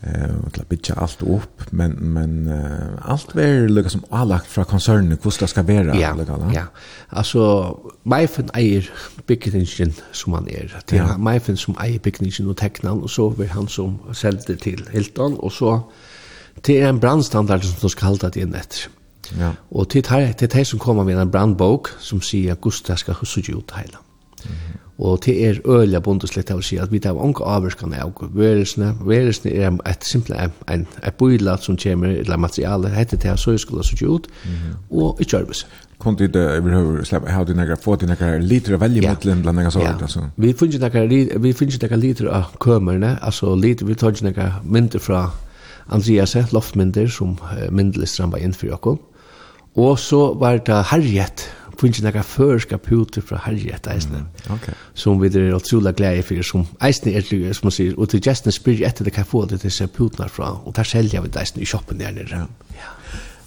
eh 0.00 0.46
och 0.46 0.58
la 0.58 0.64
bitcha 0.68 0.94
allt 0.94 1.22
upp 1.22 1.72
men 1.72 1.90
men 1.90 2.48
uh, 2.48 3.10
allt 3.10 3.34
ver 3.34 3.68
lukar 3.68 3.90
som 3.90 4.04
allagt 4.10 4.46
från 4.46 4.64
koncernen 4.64 5.18
hur 5.22 5.30
ska 5.30 5.46
ska 5.46 5.62
vara 5.62 5.96
ja, 5.96 6.14
legal 6.14 6.52
ja. 6.54 6.62
Alltså 7.08 7.78
mig 8.02 8.28
eier 8.54 8.90
bikningen 9.26 9.92
som 10.12 10.32
han 10.32 10.48
är 10.48 10.82
det 10.86 10.96
ja. 10.96 11.18
mig 11.18 11.56
som 11.56 11.76
eier 11.78 11.98
bikningen 11.98 12.50
och 12.50 12.56
tecknan 12.56 13.02
och 13.02 13.10
så 13.10 13.28
vill 13.28 13.50
han 13.50 13.68
som 13.68 13.98
sålde 14.12 14.56
till 14.56 14.84
Hilton 14.92 15.34
och 15.34 15.52
så 15.52 15.80
till 16.60 16.82
en 16.82 16.98
brandstandard 16.98 17.64
som 17.64 17.90
ska 17.90 18.06
hålla 18.06 18.28
det 18.28 18.40
in 18.40 18.54
efter 18.54 18.88
ja. 19.38 19.52
Och 19.68 19.90
till 19.90 20.02
det 20.02 20.08
här 20.08 20.32
till 20.32 20.48
det 20.48 20.64
som 20.64 20.78
kommer 20.78 21.04
med 21.04 21.18
en 21.18 21.30
brandbok 21.30 21.88
som 21.98 22.20
säger 22.20 22.56
Gustav 22.62 22.96
ska 22.96 23.14
skjuta 23.14 23.52
ut 23.52 23.70
hela 23.70 23.98
mm 24.44 24.56
-hmm. 24.56 24.89
Og 25.00 25.22
til 25.24 25.44
er 25.44 25.60
øyla 25.64 26.00
bondeslitt 26.04 26.50
av 26.52 26.58
å 26.60 26.64
si 26.64 26.76
at 26.76 26.90
vi 26.92 26.98
tar 27.00 27.16
unge 27.16 27.40
avvirkene 27.40 28.02
av 28.04 28.18
verelsene. 28.36 28.90
Verelsene 29.00 29.54
er 29.56 29.78
et 29.88 30.04
simpelthen 30.04 30.50
en, 30.68 30.74
en 30.74 30.86
en 31.06 31.14
bøylat 31.18 31.64
som 31.64 31.78
kommer, 31.80 32.08
eller 32.08 32.36
materiale, 32.36 32.90
heter 32.92 33.16
det 33.16 33.30
her, 33.30 33.36
så 33.36 33.56
skulle 33.58 33.80
det 33.80 33.98
se 33.98 34.06
ut, 34.06 34.28
og 34.90 35.20
i 35.20 35.28
arbeids. 35.36 35.66
Kom 35.98 36.16
til 36.16 36.32
det, 36.32 36.64
vi 36.64 36.70
har 36.70 37.04
släppa 37.04 37.28
här 37.28 37.44
dina 37.44 37.64
grejer, 37.64 37.76
få 37.76 37.96
dina 37.96 38.14
grejer 38.14 38.40
liter 38.40 38.72
av 38.72 38.80
väljemedlen 38.80 39.42
bland 39.42 39.58
annat 39.58 39.72
sådant 39.72 40.02
alltså. 40.02 40.30
Vi 40.36 40.54
finns 40.54 40.74
inte 40.74 40.88
några 40.88 41.38
vi 41.38 41.54
finns 41.54 41.74
inte 41.74 41.86
några 41.86 41.96
liter 41.96 42.26
av 42.26 42.44
kømerne, 42.60 43.18
altså 43.22 43.54
liter 43.54 43.86
vi 43.86 43.94
tar 43.94 44.10
ikke 44.10 44.24
några 44.24 44.52
mynter 44.64 44.98
fra 44.98 45.30
Andreas 45.88 46.52
loftmynter 46.52 47.06
som 47.06 47.38
myndelistran 47.70 48.30
var 48.30 48.38
inn 48.38 48.54
for 48.54 48.66
Jakob. 48.66 48.98
Og 49.74 49.98
så 49.98 50.34
var 50.34 50.56
det 50.56 50.84
Harriet 50.84 51.50
finnes 51.80 52.02
noen 52.04 52.26
føreska 52.26 52.78
puter 52.84 53.24
fra 53.24 53.40
Harriet 53.46 53.88
eisne. 53.90 54.24
Mm, 54.24 54.54
okay. 54.56 54.76
Som 54.94 55.20
vi 55.22 55.30
er 55.32 55.54
utrolig 55.56 55.94
glede 55.98 56.22
for, 56.26 56.42
som 56.46 56.66
eisne 56.86 57.14
er, 57.16 57.26
som 57.56 57.70
man 57.70 57.76
sier, 57.76 57.96
og 57.96 58.12
til 58.12 58.22
gestene 58.24 58.54
spyr 58.54 58.84
etter 58.86 59.08
det 59.08 59.14
kan 59.16 59.28
få 59.28 59.46
det 59.50 59.62
til 59.64 59.74
seg 59.74 59.92
putene 59.96 60.28
fra, 60.28 60.54
og 60.64 60.76
der 60.76 60.88
selger 60.88 61.24
vi 61.24 61.32
det 61.32 61.42
eisne 61.42 61.64
i 61.64 61.68
shoppen 61.68 62.00
der 62.00 62.12
nere. 62.16 62.46
Ja. 62.76 62.94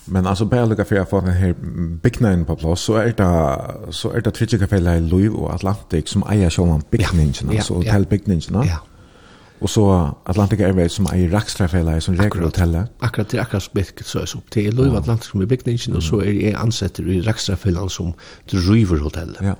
Men 0.06 0.28
altså, 0.28 0.46
bare 0.46 0.68
på 0.68 0.76
for 0.76 0.84
kaféer 0.84 1.04
får 1.10 1.22
den 1.22 1.34
här 1.34 1.54
Big 2.04 2.46
på 2.48 2.56
plass, 2.56 2.80
så 2.80 2.94
er 2.94 3.12
det 3.12 3.94
så 3.94 4.10
er 4.10 4.20
det 4.20 4.34
Twitch 4.34 4.56
kafé 4.56 4.76
i 4.76 5.00
Louis 5.00 5.30
og 5.30 5.54
Atlantic 5.54 6.10
som 6.10 6.24
eier 6.32 6.50
själva 6.50 6.82
Big 6.92 7.02
ja. 7.02 7.54
altså 7.56 7.82
ja. 7.86 8.04
Big 8.10 8.28
Nine. 8.28 8.66
Ja. 8.66 8.78
Og 9.64 9.70
så 9.72 9.84
Atlantic 10.28 10.60
Airways 10.60 10.92
som 10.92 11.06
är 11.06 11.18
i 11.18 11.28
Rackstrafella 11.28 12.02
som 12.02 12.16
regel 12.16 12.44
hotellet. 12.44 12.90
Akkurat 13.00 13.30
det 13.32 13.40
akkurat 13.40 13.70
bygget 13.74 14.06
så 14.06 14.26
så 14.26 14.38
det 14.54 14.68
er 14.68 14.72
Louis 14.72 14.98
Atlantic 14.98 15.30
som 15.32 15.42
är 15.42 15.46
byggningen 15.46 15.96
og 15.96 16.04
så 16.04 16.20
er 16.20 16.32
jeg 16.32 16.56
ansetter 16.56 17.04
i 17.08 17.22
Rackstrafella 17.22 17.90
som 17.90 18.14
driver 18.52 19.00
hotellet. 19.00 19.40
Ja. 19.42 19.54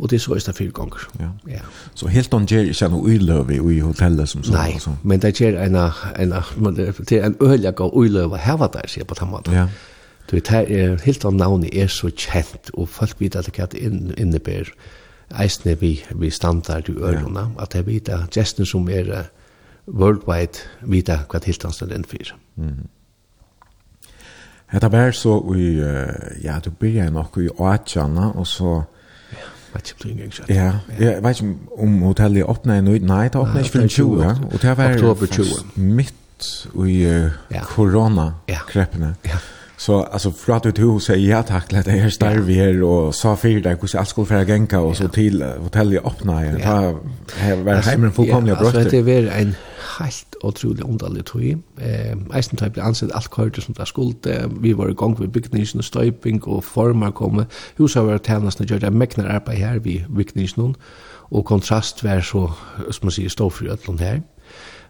Og 0.02 0.10
det 0.10 0.16
er 0.16 0.20
så 0.20 0.34
øysta 0.34 0.52
fire 0.52 0.70
ganger. 0.74 1.04
Ja. 1.20 1.28
ja. 1.48 1.60
Så 1.94 2.08
Hilton 2.10 2.46
gjør 2.50 2.72
ikke 2.72 2.88
noe 2.90 3.04
uiløve 3.06 3.54
i 3.54 3.78
hotellet 3.78 4.28
som 4.28 4.42
så? 4.42 4.50
Nei, 4.52 4.72
altså. 4.74 4.96
men 5.02 5.22
det 5.22 5.40
er 5.40 5.60
en, 5.62 5.76
en, 5.76 6.32
en, 6.32 6.80
en 7.24 7.36
øyelig 7.40 7.70
av 7.70 7.94
uiløve 7.94 8.40
heva 8.42 8.66
der, 8.72 8.88
sier 8.90 9.06
på 9.06 9.14
den 9.20 9.30
måten. 9.30 9.54
Ja. 9.54 9.68
Du 10.30 10.34
vet, 10.36 10.48
her, 10.48 10.96
Hilton 11.04 11.38
navnet 11.38 11.70
er 11.78 11.86
så 11.86 12.10
kjent, 12.10 12.72
og 12.74 12.88
folk 12.88 13.20
vet 13.20 13.36
at 13.38 13.46
det 13.46 13.54
kan 13.54 13.78
inn, 13.78 14.10
innebære 14.18 14.74
eisne 15.38 15.76
vi, 15.80 15.92
vi 16.18 16.30
standard 16.30 16.88
i 16.90 16.96
ørene, 16.98 17.46
ja. 17.46 17.62
at 17.62 17.74
jeg 17.74 17.86
vet 17.86 18.08
at 18.08 18.34
gestene 18.34 18.66
som 18.66 18.88
er 18.90 19.06
uh, 19.08 19.22
worldwide 19.86 20.66
vet 20.82 21.08
hva 21.08 21.40
Hilton 21.46 21.72
står 21.72 21.94
den 21.94 22.04
for. 22.04 22.34
Mm. 22.56 22.88
Hetta 24.72 24.88
var 24.88 25.14
så 25.14 25.36
i, 25.54 25.76
ja, 26.42 26.58
du 26.64 26.70
byrja 26.70 27.10
nok 27.10 27.38
i 27.38 27.48
Oatjana, 27.52 28.32
og 28.34 28.46
så 28.46 28.82
vet 29.74 29.92
ikke 29.92 30.10
om 30.10 30.16
du 30.16 30.22
ikke 30.22 30.44
Ja, 30.48 30.72
jeg 30.98 31.22
vet 31.24 31.40
ikke 31.40 31.54
om 31.78 32.02
hotellet 32.02 32.44
åpnet 32.44 32.78
en 32.78 32.84
nøyden. 32.84 33.06
Nei, 33.06 33.24
det 33.24 33.40
åpnet 33.40 33.64
ikke 33.64 33.78
for 33.78 33.86
20, 33.88 34.22
ja. 34.22 34.34
Og 34.52 34.62
det 34.62 34.76
var 34.78 34.94
oktober 34.94 35.26
20. 35.26 35.44
midt 35.76 36.14
i 36.86 37.28
korona-kreppene. 37.62 39.14
Ja. 39.26 39.38
Så 39.82 40.02
alltså 40.02 40.30
för 40.30 40.52
att 40.52 40.74
du 40.74 41.00
säger 41.00 41.30
ja 41.30 41.42
tack 41.42 41.68
till 41.68 41.82
det 41.84 41.90
här 41.90 42.10
starv 42.10 42.48
här 42.48 42.82
och 42.82 43.14
sa 43.14 43.36
för 43.36 43.60
dig 43.60 43.76
hur 43.80 43.98
allt 43.98 44.08
skulle 44.08 44.26
föra 44.26 44.42
gänka 44.42 44.80
och 44.80 44.96
så 44.96 45.08
till 45.08 45.42
hotellet 45.42 46.06
öppna 46.06 46.46
ja. 46.46 46.58
Ta 46.58 46.98
här 47.36 47.56
var 47.56 47.74
hemmen 47.74 48.12
fullkomliga 48.12 48.56
bröst. 48.56 48.76
Alltså 48.76 49.02
det 49.02 49.12
är 49.12 49.40
en 49.40 49.54
helt 49.98 50.34
otroligt 50.42 50.84
underlig 50.84 51.24
tog. 51.24 51.42
Eh, 51.42 52.36
eisen 52.36 52.56
typ 52.56 52.78
ansett 52.78 53.12
allt 53.12 53.28
kort 53.28 53.56
som 53.56 53.74
det 53.74 53.86
skulle 53.86 54.48
vi 54.60 54.72
var 54.72 54.90
i 54.90 54.94
gång 54.94 55.16
med 55.18 55.30
byggnation 55.30 55.78
och 55.78 55.84
stöping 55.84 56.42
och 56.42 56.64
formar 56.64 57.12
kommer. 57.12 57.46
Hur 57.76 57.88
var 57.88 58.02
var 58.02 58.18
tjänsten 58.18 58.66
gjorde 58.66 58.90
mäknar 58.90 59.26
arbeid 59.26 59.58
här 59.58 59.78
vi 59.78 60.06
byggnation 60.08 60.74
och 61.32 61.44
kontrast 61.44 62.04
var 62.04 62.20
så 62.20 62.52
som 62.90 63.06
man 63.06 63.12
säger 63.12 63.28
stå 63.28 63.50
för 63.50 63.64
öllon 63.64 63.98
här. 63.98 64.22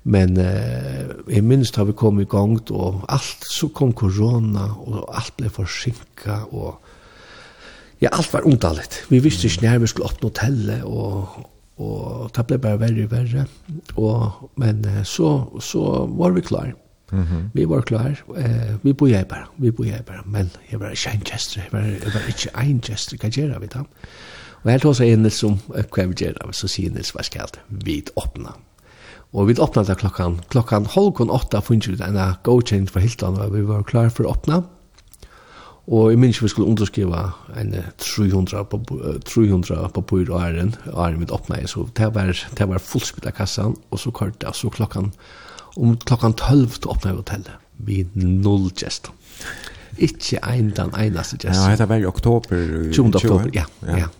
Men 0.05 0.37
eh, 0.41 1.13
jeg 1.31 1.45
minst 1.47 1.77
har 1.79 1.87
vi 1.87 1.95
kom 1.95 2.21
i 2.21 2.27
gang, 2.29 2.57
og 2.71 3.05
alt, 3.09 3.47
så 3.47 3.69
kom 3.75 3.93
korona, 3.95 4.67
og 4.83 5.07
alt 5.15 5.37
ble 5.39 5.51
forsinka 5.53 6.43
og 6.51 6.81
ja, 8.03 8.11
alt 8.11 8.33
var 8.33 8.47
omtallet. 8.51 9.05
Vi 9.13 9.21
visste 9.23 9.47
ikke 9.47 9.69
når 9.69 9.85
vi 9.85 9.91
skulle 9.93 10.09
oppnå 10.11 10.33
hotellet, 10.33 10.83
og, 10.83 11.45
og 11.79 12.33
det 12.35 12.47
ble 12.49 12.59
bare 12.59 12.81
verre 12.81 13.05
og 13.05 13.13
verre. 13.13 13.45
Og, 13.95 14.49
men 14.59 14.83
så, 15.07 15.37
så 15.63 15.83
var 16.11 16.35
vi 16.35 16.41
klar. 16.41 16.73
Mm 17.13 17.23
-hmm. 17.23 17.43
Vi 17.53 17.65
var 17.65 17.81
klar. 17.81 18.25
Eh, 18.37 18.75
vi 18.83 18.93
bor 18.93 19.07
jeg 19.07 19.27
bare, 19.27 19.47
vi 19.59 19.71
bor 19.71 19.85
jeg 19.85 20.05
bare, 20.07 20.23
men 20.27 20.51
jeg 20.71 20.81
var 20.81 20.91
ikke 20.91 21.11
en 21.11 21.23
gestre, 21.33 21.63
jeg 21.63 21.73
var, 21.73 21.81
jeg 21.81 22.15
var 22.15 22.23
ikke 22.29 22.71
en 22.71 22.81
gestre, 22.81 23.17
hva 23.21 23.29
gjør 23.29 23.59
vi 23.59 23.67
da? 23.67 23.79
Og 24.63 24.71
her 24.71 24.79
tar 24.79 24.93
seg 24.93 25.09
en 25.13 25.31
som, 25.31 25.61
hva 25.69 26.07
vi 26.07 26.15
gjør, 26.15 26.53
så 26.53 26.69
sier 26.69 26.91
Nils, 26.91 27.11
hva 27.11 27.23
skal 27.23 27.49
vi 27.69 28.03
åpne? 28.17 28.49
Og 29.33 29.49
vi 29.49 29.57
åpna 29.57 29.83
det 29.89 29.97
klokkan. 30.03 30.41
Klokkan 30.53 30.87
halvkon 30.93 31.33
åtta 31.33 31.63
funnet 31.65 31.89
vi 31.89 31.97
en 32.05 32.21
godkjent 32.45 32.93
for 32.93 33.01
Hilton, 33.01 33.41
og 33.41 33.55
vi 33.55 33.65
var 33.65 33.85
klar 33.89 34.11
for 34.13 34.29
å 34.29 34.35
åpna. 34.35 34.61
Og 35.91 36.13
jeg 36.13 36.21
minns 36.21 36.39
vi 36.43 36.51
skulle 36.53 36.71
underskriva 36.71 37.25
en 37.59 37.73
300 37.99 38.69
på 38.71 38.79
300 39.27 39.89
på 39.97 40.21
æren, 40.39 40.77
og 40.93 41.01
æren 41.07 41.25
vi 41.25 41.33
åpna 41.33 41.59
i, 41.59 41.67
så 41.67 41.89
det 41.97 42.13
var, 42.15 42.31
det 42.59 42.69
var 42.69 42.79
fullspilt 42.79 43.27
av 43.27 43.35
kassan, 43.35 43.75
og 43.91 43.99
så 43.99 44.13
kort 44.15 44.39
det, 44.41 44.55
så 44.55 44.71
klokkan, 44.71 45.11
om 45.77 45.97
klokkan 45.97 46.35
12 46.35 46.79
til 46.79 46.91
åpna 46.95 47.17
hotellet, 47.17 47.53
vi 47.83 48.05
null 48.15 48.71
gest. 48.77 49.11
Ikke 49.99 50.39
en 50.45 50.71
den 50.77 50.95
eneste 50.95 51.41
gest. 51.41 51.59
Ja, 51.59 51.75
det 51.77 51.89
var 51.89 51.97
i 51.99 52.07
oktober. 52.07 52.93
20. 52.93 53.17
oktober, 53.17 53.51
ja, 53.53 53.65
ja. 53.83 54.05
ja 54.05 54.13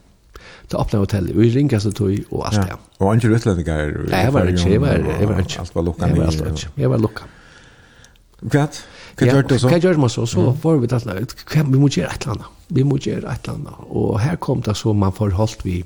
det 0.73 0.81
öppna 0.81 0.99
hotellet 1.03 1.37
och 1.37 1.45
i 1.45 1.51
ringaste 1.51 1.93
tog 1.93 2.25
och 2.31 2.47
allt 2.47 2.67
det. 2.69 2.77
Och 2.99 3.15
inte 3.15 3.27
utlänningar? 3.27 3.93
Nei, 4.09 4.25
jeg 4.25 4.33
var 4.33 4.51
ikke, 4.51 4.71
jeg 4.71 4.81
var, 4.81 5.07
jeg 5.21 5.29
var 5.29 5.45
ikke. 5.45 5.61
Allt 5.61 5.75
var 5.75 5.83
luckan. 5.83 6.09
Jeg 6.09 6.19
var 6.19 6.27
alt 6.27 6.47
ikke, 6.47 6.73
jeg 6.77 6.91
var 6.91 7.03
lukka. 7.05 7.29
Kvart? 8.43 8.83
Hva 9.17 9.29
gjør 9.29 9.45
du 9.47 9.59
så? 9.59 9.69
Hva 9.69 9.79
gjør 9.79 10.01
man 10.01 10.11
så? 10.11 10.25
Så 10.27 10.49
var 10.63 10.81
vi 10.81 10.89
tatt 10.91 11.07
lagt, 11.07 11.45
vi 11.53 11.79
må 11.79 11.91
gjøre 11.93 12.15
et 12.15 12.25
eller 12.25 12.39
annet. 12.39 12.65
Vi 12.73 12.87
må 12.89 12.97
gjøre 12.99 13.29
et 13.29 13.45
eller 13.45 13.59
annet. 13.59 13.85
Og 13.91 14.17
her 14.21 14.41
kom 14.41 14.63
det 14.65 14.77
så 14.81 14.95
man 14.97 15.13
forholdt 15.15 15.65
vi 15.67 15.83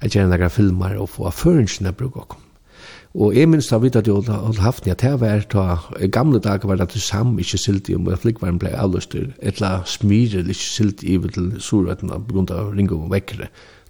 at 0.00 0.14
gjøre 0.14 0.30
noen 0.30 0.50
filmer 0.50 0.96
og 0.98 1.10
få 1.12 1.30
føringsene 1.34 1.92
bruk 1.92 2.16
og 2.16 2.28
kom. 2.34 2.48
Og 3.12 3.34
jeg 3.36 3.48
minns 3.50 3.68
da 3.68 3.76
vidt 3.76 3.98
at 3.98 4.06
jeg 4.08 4.24
hadde 4.24 4.64
haft 4.64 4.86
nye 4.86 4.96
tilvær, 4.96 5.42
da 5.52 6.06
gamle 6.14 6.40
dager 6.40 6.70
var 6.70 6.78
det 6.80 6.88
til 6.94 7.02
du 7.02 7.04
sammen 7.04 7.42
ikke 7.42 7.60
silt 7.60 7.90
i, 7.92 7.96
om 7.98 8.08
flikvaren 8.08 8.60
ble 8.60 8.72
avløst 8.72 9.14
et 9.18 9.60
eller 9.60 9.84
smyrer 9.84 10.48
ikke 10.48 10.64
silt 10.64 11.04
i 11.04 11.18
til 11.34 11.50
surrettene 11.60 12.16
på 12.16 12.38
grunn 12.38 12.48
av 12.48 12.72
ringe 12.72 12.96
og 12.96 13.10
vekkere. 13.12 13.50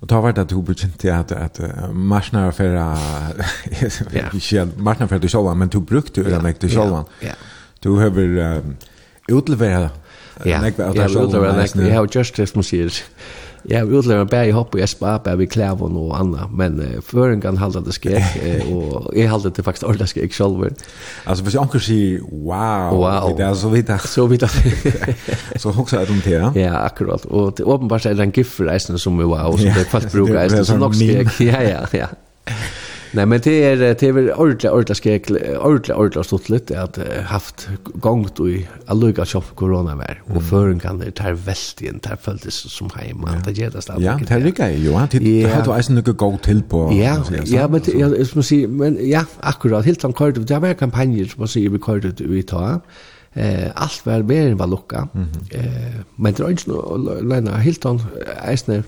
Och 0.00 0.08
tar 0.08 0.22
vart 0.22 0.34
det 0.34 0.54
hur 0.54 0.62
begynt 0.62 0.98
det 0.98 1.10
att 1.10 1.32
att 1.32 1.60
uh, 1.60 1.90
marsnar 1.92 2.50
för 2.50 2.64
ja, 2.64 2.98
jag 4.50 4.78
marsnar 4.78 5.06
för 5.06 5.18
det 5.18 5.28
själva 5.28 5.54
men 5.54 5.68
du 5.68 5.80
brukte 5.80 6.22
det 6.22 6.42
med 6.42 6.54
det 6.60 6.68
själva. 6.68 7.04
Ja. 7.20 7.32
Du 7.80 7.90
har 7.90 8.10
utlevera 9.28 9.90
Ja, 10.44 10.70
ja, 10.76 11.04
utlevera. 11.04 11.88
Jag 11.88 11.96
har 11.96 12.08
just 12.12 12.36
det 12.36 12.46
som 12.46 12.62
säger. 12.62 12.92
Ja, 13.62 13.84
vi 13.84 13.96
utlever 13.96 14.24
bär 14.24 14.44
i 14.44 14.50
hopp 14.50 14.74
och 14.74 14.88
spa 14.88 15.18
bär 15.18 15.36
vi 15.36 15.46
klävon 15.46 15.96
och 15.96 16.18
annat, 16.18 16.52
men 16.52 16.80
eh, 16.80 17.00
fören 17.00 17.40
kan 17.40 17.56
hålla 17.56 17.80
det 17.80 17.92
skräck 17.92 18.42
uh, 18.46 18.76
och 18.76 19.16
jag 19.16 19.30
håller 19.30 19.52
det 19.56 19.62
faktiskt 19.62 19.84
ordentligt 19.84 20.08
skräck 20.08 20.32
själv. 20.32 20.74
Alltså 21.24 21.44
för 21.44 21.54
jag 21.54 21.82
säger 21.82 22.20
wow, 22.20 22.98
wow. 22.98 23.36
det 23.36 23.44
är 23.44 23.54
så 23.54 23.68
vitt 23.68 23.90
så 24.04 24.26
vitt. 24.26 24.42
så 25.56 25.80
också 25.80 25.96
att 25.96 26.10
om 26.10 26.20
det. 26.24 26.60
Ja, 26.60 26.76
akkurat. 26.76 27.24
Och 27.24 27.52
det 27.56 27.62
uppenbart 27.62 28.06
är 28.06 28.14
det 28.14 28.22
en 28.22 28.30
giftreisen 28.30 28.98
som 28.98 29.20
är 29.20 29.24
wow, 29.24 29.56
så 29.56 29.64
det 29.64 29.84
fast 29.90 30.12
brukar 30.12 30.34
är 30.34 30.64
så 30.64 30.76
nog 30.76 30.94
skräck. 30.94 31.40
Ja, 31.40 31.62
ja, 31.62 31.86
ja. 31.92 32.06
Nej 33.12 33.26
men 33.26 33.40
det 33.40 33.64
är 33.64 33.76
det 33.76 34.02
är 34.02 34.40
ordla 34.40 34.72
ordla 34.72 34.94
skekel 34.94 35.38
ordla 35.62 35.96
ordla 35.96 36.24
stort 36.24 36.48
lite 36.48 36.82
att 36.82 36.98
haft 37.24 37.68
gångt 37.84 38.40
i 38.40 38.68
alluga 38.86 39.26
shop 39.26 39.42
corona 39.54 39.96
var 39.96 40.22
och 40.24 40.42
förrän 40.42 40.80
kan 40.80 40.98
det 40.98 41.10
tar 41.10 41.32
vält 41.32 41.82
igen 41.82 42.00
tar 42.00 42.16
följdes 42.16 42.54
som 42.54 42.90
hem 42.94 43.24
att 43.24 43.44
det 43.44 43.52
ger 43.52 43.70
det 43.70 43.82
stad. 43.82 44.02
Ja, 44.02 44.20
det 44.28 44.38
lika 44.38 44.70
ju 44.70 44.90
ja 44.90 45.08
det 45.10 45.42
har 45.42 45.62
du 45.62 45.72
alltså 45.72 45.92
något 45.92 46.16
gå 46.16 46.36
till 46.36 46.62
på. 46.62 46.92
Ja, 46.92 47.24
ja 47.44 47.68
men 47.68 47.82
jag 47.94 48.20
måste 48.20 48.42
säga 48.42 48.68
men 48.68 49.10
ja 49.10 49.24
akkurat 49.40 49.84
helt 49.84 50.02
han 50.02 50.12
kort 50.12 50.34
det 50.34 50.58
var 50.58 50.74
kampanjer 50.74 51.24
som 51.24 51.40
man 51.40 51.48
säger 51.48 51.68
vi 51.70 51.78
kallade 51.78 52.24
vi 52.24 52.42
tar. 52.42 52.80
Eh 53.38 53.70
allt 53.74 54.06
var 54.06 54.22
mer 54.22 54.54
var 54.54 54.66
lucka. 54.66 55.08
Mm 55.14 55.26
-hmm. 55.26 55.54
Eh 55.54 56.00
men 56.16 56.34
det 56.34 56.42
är 56.42 56.50
inte 56.50 56.70
Lena 57.22 57.58
Hilton 57.58 58.02
Eisner 58.44 58.82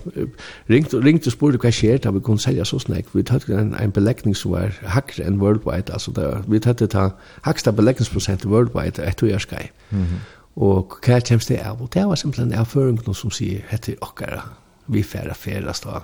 ringt 0.65 0.93
ringt 0.93 1.27
och 1.27 1.33
spurte 1.33 1.59
vad 1.63 1.73
sker 1.73 1.97
där 1.97 2.11
vi 2.11 2.21
kunde 2.21 2.41
sälja 2.41 2.65
så 2.65 2.79
snack. 2.79 3.05
Vi 3.11 3.23
hade 3.29 3.55
en 3.55 3.75
en 3.75 3.91
beläggning 3.91 4.35
som 4.35 4.51
var 4.51 4.73
hackre 4.85 5.23
en 5.23 5.39
worldwide 5.39 5.93
alltså 5.93 6.11
där 6.11 6.43
vi 6.47 6.61
hade 6.65 6.87
ta 6.87 7.11
hacksta 7.41 7.71
beläggningsprocent 7.71 8.45
worldwide 8.45 9.03
ett 9.03 9.23
år 9.23 9.39
skai. 9.39 9.69
Mhm. 9.89 10.01
Mm 10.01 10.19
och 10.53 11.03
kvar 11.03 11.19
kemst 11.19 11.47
det 11.47 11.69
av. 11.69 11.89
Det 11.93 12.05
var 12.05 12.15
simpelthen 12.15 12.53
erfaringen 12.53 13.13
som 13.13 13.31
sier, 13.31 13.65
heter 13.69 13.95
okkara 14.01 14.41
vi 14.87 15.03
færa 15.03 15.33
færast 15.33 15.85
av 15.85 16.01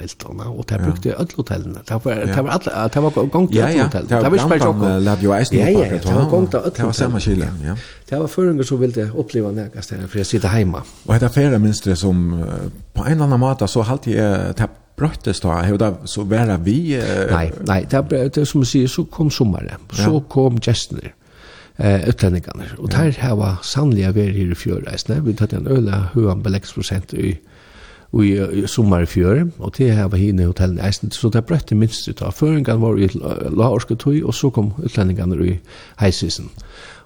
Hiltona, 0.00 0.48
og 0.50 0.64
det 0.68 0.80
brukte 0.82 1.14
alle 1.14 1.36
hotellene. 1.36 1.82
Det 1.88 1.98
var, 2.04 2.14
det 2.14 2.36
var, 2.44 2.50
alle, 2.50 2.88
det 2.94 3.02
var 3.02 3.10
gongt 3.32 3.52
til 3.52 3.60
alle 3.62 3.82
hotellene. 3.82 4.08
Det 4.10 4.30
var 4.30 4.38
ikke 4.38 4.48
bare 4.48 4.60
sjokk. 4.60 4.80
Det 5.06 5.24
jo 5.24 5.34
eisen 5.36 5.58
Ja, 5.58 5.68
ja, 5.70 5.90
det 5.90 6.14
var 6.14 6.30
gongt 6.30 6.50
til 6.50 6.58
alle 6.58 6.72
Det 6.76 6.84
var 6.84 6.92
samme 6.92 7.20
kile, 7.20 7.50
ja. 7.64 7.76
Det 8.10 8.18
var 8.18 8.26
føringer 8.26 8.62
som 8.64 8.80
ville 8.80 9.10
oppleva 9.14 9.52
nægast 9.52 9.90
her, 9.90 10.06
for 10.06 10.18
jeg 10.18 10.26
sitter 10.26 10.48
heima. 10.48 10.82
Og 11.06 11.14
etter 11.16 11.28
færa 11.28 11.58
minstre 11.58 11.96
som, 11.96 12.24
på 12.94 13.04
en 13.04 13.12
eller 13.12 13.24
annan 13.24 13.40
måte, 13.40 13.68
så 13.68 13.82
halte 13.82 14.10
jeg, 14.10 14.54
det 14.58 14.70
brøttes 14.96 15.40
da, 15.40 15.60
hevde 15.62 15.84
det 15.84 16.10
så 16.10 16.24
være 16.24 16.60
vi? 16.64 16.96
Nei, 17.30 17.50
nei, 17.68 17.82
det 17.90 18.38
er 18.38 18.44
som 18.44 18.64
du 18.64 18.68
sier, 18.68 18.88
så 18.88 19.04
kom 19.04 19.30
sommeren, 19.30 19.88
så 19.92 20.20
kom 20.28 20.60
gestene 20.60 21.12
eh 21.78 22.08
utlendingarna 22.08 22.64
och 22.78 22.88
där 22.88 23.10
här 23.18 23.34
var 23.34 23.56
sannliga 23.62 24.12
vi 24.12 24.22
här 24.22 24.52
i 24.52 24.54
fjörreisne 24.54 25.20
vi 25.20 25.36
hade 25.38 25.56
en 25.56 25.66
öla 25.66 26.08
hög 26.12 26.36
beläggsprocent 26.36 27.14
i 27.14 27.38
i 28.14 28.66
sommar 28.66 29.02
i 29.02 29.06
fjør, 29.06 29.44
og 29.58 29.74
det 29.78 29.92
her 29.94 30.08
var 30.08 30.18
henne 30.18 30.42
i 30.42 30.46
hotellen 30.46 30.80
eisen, 30.80 31.10
så 31.10 31.28
det 31.28 31.44
brøtte 31.44 31.74
minst 31.74 32.08
ut 32.08 32.22
av. 32.22 32.32
Føringen 32.32 32.80
var 32.80 32.96
i 32.96 33.08
laorsketøy, 33.50 34.22
og 34.22 34.34
så 34.34 34.50
kom 34.50 34.72
utlendingene 34.78 35.36
i 35.46 35.58
heisisen. 36.00 36.50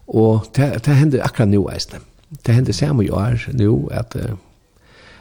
Og 0.09 0.47
det, 0.57 0.85
det 0.87 0.97
hender 0.97 1.25
akkurat 1.25 1.49
nå 1.49 1.65
eisen. 1.73 2.05
Det 2.47 2.55
hender 2.55 2.73
samme 2.73 3.05
i 3.05 3.11
år 3.11 3.49
nå, 3.59 3.89
at, 3.91 4.17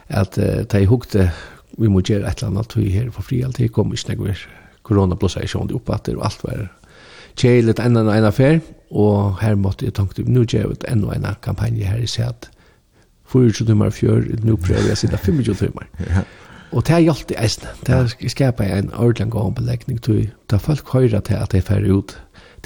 at 0.08 0.38
de 0.72 0.86
hukte, 0.86 1.30
vi 1.78 1.88
må 1.88 2.02
gjøre 2.02 2.28
et 2.28 2.42
eller 2.42 2.52
annet 2.52 2.70
tøy 2.70 2.90
her 2.90 3.10
for 3.10 3.26
fri, 3.26 3.42
alt 3.42 3.58
det 3.58 3.72
kom 3.72 3.92
ikke 3.94 4.18
når 4.18 4.44
koronablåser 4.86 5.44
i 5.44 5.50
sjående 5.50 5.74
opp 5.78 5.90
det, 6.06 6.16
og 6.16 6.24
alt 6.26 6.44
var 6.44 6.68
kjeilet 7.38 7.80
enn 7.82 7.98
og 7.98 8.10
enn 8.14 8.26
affær, 8.26 8.60
og 8.90 9.38
her 9.40 9.58
måtte 9.58 9.86
jeg 9.86 9.94
tanke, 9.94 10.24
nå 10.26 10.44
gjør 10.44 10.72
vi 10.72 10.80
enn 10.90 11.04
og 11.06 11.14
enn 11.14 11.28
kampanje 11.44 11.86
her 11.86 12.02
i 12.02 12.10
Seat, 12.10 12.50
24 13.32 13.66
timmar 13.66 13.94
fjør, 13.94 14.24
nå 14.44 14.56
prøver 14.60 14.90
jeg 14.90 14.98
å 14.98 15.02
sitte 15.04 15.20
25 15.24 15.60
timmar. 15.64 15.90
ja. 16.08 16.26
Og 16.70 16.86
det 16.86 16.94
har 16.94 17.00
hjulpet 17.02 17.34
eisen. 17.34 17.66
Det 17.86 17.94
har 17.94 18.12
skapet 18.30 18.70
en 18.70 18.92
ordentlig 18.94 19.30
god 19.34 19.54
belegning. 19.58 19.98
Da 20.50 20.60
folk 20.62 20.92
høyre 20.92 21.20
til 21.26 21.34
at 21.34 21.50
de 21.50 21.62
fer 21.66 21.82
ut, 21.90 22.14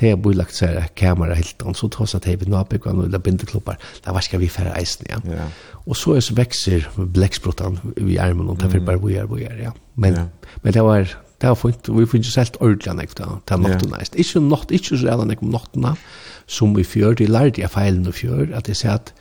det 0.01 0.11
er 0.11 0.19
bylagt 0.21 0.57
seg 0.57 0.91
kamera 0.99 1.37
helt, 1.39 1.63
og 1.63 1.77
så 1.79 1.89
tross 1.93 2.17
at 2.17 2.27
de 2.27 2.35
vil 2.41 2.51
nabygge 2.51 2.93
noen 2.93 3.07
eller 3.07 3.23
bindeklubber, 3.23 3.79
da 4.05 4.15
var 4.15 4.25
skal 4.27 4.43
vi 4.43 4.51
færre 4.51 4.75
eisen, 4.81 5.07
ja. 5.09 5.21
ja. 5.31 5.47
Og 5.87 5.97
så, 5.97 6.17
så 6.25 6.35
vekser 6.35 6.89
blekkspråten 6.99 7.79
i 8.03 8.17
armen, 8.19 8.49
og 8.51 8.59
derfor 8.61 8.83
bare 8.85 9.01
vi 9.05 9.15
er, 9.21 9.29
vi 9.31 9.47
er, 9.47 9.61
ja. 9.69 9.71
Men, 9.95 10.19
ja. 10.19 10.57
men 10.65 10.75
det 10.75 10.83
var, 10.83 11.15
det 11.41 11.53
var 11.53 11.61
fint, 11.61 11.91
vi 11.95 12.09
finnes 12.11 12.33
jo 12.33 12.35
selv 12.35 12.59
ordentlig 12.59 12.91
enn 12.91 13.15
til, 13.15 13.37
til 13.47 13.63
notten 13.63 13.95
eisen. 14.01 14.19
Ikke, 14.19 14.43
not, 14.43 14.75
ikke 14.75 14.97
så 14.97 15.01
redan 15.05 15.31
enn 15.31 15.55
nottena, 15.55 15.95
som 16.51 16.75
i 16.77 16.85
fjør, 16.85 17.15
de 17.23 17.31
lærte 17.31 17.63
jeg 17.63 17.71
feilen 17.71 18.11
i 18.11 18.17
fjør, 18.19 18.51
at 18.59 18.69
jeg 18.69 18.83
sier 18.83 18.99
at 18.99 19.15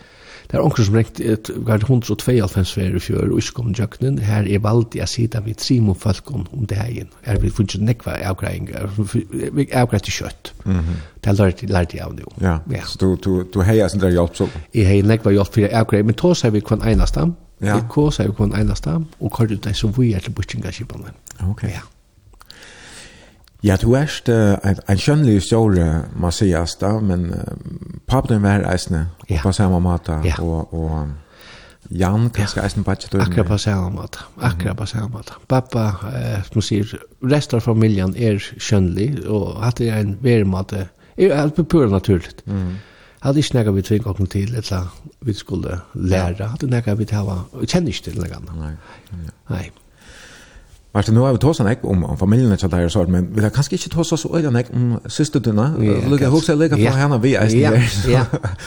Det 0.54 0.60
er 0.60 0.68
onker 0.68 0.86
som 0.86 0.94
rengt 0.94 1.18
et 1.18 1.50
gard 1.66 1.82
192 1.82 2.74
fyrir 2.76 3.02
fjør 3.02 3.32
og 3.34 3.40
iskom 3.42 3.72
jøknen, 3.74 4.20
her 4.22 4.46
er 4.46 4.60
valdi 4.62 5.00
a 5.02 5.08
sida 5.10 5.40
vi 5.42 5.56
trimo 5.58 5.96
falkon 5.98 6.44
om 6.54 6.68
det 6.70 6.78
hegin. 6.78 7.08
Er 7.26 7.40
vi 7.42 7.50
funnet 7.50 7.82
nekva 7.82 8.20
avgreiing, 8.30 8.70
vi 9.58 9.66
avgreit 9.74 10.12
i 10.12 10.14
kjøtt. 10.14 10.52
Det 11.26 11.34
lærte 11.40 11.98
jeg 11.98 12.06
av 12.06 12.14
nu. 12.14 12.30
Ja, 12.38 12.60
så 12.86 13.16
du 13.18 13.58
heia 13.66 13.88
sin 13.90 14.04
der 14.04 14.14
hjelp 14.14 14.38
så? 14.38 14.46
Jeg 14.78 14.86
hei 14.92 15.00
nekva 15.02 15.34
hjelp 15.34 15.58
fyrir 15.58 15.74
avgrei, 15.74 16.04
men 16.06 16.14
tås 16.22 16.46
hei 16.46 16.54
vi 16.54 16.62
kvann 16.62 16.86
einastam, 16.86 17.34
vi 17.58 17.80
kås 17.90 18.22
hei 18.22 18.30
vi 18.30 18.38
kvann 18.38 18.54
einastam, 18.54 19.10
og 19.26 19.34
kvar 19.34 19.50
du 19.50 19.58
deg 19.58 19.74
som 19.74 19.90
vi 19.98 20.14
er 20.14 20.22
til 20.22 20.38
buttinga 20.38 20.70
kipanne. 20.70 21.18
Ja. 21.66 21.82
Ja, 23.64 23.78
du 23.80 23.94
erst 23.96 24.28
uh, 24.30 24.58
en, 24.68 24.80
en 24.92 25.00
kjønnelig 25.00 25.46
stjåre, 25.46 25.88
man 26.20 26.34
sier 26.36 26.68
da, 26.82 26.98
men 27.00 27.30
uh, 27.32 27.44
papen 28.12 28.44
var 28.44 28.66
eisne 28.68 29.06
ja. 29.30 29.40
på 29.40 29.54
samme 29.56 29.80
måte, 29.80 30.20
ja. 30.28 30.36
og, 30.44 30.74
og 30.74 31.14
Jan 31.92 32.30
kanskje 32.34 32.60
ja. 32.60 32.66
eisne 32.68 32.84
bare 32.84 33.00
til 33.00 33.22
Akkurat 33.22 33.48
på 33.48 33.58
samme 33.58 33.90
måte, 33.96 34.24
akkurat 34.42 34.78
på 34.78 34.86
samme 34.86 35.10
måte. 35.14 35.36
Pappa, 35.48 35.86
eh, 36.12 36.40
som 36.48 36.64
sier, 36.64 36.92
resten 37.22 37.60
av 37.60 37.66
familien 37.66 38.16
er 38.16 38.40
kjønnelig, 38.40 39.28
og 39.28 39.60
at 39.64 39.78
det 39.78 39.90
er 39.92 40.02
en 40.02 40.16
bedre 40.24 40.48
måte, 40.48 40.88
er 41.18 41.36
alt 41.36 41.56
på 41.56 41.64
pura 41.64 41.92
naturligt. 41.92 42.42
Mm. 42.46 42.80
Hadde 43.24 43.40
ikke 43.40 43.58
nekka 43.58 43.76
vi 43.76 43.86
tving 43.88 44.08
okken 44.08 44.32
til, 44.32 44.56
eller 44.56 44.90
vi 45.22 45.34
skulle 45.34 45.80
lære, 45.94 46.50
hadde 46.56 46.72
nekka 46.72 46.96
vi 47.00 47.08
til 47.08 47.32
å 47.32 47.38
kjenner 47.64 47.94
ikke 47.94 48.10
til 48.10 48.20
noe 48.20 48.32
annet. 48.32 48.56
Nei, 48.60 48.74
ja. 49.12 49.36
Nei. 49.52 49.66
Martin, 50.96 51.14
nu 51.14 51.20
har 51.20 51.32
vi 51.34 51.40
tåsat 51.42 51.66
nek 51.66 51.80
om, 51.84 52.04
om 52.06 52.18
familjen 52.18 52.52
och 52.52 52.70
där 52.70 52.90
sånt, 52.90 53.10
men 53.10 53.28
vi 53.36 53.42
har 53.42 53.50
kanske 53.50 53.76
inte 53.76 53.90
tåsat 53.90 54.20
så 54.20 54.36
öjda 54.36 54.50
nek 54.50 54.68
om 54.74 55.00
systerdina. 55.06 55.74
Lukka, 56.10 56.26
ihåg 56.26 56.44
sig 56.44 56.56
lika 56.56 56.76
på 56.76 56.96
henne 56.96 57.18
vi 57.18 57.36
ästen 57.36 57.62
der, 57.62 58.26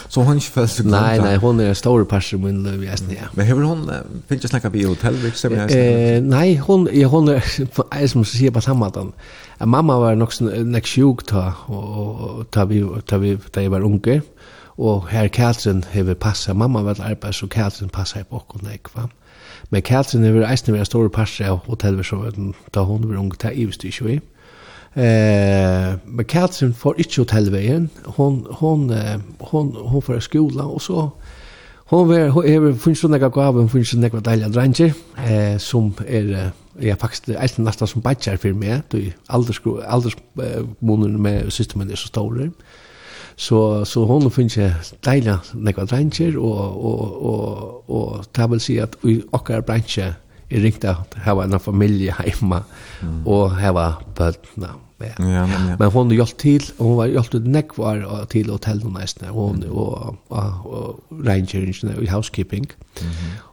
Så 0.08 0.22
hon 0.22 0.34
inte 0.34 0.46
följt 0.46 0.70
sig 0.70 0.86
Nei, 0.86 1.18
nej, 1.26 1.36
hon 1.36 1.60
er 1.60 1.68
en 1.68 1.74
stor 1.74 2.04
person 2.04 2.44
min 2.44 2.62
löv 2.62 2.84
i 2.84 2.86
ästen, 2.86 3.10
ja. 3.10 3.28
Men 3.34 3.46
hur 3.46 3.62
hon, 3.62 3.90
finnes 4.28 4.42
jeg 4.42 4.50
snakka 4.50 4.68
vi 4.68 4.80
i 4.80 4.84
hotell, 4.84 5.14
vi 5.14 5.18
ser 5.18 5.22
vilket 5.22 5.38
stämmer 5.38 5.66
ästen? 5.66 6.28
Nej, 6.28 6.56
hon, 6.56 6.88
hon 7.04 7.28
är, 7.28 8.06
som 8.06 8.24
sier 8.24 8.50
på 8.50 8.60
samme 8.60 8.90
samma 8.90 8.90
dag, 8.90 9.12
mamma 9.60 9.98
var 9.98 10.14
nok 10.14 10.40
nek 10.64 10.86
sjuk 10.86 11.22
ta, 11.26 11.52
og, 11.68 12.46
ta 12.50 12.64
vi, 12.64 12.82
ta 13.06 13.16
vi, 13.16 13.38
da 13.54 13.60
jeg 13.60 13.70
var 13.70 13.84
unge, 13.84 14.22
og 14.76 15.06
her 15.10 15.28
Katrin 15.28 15.84
hever 15.90 16.14
passa, 16.14 16.54
mamma 16.54 16.82
var 16.82 17.00
arbeid, 17.00 17.32
så 17.32 17.46
Katrin 17.46 17.88
passa 17.88 18.24
på 18.24 18.36
okkur 18.36 18.66
nek, 18.66 18.90
va? 18.94 19.02
Mm 19.02 19.25
Men 19.70 19.82
Katrin 19.82 20.24
er 20.24 20.46
eisne 20.46 20.74
vera 20.74 20.86
store 20.88 21.10
parster 21.12 21.50
av 21.50 21.64
hotellversjonen 21.66 22.54
da 22.74 22.84
hon 22.86 23.06
var 23.08 23.20
ung, 23.20 23.32
det 23.34 23.50
er 23.50 23.58
ivist 23.62 23.84
ikke 23.84 24.08
vi. 24.08 24.18
Eh, 24.96 25.94
men 26.06 26.28
Katrin 26.28 26.74
får 26.74 27.02
ikke 27.04 27.24
hotellveien, 27.24 27.90
hon, 28.16 28.46
hon, 28.60 28.86
hon, 29.40 29.74
hon 29.76 30.02
får 30.02 30.22
skola, 30.24 30.64
og 30.64 30.80
så 30.80 31.08
hon 31.92 32.08
var, 32.08 32.30
hon 32.34 32.46
er, 32.48 32.72
finnes 32.80 33.02
jo 33.02 33.10
nekka 33.12 33.28
gav, 33.34 33.58
hon 33.60 33.68
finnes 33.70 33.92
jo 33.92 34.00
nekka 34.00 34.22
deilige 34.24 34.52
dranger, 34.54 34.96
eh, 35.22 35.58
som 35.62 35.92
er, 36.06 36.50
ja, 36.82 36.96
faktisk, 36.98 37.28
eisne 37.36 37.66
nesten 37.66 37.90
som 37.90 38.02
badger 38.02 38.40
for 38.40 38.56
meg, 38.56 38.86
du, 38.92 39.12
aldersmånen 39.28 41.20
med 41.22 41.52
systemen 41.54 41.90
er 41.92 42.00
så 42.00 42.08
store, 42.10 42.50
Så 43.36 43.84
så 43.84 44.04
hon 44.04 44.30
finns 44.30 44.56
ju 44.56 44.72
dejla 45.00 45.40
några 45.52 45.84
dranger 45.84 46.36
och 46.36 46.84
och 46.84 47.12
och 47.22 47.90
och 47.90 48.32
ta 48.32 48.46
väl 48.46 48.60
se 48.60 48.80
att 48.80 48.96
vi 49.00 49.22
och 49.30 49.50
är 49.50 49.60
bransche 49.60 50.14
är 50.48 50.60
rikt 50.60 50.84
att 50.84 51.14
ha 51.14 51.44
en 51.44 51.60
familj 51.60 52.10
hemma 52.10 52.62
och 53.24 53.50
ha 53.50 53.72
barn. 53.72 54.34
Ja, 54.58 55.46
men, 55.46 55.68
ja. 55.68 55.76
men 55.78 55.90
hon 55.90 56.10
hjälpt 56.10 56.38
till 56.38 56.64
och 56.76 56.86
hon 56.86 56.96
var 56.96 57.06
hjälpt 57.06 57.34
ut 57.34 57.46
näck 57.46 57.76
var 57.76 58.24
till 58.24 58.50
hotell 58.50 58.82
och 58.84 58.92
nästan 58.92 59.28
hon 59.28 59.62
och, 59.62 60.16
och, 60.28 60.66
och 60.66 61.00
ranger 61.10 62.02
i 62.02 62.06
housekeeping. 62.06 62.66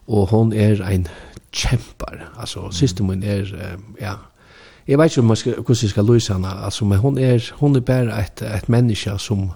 Och 0.06 0.30
hon 0.30 0.54
är 0.54 0.82
en 0.82 1.08
kämpar. 1.52 2.30
Alltså 2.38 2.72
systemen 2.72 3.24
är 3.24 3.78
ja 4.02 4.14
Jeg 4.88 4.98
vet 5.00 5.12
ikke 5.12 5.22
om 5.22 5.28
man 5.28 5.36
skal, 5.36 5.54
hvordan 5.54 5.78
jeg 5.82 5.90
skal 5.90 6.06
løse 6.06 6.34
henne, 6.34 6.48
altså, 6.66 6.86
men 6.86 6.98
hun 6.98 7.18
er, 7.18 7.52
hun 7.54 7.76
er 7.76 7.80
bare 7.80 8.20
et, 8.20 8.42
et 8.42 8.70
menneske 8.70 9.18
som, 9.18 9.52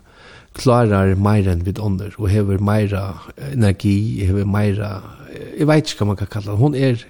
klarar 0.57 1.15
meira 1.19 1.53
enn 1.53 1.65
vid 1.65 1.79
ånder, 1.81 2.15
og 2.17 2.31
hever 2.31 2.61
meira 2.63 3.03
energi, 3.51 4.23
hever 4.25 4.47
meira, 4.49 5.01
jeg 5.57 5.67
vet 5.69 5.91
ikke 5.91 6.03
hva 6.03 6.09
man 6.11 6.19
kan 6.19 6.31
kalla 6.31 6.53
det, 6.53 6.61
hon 6.61 6.75
er, 6.75 7.05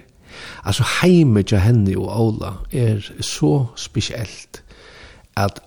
altså 0.68 0.84
heimet 1.00 1.50
til 1.50 1.62
henne 1.64 1.96
og 1.98 2.10
Ola 2.12 2.52
er 2.72 3.02
så 3.24 3.52
spesielt 3.76 4.62
at 5.38 5.62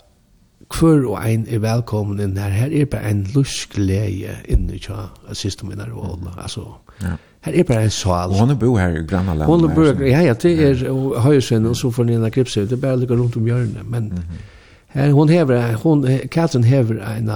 hver 0.72 1.03
og 1.10 1.18
ein 1.20 1.44
er 1.52 1.60
velkommen 1.60 2.22
inn 2.24 2.38
her, 2.40 2.53
her 2.56 2.72
er 2.72 2.88
bare 2.88 3.12
en 3.12 3.26
lusk 3.36 3.76
leie 3.80 4.38
inne 4.48 4.80
til 4.80 5.36
siste 5.36 5.68
minne 5.68 5.90
og 5.91 6.14
Ola, 6.14 6.38
altså, 6.38 6.70
ja. 7.02 7.18
Her 7.41 7.56
er 7.58 7.64
bare 7.66 7.88
en 7.88 7.90
sal. 7.90 8.30
Og 8.30 8.38
hun 8.38 8.58
bo 8.62 8.76
her 8.78 8.99
i 8.99 9.06
Grannaland. 9.10 9.49
Hun 9.49 9.72
bor, 9.74 10.03
ja, 10.06 10.20
ja, 10.22 10.34
det 10.38 10.52
er 10.62 10.84
høyesinn, 11.26 11.66
og 11.66 11.74
så 11.76 11.90
får 11.90 12.06
Nina 12.06 12.30
Gripsøy, 12.30 12.68
det 12.70 12.78
er 12.78 12.84
bare 12.84 12.99
lykke 13.02 13.18
rundt 13.18 13.38
om 13.40 13.48
hjørnet, 13.49 13.82
men 13.90 14.03
mm 14.03 14.18
-hmm 14.18 14.49
Her, 14.93 15.11
hon 15.11 15.30
hever, 15.30 15.73
hon, 15.84 16.03
Katrin 16.31 16.63
hever 16.63 16.99
en, 17.18 17.30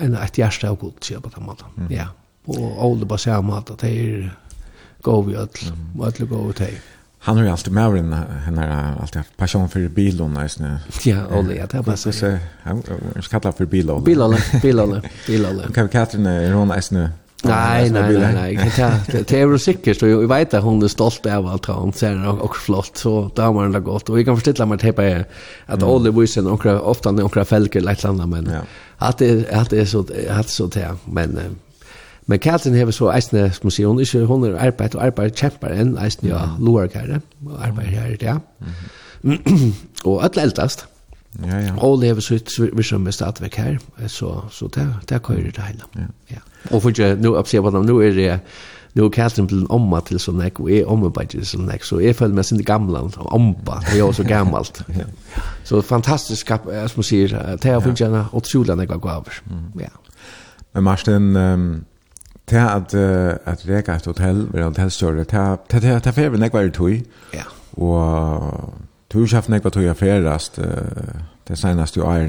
en, 0.00 0.14
et 0.16 0.38
hjerte 0.38 0.68
av 0.68 0.78
god, 0.80 0.96
sier 1.04 1.20
på 1.20 1.32
den 1.34 1.44
måten. 1.44 1.90
Ja. 1.92 2.06
Og 2.48 2.62
Ole 2.86 3.06
bare 3.06 3.20
sier 3.22 3.38
om 3.38 3.52
det 3.68 3.90
er 3.90 4.30
gov 5.02 5.30
i 5.30 5.36
ødel, 5.36 5.72
og 5.98 6.06
ødel 6.08 6.26
gov 6.26 6.50
i. 6.60 6.72
Han 7.24 7.36
har 7.36 7.44
ju 7.44 7.50
alltid 7.50 7.72
med 7.72 7.92
den 7.94 8.12
här 8.58 8.68
har 8.68 9.00
alltid 9.00 9.16
haft 9.16 9.36
passion 9.36 9.68
för 9.68 9.88
bilen, 9.88 10.32
nästan. 10.32 10.78
Ja, 11.04 11.26
Ole, 11.30 11.54
ja, 11.54 11.66
det 11.66 11.78
er 11.78 11.82
bare 11.82 11.96
så. 11.96 12.38
Jag 13.14 13.24
ska 13.24 13.40
kalle 13.40 13.52
för 13.52 13.66
bilarna. 13.66 14.00
Bilarna, 14.00 14.36
bilarna, 14.62 15.02
bilarna. 15.26 15.62
Kan 15.62 15.68
Ole, 15.68 15.72
bil, 15.72 15.84
Ole. 15.84 15.88
Katrin, 15.88 16.26
er 16.26 16.52
hun 16.52 17.08
Nei, 17.42 17.88
nei, 17.90 18.12
nei, 18.12 18.32
nei. 18.34 18.70
Det 19.10 19.32
er 19.34 19.40
jo 19.50 19.58
sikkert, 19.58 20.02
og 20.02 20.10
jeg 20.10 20.28
vet 20.30 20.54
at 20.54 20.62
hun 20.62 20.82
er 20.84 20.90
stolt 20.92 21.26
av 21.26 21.48
alt 21.50 21.66
han 21.66 21.94
ser 21.96 22.14
det 22.20 22.30
også 22.30 22.62
flott 22.66 23.02
så 23.02 23.14
damerna 23.36 23.80
har 23.80 23.86
godt, 23.86 24.10
og 24.10 24.20
jeg 24.20 24.28
kan 24.28 24.38
forstille 24.38 24.66
meg 24.70 24.78
til 24.82 24.94
det 24.96 25.24
att 25.66 25.82
Olle 25.82 26.10
Wilson 26.10 26.46
ofte 26.46 26.80
ofta 26.80 27.10
när 27.10 27.22
hon 27.22 27.44
fälker 27.44 27.80
lite 27.80 28.06
landa 28.06 28.26
men 28.26 28.48
at 28.98 29.18
det 29.18 29.46
at 29.50 29.70
det 29.70 29.80
er 29.80 29.84
så 29.84 30.04
att 30.28 30.48
så 30.48 30.66
där 30.66 30.96
men 31.06 31.38
men 32.26 32.38
Katrin 32.38 32.74
har 32.74 32.90
så 32.90 33.10
eisne 33.10 33.50
som 33.52 33.70
sier, 33.70 33.86
hun 33.86 33.98
er 33.98 34.00
ikke, 34.00 34.26
hun 34.26 34.44
er 34.44 34.56
arbeid, 34.58 34.94
og 34.94 35.06
arbeid 35.06 35.34
kämpar 35.34 35.68
en 35.68 35.98
eisne 35.98 36.28
ja 36.28 36.40
lower 36.58 36.86
kare 36.86 37.20
och 37.46 37.64
arbete 37.64 38.18
ja. 38.22 38.38
Og 40.04 40.24
att 40.24 40.36
eldast. 40.44 40.86
Ja, 41.40 41.58
ja. 41.58 41.72
Og 41.78 41.98
lever 41.98 42.20
så 42.20 42.34
ut 42.34 42.76
vi 42.76 42.82
som 42.82 43.06
er 43.06 43.10
stadigvæk 43.10 43.54
her, 43.56 43.76
så, 44.06 44.42
så 44.50 44.68
det, 44.74 44.94
det 45.08 45.22
kører 45.22 45.50
det 45.50 45.62
hele. 45.66 45.82
Ja. 45.96 46.00
ja. 46.30 46.40
Og 46.70 46.82
for 46.82 46.88
ikke, 46.88 47.14
nu, 47.14 47.36
jeg 47.36 47.46
ser 47.46 47.60
på 47.60 47.70
dem, 47.70 47.84
nu 47.84 47.98
er 48.00 48.10
det, 48.10 48.40
nu 48.94 49.04
er 49.04 49.08
Katrin 49.08 49.46
blevet 49.46 49.66
omma 49.70 50.00
til 50.04 50.20
sånn 50.20 50.42
ek, 50.44 50.60
og 50.60 50.68
omma 50.68 50.92
omarbeider 50.92 51.40
til 51.40 51.46
sånn 51.48 51.70
ek, 51.72 51.86
så 51.88 52.02
jeg 52.04 52.16
føler 52.18 52.36
meg 52.36 52.44
sin 52.44 52.60
gamla, 52.64 53.06
omba, 53.24 53.80
det 53.86 53.94
er 53.94 54.02
jo 54.02 54.10
så 54.12 54.26
gammalt. 54.28 54.82
ja. 54.98 55.08
Så 55.64 55.80
fantastisk, 55.80 56.52
som 56.52 57.00
man 57.00 57.08
sier, 57.08 57.32
det 57.56 57.70
er 57.70 57.80
for 57.80 57.96
ikke 57.96 58.10
en 58.10 58.28
utrolig 58.32 58.76
nek 58.76 58.92
gaver. 59.00 59.40
Ja. 59.80 59.92
Men 60.74 60.84
Marsten, 60.84 61.36
um, 61.36 61.66
det 62.50 62.60
at, 62.60 62.94
at 62.94 63.64
reka 63.68 63.96
et 63.96 64.06
hotell, 64.06 64.48
eller 64.52 64.68
hotellstørre, 64.68 65.24
det 65.24 65.84
er 65.84 66.12
for 66.12 66.20
jeg 66.20 66.32
vil 66.32 66.40
var 66.40 66.60
være 66.60 66.70
tog, 66.76 67.00
ja. 67.32 67.48
og 67.72 68.74
Du 69.12 69.18
har 69.18 69.34
haft 69.34 69.48
nekva 69.48 69.70
tog 69.70 69.84
affärast 69.86 70.58
det 71.48 71.56
senaste 71.56 72.00
ju 72.00 72.06
är 72.06 72.20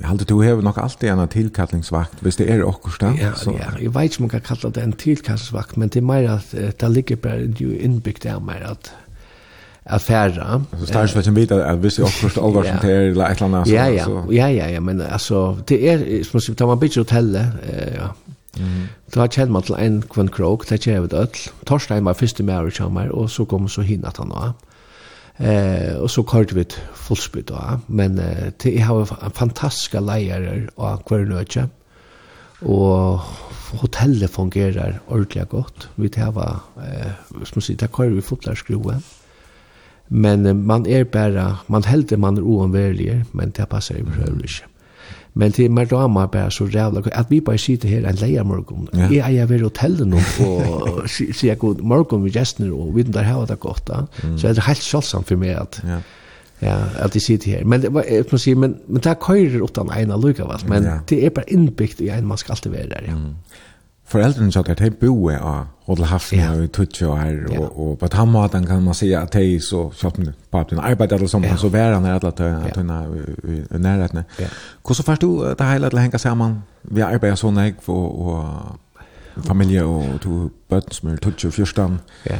Jeg 0.00 0.06
halte 0.06 0.24
du 0.24 0.34
har 0.34 0.62
nok 0.62 0.78
alltid 0.78 1.10
en 1.10 1.28
tilkallingsvakt, 1.28 2.20
hvis 2.20 2.36
det 2.36 2.50
er 2.50 2.62
också 2.62 2.90
stann. 2.90 3.16
Ja, 3.16 3.32
så. 3.34 3.50
ja, 3.50 3.70
jeg 3.82 3.94
vet 3.94 4.02
ikke 4.02 4.18
om 4.18 4.30
jeg 4.32 4.42
kan 4.42 4.56
kalla 4.56 4.70
det 4.74 4.82
en 4.82 4.92
tillkallningsvakt 4.92 5.76
men 5.76 5.88
det 5.88 5.96
er 5.96 6.02
mer 6.02 6.30
att 6.30 6.54
det 6.80 6.90
ligger 6.90 7.16
bare 7.16 7.54
jo 7.60 7.70
innbyggt 7.70 8.26
av 8.26 8.42
mer 8.42 8.62
at 8.70 8.92
at 9.84 10.02
färra. 10.02 10.60
Så 10.78 10.86
stars 10.86 11.16
vet 11.16 11.26
jeg 11.26 11.34
vite 11.34 11.64
at 11.64 11.78
hvis 11.78 11.94
det 11.94 12.02
er 12.02 12.06
också 12.06 12.40
alvar 12.40 12.62
som 12.62 12.76
det 12.82 12.90
er 12.90 13.00
eller 13.00 13.24
ett 13.24 13.42
annat 13.42 13.66
så. 13.66 13.74
Ja, 13.74 13.86
ja, 13.86 14.06
ja, 14.30 14.46
ja, 14.48 14.68
ja, 14.68 14.80
men 14.80 15.00
altså, 15.00 15.56
det 15.68 15.90
er, 15.92 16.24
som 16.24 16.30
man 16.32 16.40
sier, 16.40 16.54
ta 16.54 16.66
man 16.66 16.78
bygger 16.78 17.00
hotellet, 17.00 17.46
hotell 17.46 17.94
ja. 17.94 18.06
Mm. 18.58 18.88
Så 19.12 19.20
har 19.20 19.46
man 19.46 19.62
til 19.62 19.74
en 19.78 20.02
kvann 20.02 20.28
krok, 20.28 20.68
det 20.68 20.80
kjent 20.80 20.94
jeg 20.94 21.02
vet 21.02 21.12
ødel. 21.12 21.50
Torstein 21.66 22.04
var 22.04 22.12
første 22.12 22.42
med 22.42 22.54
å 22.54 22.70
kjenne 22.70 22.94
meg, 22.94 23.10
og 23.10 23.30
så 23.30 23.44
kom 23.44 23.68
så 23.68 23.80
hinn 23.80 24.04
at 24.04 24.16
han 24.16 24.28
var. 24.28 24.46
Mm. 24.46 24.69
Eh 25.36 25.94
och 25.94 26.10
så 26.10 26.22
kort 26.22 26.52
vi 26.52 26.66
fullspytt 26.94 27.46
då, 27.46 27.80
men 27.86 28.18
eh, 28.18 28.52
det 28.62 28.78
har 28.78 29.04
fantastiska 29.30 30.00
lejare 30.00 30.68
och 30.74 31.06
kvar 31.06 31.18
nötje. 31.18 31.68
Och 32.60 33.20
hotellet 33.70 34.30
fungerar 34.30 35.00
ordentligt 35.06 35.48
gott. 35.48 35.88
Vi 35.94 36.10
har 36.20 36.60
eh 36.76 37.44
som 37.44 37.76
där 37.76 37.86
kvar 37.86 38.06
vi 38.06 38.22
fotlar 38.22 38.54
skroa. 38.54 39.02
Men 40.06 40.66
man 40.66 40.86
är 40.86 41.04
bara 41.04 41.58
man 41.66 41.82
hälter 41.82 42.16
man 42.16 42.36
är 42.36 42.42
oanvärlig, 42.42 43.24
men 43.32 43.50
det 43.50 43.66
passar 43.66 43.94
ju 43.94 44.06
för 44.06 44.22
övrigt. 44.22 44.62
Men 45.34 45.52
til 45.52 45.70
mer 45.70 45.84
damer 45.90 46.26
bare 46.26 46.50
så 46.50 46.64
rævla, 46.64 47.02
at 47.12 47.30
vi 47.30 47.40
bare 47.40 47.58
sitter 47.58 47.88
her 47.88 48.08
en 48.08 48.18
leia 48.20 48.42
morgon. 48.42 48.88
Ja. 48.94 49.08
Jeg 49.10 49.36
er 49.36 49.46
ved 49.46 49.62
hotellet 49.62 50.08
nå, 50.08 50.18
og 50.46 51.04
sier 51.38 51.54
god 51.54 51.82
morgon 51.82 52.22
med 52.22 52.34
gjestene, 52.34 52.72
og 52.72 52.96
vi 52.96 53.02
der 53.02 53.22
hava 53.22 53.46
det 53.46 53.60
godt 53.60 53.86
da. 53.88 54.02
Så 54.36 54.48
er 54.48 54.58
det 54.58 54.66
helt 54.66 54.82
sjålsamt 54.82 55.30
for 55.30 55.40
meg 55.40 55.54
at, 55.60 55.80
ja. 55.86 56.00
ja 56.62 56.76
at 56.98 57.14
jeg 57.14 57.22
sitter 57.22 57.56
her. 57.56 57.64
Men, 57.64 57.82
jeg 57.82 58.26
må 58.32 58.38
si, 58.38 58.54
men, 58.54 58.76
men 58.88 59.02
det 59.02 59.12
er 59.12 59.20
køyrer 59.22 59.62
utan 59.62 59.92
ena 59.96 60.18
lukavast, 60.18 60.68
men 60.68 60.84
ja. 60.84 60.98
det 61.08 61.24
er 61.24 61.34
bare 61.34 61.50
innbyggt 61.52 62.00
i 62.00 62.10
en, 62.10 62.26
man 62.26 62.38
skal 62.38 62.58
alltid 62.58 62.70
være 62.70 62.90
der, 62.94 63.10
ja. 63.12 63.14
Mm. 63.14 63.34
Föräldern 64.10 64.52
sa 64.52 64.60
att 64.60 64.78
de 64.78 64.90
boe 64.90 65.38
av 65.38 65.66
Hodel 65.84 66.04
Hafsna 66.04 66.52
och 66.52 66.72
Tutsche 66.72 67.06
och 67.06 67.18
här 67.18 67.60
och, 67.78 68.00
på 68.00 68.06
den 68.06 68.28
maten 68.28 68.66
kan 68.66 68.84
man 68.84 68.94
säga 68.94 69.20
att 69.20 69.32
de 69.32 69.60
så 69.60 69.90
så 69.90 70.08
att 70.08 70.18
pappan 70.50 70.78
eller 70.78 71.26
som 71.26 71.44
han 71.44 71.58
så 71.58 71.68
var 71.68 71.92
han 71.92 72.04
att 72.04 72.24
att 72.24 72.40
i 72.40 73.78
närheten. 73.78 74.24
Hur 74.88 74.94
så 74.94 75.02
först 75.02 75.20
du 75.20 75.54
det 75.58 75.64
hela 75.64 75.86
att 75.86 75.94
hänga 75.94 76.18
samman 76.18 76.62
vi 76.82 77.02
arbetar 77.02 77.36
så 77.36 77.50
näg 77.50 77.74
och, 77.84 78.20
och 78.20 78.44
familje 79.44 79.82
och 79.82 80.20
to 80.20 80.50
börn 80.68 80.82
som 80.90 81.08
är 81.08 81.16
Tutsche 81.16 81.48
och 81.48 81.54
Fyrstan. 81.54 82.00
Ja. 82.22 82.36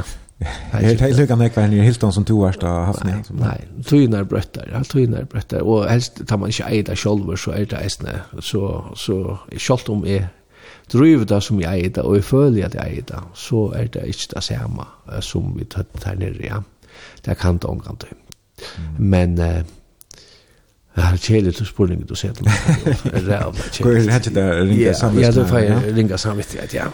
Jeg 0.72 0.92
er 0.92 1.04
helt 1.04 1.18
lykke 1.18 1.32
an 1.32 1.42
ekveien 1.44 1.72
i 1.72 1.82
Hilton 1.84 2.12
som 2.12 2.24
to 2.24 2.38
år 2.40 2.54
har 2.62 2.84
haft 2.84 3.04
ned. 3.04 3.28
Nei, 3.36 3.58
tøyner 3.84 4.24
brøtter, 4.24 4.70
ja, 4.72 4.80
tøyner 4.82 5.24
brøtter. 5.24 5.60
Og 5.60 5.90
helst 5.90 6.22
tar 6.28 6.36
man 6.40 6.48
ikke 6.48 6.70
eid 6.70 6.88
av 6.88 6.96
sjolver, 6.96 7.36
så 7.36 7.52
er 7.52 7.66
det 7.68 7.82
eisne. 7.82 8.14
Så, 8.40 8.62
så, 8.96 9.36
sjolv 9.58 9.90
om 9.92 10.06
jeg 10.08 10.30
driver 10.92 11.24
det 11.24 11.42
som 11.42 11.60
jeg 11.60 11.80
er 11.80 11.88
det, 11.88 12.02
og 12.02 12.14
jeg 12.16 12.24
føler 12.24 12.66
at 12.66 12.74
jeg 12.74 12.96
er 12.98 13.08
det, 13.08 13.22
så 13.34 13.72
er 13.76 13.86
det 13.86 14.06
ikke 14.06 14.34
det 14.34 14.42
samme 14.44 14.86
som 15.20 15.52
vi 15.58 15.64
tøtt 15.64 16.04
her 16.04 16.14
nere, 16.14 16.40
ja. 16.44 16.62
Det 17.24 17.38
kan 17.38 17.54
det 17.54 17.64
omgang 17.64 17.98
til. 18.00 18.16
Men 18.98 19.38
uh, 19.38 19.46
det 20.96 21.04
er 21.04 21.16
kjedelig 21.16 21.54
til 21.54 21.66
spurningen 21.66 22.06
du 22.06 22.14
ser 22.14 22.32
til 22.32 22.44
meg. 22.44 22.52
Det 23.04 23.14
er 23.14 23.28
rævla 23.28 23.62
Hvor 23.80 23.90
er 23.90 23.94
det 23.94 24.26
ikke 24.26 24.40
det 24.40 24.68
ringa 24.68 24.92
samvittighet? 24.92 25.36
Ja, 25.36 25.40
det 25.40 25.48
får 25.48 25.58
jeg 25.58 25.96
ringa 25.96 26.16
samvittighet, 26.16 26.74
ja. 26.74 26.84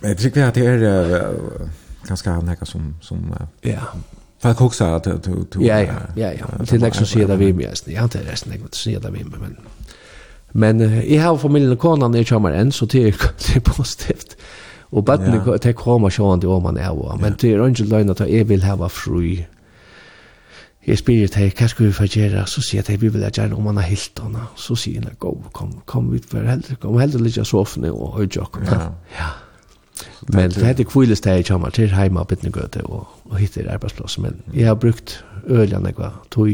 Men 0.00 0.08
jeg 0.08 0.16
tykker 0.16 0.46
at 0.46 0.54
det 0.54 0.66
er 0.66 1.34
ganske 2.08 2.30
anlegga 2.30 2.64
som... 2.64 2.94
som 3.00 3.34
ja. 3.64 3.80
Folk 4.40 4.58
hoksa 4.58 4.94
at 4.96 5.04
du... 5.04 5.44
du 5.54 5.60
Ja, 5.60 5.78
ja, 5.78 5.94
ja. 6.16 6.30
ja. 6.30 6.46
Det 6.60 6.82
er 6.82 6.86
ikke 6.86 6.96
som 6.96 7.06
sier 7.06 7.26
det 7.26 7.38
vi 7.38 7.52
med, 7.52 7.82
ja, 7.86 8.06
det 8.06 8.22
er 8.22 8.30
nesten 8.30 8.52
ikke 8.52 8.70
som 8.72 8.80
sier 8.80 9.00
det 9.00 9.12
vi 9.12 9.22
med, 9.22 9.38
men... 9.38 9.56
Men 10.52 10.80
jeg 10.80 11.20
har 11.22 11.36
familien 11.38 11.72
og 11.76 11.78
konan 11.78 12.14
er 12.14 12.26
kommer 12.26 12.54
enn, 12.56 12.72
så 12.72 12.86
det 12.90 13.06
er 13.06 13.60
positivt. 13.72 14.36
Og 14.90 15.04
bøttene 15.06 15.42
ja. 15.46 15.56
det 15.62 15.76
kommer 15.78 16.10
sjående 16.10 16.48
om 16.50 16.62
man 16.66 16.76
er 16.76 16.90
også. 16.90 17.18
Men 17.22 17.36
det 17.38 17.52
er 17.54 17.66
ikke 17.66 17.90
løgn 17.90 18.10
at 18.10 18.22
jeg 18.26 18.48
vil 18.48 18.64
hava 18.66 18.88
fri. 18.90 19.44
Jeg 20.86 20.98
spyrir 20.98 21.28
til 21.28 21.52
hva 21.54 21.68
skal 21.68 21.86
vi 21.86 21.92
få 21.92 22.08
gjøre? 22.08 22.46
Så 22.48 22.62
sier 22.64 22.88
jeg 22.88 23.02
vi 23.02 23.12
vil 23.12 23.22
gjerne 23.28 23.54
om 23.54 23.68
man 23.68 23.76
har 23.76 23.86
hilt 23.86 24.18
henne. 24.22 24.48
Så 24.56 24.74
sier 24.74 25.04
jeg, 25.04 25.18
gå, 25.20 25.34
kom, 25.52 25.76
kom 25.86 26.10
ut 26.10 26.26
for 26.26 26.42
heldig. 26.42 26.80
Kom 26.82 26.98
heldig 26.98 27.20
litt 27.22 27.38
av 27.38 27.46
sofene 27.46 27.92
og 27.92 28.16
høyjokk. 28.16 28.58
Ja. 28.66 28.80
ja. 29.18 29.30
Men 30.32 30.50
det 30.50 30.64
heter 30.64 30.88
kvilles 30.88 31.20
det 31.20 31.36
jeg 31.36 31.46
kommer 31.50 31.70
til 31.70 31.92
hjemme 31.92 32.24
og 32.24 32.32
bøttene 32.32 32.52
gøte 32.54 32.82
og, 32.88 33.06
og 33.28 33.38
hittir 33.38 33.70
arbeidsplass. 33.70 34.18
Men 34.18 34.40
jeg 34.56 34.66
har 34.66 34.80
brukt 34.80 35.20
øljene, 35.46 35.92
tog 36.30 36.50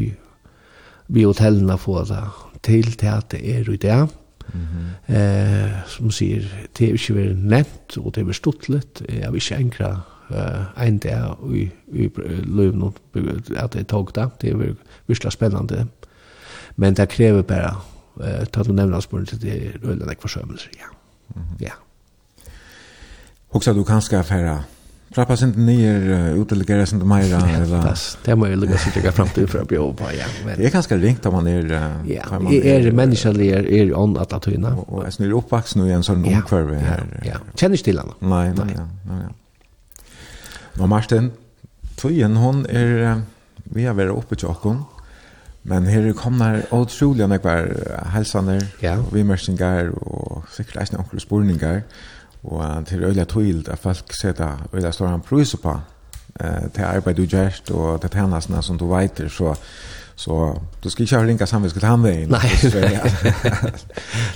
vi 1.07 1.23
hotellene 1.23 1.79
få 1.79 2.03
det 2.05 2.21
til 2.67 2.93
til 2.99 3.13
at 3.13 3.31
det 3.33 3.43
er 3.43 3.71
i 3.73 3.77
det. 3.77 4.09
Mm 4.55 4.61
-hmm. 4.61 5.15
eh, 5.15 5.71
som 5.87 6.11
sier, 6.11 6.43
det 6.79 6.89
er 6.89 6.93
ikke 6.93 7.15
vært 7.15 7.37
nevnt, 7.39 7.99
og 7.99 8.15
det 8.15 8.21
er 8.21 8.25
vært 8.25 8.37
stått 8.37 8.69
litt. 8.69 9.03
Jeg 9.09 9.33
vil 9.33 9.43
ikke 9.43 9.57
enkla 9.57 10.01
eh, 10.31 10.87
en 10.87 10.99
dag 10.99 11.37
i, 11.55 11.71
i 11.93 12.11
løven 12.45 12.93
at 13.57 13.73
det 13.73 13.81
er 13.81 13.85
tog 13.85 14.15
det. 14.15 14.29
Det 14.43 14.51
er 14.51 14.75
virkelig 15.07 15.33
spennende. 15.33 15.87
Men 16.77 16.95
det 16.95 17.09
krever 17.09 17.43
bare, 17.43 17.77
eh, 18.21 18.47
ta 18.47 18.63
du 18.63 18.73
nevner 18.73 19.01
spørsmålet 19.01 19.29
til 19.29 19.43
det, 19.43 19.67
er 19.67 19.91
øyne 19.91 20.07
nekvarsømmelser, 20.07 20.69
ja. 20.79 20.87
Mm 21.35 21.43
-hmm. 21.43 21.57
Ja. 21.61 21.73
Hoksa 23.49 23.73
du 23.73 23.85
kanskje 23.85 24.19
affæra 24.19 24.63
Trappa 25.17 25.37
sig 25.37 25.49
inte 25.49 25.61
ner, 25.61 26.35
utdelegera 26.37 26.87
sig 26.87 26.97
inte 26.97 27.07
mera. 27.07 27.83
Fast 27.83 28.19
det 28.25 28.31
är 28.31 28.37
möjligt 28.37 28.71
att 28.71 29.05
jag 29.05 29.15
fram 29.15 29.29
till 29.29 29.47
för 29.47 29.59
att 29.59 29.69
bli 29.69 29.77
på 29.77 29.95
Ja, 30.19 30.25
Men... 30.47 30.59
Det 30.59 30.67
är 30.67 30.71
ganska 30.71 30.97
ringt 30.97 31.27
om 31.27 31.33
man 31.33 31.47
är... 31.47 31.93
Ja, 32.07 32.23
man 32.31 32.53
är, 32.53 32.65
är 32.65 32.93
människan 32.93 33.41
är, 33.41 33.67
är 33.67 33.99
on 33.99 34.17
att 34.17 34.33
att 34.33 34.43
tyna. 34.43 34.75
Och 34.75 35.05
jag 35.05 35.13
snurrar 35.13 35.33
uppvaksen 35.33 35.87
i 35.87 35.91
en 35.91 36.03
sån 36.03 36.25
ja, 36.25 36.37
omkvarv 36.37 36.75
här. 36.75 37.23
Ja, 37.25 37.35
känner 37.55 37.75
inte 37.75 37.85
till 37.85 37.99
honom. 37.99 38.15
Nej, 38.19 38.53
nej, 38.57 38.67
nej. 38.67 38.87
nej. 39.09 39.27
ja. 40.75 40.83
Och 40.83 40.89
Martin, 40.89 41.31
tøyen 41.97 42.37
hon 42.37 42.67
er... 42.71 43.23
Vi 43.65 43.85
har 43.85 43.95
vært 43.97 44.13
oppe 44.13 44.37
til 44.37 44.49
åkken. 44.49 44.85
Men 45.63 45.87
her 45.87 46.13
kommer 46.13 46.61
utrolig 46.73 47.29
nekvar 47.29 47.73
helsaner 48.13 48.69
ja. 48.83 48.99
og 48.99 49.15
vimersinger 49.15 49.91
og 49.97 50.45
sikkert 50.53 50.83
eisne 50.83 51.01
onkel 51.01 51.21
spurningar. 51.21 51.81
Ja 51.81 52.16
Og 52.47 52.87
til 52.87 53.05
øyla 53.05 53.25
tøyld 53.25 53.69
at 53.69 53.79
folk 53.79 54.13
setter 54.21 54.69
øyla 54.75 54.91
står 54.91 55.07
han 55.07 55.21
prøys 55.21 55.57
på 55.63 55.81
eh, 56.41 56.71
til 56.75 56.83
arbeid 56.83 57.15
du 57.15 57.27
gjerst 57.27 57.71
og 57.71 58.01
til 58.01 58.11
tennasene 58.11 58.63
som 58.63 58.79
du 58.79 58.87
veiter, 58.87 59.29
så 59.29 59.55
Så 60.19 60.63
du 60.83 60.91
ska 60.91 61.03
inte 61.03 61.17
ha 61.17 61.25
linka 61.25 61.47
samvetsket 61.47 61.83
han 61.83 62.03
vägen. 62.03 62.29
Nej. 62.31 62.41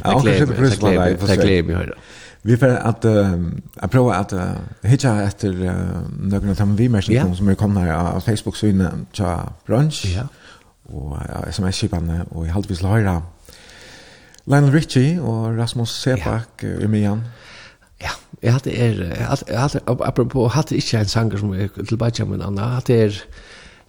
Jag 0.04 0.20
klär 0.22 0.46
mig. 0.46 1.18
Jag 1.28 1.40
klär 1.40 1.62
mig. 1.62 1.92
Vi 2.42 2.56
får 2.56 2.68
att 2.68 3.04
uh, 3.04 3.48
jag 3.80 3.90
provar 3.90 4.14
att 4.14 4.32
uh, 4.32 4.40
hitta 4.82 5.22
efter 5.22 5.48
uh, 5.48 5.72
några 6.18 6.50
av 6.50 6.56
de 6.56 6.76
vimersen 6.76 7.14
yeah. 7.14 7.34
som 7.34 7.48
är 7.48 7.54
komna 7.54 7.80
här 7.80 7.92
av 7.92 8.20
Facebook-synen 8.20 9.06
till 9.12 9.24
brunch. 9.66 10.04
Ja. 10.16 10.22
Och 10.82 11.12
uh, 11.12 11.48
sms-kiparna 11.48 12.24
och 12.30 12.46
i 12.46 12.48
halvvis 12.48 12.82
höra 12.82 13.22
Lionel 14.44 14.72
Richie 14.72 15.20
och 15.20 15.56
Rasmus 15.56 15.90
Sebak 15.90 16.62
yeah. 16.62 16.82
i 16.82 16.88
med 16.88 17.00
igen. 17.00 17.22
Ja. 17.24 17.49
Ja, 18.01 18.10
jeg 18.43 18.52
hadde 18.52 18.72
er, 18.72 19.01
jeg 19.48 19.60
hadde, 19.60 19.81
apropos, 19.86 20.48
jeg 20.48 20.56
hadde 20.56 20.77
ikke 20.77 20.98
en 20.98 21.14
sanger 21.14 21.39
som 21.39 21.52
er 21.52 21.68
tilbake 21.89 22.24
med 22.24 22.40
en 22.40 22.47
annen, 22.47 22.59
jeg 22.59 22.81
hadde 22.81 23.01
er, 23.05 23.24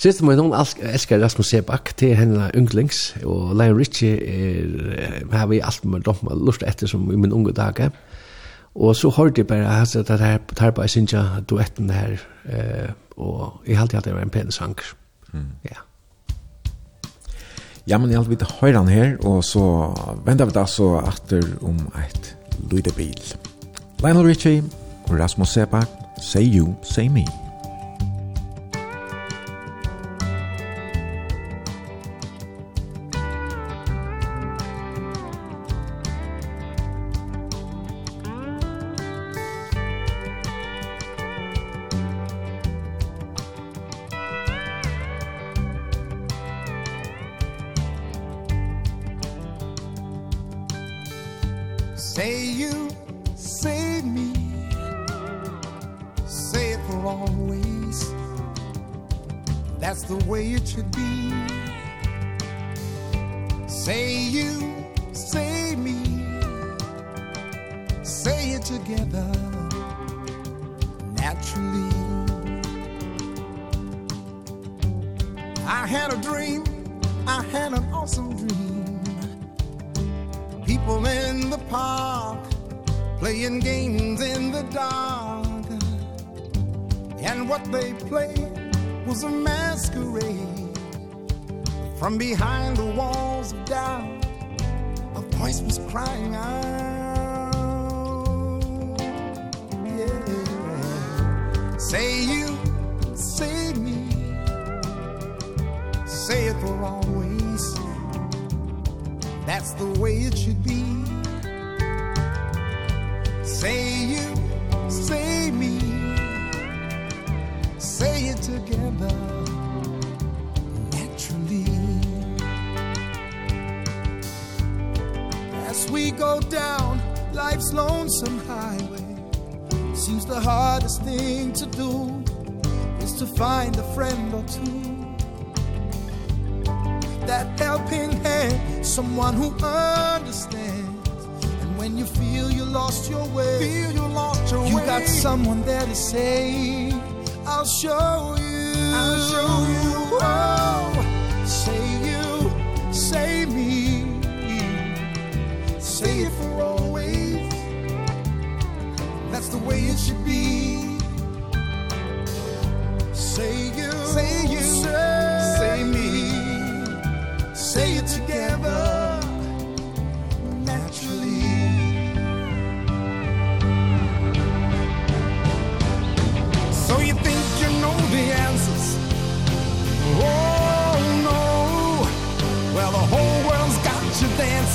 Sist 0.01 0.23
men 0.25 0.39
hon 0.41 0.53
elsker 0.57 1.21
Rasmus 1.21 1.51
Sebak 1.51 1.91
til 2.01 2.15
henne 2.17 2.47
unglings, 2.57 3.11
og 3.21 3.51
Lion 3.53 3.77
Richie 3.77 4.15
er, 4.17 5.27
har 5.29 5.45
vi 5.51 5.59
alt 5.61 5.85
med 5.85 6.01
dem 6.07 6.31
og 6.31 6.39
lust 6.47 6.65
etter 6.65 6.89
som 6.89 7.03
i 7.13 7.19
min 7.21 7.31
unge 7.31 7.53
dager. 7.53 7.93
Og 8.73 8.95
så 8.95 9.11
hørte 9.13 9.43
jeg 9.43 9.47
bare 9.47 9.67
altså, 9.79 9.99
at 9.99 10.07
det 10.07 10.19
her 10.19 10.39
tar 10.55 10.71
bare 10.71 10.87
jeg 10.89 10.95
synes 10.95 11.13
jeg 11.13 11.45
duetten 11.49 11.93
her, 11.93 12.17
eh, 12.49 12.89
og 13.17 13.61
jeg 13.67 13.77
halte 13.77 13.97
at 13.97 14.09
det 14.09 14.15
var 14.15 14.25
en 14.25 14.33
pen 14.33 14.51
sanger, 14.51 14.95
Ja. 15.69 15.77
Ja, 17.87 17.97
men 17.97 18.09
jeg 18.09 18.17
halte 18.17 18.29
vidt 18.29 18.75
han 18.75 18.87
her, 18.87 19.17
og 19.25 19.43
så 19.43 19.93
venter 20.25 20.45
vi 20.45 20.51
da 20.51 20.65
så 20.65 20.95
atter 20.97 21.45
om 21.61 21.77
et 22.09 22.35
lydebil. 22.71 23.17
Musikk 23.17 23.50
Lionel 24.03 24.25
Richie 24.25 24.63
og 25.09 25.19
Rasmus 25.19 25.49
Sebak, 25.49 25.87
Say 26.17 26.41
You, 26.41 26.73
Say 26.83 27.07
Me. 27.07 27.40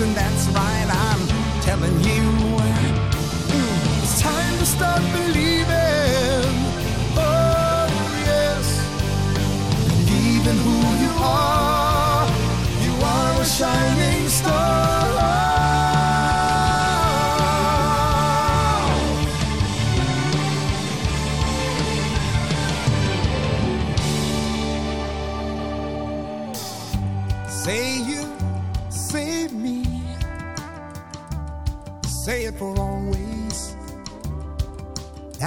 and 0.01 0.15
that's 0.15 0.47
right 0.49 0.89
I'm 0.91 1.63
telling 1.63 1.99
you. 2.03 2.23
It's 4.03 4.21
time 4.21 4.59
to 4.59 4.67
start 4.67 5.01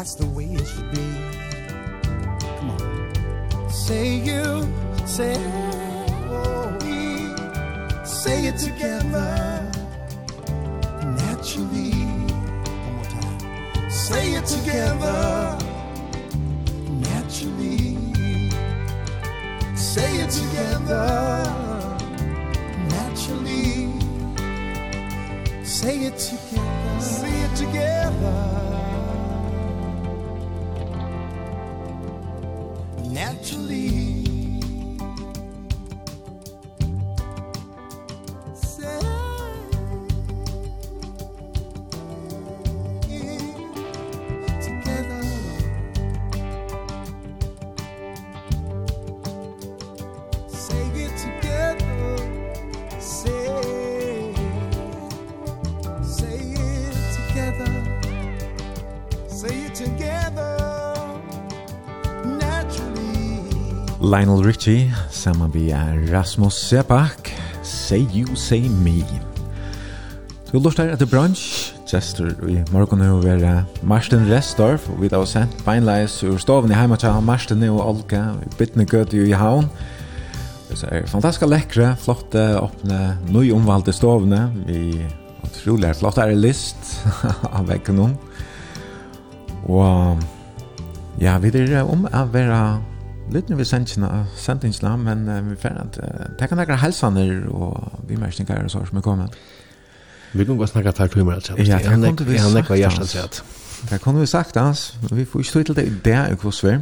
that's 0.10 0.16
the 0.16 0.26
way 0.36 0.46
it 0.46 0.66
should 0.66 0.90
be. 0.90 1.08
Come 2.58 2.72
on. 2.72 3.70
Say 3.70 4.16
you, 4.16 4.68
say 5.06 5.38
we 6.82 7.36
Say 8.06 8.48
it 8.48 8.58
together. 8.58 9.72
Naturally 11.22 11.92
One 11.92 12.96
more 12.96 13.06
time. 13.06 13.90
Say 13.92 14.34
it 14.34 14.46
together. 14.46 15.58
Naturally. 16.90 17.98
Say 19.76 20.12
it 20.24 20.32
together. 20.32 21.46
Naturally. 22.96 23.94
Say 25.64 25.98
it 26.08 26.18
together. 26.18 27.00
Say 27.00 27.42
it 27.46 27.56
together. 27.56 28.59
Lionel 64.10 64.42
Richie, 64.42 64.90
saman 65.14 65.52
vi 65.54 65.68
er 65.70 66.00
Rasmus 66.10 66.56
Sebak, 66.58 67.30
Say 67.62 68.08
You, 68.10 68.36
Say 68.36 68.66
Me. 68.82 69.04
Du 70.50 70.58
lort 70.58 70.80
her 70.82 70.90
etter 70.96 71.06
brunch, 71.06 71.76
Jester 71.86 72.32
i 72.50 72.56
morgun 72.74 73.04
er 73.06 73.20
vera 73.22 73.52
Marsten 73.86 74.26
Restorf, 74.32 74.88
og 74.90 75.04
vi 75.04 75.12
da 75.14 75.22
har 75.22 75.30
sendt 75.30 75.62
beinleis 75.62 76.18
ur 76.26 76.42
stoven 76.42 76.74
i 76.74 76.80
heima 76.80 76.98
tja 76.98 77.14
Marsten 77.22 77.62
og 77.70 77.84
Olga, 77.86 78.24
i 78.42 78.50
bytne 78.58 78.88
gøt 78.90 79.14
i 79.14 79.30
haun. 79.38 79.70
Det 80.72 80.82
er 80.90 81.06
fantastiska 81.06 81.46
lekre, 81.46 81.94
flotte, 82.02 82.50
åpne, 82.64 83.14
nøy 83.30 83.54
omvalde 83.54 83.94
stovene, 83.94 84.48
vi 84.66 85.06
utrolig 85.46 85.94
flott 86.02 86.18
er 86.18 86.34
list 86.34 86.96
av 87.54 87.70
veggen 87.70 88.02
om. 88.10 88.18
Og 89.70 90.30
ja, 91.22 91.38
vi 91.38 91.54
er 91.54 91.84
om 91.86 92.10
å 92.10 92.30
være 92.34 92.64
litt 93.34 93.50
nu 93.50 93.58
vi 93.60 93.66
sendingene, 93.68 94.26
sendingene, 94.38 94.96
men 94.98 95.28
uh, 95.30 95.40
vi 95.50 95.56
får 95.60 95.78
at 95.82 96.00
uh, 96.02 96.26
det 96.40 96.50
kan 96.50 96.58
være 96.58 96.78
helsaner 96.82 97.48
og 97.50 98.04
vi 98.08 98.18
merkninger 98.20 98.64
og 98.64 98.72
så 98.72 98.84
som 98.88 98.98
er 98.98 99.06
kommet. 99.06 99.38
Vi 100.34 100.46
kan 100.46 100.58
gå 100.58 100.64
og 100.64 100.70
snakke 100.70 100.92
tar 100.92 101.08
timer, 101.08 101.34
altså. 101.34 101.56
Ja, 101.58 101.78
det 101.78 101.86
kan 101.86 102.28
vi 102.28 102.38
sagt, 102.38 103.16
altså. 103.16 103.44
Det 103.90 104.02
kan 104.02 104.20
vi 104.20 104.26
sagt, 104.26 104.58
altså. 104.58 104.94
Vi 105.12 105.26
får 105.26 105.40
ikke 105.40 105.64
til 105.64 105.76
det 105.76 105.86
i 105.88 105.94
det, 106.06 106.18
i 106.32 106.36
kvoss 106.36 106.64
vi. 106.64 106.76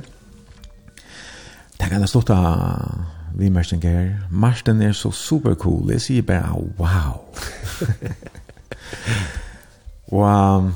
Det 1.77 1.89
kan 1.89 2.01
jeg 2.01 2.09
stått 2.09 2.29
av 2.29 3.05
vi 3.37 3.49
merkninger. 3.49 4.09
Marsten 4.31 4.81
er 4.81 4.91
så 4.91 5.11
super 5.11 5.53
cool. 5.53 5.91
Jeg 5.91 6.01
sier 6.01 6.21
bare, 6.21 6.57
wow. 6.79 7.23
og... 10.17 10.57
Um, 10.57 10.73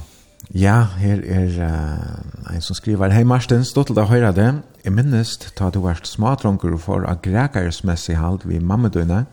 Ja, 0.53 0.83
her 0.97 1.21
er 1.23 1.47
uh, 1.63 2.55
en 2.55 2.61
som 2.61 2.75
skriver 2.75 3.13
Hei 3.15 3.23
Marsten, 3.23 3.63
stå 3.63 3.85
til 3.87 3.95
deg 3.95 4.03
å 4.03 4.11
høre 4.11 4.31
det 4.35 4.49
Jeg 4.81 4.93
minnes 4.97 5.35
ta 5.57 5.67
du 5.69 5.83
vært 5.83 6.07
smadronker 6.09 6.73
for 6.81 7.05
a 7.05 7.13
grekarsmessig 7.21 8.15
halt 8.17 8.47
vi 8.49 8.57
mammedøyne. 8.57 9.25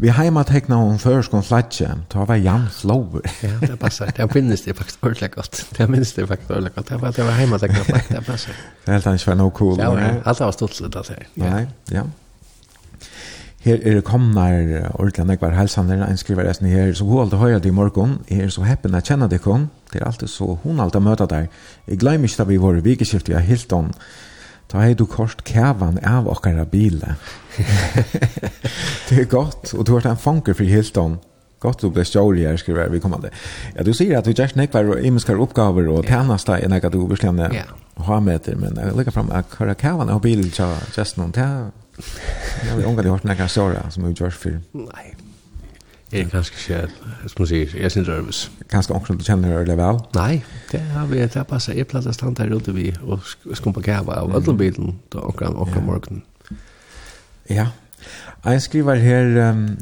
Vi 0.00 0.10
heima 0.16 0.42
tekna 0.48 0.78
hun 0.80 0.96
førskon 0.98 1.44
flatje, 1.46 1.90
ta 2.10 2.24
var 2.26 2.40
Jan 2.40 2.64
Flower. 2.72 3.20
ja, 3.44 3.52
det 3.60 3.76
passar. 3.78 4.10
Det 4.16 4.26
minnes 4.34 4.64
det 4.64 4.74
faktisk 4.78 5.04
ordentlig 5.04 5.30
godt. 5.36 5.60
Det 5.76 5.86
minnes 5.90 6.12
det 6.16 6.24
faktisk 6.26 6.50
ordentlig 6.50 6.72
godt. 6.74 6.88
Det 6.88 7.00
var, 7.02 7.12
det 7.14 7.26
var 7.28 7.36
heima 7.38 7.58
tekna 7.60 7.84
flatje, 7.84 8.16
det 8.16 8.24
passar. 8.26 8.56
Det 8.80 8.88
er 8.88 8.98
helt 8.98 9.10
annet 9.12 9.26
var 9.28 9.38
noe 9.38 9.54
cool. 9.60 9.76
Ja, 9.78 9.92
ja. 10.00 10.08
alt 10.24 10.40
var 10.40 10.56
stort 10.56 10.74
slutt, 10.74 10.96
altså. 10.96 11.18
Ja. 11.36 11.52
Nei, 11.52 11.62
ja. 11.92 12.06
Her 13.60 13.76
er 13.76 13.98
det 13.98 14.06
komnar 14.08 14.56
ordentlig 14.94 15.26
nekvar 15.28 15.52
helsaner, 15.52 16.00
en 16.06 16.18
skriver 16.18 16.48
resten 16.48 16.70
her, 16.72 16.94
så 16.96 17.04
god 17.04 17.26
alt 17.26 17.38
høyre 17.42 17.60
til 17.60 17.74
i 17.74 17.76
morgen, 17.76 18.16
jeg 18.30 18.46
er 18.46 18.54
så 18.54 18.64
heppen 18.64 18.96
at 18.96 19.04
kjenne 19.04 19.28
deg 19.28 19.44
Det 19.44 20.00
er 20.00 20.06
alltid 20.06 20.32
så 20.32 20.56
hun 20.64 20.80
alt 20.80 20.96
møter 20.96 21.26
deg. 21.26 21.50
Jeg 21.86 22.00
glemmer 22.00 22.24
ikke 22.24 22.42
da 22.42 22.48
vi 22.48 22.56
var 22.56 22.74
i 22.74 22.80
vikeskiftet, 22.80 23.28
vi 23.28 23.34
har 23.36 23.44
hilt 23.44 23.72
om 23.72 23.92
Da 24.70 24.84
har 24.84 24.94
du 24.94 25.06
kort 25.10 25.42
kævan 25.44 25.98
av 26.06 26.28
okkara 26.30 26.64
bile. 26.64 27.16
det 29.08 29.18
er 29.24 29.26
godt, 29.30 29.74
og 29.74 29.86
du 29.86 29.96
har 29.96 30.06
en 30.06 30.20
fanker 30.20 30.54
for 30.54 30.64
Hilton. 30.64 31.18
Godt 31.60 31.82
du 31.82 31.90
ble 31.92 32.04
stjåri 32.06 32.46
her, 32.46 32.56
skriver 32.56 32.88
vi 32.88 33.02
kommande. 33.02 33.32
Ja, 33.74 33.84
du 33.84 33.90
sier 33.92 34.20
at 34.20 34.28
du 34.28 34.32
gjerst 34.32 34.56
nekvar 34.56 34.86
og 34.94 35.02
imenskar 35.04 35.40
oppgaver 35.42 35.90
og 35.92 36.06
tjenesta 36.08 36.56
enn 36.56 36.72
nekka 36.72 36.88
du 36.92 37.02
overslende 37.02 37.50
ja. 37.52 37.66
ha 38.06 38.20
med 38.24 38.38
etter, 38.38 38.56
men 38.56 38.78
jeg 38.80 38.94
legger 38.96 39.16
fram 39.16 39.32
at 39.34 39.50
kæra 39.52 39.74
kævan 39.76 40.12
av 40.12 40.22
bilen 40.24 40.48
tja 40.54 40.70
gjerst 40.94 41.18
noen, 41.20 41.34
tja, 41.36 41.68
jeg 42.00 42.70
har 42.70 42.86
unga 42.88 43.04
de 43.04 43.12
hårt 43.12 43.26
nekka 43.28 43.50
stjåra 43.50 43.90
som 43.92 44.06
vi 44.06 44.14
gjerst 44.14 44.40
for. 44.40 44.62
Nei, 44.86 45.10
Jeg 46.10 46.24
er 46.24 46.30
ganske 46.32 46.56
kjell, 46.58 46.90
som 47.26 47.38
man 47.38 47.46
sier, 47.46 47.74
jeg 47.82 47.90
synes 47.94 48.08
røves. 48.08 48.38
Ganske 48.68 48.94
omkring 48.94 49.20
du 49.20 49.24
kjenner 49.24 49.62
det 49.64 49.76
vel? 49.78 50.00
Nei, 50.16 50.40
det 50.72 50.80
har 50.90 51.06
vi, 51.06 51.20
det 51.22 51.44
passer. 51.46 51.76
Jeg 51.78 51.86
pleier 51.86 52.10
å 52.10 52.14
stande 52.16 52.42
her 52.42 52.50
ute 52.50 52.74
vi 52.74 52.88
og 53.04 53.22
skumpa 53.54 53.82
kæva 53.84 54.18
av 54.24 54.34
alle 54.34 54.56
bilen 54.58 54.96
da 55.14 55.22
omkring, 55.28 55.54
omkring 55.54 55.86
morgen. 55.86 56.24
Ja, 57.50 57.68
jeg 58.44 58.62
skriver 58.66 58.98
her, 58.98 59.30
um, 59.50 59.78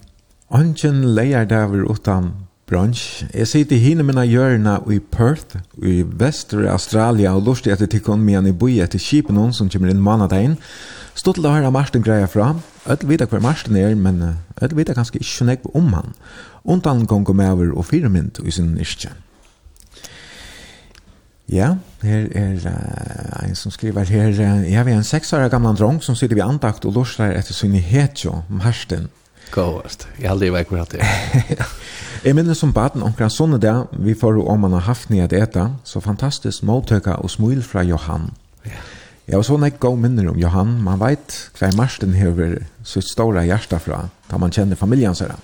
Ongen 0.49 1.03
leier 1.15 1.45
der 1.45 1.73
utan 1.85 2.33
brunch. 2.69 3.25
Jeg 3.35 3.49
sitter 3.49 3.77
hinne 3.77 4.05
mina 4.05 4.25
hjørna 4.25 4.79
i 4.93 4.99
Perth, 4.99 5.57
i 5.81 6.03
vestre 6.05 6.69
Australia, 6.73 7.35
og 7.37 7.49
lustig 7.49 7.73
etter 7.73 7.89
tikkun 7.89 8.25
mian 8.25 8.49
i 8.49 8.53
boi 8.53 8.79
etter 8.85 9.01
kipen 9.01 9.41
som 9.53 9.69
kommer 9.73 9.93
inn 9.93 10.01
manadagen, 10.01 10.57
og 11.08 11.08
Stod 11.19 11.35
til 11.35 11.49
å 11.49 11.51
høre 11.51 11.71
Marsten 11.75 12.03
greia 12.05 12.29
fra. 12.31 12.53
Ødel 12.87 13.11
vita 13.11 13.27
hver 13.27 13.43
Marsten 13.43 13.77
er, 13.77 13.97
men 13.99 14.21
ødel 14.63 14.79
vita 14.79 14.95
ganske 14.95 15.19
ikke 15.19 15.49
nek 15.49 15.65
om 15.75 15.91
han. 15.97 16.13
Undan 16.63 17.09
gonger 17.11 17.35
med 17.35 17.51
over 17.51 17.73
og 17.75 17.89
fire 17.89 18.11
mynd 18.13 18.39
i 18.45 18.55
sin 18.55 18.77
iskje. 18.79 19.11
Ja, 21.51 21.73
her 22.05 22.27
er 22.37 22.59
uh, 22.69 23.47
en 23.49 23.57
som 23.57 23.73
skriver 23.73 24.05
her, 24.13 24.29
uh, 24.31 24.67
jeg 24.69 24.77
er 24.79 24.91
en 24.93 25.07
seksårig 25.07 25.49
gamla 25.51 25.73
drong 25.73 26.03
som 26.05 26.15
sitter 26.15 26.37
vi 26.37 26.45
antakt 26.45 26.85
og 26.85 26.93
lorser 26.95 27.33
etter 27.33 27.57
sin 27.57 27.73
hetjo, 27.73 28.43
Marsten. 28.53 29.09
Gåvast, 29.51 30.05
jeg 30.21 30.29
har 30.29 30.37
vet 30.37 30.61
akkurat 30.61 30.93
det. 30.93 31.01
jeg 32.27 32.37
minner 32.37 32.55
som 32.55 32.75
baden 32.77 33.03
omkring 33.03 33.33
sånne 33.33 33.59
der, 33.65 33.89
vi 33.97 34.15
får 34.15 34.39
om 34.45 34.61
man 34.61 34.77
har 34.77 34.87
haft 34.91 35.11
nye 35.11 35.25
at 35.25 35.33
eta, 35.33 35.71
så 35.89 36.05
fantastisk 36.05 36.69
måltøkka 36.69 37.17
og 37.25 37.33
smil 37.33 37.65
fra 37.65 37.83
Johan. 37.83 38.31
Ja. 38.69 38.77
Yeah. 38.77 38.98
Jeg 39.29 39.37
var 39.37 39.45
sånn 39.45 39.65
jeg 39.67 39.77
gav 39.77 39.97
minner 40.01 40.31
om 40.31 40.39
Johan. 40.41 40.79
Man 40.81 41.03
vet 41.03 41.35
hver 41.59 41.75
Marsten 41.77 42.15
hever 42.17 42.63
sitt 42.81 43.05
store 43.11 43.43
hjerte 43.45 43.77
fra, 43.85 44.07
da 44.31 44.39
man 44.41 44.55
kjenner 44.55 44.79
familien 44.81 45.17
seg. 45.17 45.35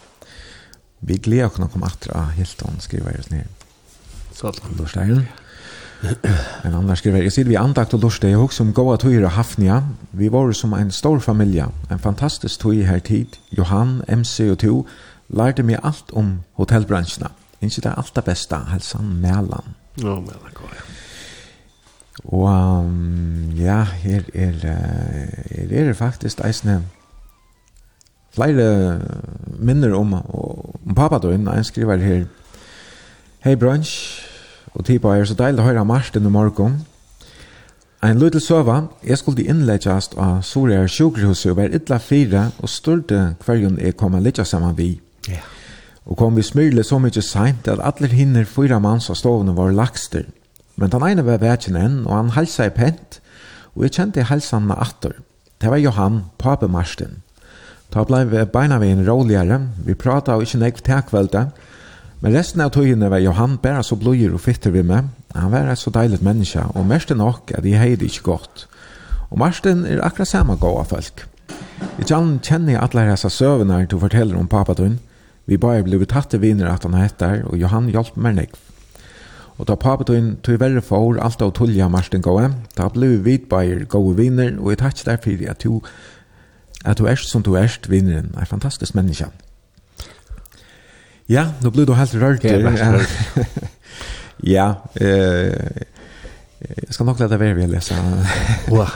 Vi 1.04 1.18
gleder 1.20 1.50
oss 1.50 1.60
å 1.60 1.68
komme 1.68 1.90
etter 1.90 2.14
av 2.16 2.30
Hilton, 2.32 2.80
skriver 2.80 3.18
jeg 3.18 3.28
ned. 3.34 3.66
Så 4.32 4.54
Lorstein. 4.78 5.26
En 6.64 6.72
annan 6.72 6.96
skriver, 6.96 7.26
jeg 7.26 7.36
sier 7.36 7.48
vi 7.48 7.60
andakt 7.60 7.92
og 7.96 8.06
lorste, 8.06 8.28
jeg 8.28 8.40
husker 8.40 8.64
om 8.64 8.72
gåa 8.76 8.96
tøyre 9.00 9.34
Hafnia. 9.36 9.82
Vi 10.16 10.32
var 10.32 10.52
som 10.56 10.72
en 10.76 10.92
stor 10.92 11.20
familie, 11.20 11.68
en 11.92 12.00
fantastisk 12.00 12.64
tøy 12.64 12.86
her 12.88 13.04
tid. 13.04 13.36
Johan, 13.52 13.98
MC 14.08 14.48
og 14.48 14.58
to, 14.64 14.74
lærte 15.28 15.64
meg 15.64 15.84
alt 15.84 16.12
om 16.16 16.38
hotellbransjene. 16.56 17.32
Ikke 17.60 17.84
det 17.84 17.92
er 17.92 18.00
alt 18.00 18.16
det 18.16 18.24
beste, 18.24 18.64
helsan 18.72 19.16
Mæland. 19.20 19.76
Ja, 20.00 20.16
Mæland, 20.24 20.60
ja. 20.72 20.93
Og 22.22 22.46
um, 22.84 23.50
ja, 23.58 23.82
her 23.82 24.22
er, 24.34 24.52
her 25.50 25.88
er 25.88 25.92
faktisk 25.92 26.40
eisne 26.44 26.82
flere 28.34 29.00
minner 29.58 29.94
om, 29.94 30.14
om 30.14 30.94
pappa 30.94 31.18
døgn. 31.18 31.48
En 31.48 31.64
skriver 31.64 31.96
her, 31.96 32.24
Hei 33.44 33.56
brunch, 33.56 34.22
og 34.74 34.84
tid 34.84 35.04
er 35.04 35.24
så 35.24 35.34
deilig 35.36 35.60
å 35.60 35.66
høre 35.66 35.84
Martin 35.84 36.26
i 36.26 36.30
morgen. 36.32 36.78
En 38.04 38.18
løytel 38.20 38.40
søva, 38.40 38.78
jeg 39.04 39.18
skulle 39.18 39.44
innleggjast 39.48 40.16
av 40.20 40.42
Soria 40.44 40.86
sjukhuset 40.86 41.50
og 41.52 41.58
være 41.58 41.80
ytla 41.80 41.98
fire 41.98 42.46
og 42.60 42.68
styrte 42.68 43.34
hverjon 43.44 43.78
jeg 43.80 43.96
kom 43.96 44.14
en 44.14 44.24
litt 44.24 44.40
sammen 44.44 44.76
vi. 44.76 44.94
Ja. 45.28 45.42
Og 46.04 46.18
kom 46.20 46.36
vi 46.36 46.44
smyrle 46.44 46.84
så 46.84 46.98
mykje 47.00 47.22
seint 47.24 47.68
at 47.68 47.80
alle 47.80 48.08
hinner 48.12 48.44
fyra 48.44 48.78
manns 48.78 49.10
av 49.10 49.16
stovene 49.16 49.56
var 49.56 49.72
lakster. 49.72 50.24
Ja 50.28 50.43
Men 50.76 50.90
den 50.90 51.04
ene 51.06 51.26
var 51.26 51.42
vekjen 51.42 51.78
enn, 51.78 52.00
og 52.06 52.16
han 52.16 52.32
halsa 52.34 52.68
i 52.68 52.74
pent, 52.74 53.20
og 53.74 53.86
jeg 53.86 53.96
kjente 53.98 54.26
halsan 54.30 54.66
med 54.68 54.80
atter. 54.82 55.18
Det 55.62 55.70
var 55.70 55.82
Johan, 55.82 56.24
pape 56.38 56.68
Marsten. 56.68 57.22
Da 57.94 58.02
blei 58.06 58.24
vi 58.26 58.42
beina 58.50 58.80
vi 58.82 58.90
en 58.90 59.06
roligere, 59.06 59.60
vi 59.86 59.94
prata 59.94 60.34
og 60.34 60.42
ikke 60.46 60.62
nekv 60.64 60.82
tekvelda, 60.86 61.44
men 62.24 62.32
resten 62.34 62.62
av 62.64 62.72
tøyene 62.74 63.10
var 63.12 63.20
Johan 63.22 63.58
bare 63.62 63.82
så 63.84 63.98
blodgjur 64.00 64.38
og 64.38 64.40
fitter 64.40 64.72
vi 64.72 64.82
med. 64.86 65.10
Han 65.34 65.50
var 65.52 65.68
et 65.68 65.78
så 65.78 65.92
deilig 65.92 66.22
menneske, 66.24 66.62
og 66.72 66.86
mest 66.88 67.12
nok 67.12 67.52
at 67.54 67.66
jeg 67.68 67.78
heide 67.78 68.08
ikke 68.08 68.30
godt. 68.30 68.66
Og 69.28 69.38
Marsten 69.42 69.84
er 69.84 70.00
akkurat 70.02 70.30
samme 70.30 70.56
gåa 70.56 70.86
folk. 70.88 71.26
I 72.00 72.06
tjallen 72.06 72.38
kjenner 72.40 72.80
alle 72.80 73.04
hessa 73.10 73.28
søvene 73.28 73.82
å 73.84 74.00
fortelle 74.00 74.38
om 74.40 74.48
papatun. 74.48 74.96
Vi 75.44 75.60
bare 75.60 75.84
ble 75.84 76.00
tatt 76.08 76.30
til 76.32 76.40
viner 76.40 76.70
at 76.72 76.86
han 76.88 76.96
heter, 76.96 77.42
og 77.44 77.60
Johan 77.60 77.90
hjalp 77.92 78.16
meg 78.16 78.38
nekv. 78.38 78.63
Og 79.58 79.68
da 79.68 79.76
papetøyen 79.78 80.34
tog 80.42 80.58
verre 80.60 80.82
for 80.82 81.18
alt 81.22 81.42
av 81.42 81.52
tullja 81.54 81.86
Marsten 81.92 82.22
Gåe, 82.24 82.48
da 82.74 82.88
ble 82.90 83.12
vi 83.12 83.22
vidbeier 83.28 83.84
gode 83.90 84.16
viner, 84.18 84.56
og 84.58 84.72
jeg 84.72 84.80
takk 84.82 85.04
derfor 85.06 85.44
at 85.50 85.62
du, 85.62 85.78
at 86.84 86.98
du 86.98 87.06
erst 87.06 87.30
som 87.30 87.42
du 87.42 87.54
erst 87.56 87.90
vineren, 87.90 88.32
er 88.34 88.50
fantastisk 88.50 88.96
menneske. 88.98 89.30
Ja, 91.30 91.52
nå 91.62 91.70
ble 91.72 91.86
du 91.86 91.94
helt 91.96 92.18
rørt. 92.20 92.44
Ja, 92.44 92.58
ja 94.44 94.66
eh, 95.00 95.86
jeg 96.64 96.90
skal 96.96 97.06
nok 97.06 97.22
lade 97.22 97.38
være 97.40 97.56
ved 97.56 97.68
å 97.68 97.72
lese. 97.76 97.96
Wow. 98.72 98.90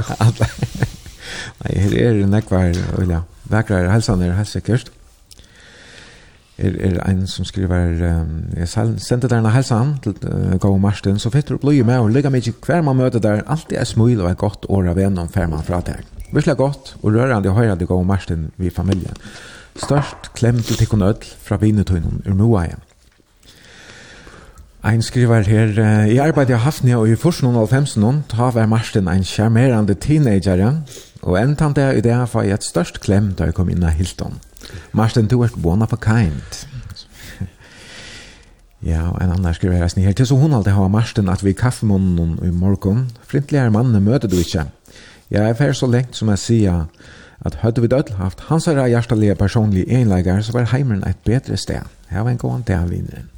Nei, 1.59 1.73
her 1.75 1.97
er 2.03 2.21
nekvar, 2.29 2.75
og 2.97 3.11
ja, 3.11 3.23
vekrar 3.51 3.91
helsaner, 3.93 4.35
helt 4.37 4.51
sikkert 4.51 4.91
er, 6.59 6.75
er 6.91 6.99
en 7.11 7.27
som 7.27 7.47
skriver 7.47 8.03
um, 8.21 8.33
jeg 8.57 8.69
sendte 8.99 9.29
der 9.31 9.39
en 9.39 9.51
helsan 9.55 9.95
til 10.03 10.17
uh, 10.27 10.57
Gå 10.59 10.77
Marsten, 10.79 11.19
så 11.19 11.31
fitter 11.31 11.55
du 11.55 11.63
blod 11.63 11.85
med 11.85 11.99
og 11.99 12.11
ligger 12.11 12.31
mye 12.35 12.55
hver 12.67 12.83
man 12.83 12.97
møter 12.99 13.23
der, 13.23 13.45
alltid 13.47 13.79
er 13.79 13.85
smil 13.85 14.21
og 14.21 14.31
er 14.31 14.41
godt 14.41 14.67
år 14.69 14.91
av 14.91 14.99
en 14.99 15.19
om 15.19 15.31
hver 15.33 15.47
man 15.47 15.63
deg 15.87 16.05
Virkelig 16.33 16.57
godt 16.57 16.97
og 17.03 17.15
rørende 17.15 17.49
og 17.49 17.57
høyrende 17.57 17.87
Gå 17.87 18.03
Marsten 18.03 18.51
vi 18.57 18.71
familien. 18.71 19.17
Størst 19.77 20.33
klem 20.35 20.59
til 20.59 20.77
tikkun 20.77 21.03
ødel 21.03 21.25
fra 21.41 21.57
vinetøynen 21.57 22.23
ur 22.27 22.35
Moaien. 22.35 22.83
Ein 24.85 25.03
skriver 25.03 25.43
her, 25.43 26.05
i 26.07 26.19
arbeidet 26.19 26.51
jeg 26.51 26.61
haft 26.61 26.85
og 26.85 27.09
i 27.09 27.17
forsen 27.17 27.57
og 27.57 27.69
femsen 27.69 28.23
ta 28.29 28.51
vær 28.51 28.67
Marsten 28.67 29.09
ein 29.09 29.25
charmerande 29.25 29.95
teenager, 29.95 30.83
og 31.23 31.39
enn 31.41 31.57
tante 31.57 31.83
i 31.97 32.01
det 32.01 32.15
her 32.15 32.27
får 32.27 32.43
jeg 32.43 32.55
et 32.55 32.65
størst 32.65 33.01
klem 33.01 33.33
da 33.35 33.45
jeg 33.45 33.55
kom 33.55 33.69
inn 33.69 33.83
av 33.83 33.91
Hilton. 33.91 34.39
Marsten, 34.93 35.29
du 35.29 35.43
er 35.43 35.55
one 35.65 35.83
of 35.85 35.93
a 35.93 35.97
kind. 35.97 36.67
Ja, 38.87 39.09
og 39.11 39.19
en 39.19 39.33
annan 39.35 39.55
skriver 39.55 39.81
her 39.81 39.89
snill. 39.91 40.15
Til 40.15 40.27
så 40.27 40.37
hun 40.39 40.53
alltid 40.55 40.77
har 40.77 40.89
Marsten 40.89 41.29
at 41.29 41.41
vi 41.43 41.51
i 41.51 41.57
kaffemånden 41.59 42.37
i 42.47 42.51
morgen. 42.55 43.09
Frintligere 43.27 43.73
mannen 43.75 44.05
møter 44.05 44.31
du 44.31 44.37
ikke. 44.39 44.69
Jeg 45.31 45.49
er 45.51 45.57
ferdig 45.59 45.77
så 45.77 45.89
lengt 45.91 46.17
som 46.17 46.31
jeg 46.31 46.39
sier 46.39 46.85
at 47.47 47.59
hadde 47.63 47.83
vi 47.83 47.91
dødl 47.91 48.15
haft 48.19 48.45
hans 48.49 48.69
herre 48.71 48.87
hjertelige 48.89 49.35
personlige 49.35 49.91
enleggere, 49.99 50.43
så 50.43 50.53
var 50.53 50.71
heimeren 50.73 51.03
et 51.07 51.19
bedre 51.27 51.57
sted. 51.57 51.91
Her 52.09 52.23
var 52.23 52.31
en 52.31 52.39
god 52.39 52.63
del 52.67 52.91
vinneren. 52.91 53.29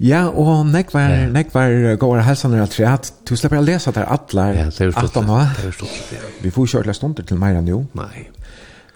Ja, 0.00 0.22
og 0.28 0.66
nekvar, 0.66 1.10
ja. 1.12 1.26
nekvar 1.28 1.96
går 2.00 2.22
helsan 2.24 2.54
er 2.56 2.62
av 2.64 2.76
at 2.88 3.12
Du 3.28 3.34
slipper 3.36 3.60
å 3.60 3.64
lese 3.64 3.92
der 3.92 4.08
atler. 4.08 4.54
Ja, 4.56 4.68
det 4.72 4.86
er 4.86 4.92
stort. 4.94 5.10
atlar 5.10 5.26
nå. 5.26 5.38
Ja, 5.42 5.48
det 5.58 5.66
er 5.68 5.74
stort, 5.76 6.12
ja. 6.14 6.30
Vi 6.40 6.50
får 6.50 6.66
kjørt 6.66 6.80
ordentlig 6.80 6.96
stunder 6.96 7.26
til 7.28 7.40
meg 7.42 7.58
enn 7.58 7.68
jo. 7.68 7.82
Nei. 7.98 8.30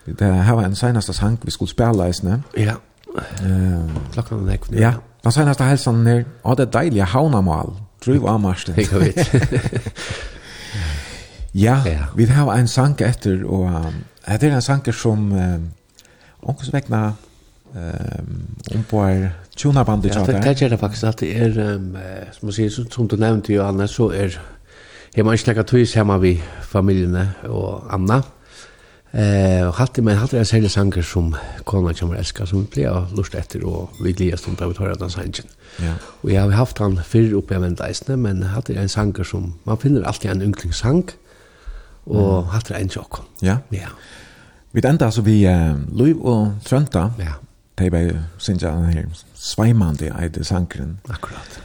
Det 0.04 0.24
här 0.24 0.54
var 0.54 0.62
en 0.62 0.76
senaste 0.76 1.12
sang 1.12 1.38
vi 1.42 1.50
skulle 1.50 1.68
spela 1.68 2.06
i 2.06 2.10
isne. 2.10 2.42
Ja. 2.54 2.74
Eh, 3.16 3.86
klockan 4.12 4.48
är 4.48 4.58
nu. 4.70 4.80
Ja. 4.80 4.92
Den 5.22 5.32
senaste 5.32 5.64
hälsan 5.64 6.04
ner. 6.04 6.24
Ja, 6.42 6.54
det 6.54 6.66
dejliga 6.66 7.04
haunamal. 7.04 7.76
Driv 8.04 8.26
av 8.26 8.40
marsten. 8.40 8.74
Jag 8.90 8.98
vet. 8.98 9.34
Ja, 11.56 11.88
ja, 11.88 12.06
vi 12.16 12.26
har 12.26 12.54
en 12.54 12.68
sank 12.68 13.00
efter 13.00 13.44
och 13.44 13.70
det 14.26 14.42
är 14.42 14.50
en 14.50 14.62
sang 14.62 14.92
som 14.92 15.32
um, 15.32 15.70
också 16.40 16.70
väckna 16.70 17.12
um 17.72 18.84
på 18.90 19.10
er 19.10 19.30
tuna 19.56 19.84
bandet 19.84 20.14
ja, 20.14 20.24
det 20.26 20.32
det 20.32 20.62
är 20.62 20.70
det 20.70 20.78
faktiskt 20.78 21.04
att 21.04 21.18
det 21.18 21.38
är 21.38 21.52
som 22.32 22.40
man 22.40 22.52
säger 22.52 22.70
som 22.70 22.90
som 22.90 23.08
du 23.08 23.16
nämnde 23.16 23.52
ju 23.52 23.62
Anna 23.62 23.88
så 23.88 24.10
är 24.10 24.40
hemma 25.14 25.34
i 25.34 25.38
släkatvis 25.38 25.94
hemma 25.94 26.18
vi 26.18 26.42
familjerna 26.62 27.28
och 27.42 27.94
Anna. 27.94 28.14
Mm 28.14 28.24
Eh, 29.14 29.68
och 29.68 29.74
hade 29.74 30.02
men 30.02 30.16
hade 30.16 30.36
jag 30.36 30.46
sälja 30.46 30.68
sanger 30.68 31.02
som 31.02 31.36
kona 31.64 31.94
kommer 31.94 32.14
älska 32.14 32.46
som 32.46 32.64
blir 32.64 32.82
jag 32.82 33.06
lust 33.16 33.34
efter 33.34 33.64
och 33.64 33.90
vi 34.00 34.12
glädjer 34.12 34.36
stund 34.36 34.62
av 34.62 34.68
vi 34.68 34.74
tar 34.74 34.94
den 34.94 35.10
sangen. 35.10 35.46
Ja. 35.76 35.94
Och 36.20 36.30
jag 36.30 36.42
har 36.42 36.50
haft 36.50 36.78
han 36.78 37.00
förr 37.04 37.32
uppe 37.32 37.54
i 37.54 37.58
Vendaisne 37.58 38.16
men 38.16 38.42
hade 38.42 38.72
jag 38.72 38.82
en 38.82 38.88
sanger 38.88 39.24
som 39.24 39.54
man 39.64 39.76
finner 39.76 40.02
alltid 40.02 40.30
en 40.30 40.42
ynglingssang 40.42 41.04
och 42.04 42.38
mm. 42.38 42.48
hade 42.48 42.74
en 42.74 42.88
chock. 42.88 43.12
Ja. 43.40 43.58
Ja. 43.68 43.88
Vi 44.70 44.86
enda 44.86 45.10
så 45.10 45.22
vi 45.22 45.44
eh, 45.44 45.76
Louis 45.92 46.16
och 46.20 46.48
Trönta. 46.64 47.12
Ja. 47.18 47.32
Det 47.74 47.90
var 47.90 48.22
synja 48.38 48.70
den 48.70 48.84
här 48.84 49.06
svajmande 49.34 50.14
ejde 50.20 50.44
sangren. 50.44 50.98
Akkurat. 51.08 51.60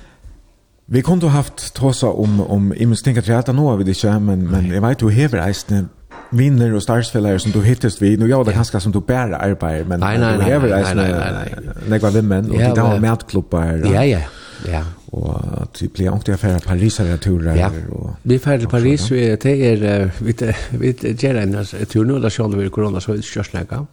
Vi 0.85 1.01
kunde 1.01 1.27
haft 1.27 1.73
tåsa 1.73 2.07
om 2.07 2.41
om 2.41 2.73
i 2.73 2.85
misstänka 2.85 3.21
träta 3.21 3.51
nu 3.51 3.77
vi 3.77 3.83
det 3.83 4.19
men 4.19 4.47
men 4.47 4.69
jag 4.69 4.81
vet 4.81 4.99
du 4.99 5.11
hever 5.11 5.47
eisne 5.47 5.85
vinner 6.29 6.73
och 6.73 6.83
starsfällare 6.83 7.39
som 7.39 7.51
du 7.51 7.63
hittast 7.63 8.01
vid. 8.01 8.19
Nu 8.19 8.27
jag 8.27 8.45
det 8.45 8.53
kanske 8.53 8.79
som 8.79 8.91
du 8.91 9.01
bär 9.01 9.31
arbetar 9.31 9.83
men 9.83 9.99
nej 9.99 10.19
nej 10.19 10.37
nej 10.37 10.59
nej 10.59 10.95
nej 10.95 11.31
nej. 11.33 11.55
Nej 11.87 11.99
vad 11.99 12.13
vem 12.13 12.31
och 12.31 12.57
det 12.57 12.75
där 12.75 12.99
med 12.99 13.27
klubbar. 13.27 13.81
Ja 13.93 14.05
ja. 14.05 14.19
Ja. 14.67 14.83
Och 15.05 15.73
typ 15.73 15.93
blir 15.93 16.13
också 16.13 16.33
affæra 16.33 16.59
Paris 16.59 16.99
eller 16.99 17.17
turer 17.17 17.55
ja. 17.55 17.71
og, 17.91 18.15
vi 18.23 18.39
färd 18.39 18.59
till 18.59 18.69
Paris 18.69 19.11
vi 19.11 19.35
det 19.35 19.71
är 19.71 20.11
vi 20.19 20.33
vi 20.71 21.15
ger 21.19 21.35
en 21.35 21.65
tur 21.85 22.05
nå 22.05 22.19
da 22.19 22.29
själva 22.29 22.57
vi 22.57 22.65
er 22.65 22.69
korona 22.69 22.99
så 22.99 23.13
er 23.13 23.21
körs 23.21 23.47
snäga. 23.47 23.85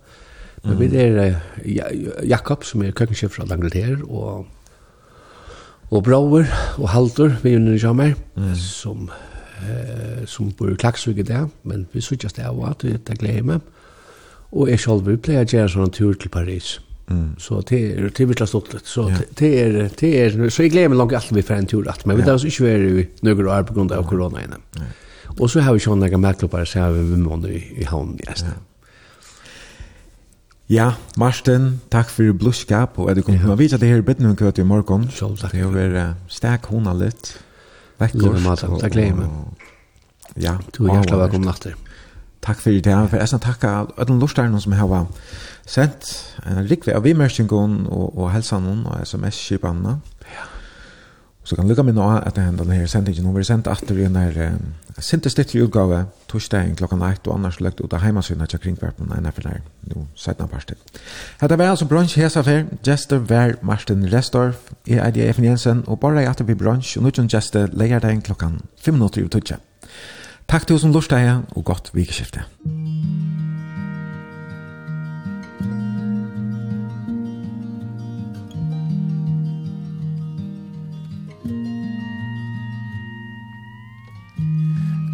Men 0.63 0.79
vi 0.79 0.97
är 0.97 1.41
Jakob 2.25 2.65
som 2.65 2.83
er 2.83 2.93
kökkenchef 2.93 3.31
fra 3.33 3.45
Angleterre 3.51 4.03
og 4.09 4.47
og 5.91 6.05
Brauer 6.05 6.45
og 6.79 6.89
Halter 6.89 7.37
vi 7.43 7.53
er 7.53 7.57
under 7.57 7.79
Jammer 7.79 8.15
som 8.55 9.11
eh, 9.63 10.25
som 10.29 10.51
bor 10.57 10.71
i 10.73 10.77
Klaksvik 10.79 11.23
i 11.23 11.27
dag, 11.27 11.49
men 11.65 11.87
vi 11.93 12.05
sykjes 12.05 12.37
det 12.37 12.45
av 12.49 12.61
at 12.69 12.85
det 12.85 13.01
er 13.15 13.21
glede 13.21 13.47
meg. 13.53 13.73
Og 14.53 14.71
jeg 14.71 14.81
selv 14.81 15.09
vil 15.09 15.19
pleie 15.19 15.45
å 15.45 15.49
gjøre 15.49 15.73
sånn 15.73 15.95
tur 15.95 16.15
til 16.15 16.33
Paris. 16.33 16.77
Mm. 17.07 17.37
Så 17.39 17.61
det 17.69 17.81
er 17.93 18.09
det 18.11 18.29
virkelig 18.29 18.49
stått 18.51 18.73
litt. 18.75 18.87
Så 18.91 19.09
ja. 19.11 19.19
det 19.39 19.51
er, 19.61 19.77
det 20.01 20.13
er, 20.21 20.39
så 20.51 20.65
jeg 20.65 20.75
gleder 20.75 20.91
meg 20.91 21.01
langt 21.01 21.15
alt 21.15 21.35
vi 21.35 21.45
får 21.47 21.61
en 21.61 21.69
tur 21.71 21.91
at, 21.91 22.07
men 22.07 22.19
vi 22.19 22.27
tar 22.27 22.39
oss 22.39 22.47
ikke 22.47 22.67
være 22.67 22.89
i 23.03 23.05
noen 23.27 23.51
år 23.51 23.67
på 23.69 23.77
grunn 23.77 23.93
av 23.95 24.07
korona 24.09 24.43
inne. 24.43 24.63
Og 25.37 25.51
så 25.53 25.63
har 25.63 25.77
vi 25.77 25.85
sånn 25.85 26.01
noen 26.01 26.23
medklubber, 26.23 26.65
så 26.67 26.87
har 26.87 26.97
vi 26.97 27.05
vimmående 27.13 27.53
i, 27.55 27.61
i 27.83 27.91
havnen 27.91 28.19
i 28.23 28.31
Ja. 28.31 28.57
Ja, 30.67 30.87
Marsten, 31.15 31.77
takk 31.95 32.09
for 32.11 32.35
blodskap, 32.35 32.97
og 32.99 33.07
er 33.07 33.15
du 33.15 33.21
kommet 33.23 33.45
med 33.45 33.53
å 33.55 33.59
vite 33.61 33.77
at 33.77 33.83
det 33.85 33.87
her 33.87 34.01
bedre 34.03 34.25
noen 34.25 34.35
kvøte 34.35 34.65
i 34.65 34.67
morgen. 34.67 35.05
Selv 35.15 35.37
takk. 35.39 35.53
Det 35.53 35.61
er 35.61 35.63
jo 35.63 35.71
vært 35.71 36.33
stek 36.33 36.67
hona 36.73 36.91
litt. 36.91 37.37
Vekkor, 38.01 38.37
det 38.83 38.93
gleder 38.93 39.09
jeg 39.09 39.17
meg. 39.17 39.67
Ja. 40.37 40.57
Du 40.77 40.85
er 40.85 40.99
hjertelig 40.99 41.21
velkommen 41.23 41.49
natter. 41.49 41.77
Takk 42.45 42.61
for 42.63 42.71
det. 42.71 42.97
For 43.11 43.17
jeg 43.19 43.29
skal 43.31 43.43
takke 43.43 43.71
alle 43.97 44.19
lortsterne 44.21 44.61
som 44.63 44.75
har 44.77 45.07
sendt 45.67 46.11
en 46.47 46.61
rikve 46.69 46.95
av 46.95 47.07
vimerkingen 47.07 47.87
og, 47.87 48.13
og 48.15 48.31
helsanen 48.35 48.85
og 48.87 49.01
sms-kjipene. 49.03 49.97
Så 51.47 51.57
kan 51.57 51.69
lukka 51.69 51.83
minna 51.87 52.03
av 52.03 52.25
at 52.27 52.35
det 52.35 52.45
denne 52.59 52.75
her 52.75 52.87
sendingen. 52.91 53.25
nå 53.25 53.33
blir 53.33 53.45
sendt 53.47 53.69
atter 53.71 53.99
i 53.99 54.05
en 54.05 54.17
her 54.17 54.57
sintestittlig 54.99 55.63
utgave 55.63 56.07
torsdagen 56.29 56.75
klokkan 56.77 57.03
1 57.03 57.29
og 57.29 57.35
annars 57.35 57.61
lagt 57.61 57.81
ut 57.81 57.93
av 57.93 58.03
heimasynet 58.03 58.51
til 58.51 58.59
kringverpen 58.59 59.13
enn 59.15 59.31
for 59.31 59.47
der 59.47 59.61
nå 59.95 60.07
17 60.15 60.49
parsten. 60.49 60.77
Hette 61.41 61.59
var 61.59 61.71
altså 61.71 61.87
brunch 61.87 62.17
hesafer. 62.19 62.65
Jester 62.87 63.19
var 63.19 63.55
Marsten 63.63 64.13
Restorff, 64.13 64.73
jeg 64.87 64.99
er 64.99 65.31
Efen 65.31 65.45
Jensen 65.45 65.85
og 65.87 66.01
bare 66.01 66.25
jeg 66.25 66.31
atter 66.31 66.45
vi 66.45 66.55
brunch 66.55 66.97
og 66.97 67.07
nødvendig 67.07 67.35
Jester 67.35 67.69
leger 67.73 68.03
deg 68.03 68.25
klokkan 68.25 68.61
5 68.83 68.95
minutter 68.95 69.21
i 69.21 69.25
ututje. 69.25 69.57
Takk 70.49 70.67
til 70.67 70.75
oss 70.75 70.83
som 70.83 70.93
lortet 70.93 71.47
og 71.55 71.65
godt 71.65 71.95
vikeskifte. 71.95 72.43
Musikk 72.67 73.36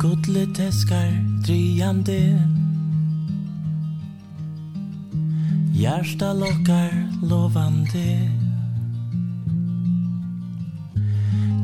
Godle 0.02 0.46
teskar 0.54 1.10
driande 1.46 2.48
Hjärsta 5.72 6.32
lockar 6.32 6.90
lovande 7.22 8.30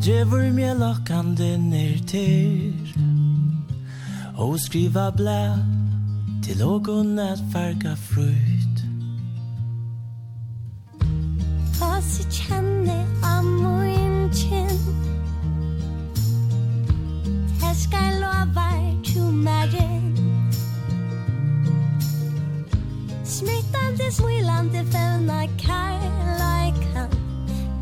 Djevur 0.02 0.50
mje 0.50 0.74
lockande 0.74 1.56
ner 1.56 1.98
till 1.98 2.94
Och 4.36 4.60
skriva 4.60 5.12
blä 5.12 5.58
Till 6.44 6.58
någon 6.58 7.18
att 7.18 7.52
farga 7.52 7.96
frukt 7.96 8.78
Fast 11.78 12.24
jag 12.24 12.32
känner 12.32 13.04
av 13.22 13.44
min 13.44 14.32
kind 14.32 15.17
jag 17.68 17.76
ska 17.76 17.96
lova 17.96 18.70
tjommaren 19.02 20.16
Smittande, 23.24 24.12
smilande, 24.12 24.84
fällna 24.92 25.46
karla 25.46 26.72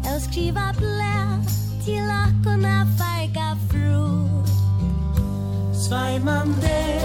Jag 0.04 0.22
skriva 0.22 0.74
blä 0.78 1.44
till 1.84 2.02
lackorna 2.06 2.86
färga 2.98 3.58
frot 3.70 4.48
Svajmande 5.88 7.00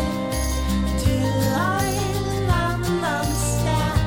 till 1.04 1.54
ein 1.54 2.50
annan 2.50 3.26
stad. 3.26 4.00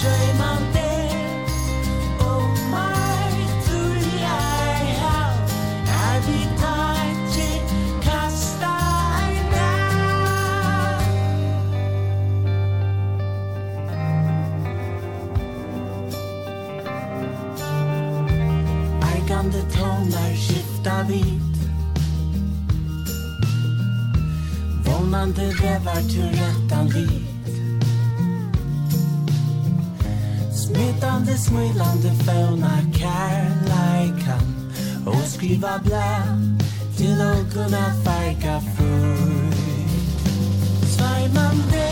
Dröjmande 0.00 0.71
grannar 20.02 20.36
skifta 20.36 21.02
vid 21.08 21.40
Vånande 24.84 25.42
vävar 25.62 26.02
turettan 26.02 26.88
vid 26.88 27.26
Smittande 30.54 31.38
smilande 31.38 32.10
fånar 32.24 32.82
kärleikan 32.92 34.72
Och 35.06 35.28
skriva 35.28 35.78
blä 35.84 36.22
till 36.96 37.20
att 37.20 37.52
kunna 37.52 37.94
färga 38.04 38.60
fröjd 38.60 39.54
Svajmande 40.96 41.88